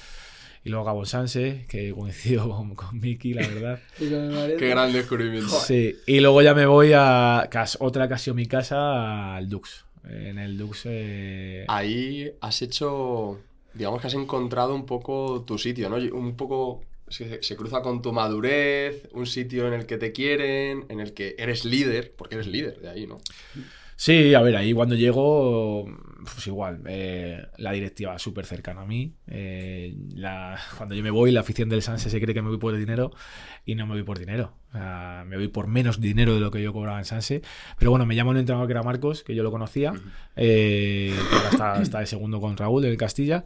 y 0.63 0.69
luego 0.69 1.01
en 1.01 1.07
Sanse, 1.07 1.65
que 1.69 1.93
coincido 1.93 2.49
con, 2.49 2.75
con 2.75 3.01
Miki, 3.01 3.35
la 3.35 3.47
verdad. 3.49 3.79
Qué 3.99 4.69
gran 4.69 4.93
descubrimiento. 4.93 5.49
Sí, 5.49 5.97
y 6.07 6.21
luego 6.21 6.43
ya 6.43 6.55
me 6.55 6.67
voy 6.67 6.93
a 6.95 7.49
cas- 7.51 7.79
otra 7.81 8.07
que 8.09 8.15
ha 8.15 8.19
sido 8.19 8.35
mi 8.35 8.47
casa, 8.47 9.35
al 9.37 9.49
Dux. 9.49 9.85
En 10.09 10.39
el 10.39 10.57
Dux... 10.57 10.83
eh, 10.87 11.65
Ahí 11.69 12.31
has 12.41 12.63
hecho, 12.63 13.39
digamos 13.75 14.01
que 14.01 14.07
has 14.07 14.15
encontrado 14.15 14.75
un 14.75 14.87
poco 14.87 15.43
tu 15.47 15.59
sitio, 15.59 15.89
¿no? 15.91 15.97
Un 15.97 16.37
poco 16.37 16.83
se, 17.11 17.43
se 17.43 17.57
cruza 17.57 17.83
con 17.83 18.01
tu 18.03 18.13
madurez, 18.13 19.09
un 19.13 19.27
sitio 19.27 19.67
en 19.69 19.75
el 19.75 19.85
que 19.87 19.99
te 19.99 20.13
quieren, 20.13 20.87
en 20.89 21.01
el 21.01 21.13
que 21.13 21.35
eres 21.39 21.65
líder, 21.65 22.15
porque 22.17 22.37
eres 22.37 22.47
líder 22.47 22.81
de 22.81 22.89
ahí, 22.89 23.07
¿no? 23.07 23.19
Sí, 23.97 24.33
a 24.33 24.41
ver, 24.41 24.57
ahí 24.57 24.73
cuando 24.73 24.95
llego, 24.95 25.85
pues 26.25 26.47
igual, 26.47 26.81
eh, 26.87 27.43
la 27.59 27.71
directiva 27.73 28.19
súper 28.19 28.47
cercana 28.47 28.81
a 28.81 28.87
mí. 28.87 29.13
eh, 29.27 29.95
la- 30.15 30.59
cuando 30.79 30.95
yo 30.95 31.03
me 31.03 31.11
voy, 31.11 31.33
la 31.33 31.41
afición 31.41 31.69
del 31.69 31.83
Sanse 31.83 32.09
se 32.09 32.19
cree 32.19 32.33
que 32.35 32.41
me 32.41 32.49
voy 32.49 32.57
por 32.57 32.75
dinero 32.75 33.11
y 33.67 33.75
no 33.75 33.87
me 33.87 33.93
voy 33.93 34.03
por 34.03 34.19
dinero. 34.19 34.55
Me 34.73 35.37
voy 35.37 35.49
por 35.49 35.67
menos 35.67 36.01
dinero 36.01 36.33
de 36.33 36.41
lo 36.41 36.51
que 36.51 36.63
yo 36.63 36.73
cobraba 36.73 36.99
en 36.99 37.05
Sanse. 37.05 37.43
Pero 37.79 37.91
bueno, 37.91 38.07
me 38.07 38.15
llama 38.17 38.31
un 38.31 38.39
entrenador 38.39 38.69
que 38.69 38.73
era 38.73 38.83
Marcos, 38.83 39.23
que 39.23 39.35
yo 39.35 39.43
lo 39.43 39.51
conocía, 39.51 39.93
eh, 40.35 41.13
que 41.29 41.37
ahora 41.37 41.49
está, 41.51 41.83
está 41.83 42.01
de 42.01 42.07
segundo 42.07 42.41
con 42.41 42.57
Raúl 42.57 42.85
en 42.87 42.93
el 42.93 42.97
Castilla. 42.97 43.45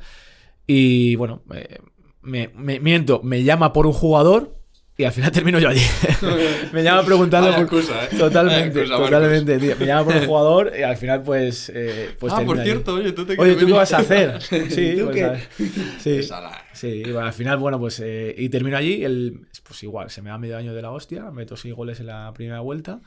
Y 0.69 1.17
bueno, 1.17 1.43
eh, 1.53 1.79
me, 2.25 2.49
me- 2.55 2.81
miento, 2.81 3.21
me 3.23 3.43
llama 3.45 3.73
por 3.73 3.87
un 3.87 3.93
jugador 3.93 4.55
y 4.97 5.05
al 5.05 5.13
final 5.13 5.33
termino 5.33 5.59
yo 5.59 5.69
allí. 5.69 5.83
me 6.73 6.83
llama 6.83 7.05
preguntando 7.05 7.51
Vaya 7.51 7.67
por, 7.67 7.79
excusa, 7.81 8.05
¿eh? 8.05 8.09
Totalmente, 8.17 8.57
Vaya 8.57 8.67
excusa, 8.83 8.93
Marcos. 8.93 9.11
totalmente, 9.11 9.59
tío. 9.59 9.77
Me 9.79 9.87
llama 9.87 10.05
por 10.05 10.15
un 10.17 10.27
jugador 10.27 10.73
y 10.79 10.83
al 10.83 10.97
final, 10.97 11.23
pues. 11.23 11.71
eh, 11.75 12.15
pues 12.19 12.33
ah, 12.33 12.43
por 12.45 12.59
allí. 12.59 12.71
cierto, 12.71 12.95
oye, 12.95 13.13
tú 13.13 13.25
te 13.27 13.37
Oye, 13.39 13.57
¿tú 13.57 13.67
qué 13.67 13.73
vas 13.73 13.93
a 13.93 13.99
hacer? 13.99 14.41
Sí, 14.43 14.97
¿Tú 14.99 15.07
pues, 15.07 15.17
qué? 15.59 15.65
Sí, 15.99 16.29
sí. 16.73 16.87
y 16.87 17.11
bueno, 17.13 17.27
al 17.27 17.33
final, 17.33 17.57
bueno, 17.59 17.79
pues. 17.79 18.01
eh, 18.01 18.35
y 18.39 18.49
termino 18.49 18.77
allí, 18.77 19.05
el, 19.05 19.49
pues 19.67 19.83
igual, 19.83 20.11
se 20.11 20.23
me 20.23 20.31
da 20.31 20.39
medio 20.39 20.57
año 20.57 20.73
de 20.75 20.83
la 20.83 20.91
hostia, 20.93 21.31
meto 21.31 21.57
seis 21.57 21.75
goles 21.75 21.99
en 22.01 22.07
la 22.07 22.33
primera 22.33 22.61
vuelta 22.61 23.01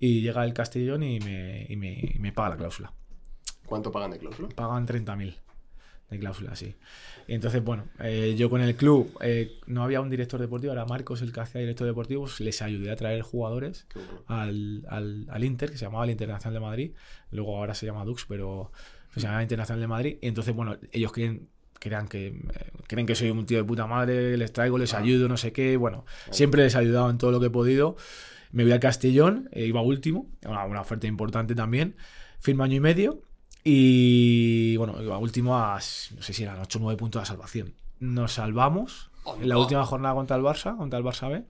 y 0.00 0.22
llega 0.22 0.44
el 0.44 0.54
Castellón 0.54 1.02
y 1.02 1.18
me, 1.20 1.66
y 1.68 1.76
me, 1.76 1.92
y 1.92 2.18
me 2.20 2.32
paga 2.32 2.50
la 2.50 2.56
cláusula. 2.56 2.92
¿Cuánto 3.66 3.92
pagan 3.92 4.12
de 4.12 4.18
cláusula? 4.18 4.48
Pagan 4.54 4.86
30.000 4.86 5.34
de 6.10 6.18
cláusula, 6.18 6.56
sí. 6.56 6.74
Y 7.28 7.34
entonces, 7.34 7.62
bueno, 7.62 7.84
eh, 8.00 8.34
yo 8.38 8.48
con 8.48 8.62
el 8.62 8.74
club 8.74 9.14
eh, 9.20 9.58
no 9.66 9.82
había 9.84 10.00
un 10.00 10.08
director 10.08 10.40
deportivo, 10.40 10.72
era 10.72 10.86
Marcos 10.86 11.20
el 11.22 11.30
que 11.30 11.40
hacía 11.40 11.60
director 11.60 11.86
deportivo, 11.86 12.22
pues 12.22 12.40
les 12.40 12.60
ayudé 12.62 12.90
a 12.90 12.96
traer 12.96 13.20
jugadores 13.20 13.86
bueno. 13.94 14.08
al, 14.26 14.86
al, 14.88 15.26
al 15.28 15.44
Inter, 15.44 15.70
que 15.70 15.76
se 15.76 15.84
llamaba 15.84 16.04
el 16.04 16.10
Internacional 16.10 16.54
de 16.54 16.60
Madrid. 16.60 16.90
Luego 17.30 17.56
ahora 17.58 17.74
se 17.74 17.84
llama 17.84 18.04
Dux, 18.06 18.24
pero 18.26 18.72
se 19.14 19.20
llamaba 19.20 19.42
Internacional 19.42 19.80
de 19.82 19.86
Madrid. 19.86 20.16
Y 20.22 20.26
entonces, 20.28 20.54
bueno, 20.54 20.78
ellos 20.90 21.12
quieren, 21.12 21.48
crean 21.78 22.08
que, 22.08 22.28
eh, 22.28 22.34
creen 22.86 23.06
que 23.06 23.14
soy 23.14 23.28
un 23.30 23.44
tío 23.44 23.58
de 23.58 23.64
puta 23.64 23.86
madre, 23.86 24.36
les 24.38 24.50
traigo, 24.52 24.78
les 24.78 24.94
Ah. 24.94 24.98
ayudo, 25.00 25.28
no 25.28 25.36
sé 25.36 25.52
qué. 25.52 25.76
Bueno, 25.76 26.06
siempre 26.30 26.62
les 26.62 26.74
he 26.74 26.78
ayudado 26.78 27.10
en 27.10 27.18
todo 27.18 27.30
lo 27.30 27.40
que 27.40 27.46
he 27.48 27.50
podido. 27.50 27.96
Me 28.52 28.62
voy 28.62 28.72
al 28.72 28.80
Castellón, 28.80 29.50
eh, 29.52 29.66
iba 29.66 29.82
último, 29.82 30.30
una, 30.46 30.64
una 30.64 30.80
oferta 30.80 31.06
importante 31.06 31.54
también. 31.54 31.94
Firmo 32.40 32.64
año 32.64 32.76
y 32.76 32.80
medio. 32.80 33.20
Y 33.70 34.76
bueno, 34.78 34.96
iba 35.02 35.18
último 35.18 35.58
a, 35.58 35.74
no 35.74 36.22
sé 36.22 36.32
si 36.32 36.42
eran 36.42 36.58
8 36.60 36.78
o 36.78 36.82
9 36.82 36.96
puntos 36.96 37.20
de 37.22 37.26
salvación. 37.26 37.74
Nos 38.00 38.32
salvamos 38.32 39.10
en 39.42 39.48
la 39.48 39.58
última 39.58 39.84
jornada 39.84 40.14
contra 40.14 40.36
el 40.38 40.42
Barça, 40.42 40.74
contra 40.76 40.98
el 40.98 41.04
Barça 41.04 41.28
B. 41.30 41.44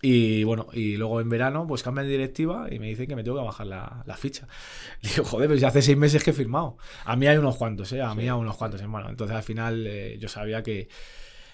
Y 0.00 0.42
bueno, 0.44 0.68
y 0.72 0.96
luego 0.96 1.20
en 1.20 1.28
verano, 1.28 1.66
pues 1.66 1.82
cambian 1.82 2.06
de 2.06 2.12
directiva 2.12 2.68
y 2.70 2.78
me 2.78 2.88
dicen 2.88 3.06
que 3.06 3.14
me 3.16 3.22
tengo 3.24 3.38
que 3.38 3.44
bajar 3.44 3.66
la, 3.66 4.02
la 4.06 4.16
ficha. 4.16 4.48
Digo, 5.02 5.24
joder, 5.24 5.48
pues 5.48 5.60
ya 5.60 5.68
hace 5.68 5.82
seis 5.82 5.98
meses 5.98 6.24
que 6.24 6.30
he 6.30 6.34
firmado. 6.34 6.78
A 7.04 7.14
mí 7.14 7.26
hay 7.26 7.36
unos 7.36 7.56
cuantos, 7.56 7.92
¿eh? 7.92 8.00
A 8.00 8.14
mí 8.14 8.22
hay 8.22 8.30
unos 8.30 8.56
cuantos, 8.56 8.80
hermano. 8.80 9.10
Entonces 9.10 9.36
al 9.36 9.42
final 9.42 9.86
eh, 9.86 10.16
yo 10.18 10.28
sabía 10.28 10.62
que, 10.62 10.88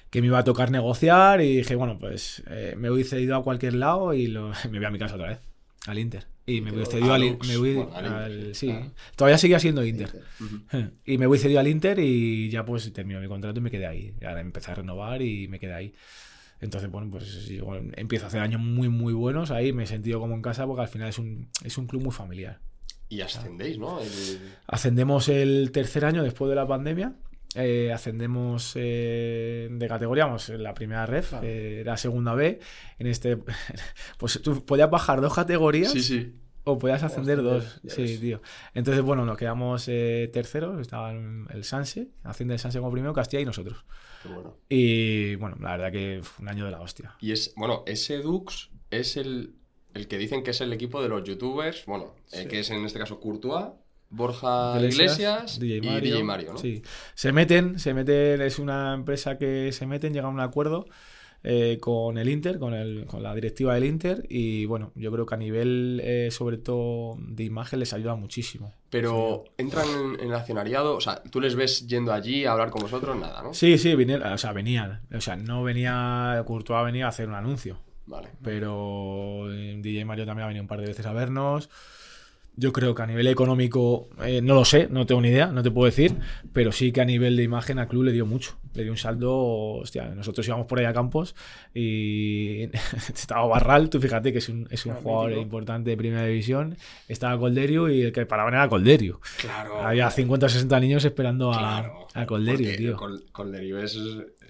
que 0.08 0.20
me 0.20 0.28
iba 0.28 0.38
a 0.38 0.44
tocar 0.44 0.70
negociar 0.70 1.40
y 1.40 1.56
dije, 1.58 1.74
bueno, 1.74 1.98
pues 1.98 2.44
eh, 2.48 2.74
me 2.78 2.90
voy 2.90 3.02
cedido 3.02 3.34
a 3.36 3.42
cualquier 3.42 3.74
lado 3.74 4.14
y 4.14 4.28
lo- 4.28 4.52
me 4.70 4.78
voy 4.78 4.84
a 4.86 4.90
mi 4.90 4.98
casa 5.00 5.16
otra 5.16 5.28
vez, 5.30 5.40
al 5.86 5.98
Inter. 5.98 6.26
Y 6.50 6.60
me 6.60 6.70
voy 6.72 6.86
cedido 6.86 7.12
al, 7.14 7.38
me 7.46 7.56
voy 7.56 7.74
bueno, 7.74 7.94
al 7.94 8.06
al- 8.06 8.32
Inter, 8.38 8.54
sí, 8.54 8.66
claro. 8.68 8.92
todavía 9.16 9.38
seguía 9.38 9.58
siendo 9.60 9.84
Inter. 9.84 10.10
Y 11.06 11.18
me 11.18 11.26
voy 11.26 11.38
cedido 11.38 11.60
al 11.60 11.68
Inter 11.68 11.98
y 11.98 12.48
ya 12.50 12.64
pues 12.64 12.92
terminó 12.92 13.20
mi 13.20 13.28
contrato 13.28 13.58
y 13.60 13.62
me 13.62 13.70
quedé 13.70 13.86
ahí. 13.86 14.14
Ahora 14.26 14.40
empecé 14.40 14.70
a 14.70 14.74
renovar 14.76 15.22
y 15.22 15.48
me 15.48 15.58
quedé 15.58 15.74
ahí. 15.74 15.94
Entonces, 16.60 16.90
bueno, 16.90 17.08
pues 17.10 17.50
bueno, 17.62 17.90
empiezo 17.96 18.26
a 18.26 18.28
hacer 18.28 18.40
años 18.40 18.60
muy, 18.60 18.88
muy 18.88 19.12
buenos 19.14 19.50
ahí. 19.50 19.72
Me 19.72 19.84
he 19.84 19.86
sentido 19.86 20.20
como 20.20 20.34
en 20.34 20.42
casa 20.42 20.66
porque 20.66 20.82
al 20.82 20.88
final 20.88 21.08
es 21.08 21.18
un, 21.18 21.48
es 21.64 21.78
un 21.78 21.86
club 21.86 22.02
muy 22.02 22.12
familiar. 22.12 22.60
Y 23.08 23.22
ascendéis, 23.22 23.78
¿no? 23.78 24.00
El- 24.00 24.38
Ascendemos 24.66 25.28
el 25.28 25.70
tercer 25.72 26.04
año 26.04 26.22
después 26.22 26.48
de 26.50 26.54
la 26.56 26.66
pandemia. 26.68 27.14
Eh, 27.54 27.90
ascendemos 27.92 28.72
eh, 28.76 29.68
de 29.70 29.88
categoría, 29.88 30.26
vamos, 30.26 30.48
en 30.50 30.62
la 30.62 30.74
primera 30.74 31.06
ref, 31.06 31.30
Claro. 31.30 31.46
eh, 31.46 31.80
era 31.80 31.96
segunda 31.96 32.34
B. 32.34 32.60
En 32.98 33.06
este, 33.06 33.36
pues 34.18 34.40
tú 34.42 34.64
podías 34.64 34.90
bajar 34.90 35.20
dos 35.20 35.34
categorías 35.34 35.90
Sí, 35.92 36.02
sí. 36.02 36.34
o 36.64 36.78
podías 36.78 37.02
ascender 37.02 37.38
Ascender, 37.40 37.62
dos. 37.62 37.80
Sí, 37.88 38.18
tío. 38.18 38.40
Entonces, 38.74 39.02
bueno, 39.02 39.24
nos 39.24 39.36
quedamos 39.36 39.84
terceros, 39.86 40.80
estaba 40.80 41.12
el 41.12 41.64
Sanse, 41.64 42.08
asciende 42.22 42.54
el 42.54 42.60
Sanse 42.60 42.78
como 42.78 42.92
primero, 42.92 43.12
Castilla 43.14 43.40
y 43.42 43.46
nosotros. 43.46 43.84
Qué 44.22 44.28
bueno. 44.28 44.56
Y 44.68 45.34
bueno, 45.36 45.56
la 45.60 45.72
verdad 45.72 45.92
que 45.92 46.20
fue 46.22 46.42
un 46.44 46.48
año 46.50 46.64
de 46.66 46.70
la 46.70 46.80
hostia. 46.80 47.16
Y 47.20 47.32
es, 47.32 47.52
bueno, 47.56 47.82
ese 47.86 48.18
Dux 48.18 48.70
es 48.90 49.16
el, 49.16 49.54
el 49.94 50.06
que 50.08 50.18
dicen 50.18 50.42
que 50.44 50.50
es 50.50 50.60
el 50.60 50.72
equipo 50.72 51.02
de 51.02 51.08
los 51.08 51.24
youtubers, 51.24 51.84
bueno, 51.86 52.14
eh, 52.32 52.46
que 52.46 52.60
es 52.60 52.70
en 52.70 52.84
este 52.84 52.98
caso 52.98 53.18
Courtois, 53.18 53.72
Borja 54.10 54.74
Iglesias, 54.80 55.58
DJ 55.58 55.76
y 55.76 55.80
Mario, 55.80 56.14
DJ 56.14 56.24
Mario, 56.24 56.52
¿no? 56.54 56.58
Sí. 56.58 56.82
Se 57.14 57.32
meten, 57.32 57.78
se 57.78 57.94
meten, 57.94 58.40
es 58.42 58.58
una 58.58 58.92
empresa 58.94 59.38
que 59.38 59.72
se 59.72 59.86
meten, 59.86 60.12
llega 60.12 60.26
a 60.26 60.30
un 60.30 60.40
acuerdo 60.40 60.86
eh, 61.42 61.78
con 61.80 62.18
el 62.18 62.28
Inter, 62.28 62.58
con, 62.58 62.74
el, 62.74 63.06
con 63.06 63.22
la 63.22 63.34
directiva 63.34 63.74
del 63.74 63.84
Inter, 63.84 64.26
y 64.28 64.66
bueno, 64.66 64.92
yo 64.94 65.10
creo 65.10 65.24
que 65.24 65.34
a 65.34 65.38
nivel, 65.38 66.00
eh, 66.04 66.28
sobre 66.30 66.58
todo 66.58 67.16
de 67.18 67.44
imagen, 67.44 67.78
les 67.78 67.92
ayuda 67.94 68.14
muchísimo. 68.14 68.74
Pero 68.90 69.44
entran 69.56 69.88
en, 69.88 70.20
en 70.20 70.26
el 70.28 70.34
accionariado, 70.34 70.96
o 70.96 71.00
sea, 71.00 71.22
tú 71.22 71.40
les 71.40 71.54
ves 71.54 71.86
yendo 71.86 72.12
allí 72.12 72.44
a 72.44 72.52
hablar 72.52 72.70
con 72.70 72.82
vosotros, 72.82 73.16
nada, 73.16 73.42
¿no? 73.42 73.54
Sí, 73.54 73.78
sí, 73.78 73.94
vinieron, 73.94 74.30
o 74.30 74.38
sea, 74.38 74.52
venían. 74.52 75.00
O 75.14 75.20
sea, 75.20 75.36
no 75.36 75.62
venía, 75.62 76.42
Courtois 76.46 76.84
venía 76.84 77.06
a 77.06 77.08
hacer 77.08 77.28
un 77.28 77.34
anuncio. 77.34 77.78
Vale. 78.06 78.30
pero 78.42 79.52
eh, 79.52 79.78
DJ 79.80 80.04
Mario 80.04 80.26
también 80.26 80.44
ha 80.44 80.48
venido 80.48 80.64
un 80.64 80.68
par 80.68 80.80
de 80.80 80.88
veces 80.88 81.06
a 81.06 81.12
vernos. 81.12 81.70
Yo 82.56 82.72
creo 82.72 82.94
que 82.94 83.02
a 83.02 83.06
nivel 83.06 83.26
económico, 83.28 84.10
eh, 84.22 84.42
no 84.42 84.54
lo 84.54 84.64
sé, 84.66 84.88
no 84.90 85.06
tengo 85.06 85.20
ni 85.22 85.28
idea, 85.28 85.46
no 85.46 85.62
te 85.62 85.70
puedo 85.70 85.86
decir, 85.86 86.16
pero 86.52 86.72
sí 86.72 86.92
que 86.92 87.00
a 87.00 87.04
nivel 87.06 87.36
de 87.36 87.42
imagen 87.42 87.78
al 87.78 87.88
club 87.88 88.02
le 88.04 88.12
dio 88.12 88.26
mucho, 88.26 88.58
le 88.74 88.82
dio 88.82 88.92
un 88.92 88.98
saldo, 88.98 89.32
hostia, 89.78 90.08
nosotros 90.14 90.46
íbamos 90.46 90.66
por 90.66 90.78
ahí 90.78 90.84
a 90.84 90.92
campos 90.92 91.34
y 91.72 92.64
estaba 93.14 93.46
Barral, 93.46 93.88
tú 93.88 93.98
fíjate 94.00 94.32
que 94.32 94.38
es 94.38 94.48
un, 94.50 94.68
es 94.70 94.84
un 94.84 94.92
Claro, 94.92 95.02
jugador 95.02 95.28
mítico. 95.30 95.42
importante 95.44 95.90
de 95.90 95.96
primera 95.96 96.26
división, 96.26 96.76
estaba 97.08 97.38
Colderio 97.38 97.88
y 97.88 98.02
el 98.02 98.12
que 98.12 98.26
paraban 98.26 98.52
era 98.54 98.68
Colderio. 98.68 99.20
Claro. 99.40 99.80
Había 99.80 100.10
50 100.10 100.46
o 100.46 100.48
60 100.48 100.80
niños 100.80 101.04
esperando 101.04 101.52
a, 101.52 101.58
Claro. 101.58 102.06
a 102.12 102.26
Colderio, 102.26 102.76
tío. 102.76 102.96
Col- 102.96 103.24
Colderio 103.32 103.78
es, 103.78 103.96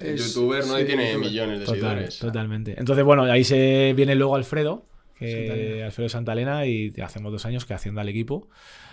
Es- 0.01 0.35
youtuber, 0.35 0.67
¿no? 0.67 0.81
y 0.81 0.85
tiene 0.85 1.17
millones 1.17 1.61
de 1.61 1.65
Total, 1.67 1.81
seguidores. 1.81 2.19
totalmente. 2.19 2.75
Entonces, 2.79 3.05
bueno, 3.05 3.23
ahí 3.25 3.45
se 3.45 3.93
viene 3.95 4.15
luego 4.17 4.35
Alfredo, 4.35 4.87
Santalena. 5.29 5.87
Alfredo 5.87 6.09
Santalena, 6.09 6.67
y 6.67 6.93
hacemos 7.03 7.33
dos 7.33 7.45
años 7.47 7.65
que 7.67 7.75
hacienda 7.75 8.03
al 8.03 8.09
equipo 8.09 8.49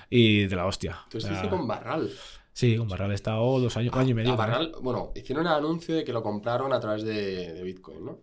y 0.10 0.46
de 0.46 0.56
la 0.56 0.66
hostia. 0.66 1.00
Tú 1.10 1.18
estuviste 1.20 1.48
con 1.50 1.68
Barral. 1.68 2.10
Sí, 2.54 2.76
con 2.76 2.88
Barral 2.88 3.12
he 3.12 3.16
estado 3.16 3.60
dos 3.60 3.78
años, 3.78 3.94
un 3.94 4.00
año 4.00 4.10
y 4.10 4.14
medio. 4.16 4.34
A. 4.34 4.36
Barral, 4.36 4.72
bueno, 4.82 5.12
hicieron 5.16 5.46
el 5.46 5.54
anuncio 5.54 5.96
de 5.96 6.04
que 6.04 6.12
lo 6.12 6.24
compraron 6.24 6.74
a 6.74 6.80
través 6.80 7.04
de, 7.04 7.54
de 7.54 7.64
Bitcoin, 7.64 8.04
¿no? 8.06 8.18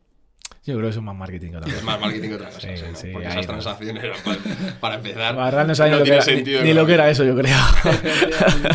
Yo 0.65 0.73
creo 0.75 0.85
que 0.87 0.91
es 0.91 0.97
un 0.97 1.05
más 1.05 1.15
marketing 1.17 1.51
que 1.51 1.57
otra 1.59 1.69
Es 1.69 1.75
cosa. 1.75 1.87
más 1.87 2.01
marketing 2.01 2.29
que 2.31 2.35
otra 2.37 2.47
cosa, 2.49 2.61
Sí, 2.69 2.69
sí, 2.77 2.85
¿no? 2.91 2.97
sí, 2.97 3.09
Porque 3.13 3.29
esas 3.29 3.47
no. 3.47 3.53
transacciones, 3.53 4.21
para, 4.23 4.39
para 4.81 4.95
empezar, 4.97 5.37
Barral 5.37 5.67
no 5.67 5.75
sabía 5.75 5.93
no 5.93 5.99
lo 5.99 6.05
que 6.05 6.11
tiene 6.11 6.23
era, 6.23 6.27
ni- 6.33 6.37
sentido 6.37 6.63
ni, 6.65 6.73
lo 6.75 6.87
que 6.87 6.95
era 6.95 7.11
eso, 7.11 7.23
yo 7.25 7.37
creo. 7.37 7.57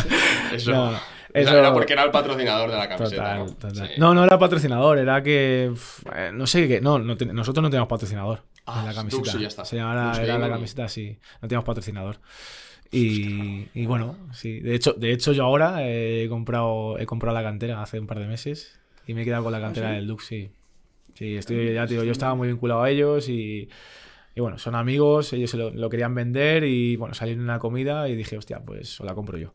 Eso, 0.54 0.70
No, 0.72 1.00
eso- 1.34 1.58
era 1.58 1.72
porque 1.72 1.92
era 1.92 2.04
el 2.04 2.10
patrocinador 2.10 2.70
de 2.70 2.76
la 2.76 2.88
camiseta, 2.88 3.16
Total, 3.22 3.38
¿no? 3.38 3.46
total. 3.46 3.74
Sí. 3.88 3.92
No, 3.98 4.14
no 4.14 4.24
era 4.24 4.38
patrocinador, 4.38 4.98
era 4.98 5.22
que. 5.22 5.72
eh, 6.14 6.30
no 6.32 6.46
sé 6.46 6.66
qué. 6.68 6.80
No, 6.80 6.98
no 6.98 7.16
te- 7.16 7.26
nosotros 7.26 7.62
no 7.62 7.70
teníamos 7.70 7.88
patrocinador 7.88 8.42
Ah, 8.66 8.80
en 8.80 8.86
la 8.86 8.94
camiseta. 8.94 9.22
Dux 9.22 9.34
y 9.36 9.42
ya 9.42 9.48
está. 9.48 9.62
Ahora 9.62 10.04
Dux 10.06 10.18
era 10.18 10.38
la 10.38 10.48
camiseta, 10.48 10.88
sí. 10.88 11.18
No 11.42 11.48
teníamos 11.48 11.64
patrocinador. 11.66 12.16
Y, 12.92 13.68
y 13.74 13.86
bueno, 13.86 14.16
sí. 14.32 14.60
De 14.60 14.74
hecho, 14.74 14.92
de 14.94 15.12
hecho, 15.12 15.32
yo 15.32 15.44
ahora 15.44 15.86
he 15.86 16.26
comprado, 16.28 16.98
he 16.98 17.06
comprado 17.06 17.36
la 17.36 17.42
cantera 17.44 17.82
hace 17.82 18.00
un 18.00 18.06
par 18.06 18.18
de 18.18 18.26
meses 18.26 18.78
y 19.06 19.14
me 19.14 19.22
he 19.22 19.24
quedado 19.24 19.44
con 19.44 19.52
la 19.52 19.60
cantera 19.60 19.90
sí? 19.90 19.94
del 19.96 20.06
Dux, 20.08 20.24
sí. 20.26 20.50
Sí, 21.14 21.36
estoy, 21.36 21.74
ya 21.74 21.86
te 21.86 21.94
digo, 21.94 22.04
yo 22.04 22.12
estaba 22.12 22.34
muy 22.34 22.48
vinculado 22.48 22.82
a 22.82 22.90
ellos 22.90 23.28
y, 23.28 23.68
y 24.34 24.40
bueno, 24.40 24.58
son 24.58 24.74
amigos, 24.74 25.32
ellos 25.32 25.50
se 25.50 25.56
lo, 25.56 25.70
lo 25.70 25.90
querían 25.90 26.14
vender 26.14 26.64
y 26.64 26.96
bueno, 26.96 27.14
salí 27.14 27.32
en 27.32 27.40
una 27.40 27.58
comida 27.58 28.08
y 28.08 28.16
dije, 28.16 28.38
hostia, 28.38 28.60
pues 28.64 28.98
la 29.00 29.14
compro 29.14 29.36
yo. 29.38 29.54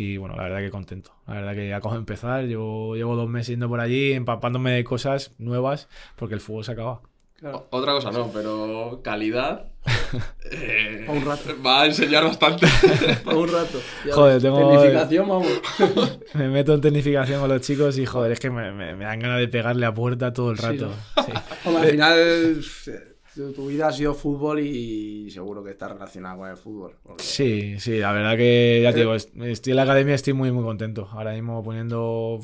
Y 0.00 0.16
bueno, 0.16 0.36
la 0.36 0.44
verdad 0.44 0.58
que 0.60 0.70
contento. 0.70 1.10
La 1.26 1.34
verdad 1.34 1.54
que 1.54 1.74
acabo 1.74 1.94
de 1.94 1.98
empezar. 2.00 2.44
Yo 2.44 2.94
llevo 2.94 3.16
dos 3.16 3.28
meses 3.28 3.48
yendo 3.48 3.68
por 3.68 3.80
allí, 3.80 4.12
empapándome 4.12 4.70
de 4.70 4.84
cosas 4.84 5.32
nuevas, 5.38 5.88
porque 6.14 6.34
el 6.36 6.40
fútbol 6.40 6.64
se 6.64 6.70
acaba. 6.70 7.00
Claro. 7.36 7.66
Otra 7.70 7.92
cosa 7.94 8.12
no, 8.12 8.30
pero 8.32 9.00
calidad 9.02 9.70
eh, 10.52 11.04
un 11.08 11.24
rato. 11.24 11.50
va 11.64 11.82
a 11.82 11.86
enseñar 11.86 12.24
bastante. 12.24 12.66
Por 13.24 13.34
un 13.36 13.48
rato. 13.48 13.80
Ya 14.06 14.12
Joder, 14.14 14.34
ves, 14.34 14.42
tengo- 14.42 14.70
Tecnificación, 14.70 15.28
vamos. 15.28 15.46
Me 16.34 16.48
meto 16.48 16.74
en 16.74 16.80
tecnificación 16.80 17.40
con 17.40 17.48
los 17.48 17.60
chicos 17.60 17.96
y 17.98 18.06
joder, 18.06 18.32
es 18.32 18.40
que 18.40 18.50
me, 18.50 18.72
me- 18.72 18.94
me 18.96 19.04
dan 19.04 19.18
ganas 19.20 19.38
de 19.38 19.48
pegarle 19.48 19.86
a 19.86 19.92
puerta 19.92 20.32
todo 20.32 20.50
el 20.52 20.58
Sí, 20.58 20.66
rato. 20.66 20.92
Sí. 21.24 21.32
Hombre, 21.64 21.82
al 21.84 21.90
final, 21.90 22.18
eh, 22.18 23.16
tu, 23.38 23.52
tu 23.52 23.66
vida 23.68 23.86
ha 23.88 23.92
sido 23.92 24.14
fútbol 24.14 24.58
y 24.60 25.30
seguro 25.30 25.62
que 25.62 25.70
está 25.70 25.88
relacionada 25.88 26.36
con 26.36 26.50
el 26.50 26.56
fútbol. 26.56 26.96
porque- 27.02 27.22
Sí, 27.22 27.78
sí, 27.78 27.98
la 27.98 28.12
verdad 28.12 28.36
que 28.36 28.80
ya 28.82 28.92
te 28.92 28.98
digo, 29.00 29.14
est- 29.14 29.30
estoy 29.40 29.70
en 29.72 29.76
la 29.76 29.82
academia, 29.84 30.14
estoy 30.14 30.32
muy, 30.32 30.50
muy 30.50 30.64
contento. 30.64 31.08
Ahora 31.12 31.32
mismo 31.32 31.62
poniendo. 31.62 32.40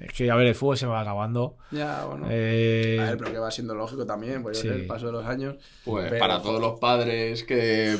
Es 0.00 0.12
que, 0.12 0.30
a 0.30 0.36
ver, 0.36 0.46
el 0.48 0.54
fútbol 0.54 0.76
se 0.76 0.86
me 0.86 0.92
va 0.92 1.00
acabando. 1.00 1.56
Ya, 1.70 2.04
bueno. 2.04 2.26
Eh, 2.28 2.98
A 3.00 3.04
ver, 3.10 3.16
pero 3.18 3.32
que 3.32 3.38
va 3.38 3.50
siendo 3.50 3.74
lógico 3.74 4.04
también, 4.04 4.42
pues 4.42 4.58
sí. 4.58 4.68
el 4.68 4.86
paso 4.86 5.06
de 5.06 5.12
los 5.12 5.24
años. 5.24 5.56
Pues 5.84 6.06
Pero, 6.10 6.18
para 6.20 6.42
todos 6.42 6.60
los 6.60 6.78
padres 6.78 7.42
que 7.44 7.96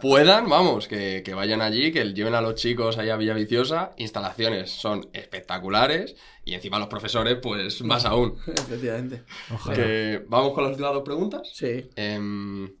puedan, 0.00 0.48
vamos, 0.48 0.88
que, 0.88 1.22
que 1.24 1.34
vayan 1.34 1.60
allí, 1.60 1.92
que 1.92 2.04
lleven 2.12 2.34
a 2.34 2.40
los 2.40 2.54
chicos 2.54 2.98
allá 2.98 3.14
a 3.14 3.16
Villaviciosa. 3.16 3.92
Instalaciones 3.96 4.70
son 4.70 5.08
espectaculares 5.12 6.16
y 6.44 6.54
encima 6.54 6.78
los 6.78 6.88
profesores, 6.88 7.38
pues 7.42 7.82
más 7.82 8.04
aún. 8.04 8.36
Efectivamente. 8.46 9.24
ojalá. 9.52 9.76
Que, 9.76 10.24
Vamos 10.28 10.52
con 10.52 10.64
las 10.64 10.70
últimas 10.72 10.94
dos 10.94 11.02
preguntas. 11.02 11.50
Sí. 11.52 11.90
Em, 11.96 12.72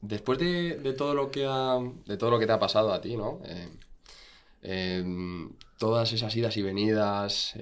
después 0.00 0.38
de, 0.38 0.76
de 0.76 0.92
todo 0.94 1.14
lo 1.14 1.30
que 1.30 1.44
ha, 1.46 1.78
de 2.06 2.16
todo 2.16 2.30
lo 2.30 2.38
que 2.38 2.46
te 2.46 2.52
ha 2.52 2.58
pasado 2.58 2.92
a 2.92 3.00
ti, 3.00 3.16
¿no? 3.16 3.40
Em, 3.44 3.78
em, 4.62 5.52
todas 5.78 6.12
esas 6.12 6.34
idas 6.34 6.56
y 6.56 6.62
venidas, 6.62 7.54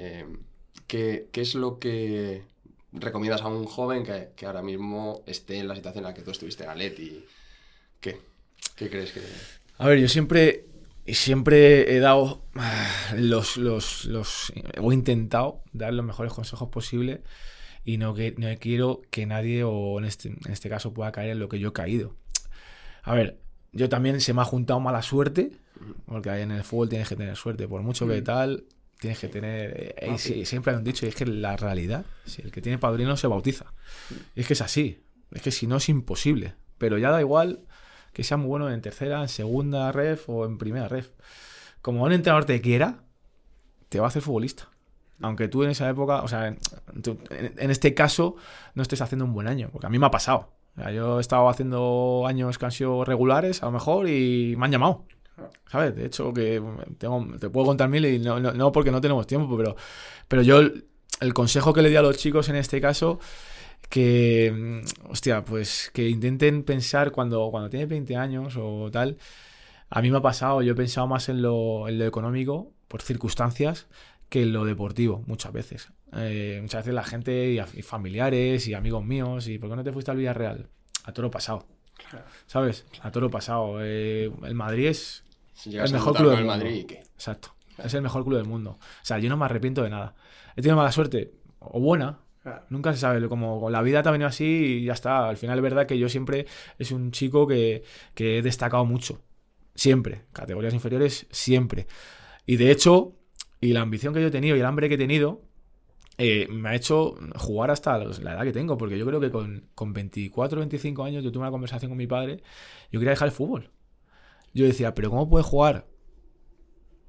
¿qué, 0.87 1.29
qué 1.33 1.41
es 1.41 1.55
lo 1.55 1.79
que 1.79 2.45
recomiendas 2.93 3.43
a 3.43 3.49
un 3.49 3.65
joven 3.65 4.05
que, 4.05 4.31
que 4.37 4.47
ahora 4.47 4.63
mismo 4.63 5.23
esté 5.27 5.59
en 5.59 5.67
la 5.67 5.75
situación 5.75 6.05
en 6.05 6.11
la 6.11 6.15
que 6.15 6.23
tú 6.23 6.31
estuviste 6.31 6.65
en 6.65 6.71
Atleti? 6.71 7.25
¿Qué? 8.01 8.32
¿Qué 8.83 8.91
crees 8.91 9.13
que...? 9.13 9.21
A 9.79 9.87
ver, 9.89 9.99
yo 9.99 10.09
siempre, 10.09 10.67
siempre 11.07 11.95
he 11.95 11.99
dado 12.01 12.45
ah, 12.57 12.89
los, 13.17 13.57
los, 13.57 14.05
los, 14.07 14.53
o 14.81 14.93
he 14.93 14.95
intentado 14.95 15.63
dar 15.73 15.93
los 15.93 16.05
mejores 16.05 16.33
consejos 16.33 16.69
posibles 16.69 17.21
y 17.85 17.97
no, 17.99 18.15
que, 18.15 18.35
no 18.39 18.47
quiero 18.61 19.03
que 19.11 19.27
nadie, 19.27 19.65
o 19.65 19.99
en 19.99 20.05
este, 20.05 20.29
en 20.29 20.53
este 20.53 20.69
caso, 20.69 20.93
pueda 20.95 21.11
caer 21.13 21.31
en 21.31 21.39
lo 21.41 21.49
que 21.49 21.59
yo 21.59 21.71
he 21.71 21.73
caído. 21.73 22.15
A 23.03 23.15
ver, 23.15 23.39
yo 23.73 23.89
también 23.89 24.21
se 24.21 24.33
me 24.35 24.43
ha 24.43 24.45
juntado 24.45 24.79
mala 24.79 25.03
suerte, 25.03 25.51
porque 26.07 26.31
ahí 26.31 26.43
en 26.43 26.53
el 26.53 26.63
fútbol 26.63 26.89
tienes 26.89 27.09
que 27.09 27.17
tener 27.17 27.37
suerte, 27.37 27.67
por 27.67 27.83
mucho 27.83 28.07
que 28.07 28.21
Mm. 28.21 28.25
tal, 28.25 28.65
tienes 29.01 29.19
que 29.19 29.27
tener... 29.29 29.95
eh, 29.97 30.11
Ah, 30.11 30.19
sí, 30.19 30.45
siempre 30.45 30.73
hay 30.73 30.79
un 30.79 30.85
dicho, 30.85 31.07
y 31.07 31.09
es 31.09 31.17
que 31.17 31.27
la 31.27 31.57
realidad, 31.57 32.05
si 32.25 32.43
el 32.43 32.53
que 32.53 32.61
tiene 32.63 32.79
padrino 32.79 33.17
se 33.17 33.27
bautiza. 33.27 33.73
Y 34.37 34.43
es 34.43 34.47
que 34.47 34.53
es 34.53 34.61
así, 34.61 35.01
es 35.33 35.43
que 35.43 35.51
si 35.51 35.67
no 35.67 35.79
es 35.79 35.89
imposible, 35.89 36.55
pero 36.79 36.99
ya 36.99 37.11
da 37.11 37.21
igual 37.21 37.61
que 38.13 38.25
sea 38.25 38.37
muy 38.37 38.49
bueno 38.49 38.71
en 38.71 38.81
tercera, 38.83 39.23
en 39.23 39.29
segunda 39.29 39.93
ref 39.93 40.29
o 40.29 40.45
en 40.47 40.59
primera 40.59 40.89
ref. 40.89 41.11
Como 41.81 42.05
un 42.05 42.13
entrenador 42.13 42.45
te 42.45 42.61
quiera, 42.61 43.05
te 43.89 43.99
va 44.01 44.07
a 44.07 44.09
hacer 44.09 44.23
futbolista. 44.23 44.69
Aunque 45.21 45.49
tú 45.49 45.63
en 45.63 45.71
esa 45.71 45.89
época, 45.89 46.23
o 46.23 46.29
sea, 46.29 46.49
en, 46.49 46.59
en- 47.59 47.71
este 47.71 47.95
caso, 47.95 48.37
no 48.75 48.83
estés 48.83 49.01
haciendo 49.03 49.25
un 49.25 49.33
buen 49.35 49.47
año, 49.49 49.69
porque 49.71 49.87
a 49.87 49.91
mí 49.91 49.99
me 49.99 50.07
ha 50.07 50.11
pasado. 50.11 50.51
O 50.77 50.81
sea, 50.81 50.91
yo 50.91 51.19
he 51.19 51.21
estado 51.21 51.49
haciendo 51.49 52.25
años 52.27 52.59
que 52.59 52.65
han 52.65 52.73
sido 52.73 53.05
regulares, 53.05 53.63
a 53.63 53.67
lo 53.67 53.73
mejor, 53.73 54.09
y 54.09 54.55
me 54.57 54.65
han 54.67 54.73
llamado. 54.73 55.05
¿Sabes? 55.71 55.95
De 55.97 56.07
hecho, 56.07 56.33
que 56.33 56.63
tengo, 56.99 57.27
te 57.39 57.49
puedo 57.51 57.67
contar 57.67 57.89
mil 57.89 58.05
y 58.05 58.19
no, 58.19 58.39
no, 58.41 58.53
no 58.53 58.73
porque 58.73 58.91
no 58.91 59.01
tenemos 59.01 59.27
tiempo, 59.27 59.57
pero, 59.57 59.77
pero 60.29 60.43
yo 60.43 60.61
el 60.61 61.35
consejo 61.35 61.73
que 61.73 61.83
le 61.83 61.89
di 61.89 61.97
a 61.97 62.03
los 62.03 62.17
chicos 62.19 62.49
en 62.49 62.57
este 62.57 62.81
caso 62.81 63.19
que, 63.89 64.53
mm, 64.55 65.11
hostia, 65.11 65.45
pues 65.45 65.91
que 65.93 66.09
intenten 66.09 66.63
pensar 66.65 67.13
cuando, 67.13 67.51
cuando 67.51 67.71
tienes 67.71 67.89
20 67.89 68.17
años 68.17 68.55
o 68.59 68.91
tal. 68.91 69.19
A 69.91 70.01
mí 70.01 70.11
me 70.11 70.19
ha 70.19 70.23
pasado, 70.23 70.63
yo 70.63 70.73
he 70.73 70.77
pensado 70.77 71.07
más 71.07 71.29
en 71.29 71.43
lo, 71.43 71.89
en 71.89 71.99
lo 71.99 72.07
económico 72.07 72.73
por 72.89 73.03
circunstancias 73.03 73.87
que 74.33 74.43
en 74.43 74.53
lo 74.55 74.65
deportivo, 74.65 75.23
muchas 75.27 75.53
veces. 75.53 75.93
Eh, 76.15 76.59
muchas 76.63 76.81
veces 76.81 76.95
la 76.95 77.05
gente 77.05 77.51
y, 77.53 77.83
familiares 77.83 78.67
y 78.67 78.73
amigos 78.73 79.05
míos, 79.05 79.47
y 79.49 79.59
¿por 79.59 79.69
qué 79.69 79.77
no 79.77 79.85
te 79.85 79.93
fuiste 79.93 80.11
al 80.11 80.17
Villarreal? 80.17 80.69
A 81.05 81.13
toro 81.13 81.31
pasado. 81.31 81.67
¿Sabes? 82.47 82.87
A 83.03 83.11
toro 83.11 83.31
pasado. 83.31 83.79
Eh, 83.83 84.33
el 84.43 84.55
Madrid 84.55 84.87
es 84.87 85.25
Si 85.53 85.77
El 85.77 85.93
mejor 85.93 86.17
club 86.17 86.31
del 86.31 86.39
el 86.41 86.45
mundo. 86.47 86.65
Madrid, 86.65 86.87
¿qué? 86.87 87.03
Exacto. 87.15 87.55
Es 87.77 87.93
el 87.93 88.01
mejor 88.01 88.25
club 88.25 88.37
del 88.37 88.47
mundo. 88.47 88.79
O 88.81 89.05
sea, 89.05 89.19
yo 89.19 89.29
no 89.29 89.37
me 89.37 89.45
arrepiento 89.45 89.83
de 89.83 89.91
nada. 89.91 90.15
He 90.57 90.63
tenido 90.63 90.77
mala 90.77 90.93
suerte 90.93 91.35
o 91.59 91.79
buena. 91.79 92.21
Claro. 92.43 92.65
Nunca 92.71 92.93
se 92.93 92.99
sabe. 92.99 93.29
Como 93.29 93.71
la 93.71 93.83
vida 93.83 94.03
venido 94.03 94.29
así 94.29 94.45
y 94.45 94.85
ya 94.85 94.93
está. 94.95 95.29
Al 95.29 95.37
final 95.37 95.59
es 95.59 95.63
verdad 95.63 95.87
que 95.87 95.99
yo 95.99 96.09
siempre 96.09 96.47
es 96.79 96.91
un 96.91 97.13
chico 97.13 97.47
que, 97.47 97.85
que 98.15 98.39
he 98.39 98.43
destacado 98.43 98.85
mucho. 98.85 99.21
Siempre. 99.75 100.25
Categorías 100.33 100.75
inferiores, 100.75 101.27
siempre. 101.31 101.87
Y 102.47 102.57
de 102.57 102.71
hecho, 102.71 103.15
y 103.61 103.73
la 103.73 103.81
ambición 103.81 104.13
que 104.13 104.21
yo 104.21 104.29
he 104.29 104.33
tenido 104.33 104.57
y 104.57 104.61
el 104.61 104.67
hambre 104.67 104.89
que 104.89 104.97
he 104.97 104.99
tenido, 104.99 105.43
eh, 106.19 106.49
me 106.51 106.71
ha 106.71 106.75
hecho 106.75 107.15
jugar 107.37 107.71
hasta 107.71 107.97
la 107.99 108.33
edad 108.35 108.43
que 108.43 108.53
tengo, 108.53 108.77
porque 108.77 108.99
yo 108.99 109.07
creo 109.07 109.21
que 109.21 109.31
con, 109.31 109.69
con 109.75 109.93
24 109.93 110.59
25 110.59 111.05
años 111.05 111.25
yo 111.25 111.33
tuve 111.33 111.43
una 111.43 111.51
conversación 111.51 111.91
con 111.91 111.99
mi 111.99 112.07
padre, 112.07 112.43
yo 112.91 112.99
quería 112.99 113.11
dejar 113.11 113.29
el 113.29 113.35
fútbol. 113.35 113.71
Yo 114.53 114.67
decía, 114.67 114.95
pero 114.95 115.11
¿cómo 115.11 115.29
puedes 115.29 115.47
jugar? 115.47 115.87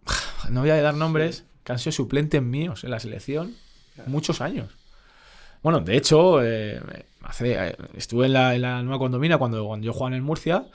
No 0.50 0.60
voy 0.60 0.70
a 0.72 0.82
dar 0.82 0.96
nombres 0.96 1.46
que 1.64 1.72
han 1.72 1.80
sido 1.80 1.94
suplentes 1.94 2.44
míos 2.44 2.84
en 2.84 2.92
la 2.92 3.00
selección 3.00 3.56
muchos 4.08 4.42
años. 4.42 4.76
Bueno, 5.64 5.80
de 5.80 5.96
hecho, 5.96 6.44
eh, 6.44 6.80
eh, 7.42 7.76
estuve 7.96 8.26
en 8.26 8.34
la, 8.34 8.84
nueva 8.84 9.00
condomina 9.00 9.38
cuando, 9.38 9.78
yo 9.80 9.94
jugaba 9.94 10.10
en 10.10 10.16
el 10.16 10.22
Murcia 10.22 10.66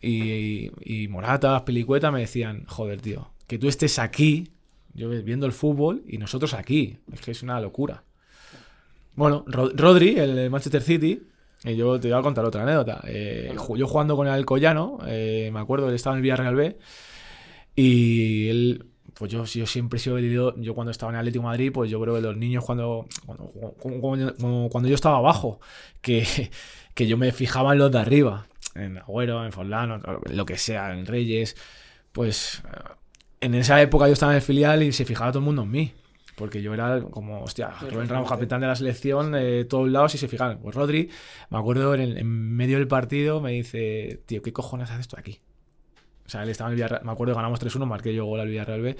y, 0.00 0.70
y 0.80 1.08
Moratas, 1.08 1.62
Pelicueta 1.62 2.10
me 2.12 2.20
decían, 2.20 2.64
joder, 2.66 3.00
tío, 3.00 3.30
que 3.48 3.58
tú 3.58 3.68
estés 3.68 3.98
aquí, 3.98 4.52
yo 4.94 5.08
viendo 5.10 5.44
el 5.46 5.52
fútbol 5.52 6.04
y 6.06 6.18
nosotros 6.18 6.54
aquí. 6.54 6.98
Es 7.12 7.20
que 7.20 7.32
es 7.32 7.42
una 7.42 7.60
locura. 7.60 8.04
Bueno, 9.14 9.44
Ro- 9.46 9.72
Rodri, 9.74 10.16
el 10.18 10.50
Manchester 10.50 10.82
City, 10.82 11.22
eh, 11.64 11.74
yo 11.74 11.98
te 11.98 12.08
voy 12.08 12.18
a 12.18 12.22
contar 12.22 12.44
otra 12.44 12.62
anécdota. 12.62 13.02
Yo 13.76 13.86
jugando 13.88 14.14
con 14.14 14.28
el 14.28 14.32
Alcoyano, 14.34 14.98
me 15.02 15.58
acuerdo, 15.58 15.88
él 15.88 15.94
estaba 15.96 16.14
en 16.14 16.18
el 16.18 16.22
Villarreal 16.22 16.54
B 16.54 16.78
y 17.74 18.48
él, 18.48 18.86
pues 19.18 19.30
yo, 19.32 19.44
yo 19.44 19.66
siempre 19.66 19.96
he 19.98 20.00
sido 20.00 20.18
ídolo- 20.18 20.54
yo 20.60 20.74
cuando 20.74 20.90
estaba 20.90 21.10
en 21.12 21.18
Atlético 21.18 21.42
de 21.42 21.48
Madrid, 21.48 21.70
pues 21.72 21.90
yo 21.90 22.00
creo 22.00 22.14
que 22.16 22.20
los 22.20 22.36
niños 22.36 22.64
cuando, 22.64 23.06
cuando, 23.24 24.34
cuando- 24.70 24.88
yo 24.88 24.94
estaba 24.94 25.18
abajo, 25.18 25.60
que, 26.00 26.24
que 26.94 27.06
yo 27.06 27.16
me 27.16 27.32
fijaba 27.32 27.72
en 27.72 27.78
los 27.78 27.90
de 27.90 27.98
arriba, 27.98 28.46
en 28.74 28.98
Agüero, 28.98 29.44
en 29.44 29.52
Forlán, 29.52 30.02
lo 30.30 30.46
que 30.46 30.58
sea, 30.58 30.92
en 30.92 31.06
Reyes, 31.06 31.56
pues 32.12 32.62
eh, 32.66 32.78
en 33.40 33.54
esa 33.54 33.80
época 33.80 34.06
yo 34.06 34.12
estaba 34.12 34.32
en 34.32 34.36
el 34.36 34.42
filial 34.42 34.82
y 34.82 34.92
se 34.92 35.04
fijaba 35.04 35.30
todo 35.30 35.40
el 35.40 35.44
mundo 35.46 35.62
en 35.62 35.70
mí. 35.70 35.92
Porque 36.36 36.60
yo 36.60 36.74
era 36.74 37.00
como, 37.00 37.40
hostia, 37.42 37.70
Rubén 37.90 38.08
Ramos, 38.10 38.28
capitán 38.28 38.60
de 38.60 38.66
la 38.66 38.76
selección, 38.76 39.32
de 39.32 39.64
todos 39.64 39.88
lados, 39.88 40.14
y 40.16 40.18
se 40.18 40.28
fijaban. 40.28 40.58
Pues 40.58 40.74
Rodri, 40.76 41.08
me 41.48 41.56
acuerdo 41.56 41.94
en, 41.94 42.02
el- 42.02 42.18
en 42.18 42.26
medio 42.54 42.76
del 42.76 42.86
partido, 42.86 43.40
me 43.40 43.52
dice, 43.52 44.20
tío, 44.26 44.42
¿qué 44.42 44.52
cojones 44.52 44.90
haces 44.90 45.08
tú 45.08 45.16
aquí? 45.18 45.40
O 46.26 46.28
sea, 46.28 46.42
él 46.42 46.48
estaba 46.48 46.68
en 46.70 46.72
el 46.72 46.76
Villarreal, 46.76 47.04
me 47.04 47.12
acuerdo 47.12 47.34
que 47.34 47.36
ganamos 47.36 47.60
3-1, 47.60 47.86
marqué 47.86 48.14
yo 48.14 48.24
gol 48.24 48.40
al 48.40 48.48
Villarreal 48.48 48.80
B, 48.82 48.96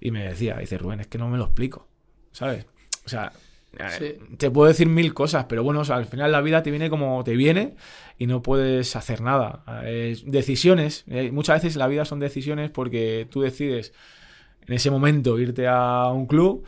y 0.00 0.10
me 0.10 0.24
decía, 0.24 0.56
dice, 0.58 0.78
Rubén, 0.78 1.00
es 1.00 1.06
que 1.08 1.18
no 1.18 1.28
me 1.28 1.38
lo 1.38 1.44
explico, 1.44 1.88
¿sabes? 2.32 2.66
O 3.04 3.08
sea, 3.08 3.32
eh, 3.78 4.18
Sí. 4.20 4.36
te 4.36 4.50
puedo 4.50 4.68
decir 4.68 4.86
mil 4.86 5.14
cosas, 5.14 5.46
pero 5.48 5.62
bueno, 5.62 5.80
o 5.80 5.84
sea, 5.84 5.96
al 5.96 6.06
final 6.06 6.30
la 6.30 6.40
vida 6.40 6.62
te 6.62 6.70
viene 6.70 6.90
como 6.90 7.22
te 7.24 7.36
viene 7.36 7.74
y 8.18 8.26
no 8.26 8.42
puedes 8.42 8.94
hacer 8.96 9.20
nada. 9.22 9.64
Eh, 9.84 10.16
decisiones, 10.26 11.04
eh, 11.08 11.30
muchas 11.32 11.62
veces 11.62 11.76
la 11.76 11.86
vida 11.86 12.04
son 12.04 12.20
decisiones 12.20 12.70
porque 12.70 13.26
tú 13.30 13.40
decides 13.40 13.92
en 14.66 14.74
ese 14.74 14.90
momento 14.90 15.38
irte 15.38 15.66
a 15.66 16.08
un 16.12 16.26
club 16.26 16.64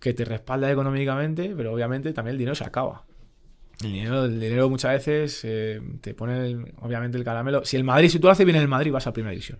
que 0.00 0.12
te 0.14 0.24
respalda 0.24 0.70
económicamente, 0.70 1.54
pero 1.56 1.72
obviamente 1.72 2.12
también 2.12 2.32
el 2.32 2.38
dinero 2.38 2.54
se 2.56 2.64
acaba. 2.64 3.04
El 3.82 3.92
dinero, 3.92 4.24
el 4.26 4.38
dinero 4.40 4.68
muchas 4.70 4.92
veces 4.92 5.40
eh, 5.44 5.80
te 6.00 6.14
pone 6.14 6.46
el- 6.46 6.72
obviamente 6.80 7.18
el 7.18 7.24
caramelo. 7.24 7.64
Si 7.64 7.76
el 7.76 7.84
Madrid, 7.84 8.08
si 8.08 8.18
tú 8.18 8.26
lo 8.28 8.32
haces 8.32 8.44
bien 8.46 8.56
en 8.56 8.62
el 8.62 8.68
Madrid, 8.68 8.92
vas 8.92 9.06
a 9.06 9.12
primera 9.12 9.30
división. 9.32 9.58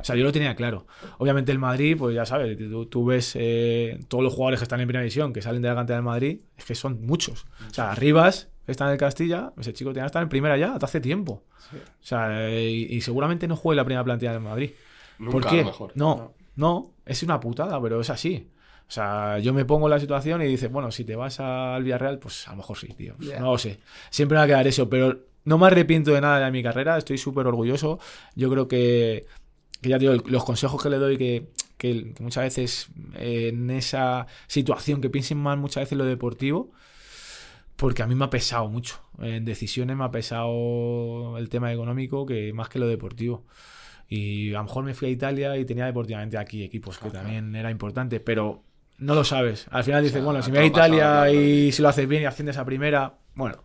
O 0.00 0.04
sea, 0.04 0.14
yo 0.16 0.24
lo 0.24 0.32
tenía 0.32 0.54
claro. 0.54 0.86
Obviamente 1.18 1.52
el 1.52 1.58
Madrid, 1.58 1.96
pues 1.98 2.14
ya 2.14 2.24
sabes, 2.24 2.56
tú, 2.56 2.86
tú 2.86 3.04
ves 3.06 3.32
eh, 3.34 3.98
todos 4.08 4.22
los 4.22 4.32
jugadores 4.32 4.60
que 4.60 4.64
están 4.64 4.80
en 4.80 4.86
primera 4.86 5.02
división, 5.02 5.32
que 5.32 5.42
salen 5.42 5.60
de 5.62 5.68
la 5.68 5.74
cantera 5.74 5.96
del 5.96 6.04
Madrid, 6.04 6.40
es 6.56 6.64
que 6.64 6.74
son 6.74 7.04
muchos. 7.04 7.46
O 7.68 7.74
sea, 7.74 7.94
Rivas, 7.94 8.48
está 8.66 8.84
en 8.86 8.92
el 8.92 8.98
Castilla, 8.98 9.52
ese 9.58 9.72
chico 9.72 9.90
tenía 9.90 10.04
que 10.04 10.08
estar 10.08 10.22
en 10.22 10.28
primera 10.28 10.56
ya, 10.56 10.74
hasta 10.74 10.86
hace 10.86 11.00
tiempo. 11.00 11.42
O 11.72 11.76
sea, 12.04 12.48
eh, 12.48 12.70
y, 12.70 12.96
y 12.96 13.00
seguramente 13.00 13.48
no 13.48 13.56
juegue 13.56 13.76
la 13.76 13.84
primera 13.84 14.04
plantilla 14.04 14.32
del 14.32 14.40
Madrid. 14.42 14.70
Nunca, 15.18 15.32
¿Por 15.32 15.46
a 15.46 15.50
qué? 15.50 15.56
lo 15.58 15.64
mejor. 15.64 15.92
No, 15.96 16.32
no, 16.54 16.92
es 17.04 17.22
una 17.24 17.40
putada, 17.40 17.80
pero 17.82 18.00
es 18.00 18.08
así. 18.10 18.48
O 18.88 18.90
sea, 18.92 19.38
yo 19.40 19.52
me 19.52 19.64
pongo 19.64 19.86
en 19.86 19.90
la 19.90 19.98
situación 20.00 20.42
y 20.42 20.46
dices, 20.46 20.70
bueno, 20.70 20.90
si 20.92 21.04
te 21.04 21.16
vas 21.16 21.40
al 21.40 21.82
Villarreal, 21.82 22.18
pues 22.20 22.46
a 22.46 22.52
lo 22.52 22.58
mejor 22.58 22.78
sí, 22.78 22.86
tío. 22.96 23.14
No 23.40 23.52
lo 23.52 23.58
sé. 23.58 23.78
Siempre 24.10 24.36
va 24.38 24.44
a 24.44 24.46
quedar 24.46 24.66
eso, 24.66 24.88
pero 24.88 25.18
no 25.44 25.58
me 25.58 25.66
arrepiento 25.66 26.12
de 26.12 26.20
nada 26.20 26.44
de 26.44 26.50
mi 26.52 26.62
carrera, 26.62 26.96
estoy 26.96 27.18
súper 27.18 27.46
orgulloso. 27.48 27.98
Yo 28.36 28.48
creo 28.50 28.68
que, 28.68 29.26
que 29.80 29.88
ya 29.88 29.98
digo, 29.98 30.14
los 30.26 30.44
consejos 30.44 30.80
que 30.82 30.90
le 30.90 30.98
doy, 30.98 31.16
que, 31.18 31.48
que- 31.76 32.14
que 32.14 32.22
muchas 32.22 32.44
veces 32.44 32.88
eh, 33.16 33.48
en 33.52 33.70
esa 33.70 34.26
situación, 34.46 35.00
que 35.00 35.10
piensen 35.10 35.38
más 35.38 35.58
muchas 35.58 35.82
veces 35.82 35.92
en 35.92 35.98
lo 35.98 36.04
deportivo, 36.04 36.70
porque 37.76 38.02
a 38.02 38.06
mí 38.06 38.14
me 38.14 38.24
ha 38.24 38.30
pesado 38.30 38.68
mucho. 38.68 39.00
En 39.18 39.44
decisiones 39.44 39.96
me 39.96 40.04
ha 40.04 40.10
pesado 40.10 41.36
el 41.38 41.48
tema 41.48 41.72
económico 41.72 42.24
que 42.24 42.52
más 42.52 42.68
que 42.68 42.78
lo 42.78 42.86
deportivo. 42.86 43.44
Y 44.08 44.50
a 44.54 44.58
lo 44.58 44.64
mejor 44.64 44.84
me 44.84 44.94
fui 44.94 45.08
a 45.08 45.10
Italia 45.10 45.56
y 45.56 45.64
tenía 45.64 45.86
deportivamente 45.86 46.38
aquí 46.38 46.62
equipos 46.62 46.98
que 46.98 47.08
también 47.10 47.54
era 47.56 47.70
importante, 47.70 48.20
pero 48.20 48.62
no 48.98 49.14
lo 49.14 49.24
sabes. 49.24 49.66
Al 49.70 49.84
final 49.84 50.02
dices, 50.02 50.14
sea, 50.18 50.24
bueno, 50.24 50.42
si 50.42 50.50
me 50.50 50.58
voy 50.58 50.66
a 50.68 50.70
todo 50.70 50.80
pasado, 50.80 50.94
Italia 50.96 51.12
claro. 51.22 51.32
y 51.32 51.72
si 51.72 51.82
lo 51.82 51.88
haces 51.88 52.08
bien 52.08 52.22
y 52.22 52.26
asciendes 52.26 52.56
a 52.58 52.64
primera, 52.64 53.14
bueno, 53.34 53.62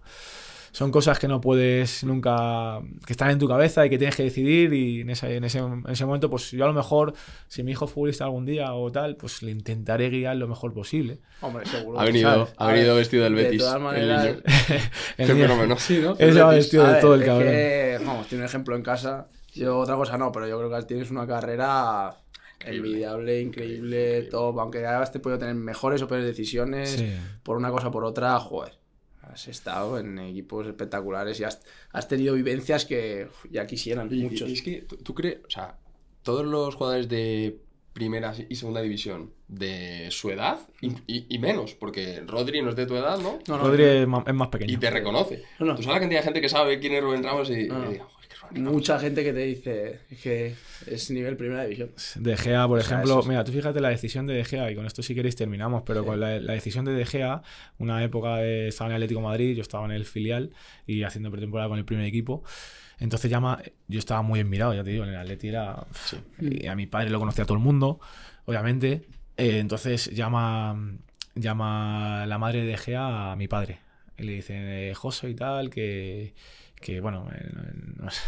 son 0.73 0.89
cosas 0.89 1.19
que 1.19 1.27
no 1.27 1.41
puedes 1.41 2.03
nunca, 2.05 2.79
que 3.05 3.11
están 3.11 3.29
en 3.32 3.39
tu 3.39 3.47
cabeza 3.47 3.86
y 3.86 3.89
que 3.89 3.97
tienes 3.97 4.15
que 4.15 4.23
decidir 4.23 4.71
y 4.73 5.01
en 5.01 5.09
ese, 5.09 5.36
en 5.36 5.43
ese, 5.43 5.59
en 5.59 5.84
ese 5.89 6.05
momento, 6.05 6.29
pues 6.29 6.51
yo 6.51 6.63
a 6.63 6.67
lo 6.67 6.73
mejor, 6.73 7.13
si 7.49 7.61
mi 7.61 7.71
hijo 7.73 7.86
es 7.86 7.91
futbolista 7.91 8.23
algún 8.23 8.45
día 8.45 8.73
o 8.73 8.89
tal, 8.89 9.17
pues 9.17 9.43
le 9.43 9.51
intentaré 9.51 10.09
guiar 10.09 10.38
lo 10.38 10.47
mejor 10.47 10.73
posible. 10.73 11.19
Hombre, 11.41 11.65
seguro. 11.65 11.99
Ha 11.99 12.05
venido, 12.05 12.47
ha 12.55 12.67
venido 12.67 12.95
vestido 12.95 13.25
del 13.25 13.36
de 13.36 13.43
Betis. 13.43 13.59
todas 13.59 13.75
el 13.75 13.82
maneras- 13.82 14.23
niño. 14.23 14.38
El 15.17 15.27
Qué 15.27 15.36
fenómeno. 15.36 15.77
Sí, 15.77 15.99
¿no? 16.01 16.13
Ese 16.17 16.41
va 16.41 16.49
Betis. 16.51 16.63
vestido 16.65 16.88
de 16.88 17.01
todo 17.01 17.15
el 17.15 17.25
cabrón. 17.25 17.47
que, 17.49 17.99
vamos, 18.05 18.27
tiene 18.27 18.43
un 18.43 18.47
ejemplo 18.49 18.75
en 18.77 18.82
casa. 18.84 19.27
Yo 19.53 19.77
otra 19.77 19.95
cosa 19.97 20.17
no, 20.17 20.32
pero 20.32 20.47
yo 20.47 20.57
creo 20.57 20.69
que 20.79 20.86
tienes 20.86 21.11
una 21.11 21.27
carrera 21.27 22.15
Increíble. 22.62 22.88
envidiable, 22.89 23.41
increíble, 23.41 24.22
top. 24.24 24.59
Aunque 24.59 24.80
hayas 24.86 25.12
te 25.12 25.20
podido 25.20 25.39
tener 25.39 25.55
mejores 25.55 26.01
o 26.01 26.07
peores 26.07 26.26
decisiones 26.26 26.91
Sí. 26.91 27.14
por 27.43 27.57
una 27.57 27.70
cosa 27.72 27.88
o 27.88 27.91
por 27.91 28.03
otra, 28.05 28.39
joder. 28.39 28.74
Has 29.22 29.47
estado 29.47 29.99
en 29.99 30.18
equipos 30.20 30.68
espectaculares 30.68 31.39
y 31.39 31.43
has, 31.43 31.62
has 31.91 32.07
tenido 32.07 32.34
vivencias 32.36 32.86
que 32.86 33.28
uf, 33.30 33.45
ya 33.51 33.66
quisieran 33.68 34.07
Y- 34.12 34.24
muchos. 34.24 34.49
y 34.49 34.53
es 34.53 34.62
que 34.62 34.86
tú, 35.03 35.14
crees, 35.14 35.38
o 35.45 35.49
sea, 35.49 35.78
todos 36.24 36.45
los 36.45 36.76
jugadores 36.76 37.07
de 37.07 37.59
primera 37.93 38.34
y 38.49 38.55
segunda 38.55 38.82
división 38.82 39.32
de 39.47 40.07
su 40.12 40.30
edad 40.32 40.59
y, 40.82 40.88
y- 41.07 41.26
y 41.30 41.39
menos, 41.39 41.74
porque 41.76 42.22
Rodri 42.26 42.62
no 42.62 42.70
es 42.70 42.76
de 42.78 42.86
tu 42.86 42.95
edad, 42.95 43.18
¿no? 43.20 43.39
No, 43.47 43.57
no, 43.57 43.64
Rodri 43.68 43.84
es 43.84 44.07
más, 44.07 44.26
es 44.28 44.34
más 44.34 44.47
pequeño. 44.47 44.74
Y 44.74 44.78
te 44.78 44.89
reconoce. 44.89 45.43
No, 45.59 45.66
no. 45.68 45.76
Tú 45.76 45.84
sabes 45.84 45.95
la 45.95 45.99
cantidad 45.99 46.20
de 46.22 46.24
gente 46.26 46.41
que 46.41 46.49
sabe 46.49 46.80
quién 46.80 46.93
es 46.93 47.03
Rubén 47.03 47.22
Ramos 47.24 47.49
y, 47.49 47.68
No, 47.68 47.80
no. 47.80 47.89
y 47.89 47.93
digo, 47.93 48.07
Mucha 48.56 48.99
gente 48.99 49.24
que 49.24 49.32
te 49.32 49.39
dice 49.39 49.99
que 50.22 50.56
es 50.86 51.10
nivel 51.10 51.38
primera 51.38 51.64
división. 51.64 51.91
De 52.16 52.36
Gea, 52.36 52.68
por 52.68 52.80
O 52.80 52.82
sea, 52.82 52.97
ejemplo, 52.97 53.20
es- 53.22 53.26
mira, 53.28 53.43
tú 53.43 53.52
fíjate 53.52 53.80
la 53.80 53.89
decisión 53.89 54.28
de 54.28 54.34
De 54.34 54.43
Gea, 54.43 54.70
y 54.70 54.76
con 54.76 54.86
esto 54.86 55.02
si 55.02 55.16
queréis 55.16 55.36
terminamos, 55.36 55.84
pero 55.86 56.02
Sí. 56.02 56.08
con 56.08 56.20
la, 56.20 56.39
la 56.39 56.54
decisión 56.54 56.84
de 56.86 56.91
De 56.93 57.06
Gea, 57.06 57.43
una 57.78 58.04
época 58.04 58.38
de, 58.38 58.68
estaba 58.68 58.89
en 58.89 58.95
Atlético 58.95 59.22
de 59.22 59.28
Madrid, 59.28 59.56
yo 59.56 59.62
estaba 59.62 59.86
en 59.86 59.91
el 59.91 60.06
filial 60.06 60.52
y 60.86 61.04
haciendo 61.04 61.32
pretemporada 61.32 61.70
con 61.70 61.78
el 61.80 61.86
primer 61.86 62.06
equipo. 62.06 62.43
Entonces 62.99 63.32
llama, 63.32 63.62
yo 63.88 63.99
estaba 63.99 64.22
muy 64.22 64.39
admirado, 64.41 64.74
ya 64.74 64.84
te 64.84 64.91
digo, 64.91 65.06
en 65.06 65.12
el 65.12 65.16
Atleti 65.18 65.47
era... 65.47 65.88
y 66.39 66.68
a 66.68 66.76
mi 66.76 66.88
padre 66.88 67.10
lo 67.10 67.20
conocía 67.20 67.45
todo 67.45 67.58
el 67.58 67.64
mundo, 67.64 67.99
obviamente. 68.45 69.04
Eh, 69.38 69.60
entonces 69.60 70.12
llama, 70.14 70.97
llama 71.36 72.26
la 72.28 72.38
madre 72.38 72.62
de 72.62 72.68
De 72.68 72.78
Gea 72.78 73.32
a 73.32 73.36
mi 73.38 73.47
padre. 73.47 73.80
Y 74.18 74.24
le 74.24 74.34
dice, 74.34 74.89
eh, 74.89 74.93
José 74.93 75.30
y 75.30 75.34
tal, 75.36 75.70
que, 75.72 76.34
que 76.82 76.99
bueno, 77.01 77.29
eh, 77.34 77.49
nos, 77.97 78.19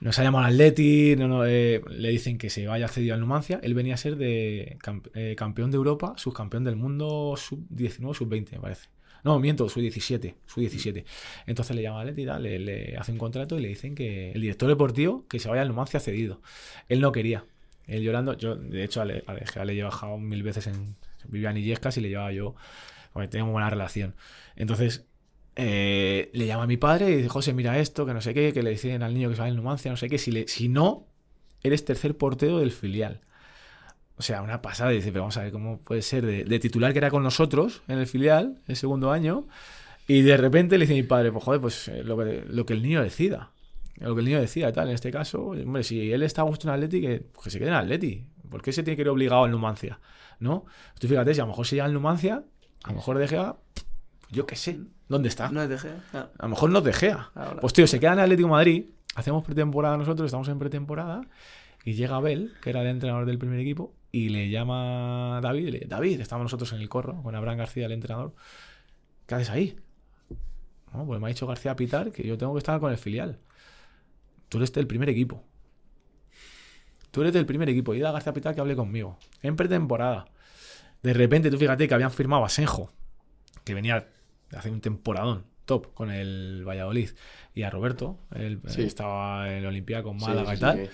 nos 0.00 0.18
ha 0.18 0.22
llamado 0.24 0.46
al 0.46 0.52
Atleti, 0.54 1.14
eh, 1.46 1.80
le 1.90 2.08
dicen 2.08 2.38
que 2.38 2.50
se 2.50 2.66
vaya 2.66 2.88
cedido 2.88 3.14
al 3.14 3.20
Numancia. 3.20 3.60
Él 3.62 3.74
venía 3.74 3.94
a 3.94 3.96
ser 3.98 4.16
de 4.16 4.78
eh, 5.14 5.34
campeón 5.36 5.70
de 5.70 5.76
Europa, 5.76 6.14
subcampeón 6.16 6.64
del 6.64 6.76
mundo 6.76 7.34
sub-19, 7.36 8.14
sub-20, 8.14 8.52
me 8.52 8.60
parece. 8.60 8.88
No, 9.24 9.38
miento, 9.38 9.68
sub-17, 9.68 10.34
sub-17. 10.46 11.04
Entonces 11.46 11.76
le 11.76 11.82
llama 11.82 12.00
al 12.00 12.08
Atleti, 12.08 12.26
le, 12.42 12.58
le 12.58 12.96
hace 12.96 13.12
un 13.12 13.18
contrato 13.18 13.56
y 13.58 13.62
le 13.62 13.68
dicen 13.68 13.94
que 13.94 14.32
el 14.32 14.40
director 14.40 14.68
deportivo 14.68 15.26
que 15.28 15.38
se 15.38 15.48
vaya 15.48 15.62
al 15.62 15.68
Numancia 15.68 16.00
cedido. 16.00 16.40
Él 16.88 17.00
no 17.00 17.12
quería. 17.12 17.44
Él 17.86 18.02
llorando, 18.02 18.36
yo 18.36 18.56
de 18.56 18.84
hecho 18.84 19.04
Le- 19.04 19.24
a 19.26 19.64
le 19.64 19.78
he 19.78 19.82
bajado 19.82 20.18
mil 20.18 20.42
veces 20.42 20.66
en... 20.66 20.96
Vivía 21.28 21.50
en 21.50 21.56
Illescas 21.58 21.96
y 21.98 22.00
le 22.00 22.08
llevaba 22.08 22.32
yo, 22.32 22.56
porque 23.12 23.28
tenemos 23.28 23.52
buena 23.52 23.70
relación. 23.70 24.16
Entonces 24.56 25.06
eh, 25.54 26.30
le 26.32 26.46
llama 26.46 26.64
a 26.64 26.66
mi 26.66 26.76
padre 26.76 27.10
y 27.10 27.16
dice, 27.16 27.28
José, 27.28 27.52
mira 27.52 27.78
esto, 27.78 28.06
que 28.06 28.14
no 28.14 28.20
sé 28.20 28.32
qué, 28.32 28.52
que 28.52 28.62
le 28.62 28.70
dicen 28.70 29.02
al 29.02 29.12
niño 29.14 29.28
que 29.28 29.36
se 29.36 29.42
va 29.42 29.48
en 29.48 29.56
Numancia, 29.56 29.90
no 29.90 29.96
sé 29.96 30.08
qué, 30.08 30.18
si, 30.18 30.30
le, 30.30 30.48
si 30.48 30.68
no, 30.68 31.06
eres 31.62 31.84
tercer 31.84 32.16
portero 32.16 32.58
del 32.58 32.72
filial. 32.72 33.20
O 34.16 34.22
sea, 34.22 34.42
una 34.42 34.62
pasada. 34.62 34.92
Y 34.92 34.96
dice, 34.96 35.10
pero 35.10 35.22
vamos 35.22 35.36
a 35.36 35.42
ver 35.42 35.52
cómo 35.52 35.80
puede 35.80 36.02
ser 36.02 36.24
de, 36.24 36.58
titular 36.58 36.92
que 36.92 36.98
era 36.98 37.10
con 37.10 37.22
nosotros 37.22 37.82
en 37.88 37.98
el 37.98 38.06
filial, 38.06 38.60
el 38.66 38.76
segundo 38.76 39.10
año, 39.10 39.46
y 40.06 40.22
de 40.22 40.36
repente 40.36 40.78
le 40.78 40.86
dice 40.86 40.94
mi 40.94 41.02
padre, 41.02 41.32
pues 41.32 41.44
joder, 41.44 41.60
pues 41.60 41.88
eh, 41.88 42.02
lo 42.04 42.16
que, 42.16 42.72
el 42.72 42.82
niño 42.82 43.02
decida. 43.02 43.50
Lo 43.98 44.14
que 44.14 44.20
el 44.20 44.26
niño 44.26 44.40
decida 44.40 44.72
tal. 44.72 44.88
En 44.88 44.94
este 44.94 45.10
caso, 45.10 45.46
hombre, 45.46 45.84
si 45.84 46.12
él 46.12 46.22
está 46.22 46.42
a 46.42 46.44
gusto 46.44 46.68
en 46.68 46.74
Atleti, 46.74 47.00
que, 47.00 47.26
que 47.42 47.50
se 47.50 47.58
quede 47.58 47.68
en 47.68 47.74
Atleti. 47.74 48.26
¿Por 48.48 48.62
qué 48.62 48.72
se 48.72 48.82
tiene 48.82 48.96
que 48.96 49.02
ir 49.02 49.08
obligado 49.08 49.44
al 49.44 49.50
Numancia? 49.50 49.98
¿No? 50.38 50.66
Tú 50.98 51.08
fíjate, 51.08 51.34
si 51.34 51.40
a 51.40 51.44
lo 51.44 51.48
mejor 51.48 51.66
se 51.66 51.76
llega 51.76 51.86
al 51.86 51.94
Numancia, 51.94 52.44
a 52.84 52.90
lo 52.90 52.96
mejor 52.96 53.18
De 53.18 53.28
Gea, 53.28 53.56
yo 54.30 54.46
qué 54.46 54.56
sé, 54.56 54.78
¿dónde 55.12 55.28
está? 55.28 55.48
No 55.50 55.62
es 55.62 55.68
de 55.68 55.78
Gea. 55.78 56.02
A 56.12 56.42
lo 56.42 56.48
mejor 56.48 56.70
no 56.70 56.80
De 56.80 56.92
Gea. 56.92 57.30
Ahora. 57.34 57.60
Pues 57.60 57.72
tío, 57.72 57.86
se 57.86 58.00
queda 58.00 58.14
en 58.14 58.18
Atlético 58.18 58.48
de 58.48 58.52
Madrid 58.52 58.84
hacemos 59.14 59.44
pretemporada 59.44 59.96
nosotros, 59.96 60.26
estamos 60.26 60.48
en 60.48 60.58
pretemporada, 60.58 61.22
y 61.84 61.94
llega 61.94 62.16
Abel, 62.16 62.54
que 62.62 62.70
era 62.70 62.82
el 62.82 62.88
entrenador 62.88 63.26
del 63.26 63.38
primer 63.38 63.58
equipo, 63.58 63.94
y 64.10 64.28
le 64.28 64.50
llama 64.50 65.38
a 65.38 65.40
David, 65.40 65.66
y 65.66 65.70
le 65.70 65.78
dice, 65.80 65.88
David, 65.88 66.20
estamos 66.20 66.44
nosotros 66.44 66.72
en 66.72 66.80
el 66.80 66.88
corro 66.88 67.22
con 67.22 67.34
Abraham 67.34 67.58
García, 67.58 67.86
el 67.86 67.92
entrenador. 67.92 68.34
¿Qué 69.26 69.34
haces 69.34 69.50
ahí? 69.50 69.76
No, 70.92 71.06
pues 71.06 71.20
me 71.20 71.26
ha 71.26 71.28
dicho 71.28 71.46
García 71.46 71.74
Pitar 71.74 72.12
que 72.12 72.22
yo 72.22 72.36
tengo 72.36 72.52
que 72.52 72.58
estar 72.58 72.78
con 72.78 72.90
el 72.90 72.98
filial. 72.98 73.38
Tú 74.48 74.58
eres 74.58 74.72
del 74.72 74.86
primer 74.86 75.08
equipo. 75.08 75.42
Tú 77.10 77.22
eres 77.22 77.32
del 77.32 77.46
primer 77.46 77.68
equipo. 77.70 77.94
Y 77.94 78.00
da 78.00 78.10
a 78.10 78.12
García 78.12 78.34
Pitar 78.34 78.54
que 78.54 78.60
hable 78.60 78.76
conmigo. 78.76 79.16
En 79.42 79.56
pretemporada. 79.56 80.26
De 81.02 81.14
repente, 81.14 81.50
tú 81.50 81.56
fíjate 81.56 81.88
que 81.88 81.94
habían 81.94 82.10
firmado 82.10 82.44
a 82.44 82.50
Senjo, 82.50 82.90
que 83.64 83.72
venía 83.72 84.06
hace 84.56 84.70
un 84.70 84.80
temporadón 84.80 85.44
top 85.64 85.94
con 85.94 86.10
el 86.10 86.64
Valladolid, 86.66 87.10
y 87.54 87.62
a 87.62 87.70
Roberto, 87.70 88.18
él 88.34 88.60
Sí. 88.66 88.82
estaba 88.82 89.48
en 89.50 89.58
el 89.58 89.66
Olimpia 89.66 90.02
con 90.02 90.16
Málaga 90.16 90.50
sí, 90.50 90.56
y 90.56 90.60
tal. 90.60 90.90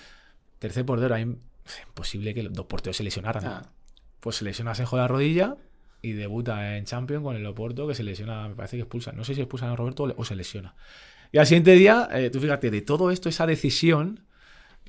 Tercer 0.59 0.85
portero, 0.85 1.15
ahí 1.15 1.23
es 1.65 1.81
imposible 1.87 2.33
que 2.33 2.43
los 2.43 2.53
dos 2.53 2.65
porteros 2.67 2.97
se 2.97 3.03
lesionaran. 3.03 3.45
Ah. 3.45 3.61
Pues 4.19 4.35
se 4.37 4.45
lesiona 4.45 4.71
a 4.71 4.75
Senjo 4.75 4.95
de 4.97 5.01
la 5.01 5.07
rodilla 5.07 5.55
y 6.01 6.11
debuta 6.11 6.77
en 6.77 6.85
Champions 6.85 7.23
con 7.23 7.35
el 7.35 7.45
Oporto, 7.45 7.87
que 7.87 7.95
se 7.95 8.03
lesiona, 8.03 8.47
me 8.47 8.55
parece 8.55 8.77
que 8.77 8.83
expulsa. 8.83 9.11
No 9.11 9.23
sé 9.23 9.33
si 9.35 9.41
expulsan 9.41 9.69
a 9.69 9.75
Roberto 9.75 10.13
o 10.15 10.25
se 10.25 10.35
lesiona. 10.35 10.75
Y 11.31 11.37
al 11.37 11.45
siguiente 11.45 11.71
día, 11.71 12.07
eh, 12.11 12.29
tú 12.29 12.39
fíjate, 12.39 12.69
de 12.71 12.81
todo 12.81 13.11
esto, 13.11 13.29
esa 13.29 13.45
decisión 13.47 14.21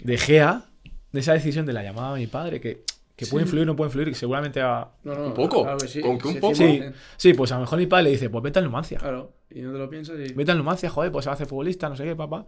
de 0.01 0.19
Gea, 0.19 0.67
de 1.13 1.21
esa 1.21 1.33
decisión 1.33 1.67
de 1.67 1.73
la 1.73 1.83
llamada 1.83 2.15
de 2.15 2.21
mi 2.21 2.27
padre, 2.27 2.61
que, 2.61 2.85
que 3.21 3.27
puede 3.31 3.45
influir 3.45 3.63
o 3.63 3.67
no 3.67 3.77
puede 3.77 3.89
influir, 3.89 4.09
que 4.09 4.15
seguramente 4.15 4.61
va. 4.61 4.97
No, 5.05 5.15
no, 5.15 5.27
Un 5.27 5.35
poco, 5.35 5.63
claro 5.63 5.79
que 5.79 5.87
sí, 5.89 6.01
con 6.01 6.19
que 6.19 6.29
un 6.29 6.35
sí, 6.35 6.41
poco. 6.41 6.55
Sí, 6.55 6.65
100%. 6.65 6.93
sí, 7.17 7.35
pues 7.35 7.53
a 7.53 7.55
lo 7.57 7.61
mejor 7.63 7.79
mi 7.79 7.87
padre 7.87 8.05
le 8.05 8.11
dice, 8.11 8.31
pues 8.31 8.43
vete 8.43 8.59
al 8.59 8.65
Numancia. 8.65 8.99
Claro, 8.99 9.35
y 9.51 9.61
no 9.61 9.73
te 9.73 9.79
lo 9.79 9.89
piensas 9.89 10.17
y... 10.19 10.33
Vete 10.33 10.51
al 10.51 10.59
Numancia, 10.59 10.91
joder, 10.91 11.13
pues 11.13 11.25
se 11.25 11.29
va 11.29 11.33
a 11.33 11.35
hacer 11.35 11.47
futbolista, 11.47 11.89
no 11.89 11.97
sé 11.97 12.05
qué, 12.05 12.17
papá. 12.17 12.47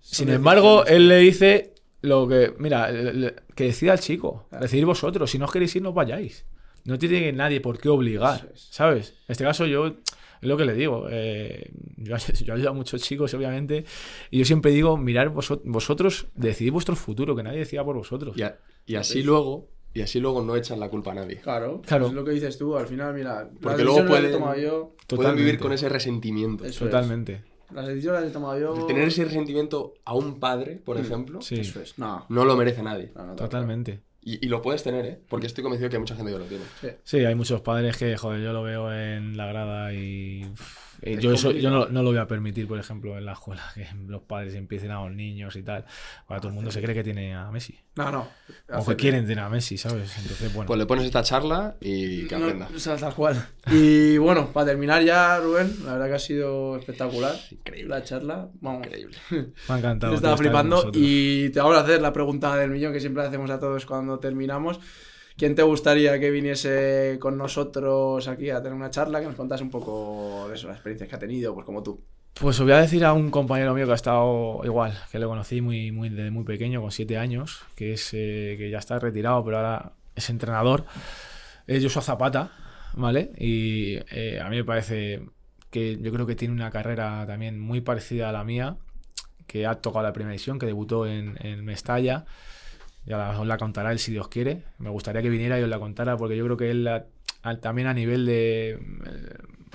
Sin 0.00 0.28
embargo, 0.28 0.84
él 0.86 1.08
le 1.08 1.18
dice 1.18 1.74
lo 2.02 2.26
que, 2.28 2.52
mira, 2.58 2.90
le- 2.90 3.12
le- 3.14 3.34
que 3.54 3.64
decida 3.64 3.92
el 3.92 4.00
chico, 4.00 4.46
Claro. 4.50 4.62
decidir 4.64 4.84
vosotros, 4.84 5.30
si 5.30 5.38
no 5.38 5.44
os 5.46 5.52
queréis 5.52 5.74
ir, 5.76 5.82
no 5.82 5.90
os 5.90 5.94
vayáis. 5.94 6.44
No 6.84 6.98
tiene 6.98 7.32
nadie 7.32 7.60
por 7.60 7.78
qué 7.78 7.88
obligar, 7.88 8.48
es. 8.52 8.68
¿sabes? 8.70 9.10
En 9.28 9.32
este 9.32 9.44
caso 9.44 9.66
yo, 9.66 9.94
es 10.42 10.48
lo 10.48 10.56
que 10.58 10.64
le 10.66 10.74
digo, 10.74 11.06
eh, 11.10 11.70
yo, 11.96 12.16
yo 12.44 12.54
ayudo 12.54 12.70
a 12.70 12.72
muchos 12.74 13.00
chicos, 13.02 13.32
obviamente, 13.34 13.84
y 14.30 14.38
yo 14.40 14.44
siempre 14.44 14.70
digo, 14.72 14.96
mirar 14.98 15.30
vosotros, 15.30 15.66
vosotros 15.70 16.26
decidid 16.34 16.72
vuestro 16.72 16.96
futuro, 16.96 17.34
que 17.34 17.42
nadie 17.42 17.60
decida 17.60 17.82
por 17.84 17.96
vosotros. 17.96 18.36
Y, 18.36 18.42
a- 18.42 18.58
y 18.84 18.96
así 18.96 19.22
luego, 19.22 19.68
y 19.94 20.00
así 20.02 20.20
luego 20.20 20.42
no 20.42 20.56
echan 20.56 20.80
la 20.80 20.88
culpa 20.90 21.12
a 21.12 21.14
nadie. 21.14 21.36
Claro, 21.40 21.80
Claro. 21.86 22.08
Es 22.08 22.12
lo 22.12 22.24
que 22.24 22.32
dices 22.32 22.58
tú, 22.58 22.76
al 22.76 22.86
final, 22.86 23.14
mira... 23.14 23.48
Porque 23.60 23.84
luego 23.84 24.04
pueden- 24.06 24.60
yo... 24.60 24.94
Pueden 25.06 25.36
vivir 25.36 25.58
con 25.58 25.72
ese 25.72 25.88
resentimiento. 25.88 26.64
Eso 26.64 26.84
es. 26.86 26.90
Totalmente. 26.90 27.44
Las 27.74 27.86
decisiones 27.86 28.20
las 28.22 28.30
he 28.30 28.32
tomado 28.32 28.58
yo... 28.58 28.86
Tener 28.86 29.06
ese 29.08 29.24
resentimiento 29.24 29.94
a 30.04 30.14
un 30.14 30.40
padre, 30.40 30.76
por 30.84 30.98
Mm. 30.98 31.00
ejemplo, 31.02 31.40
Sí, 31.42 31.60
Eso 31.60 31.80
es. 31.80 31.98
No, 31.98 32.26
no 32.28 32.44
lo 32.44 32.56
merece 32.56 32.82
nadie. 32.82 33.12
no, 33.14 33.26
no, 33.26 33.36
totalmente. 33.36 34.00
Y, 34.24 34.44
y 34.46 34.48
lo 34.48 34.62
puedes 34.62 34.82
tener, 34.84 35.04
¿eh? 35.04 35.18
Porque 35.28 35.46
estoy 35.48 35.62
convencido 35.62 35.90
que 35.90 35.96
hay 35.96 36.00
mucha 36.00 36.14
gente 36.14 36.32
que 36.32 36.38
lo 36.38 36.44
tiene. 36.44 36.64
Sí. 36.80 36.88
Sí, 37.02 37.24
hay 37.24 37.34
muchos 37.34 37.60
padres 37.60 37.96
que, 37.96 38.16
joder, 38.16 38.40
yo 38.40 38.52
lo 38.52 38.62
veo 38.62 38.92
en 38.92 39.36
la 39.36 39.46
grada 39.46 39.92
y. 39.92 40.44
uf, 40.52 40.76
eh, 41.02 41.14
Es 41.14 41.20
yo 41.20 41.32
eso, 41.32 41.50
yo 41.50 41.70
no, 41.70 41.86
lo 41.86 42.02
voy 42.04 42.16
a 42.16 42.26
permitir, 42.26 42.66
por 42.66 42.78
ejemplo, 42.78 43.18
en 43.18 43.24
la 43.24 43.32
escuela, 43.32 43.62
que 43.74 43.86
los 44.06 44.22
padres 44.22 44.54
empiecen 44.54 44.90
a 44.90 45.04
los 45.04 45.12
niños 45.12 45.56
y 45.56 45.62
tal. 45.62 45.84
Ahora 46.26 46.40
todo 46.40 46.48
el 46.48 46.54
mundo 46.54 46.70
se 46.70 46.80
cree 46.80 46.94
que 46.94 47.04
tiene 47.04 47.34
a 47.34 47.50
Messi. 47.50 47.78
No, 47.94 48.10
no. 48.10 48.28
O 48.70 48.86
que 48.86 48.96
quieren 48.96 49.26
tener 49.26 49.44
a 49.44 49.48
Messi, 49.50 49.76
¿sabes? 49.76 50.16
Entonces, 50.18 50.54
bueno. 50.54 50.66
Pues 50.66 50.78
le 50.78 50.86
pones 50.86 51.04
esta 51.04 51.22
charla 51.22 51.76
y 51.80 52.26
que 52.26 52.38
No, 52.38 52.44
aprenda. 52.46 52.68
o 52.74 52.78
sea, 52.78 52.96
tal 52.96 53.14
cual. 53.14 53.46
Y 53.70 54.16
bueno, 54.16 54.50
para 54.52 54.66
terminar 54.66 55.02
ya, 55.02 55.38
Rubén, 55.40 55.74
la 55.84 55.92
verdad 55.94 56.06
que 56.08 56.14
ha 56.14 56.18
sido 56.18 56.76
espectacular. 56.78 57.34
Increíble. 57.50 57.90
La 57.90 58.02
charla, 58.02 58.48
vamos. 58.60 58.86
Increíble. 58.86 59.16
me 59.30 59.74
ha 59.74 59.78
encantado. 59.78 60.12
Yo 60.12 60.16
estaba 60.16 60.36
flipando 60.36 60.90
y 60.94 61.50
te 61.50 61.60
vamos 61.60 61.76
a 61.76 61.80
hacer 61.80 62.00
la 62.00 62.12
pregunta 62.12 62.56
del 62.56 62.70
millón 62.70 62.92
que 62.92 63.00
siempre 63.00 63.22
hacemos 63.22 63.50
a 63.50 63.58
todos 63.60 63.84
cuando 63.86 64.18
terminamos. 64.18 64.80
¿Quién 65.36 65.54
te 65.54 65.62
gustaría 65.62 66.18
que 66.18 66.30
viniese 66.30 67.16
con 67.20 67.38
nosotros 67.38 68.28
aquí 68.28 68.50
a 68.50 68.62
tener 68.62 68.74
una 68.74 68.90
charla? 68.90 69.20
Que 69.20 69.26
nos 69.26 69.34
contase 69.34 69.62
un 69.62 69.70
poco 69.70 70.46
de 70.48 70.54
eso, 70.54 70.68
las 70.68 70.76
experiencias 70.76 71.08
que 71.08 71.16
ha 71.16 71.18
tenido, 71.18 71.54
pues 71.54 71.64
como 71.64 71.82
tú. 71.82 72.00
Pues 72.34 72.58
os 72.58 72.64
voy 72.64 72.72
a 72.72 72.80
decir 72.80 73.04
a 73.04 73.12
un 73.12 73.30
compañero 73.30 73.74
mío 73.74 73.86
que 73.86 73.92
ha 73.92 73.96
estado 73.96 74.60
igual, 74.64 74.98
que 75.10 75.18
lo 75.18 75.28
conocí 75.28 75.60
muy, 75.60 75.92
muy, 75.92 76.08
desde 76.08 76.30
muy 76.30 76.44
pequeño, 76.44 76.80
con 76.80 76.90
siete 76.90 77.18
años, 77.18 77.62
que 77.76 77.92
es 77.92 78.10
eh, 78.14 78.56
que 78.58 78.70
ya 78.70 78.78
está 78.78 78.98
retirado, 78.98 79.44
pero 79.44 79.58
ahora 79.58 79.92
es 80.16 80.30
entrenador. 80.30 80.84
Es 81.66 81.82
Joshua 81.82 82.02
Zapata, 82.02 82.52
¿vale? 82.94 83.32
Y 83.38 83.98
eh, 84.10 84.40
a 84.42 84.48
mí 84.48 84.56
me 84.56 84.64
parece 84.64 85.22
que 85.70 85.98
yo 86.00 86.12
creo 86.12 86.26
que 86.26 86.34
tiene 86.34 86.54
una 86.54 86.70
carrera 86.70 87.24
también 87.26 87.60
muy 87.60 87.80
parecida 87.80 88.30
a 88.30 88.32
la 88.32 88.44
mía, 88.44 88.76
que 89.46 89.66
ha 89.66 89.76
tocado 89.76 90.02
la 90.02 90.12
primera 90.12 90.32
división, 90.32 90.58
que 90.58 90.66
debutó 90.66 91.06
en, 91.06 91.36
en 91.40 91.64
Mestalla. 91.64 92.24
Ya 93.04 93.16
la, 93.18 93.40
os 93.40 93.46
la 93.46 93.56
contará 93.56 93.90
él 93.92 93.98
si 93.98 94.12
Dios 94.12 94.28
quiere. 94.28 94.62
Me 94.78 94.90
gustaría 94.90 95.22
que 95.22 95.28
viniera 95.30 95.58
y 95.58 95.62
os 95.62 95.68
la 95.68 95.78
contara 95.78 96.16
porque 96.16 96.36
yo 96.36 96.44
creo 96.44 96.56
que 96.56 96.70
él 96.70 96.86
ha- 96.88 97.06
a- 97.42 97.56
también 97.56 97.88
a 97.88 97.94
nivel 97.94 98.26
de... 98.26 98.70
eh, 98.70 98.78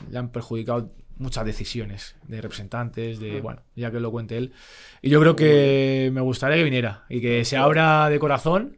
le 0.10 0.18
han 0.18 0.30
perjudicado 0.30 0.90
muchas 1.18 1.45
decisiones 1.45 2.16
de 2.28 2.41
representantes, 2.41 3.20
de... 3.20 3.32
Bueno, 3.41 3.62
ya 3.76 3.91
que 3.91 3.99
lo 3.99 4.12
cuente 4.12 4.38
él. 4.38 4.54
Y 5.02 5.10
yo 5.10 5.20
creo 5.20 5.36
que 5.36 6.10
me 6.14 6.22
gustaría 6.22 6.58
que 6.58 6.64
viniera 6.64 7.06
y 7.10 7.20
que 7.22 7.44
se 7.44 7.58
abra 7.58 8.08
de 8.10 8.20
corazón, 8.20 8.78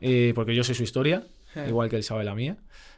eh, 0.00 0.32
porque 0.34 0.54
yo 0.54 0.64
sé 0.64 0.72
su 0.74 0.82
historia, 0.84 1.24
igual 1.68 1.90
que 1.90 1.96
él 1.96 2.04
sabe 2.04 2.24
la 2.24 2.34
mía. 2.34 2.56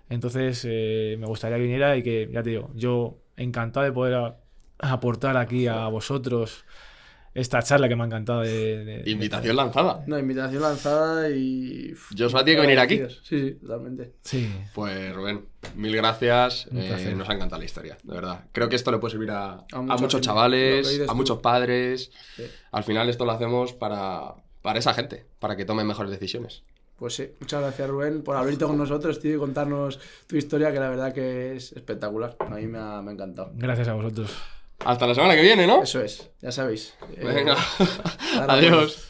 Entonces 0.09 0.63
eh, 0.69 1.17
me 1.19 1.27
gustaría 1.27 1.57
que 1.57 1.63
viniera 1.65 1.97
y 1.97 2.03
que, 2.03 2.29
ya 2.33 2.43
te 2.43 2.51
digo, 2.51 2.71
yo 2.75 3.19
encantado 3.37 3.85
de 3.85 3.93
poder 3.93 4.15
a- 4.15 4.37
aportar 4.79 5.37
aquí 5.37 5.67
a 5.67 5.89
vosotros 5.89 6.65
esta 7.41 7.63
charla 7.63 7.89
que 7.89 7.97
me 7.97 8.03
ha 8.03 8.07
encantado 8.07 8.41
de... 8.41 8.85
de- 8.85 9.03
de- 9.03 9.11
Invitación 9.11 9.57
lanzada. 9.57 10.03
Una 10.07 10.19
invitación 10.19 10.63
lanzada 10.63 11.31
y. 11.31 11.95
Joshua 12.17 12.45
tiene 12.45 12.61
que 12.61 12.67
venir 12.67 12.81
aquí. 12.81 12.99
Sí, 13.23 13.41
sí, 13.51 13.51
totalmente. 13.61 14.13
Sí, 14.23 14.51
Pues 14.75 15.15
Rubén, 15.15 15.47
mil 15.75 15.95
gracias. 15.97 16.69
Eh, 16.75 17.15
nos 17.17 17.29
ha 17.29 17.35
encantado 17.35 17.59
la 17.61 17.67
historia, 17.67 17.97
de 18.03 18.15
verdad. 18.15 18.45
Creo 18.53 18.69
que 18.69 18.77
esto 18.77 18.91
le 18.91 18.99
puede 18.99 19.13
servir 19.13 19.31
a, 19.31 19.65
a 19.73 19.81
mucha 19.81 19.95
muchos 19.95 20.13
gente, 20.15 20.21
chavales, 20.27 21.01
a 21.03 21.07
tú. 21.07 21.15
muchos 21.15 21.39
padres. 21.41 22.11
Sí. 22.37 22.45
Al 22.73 22.85
final 22.85 23.09
esto 23.09 23.25
lo 23.25 23.33
hacemos 23.33 23.73
para, 23.73 24.35
para 24.63 24.79
esa 24.79 24.95
gente, 24.95 25.27
para 25.39 25.57
que 25.57 25.65
tomen 25.65 25.87
mejores 25.87 26.11
decisiones. 26.11 26.63
Pues 26.99 27.15
sí, 27.15 27.29
muchas 27.41 27.61
gracias 27.61 27.91
Rubén 27.91 28.23
por 28.23 28.37
abrirte 28.37 28.65
con 28.65 28.79
nosotros, 28.79 29.21
tío, 29.21 29.35
y 29.37 29.39
contarnos 29.39 30.01
tu 30.27 30.37
historia, 30.37 30.73
que 30.73 30.81
la 30.81 30.89
verdad 30.89 31.13
que 31.13 31.55
es 31.55 31.73
espectacular. 31.73 32.37
A 32.41 32.55
mí 32.55 32.67
me 32.67 32.79
ha, 32.79 33.03
me 33.03 33.11
ha 33.11 33.13
encantado. 33.13 33.51
gracias 33.55 33.89
a 33.89 33.93
vosotros. 33.93 34.35
Hasta 34.85 35.07
la 35.07 35.15
semana 35.15 35.35
que 35.35 35.43
viene, 35.43 35.66
¿no? 35.66 35.82
Eso 35.82 36.01
es, 36.01 36.31
ya 36.40 36.53
sabéis. 36.53 36.94
Eh, 37.16 37.24
Venga, 37.24 37.57
ahora 38.40 38.55
adiós. 38.55 39.09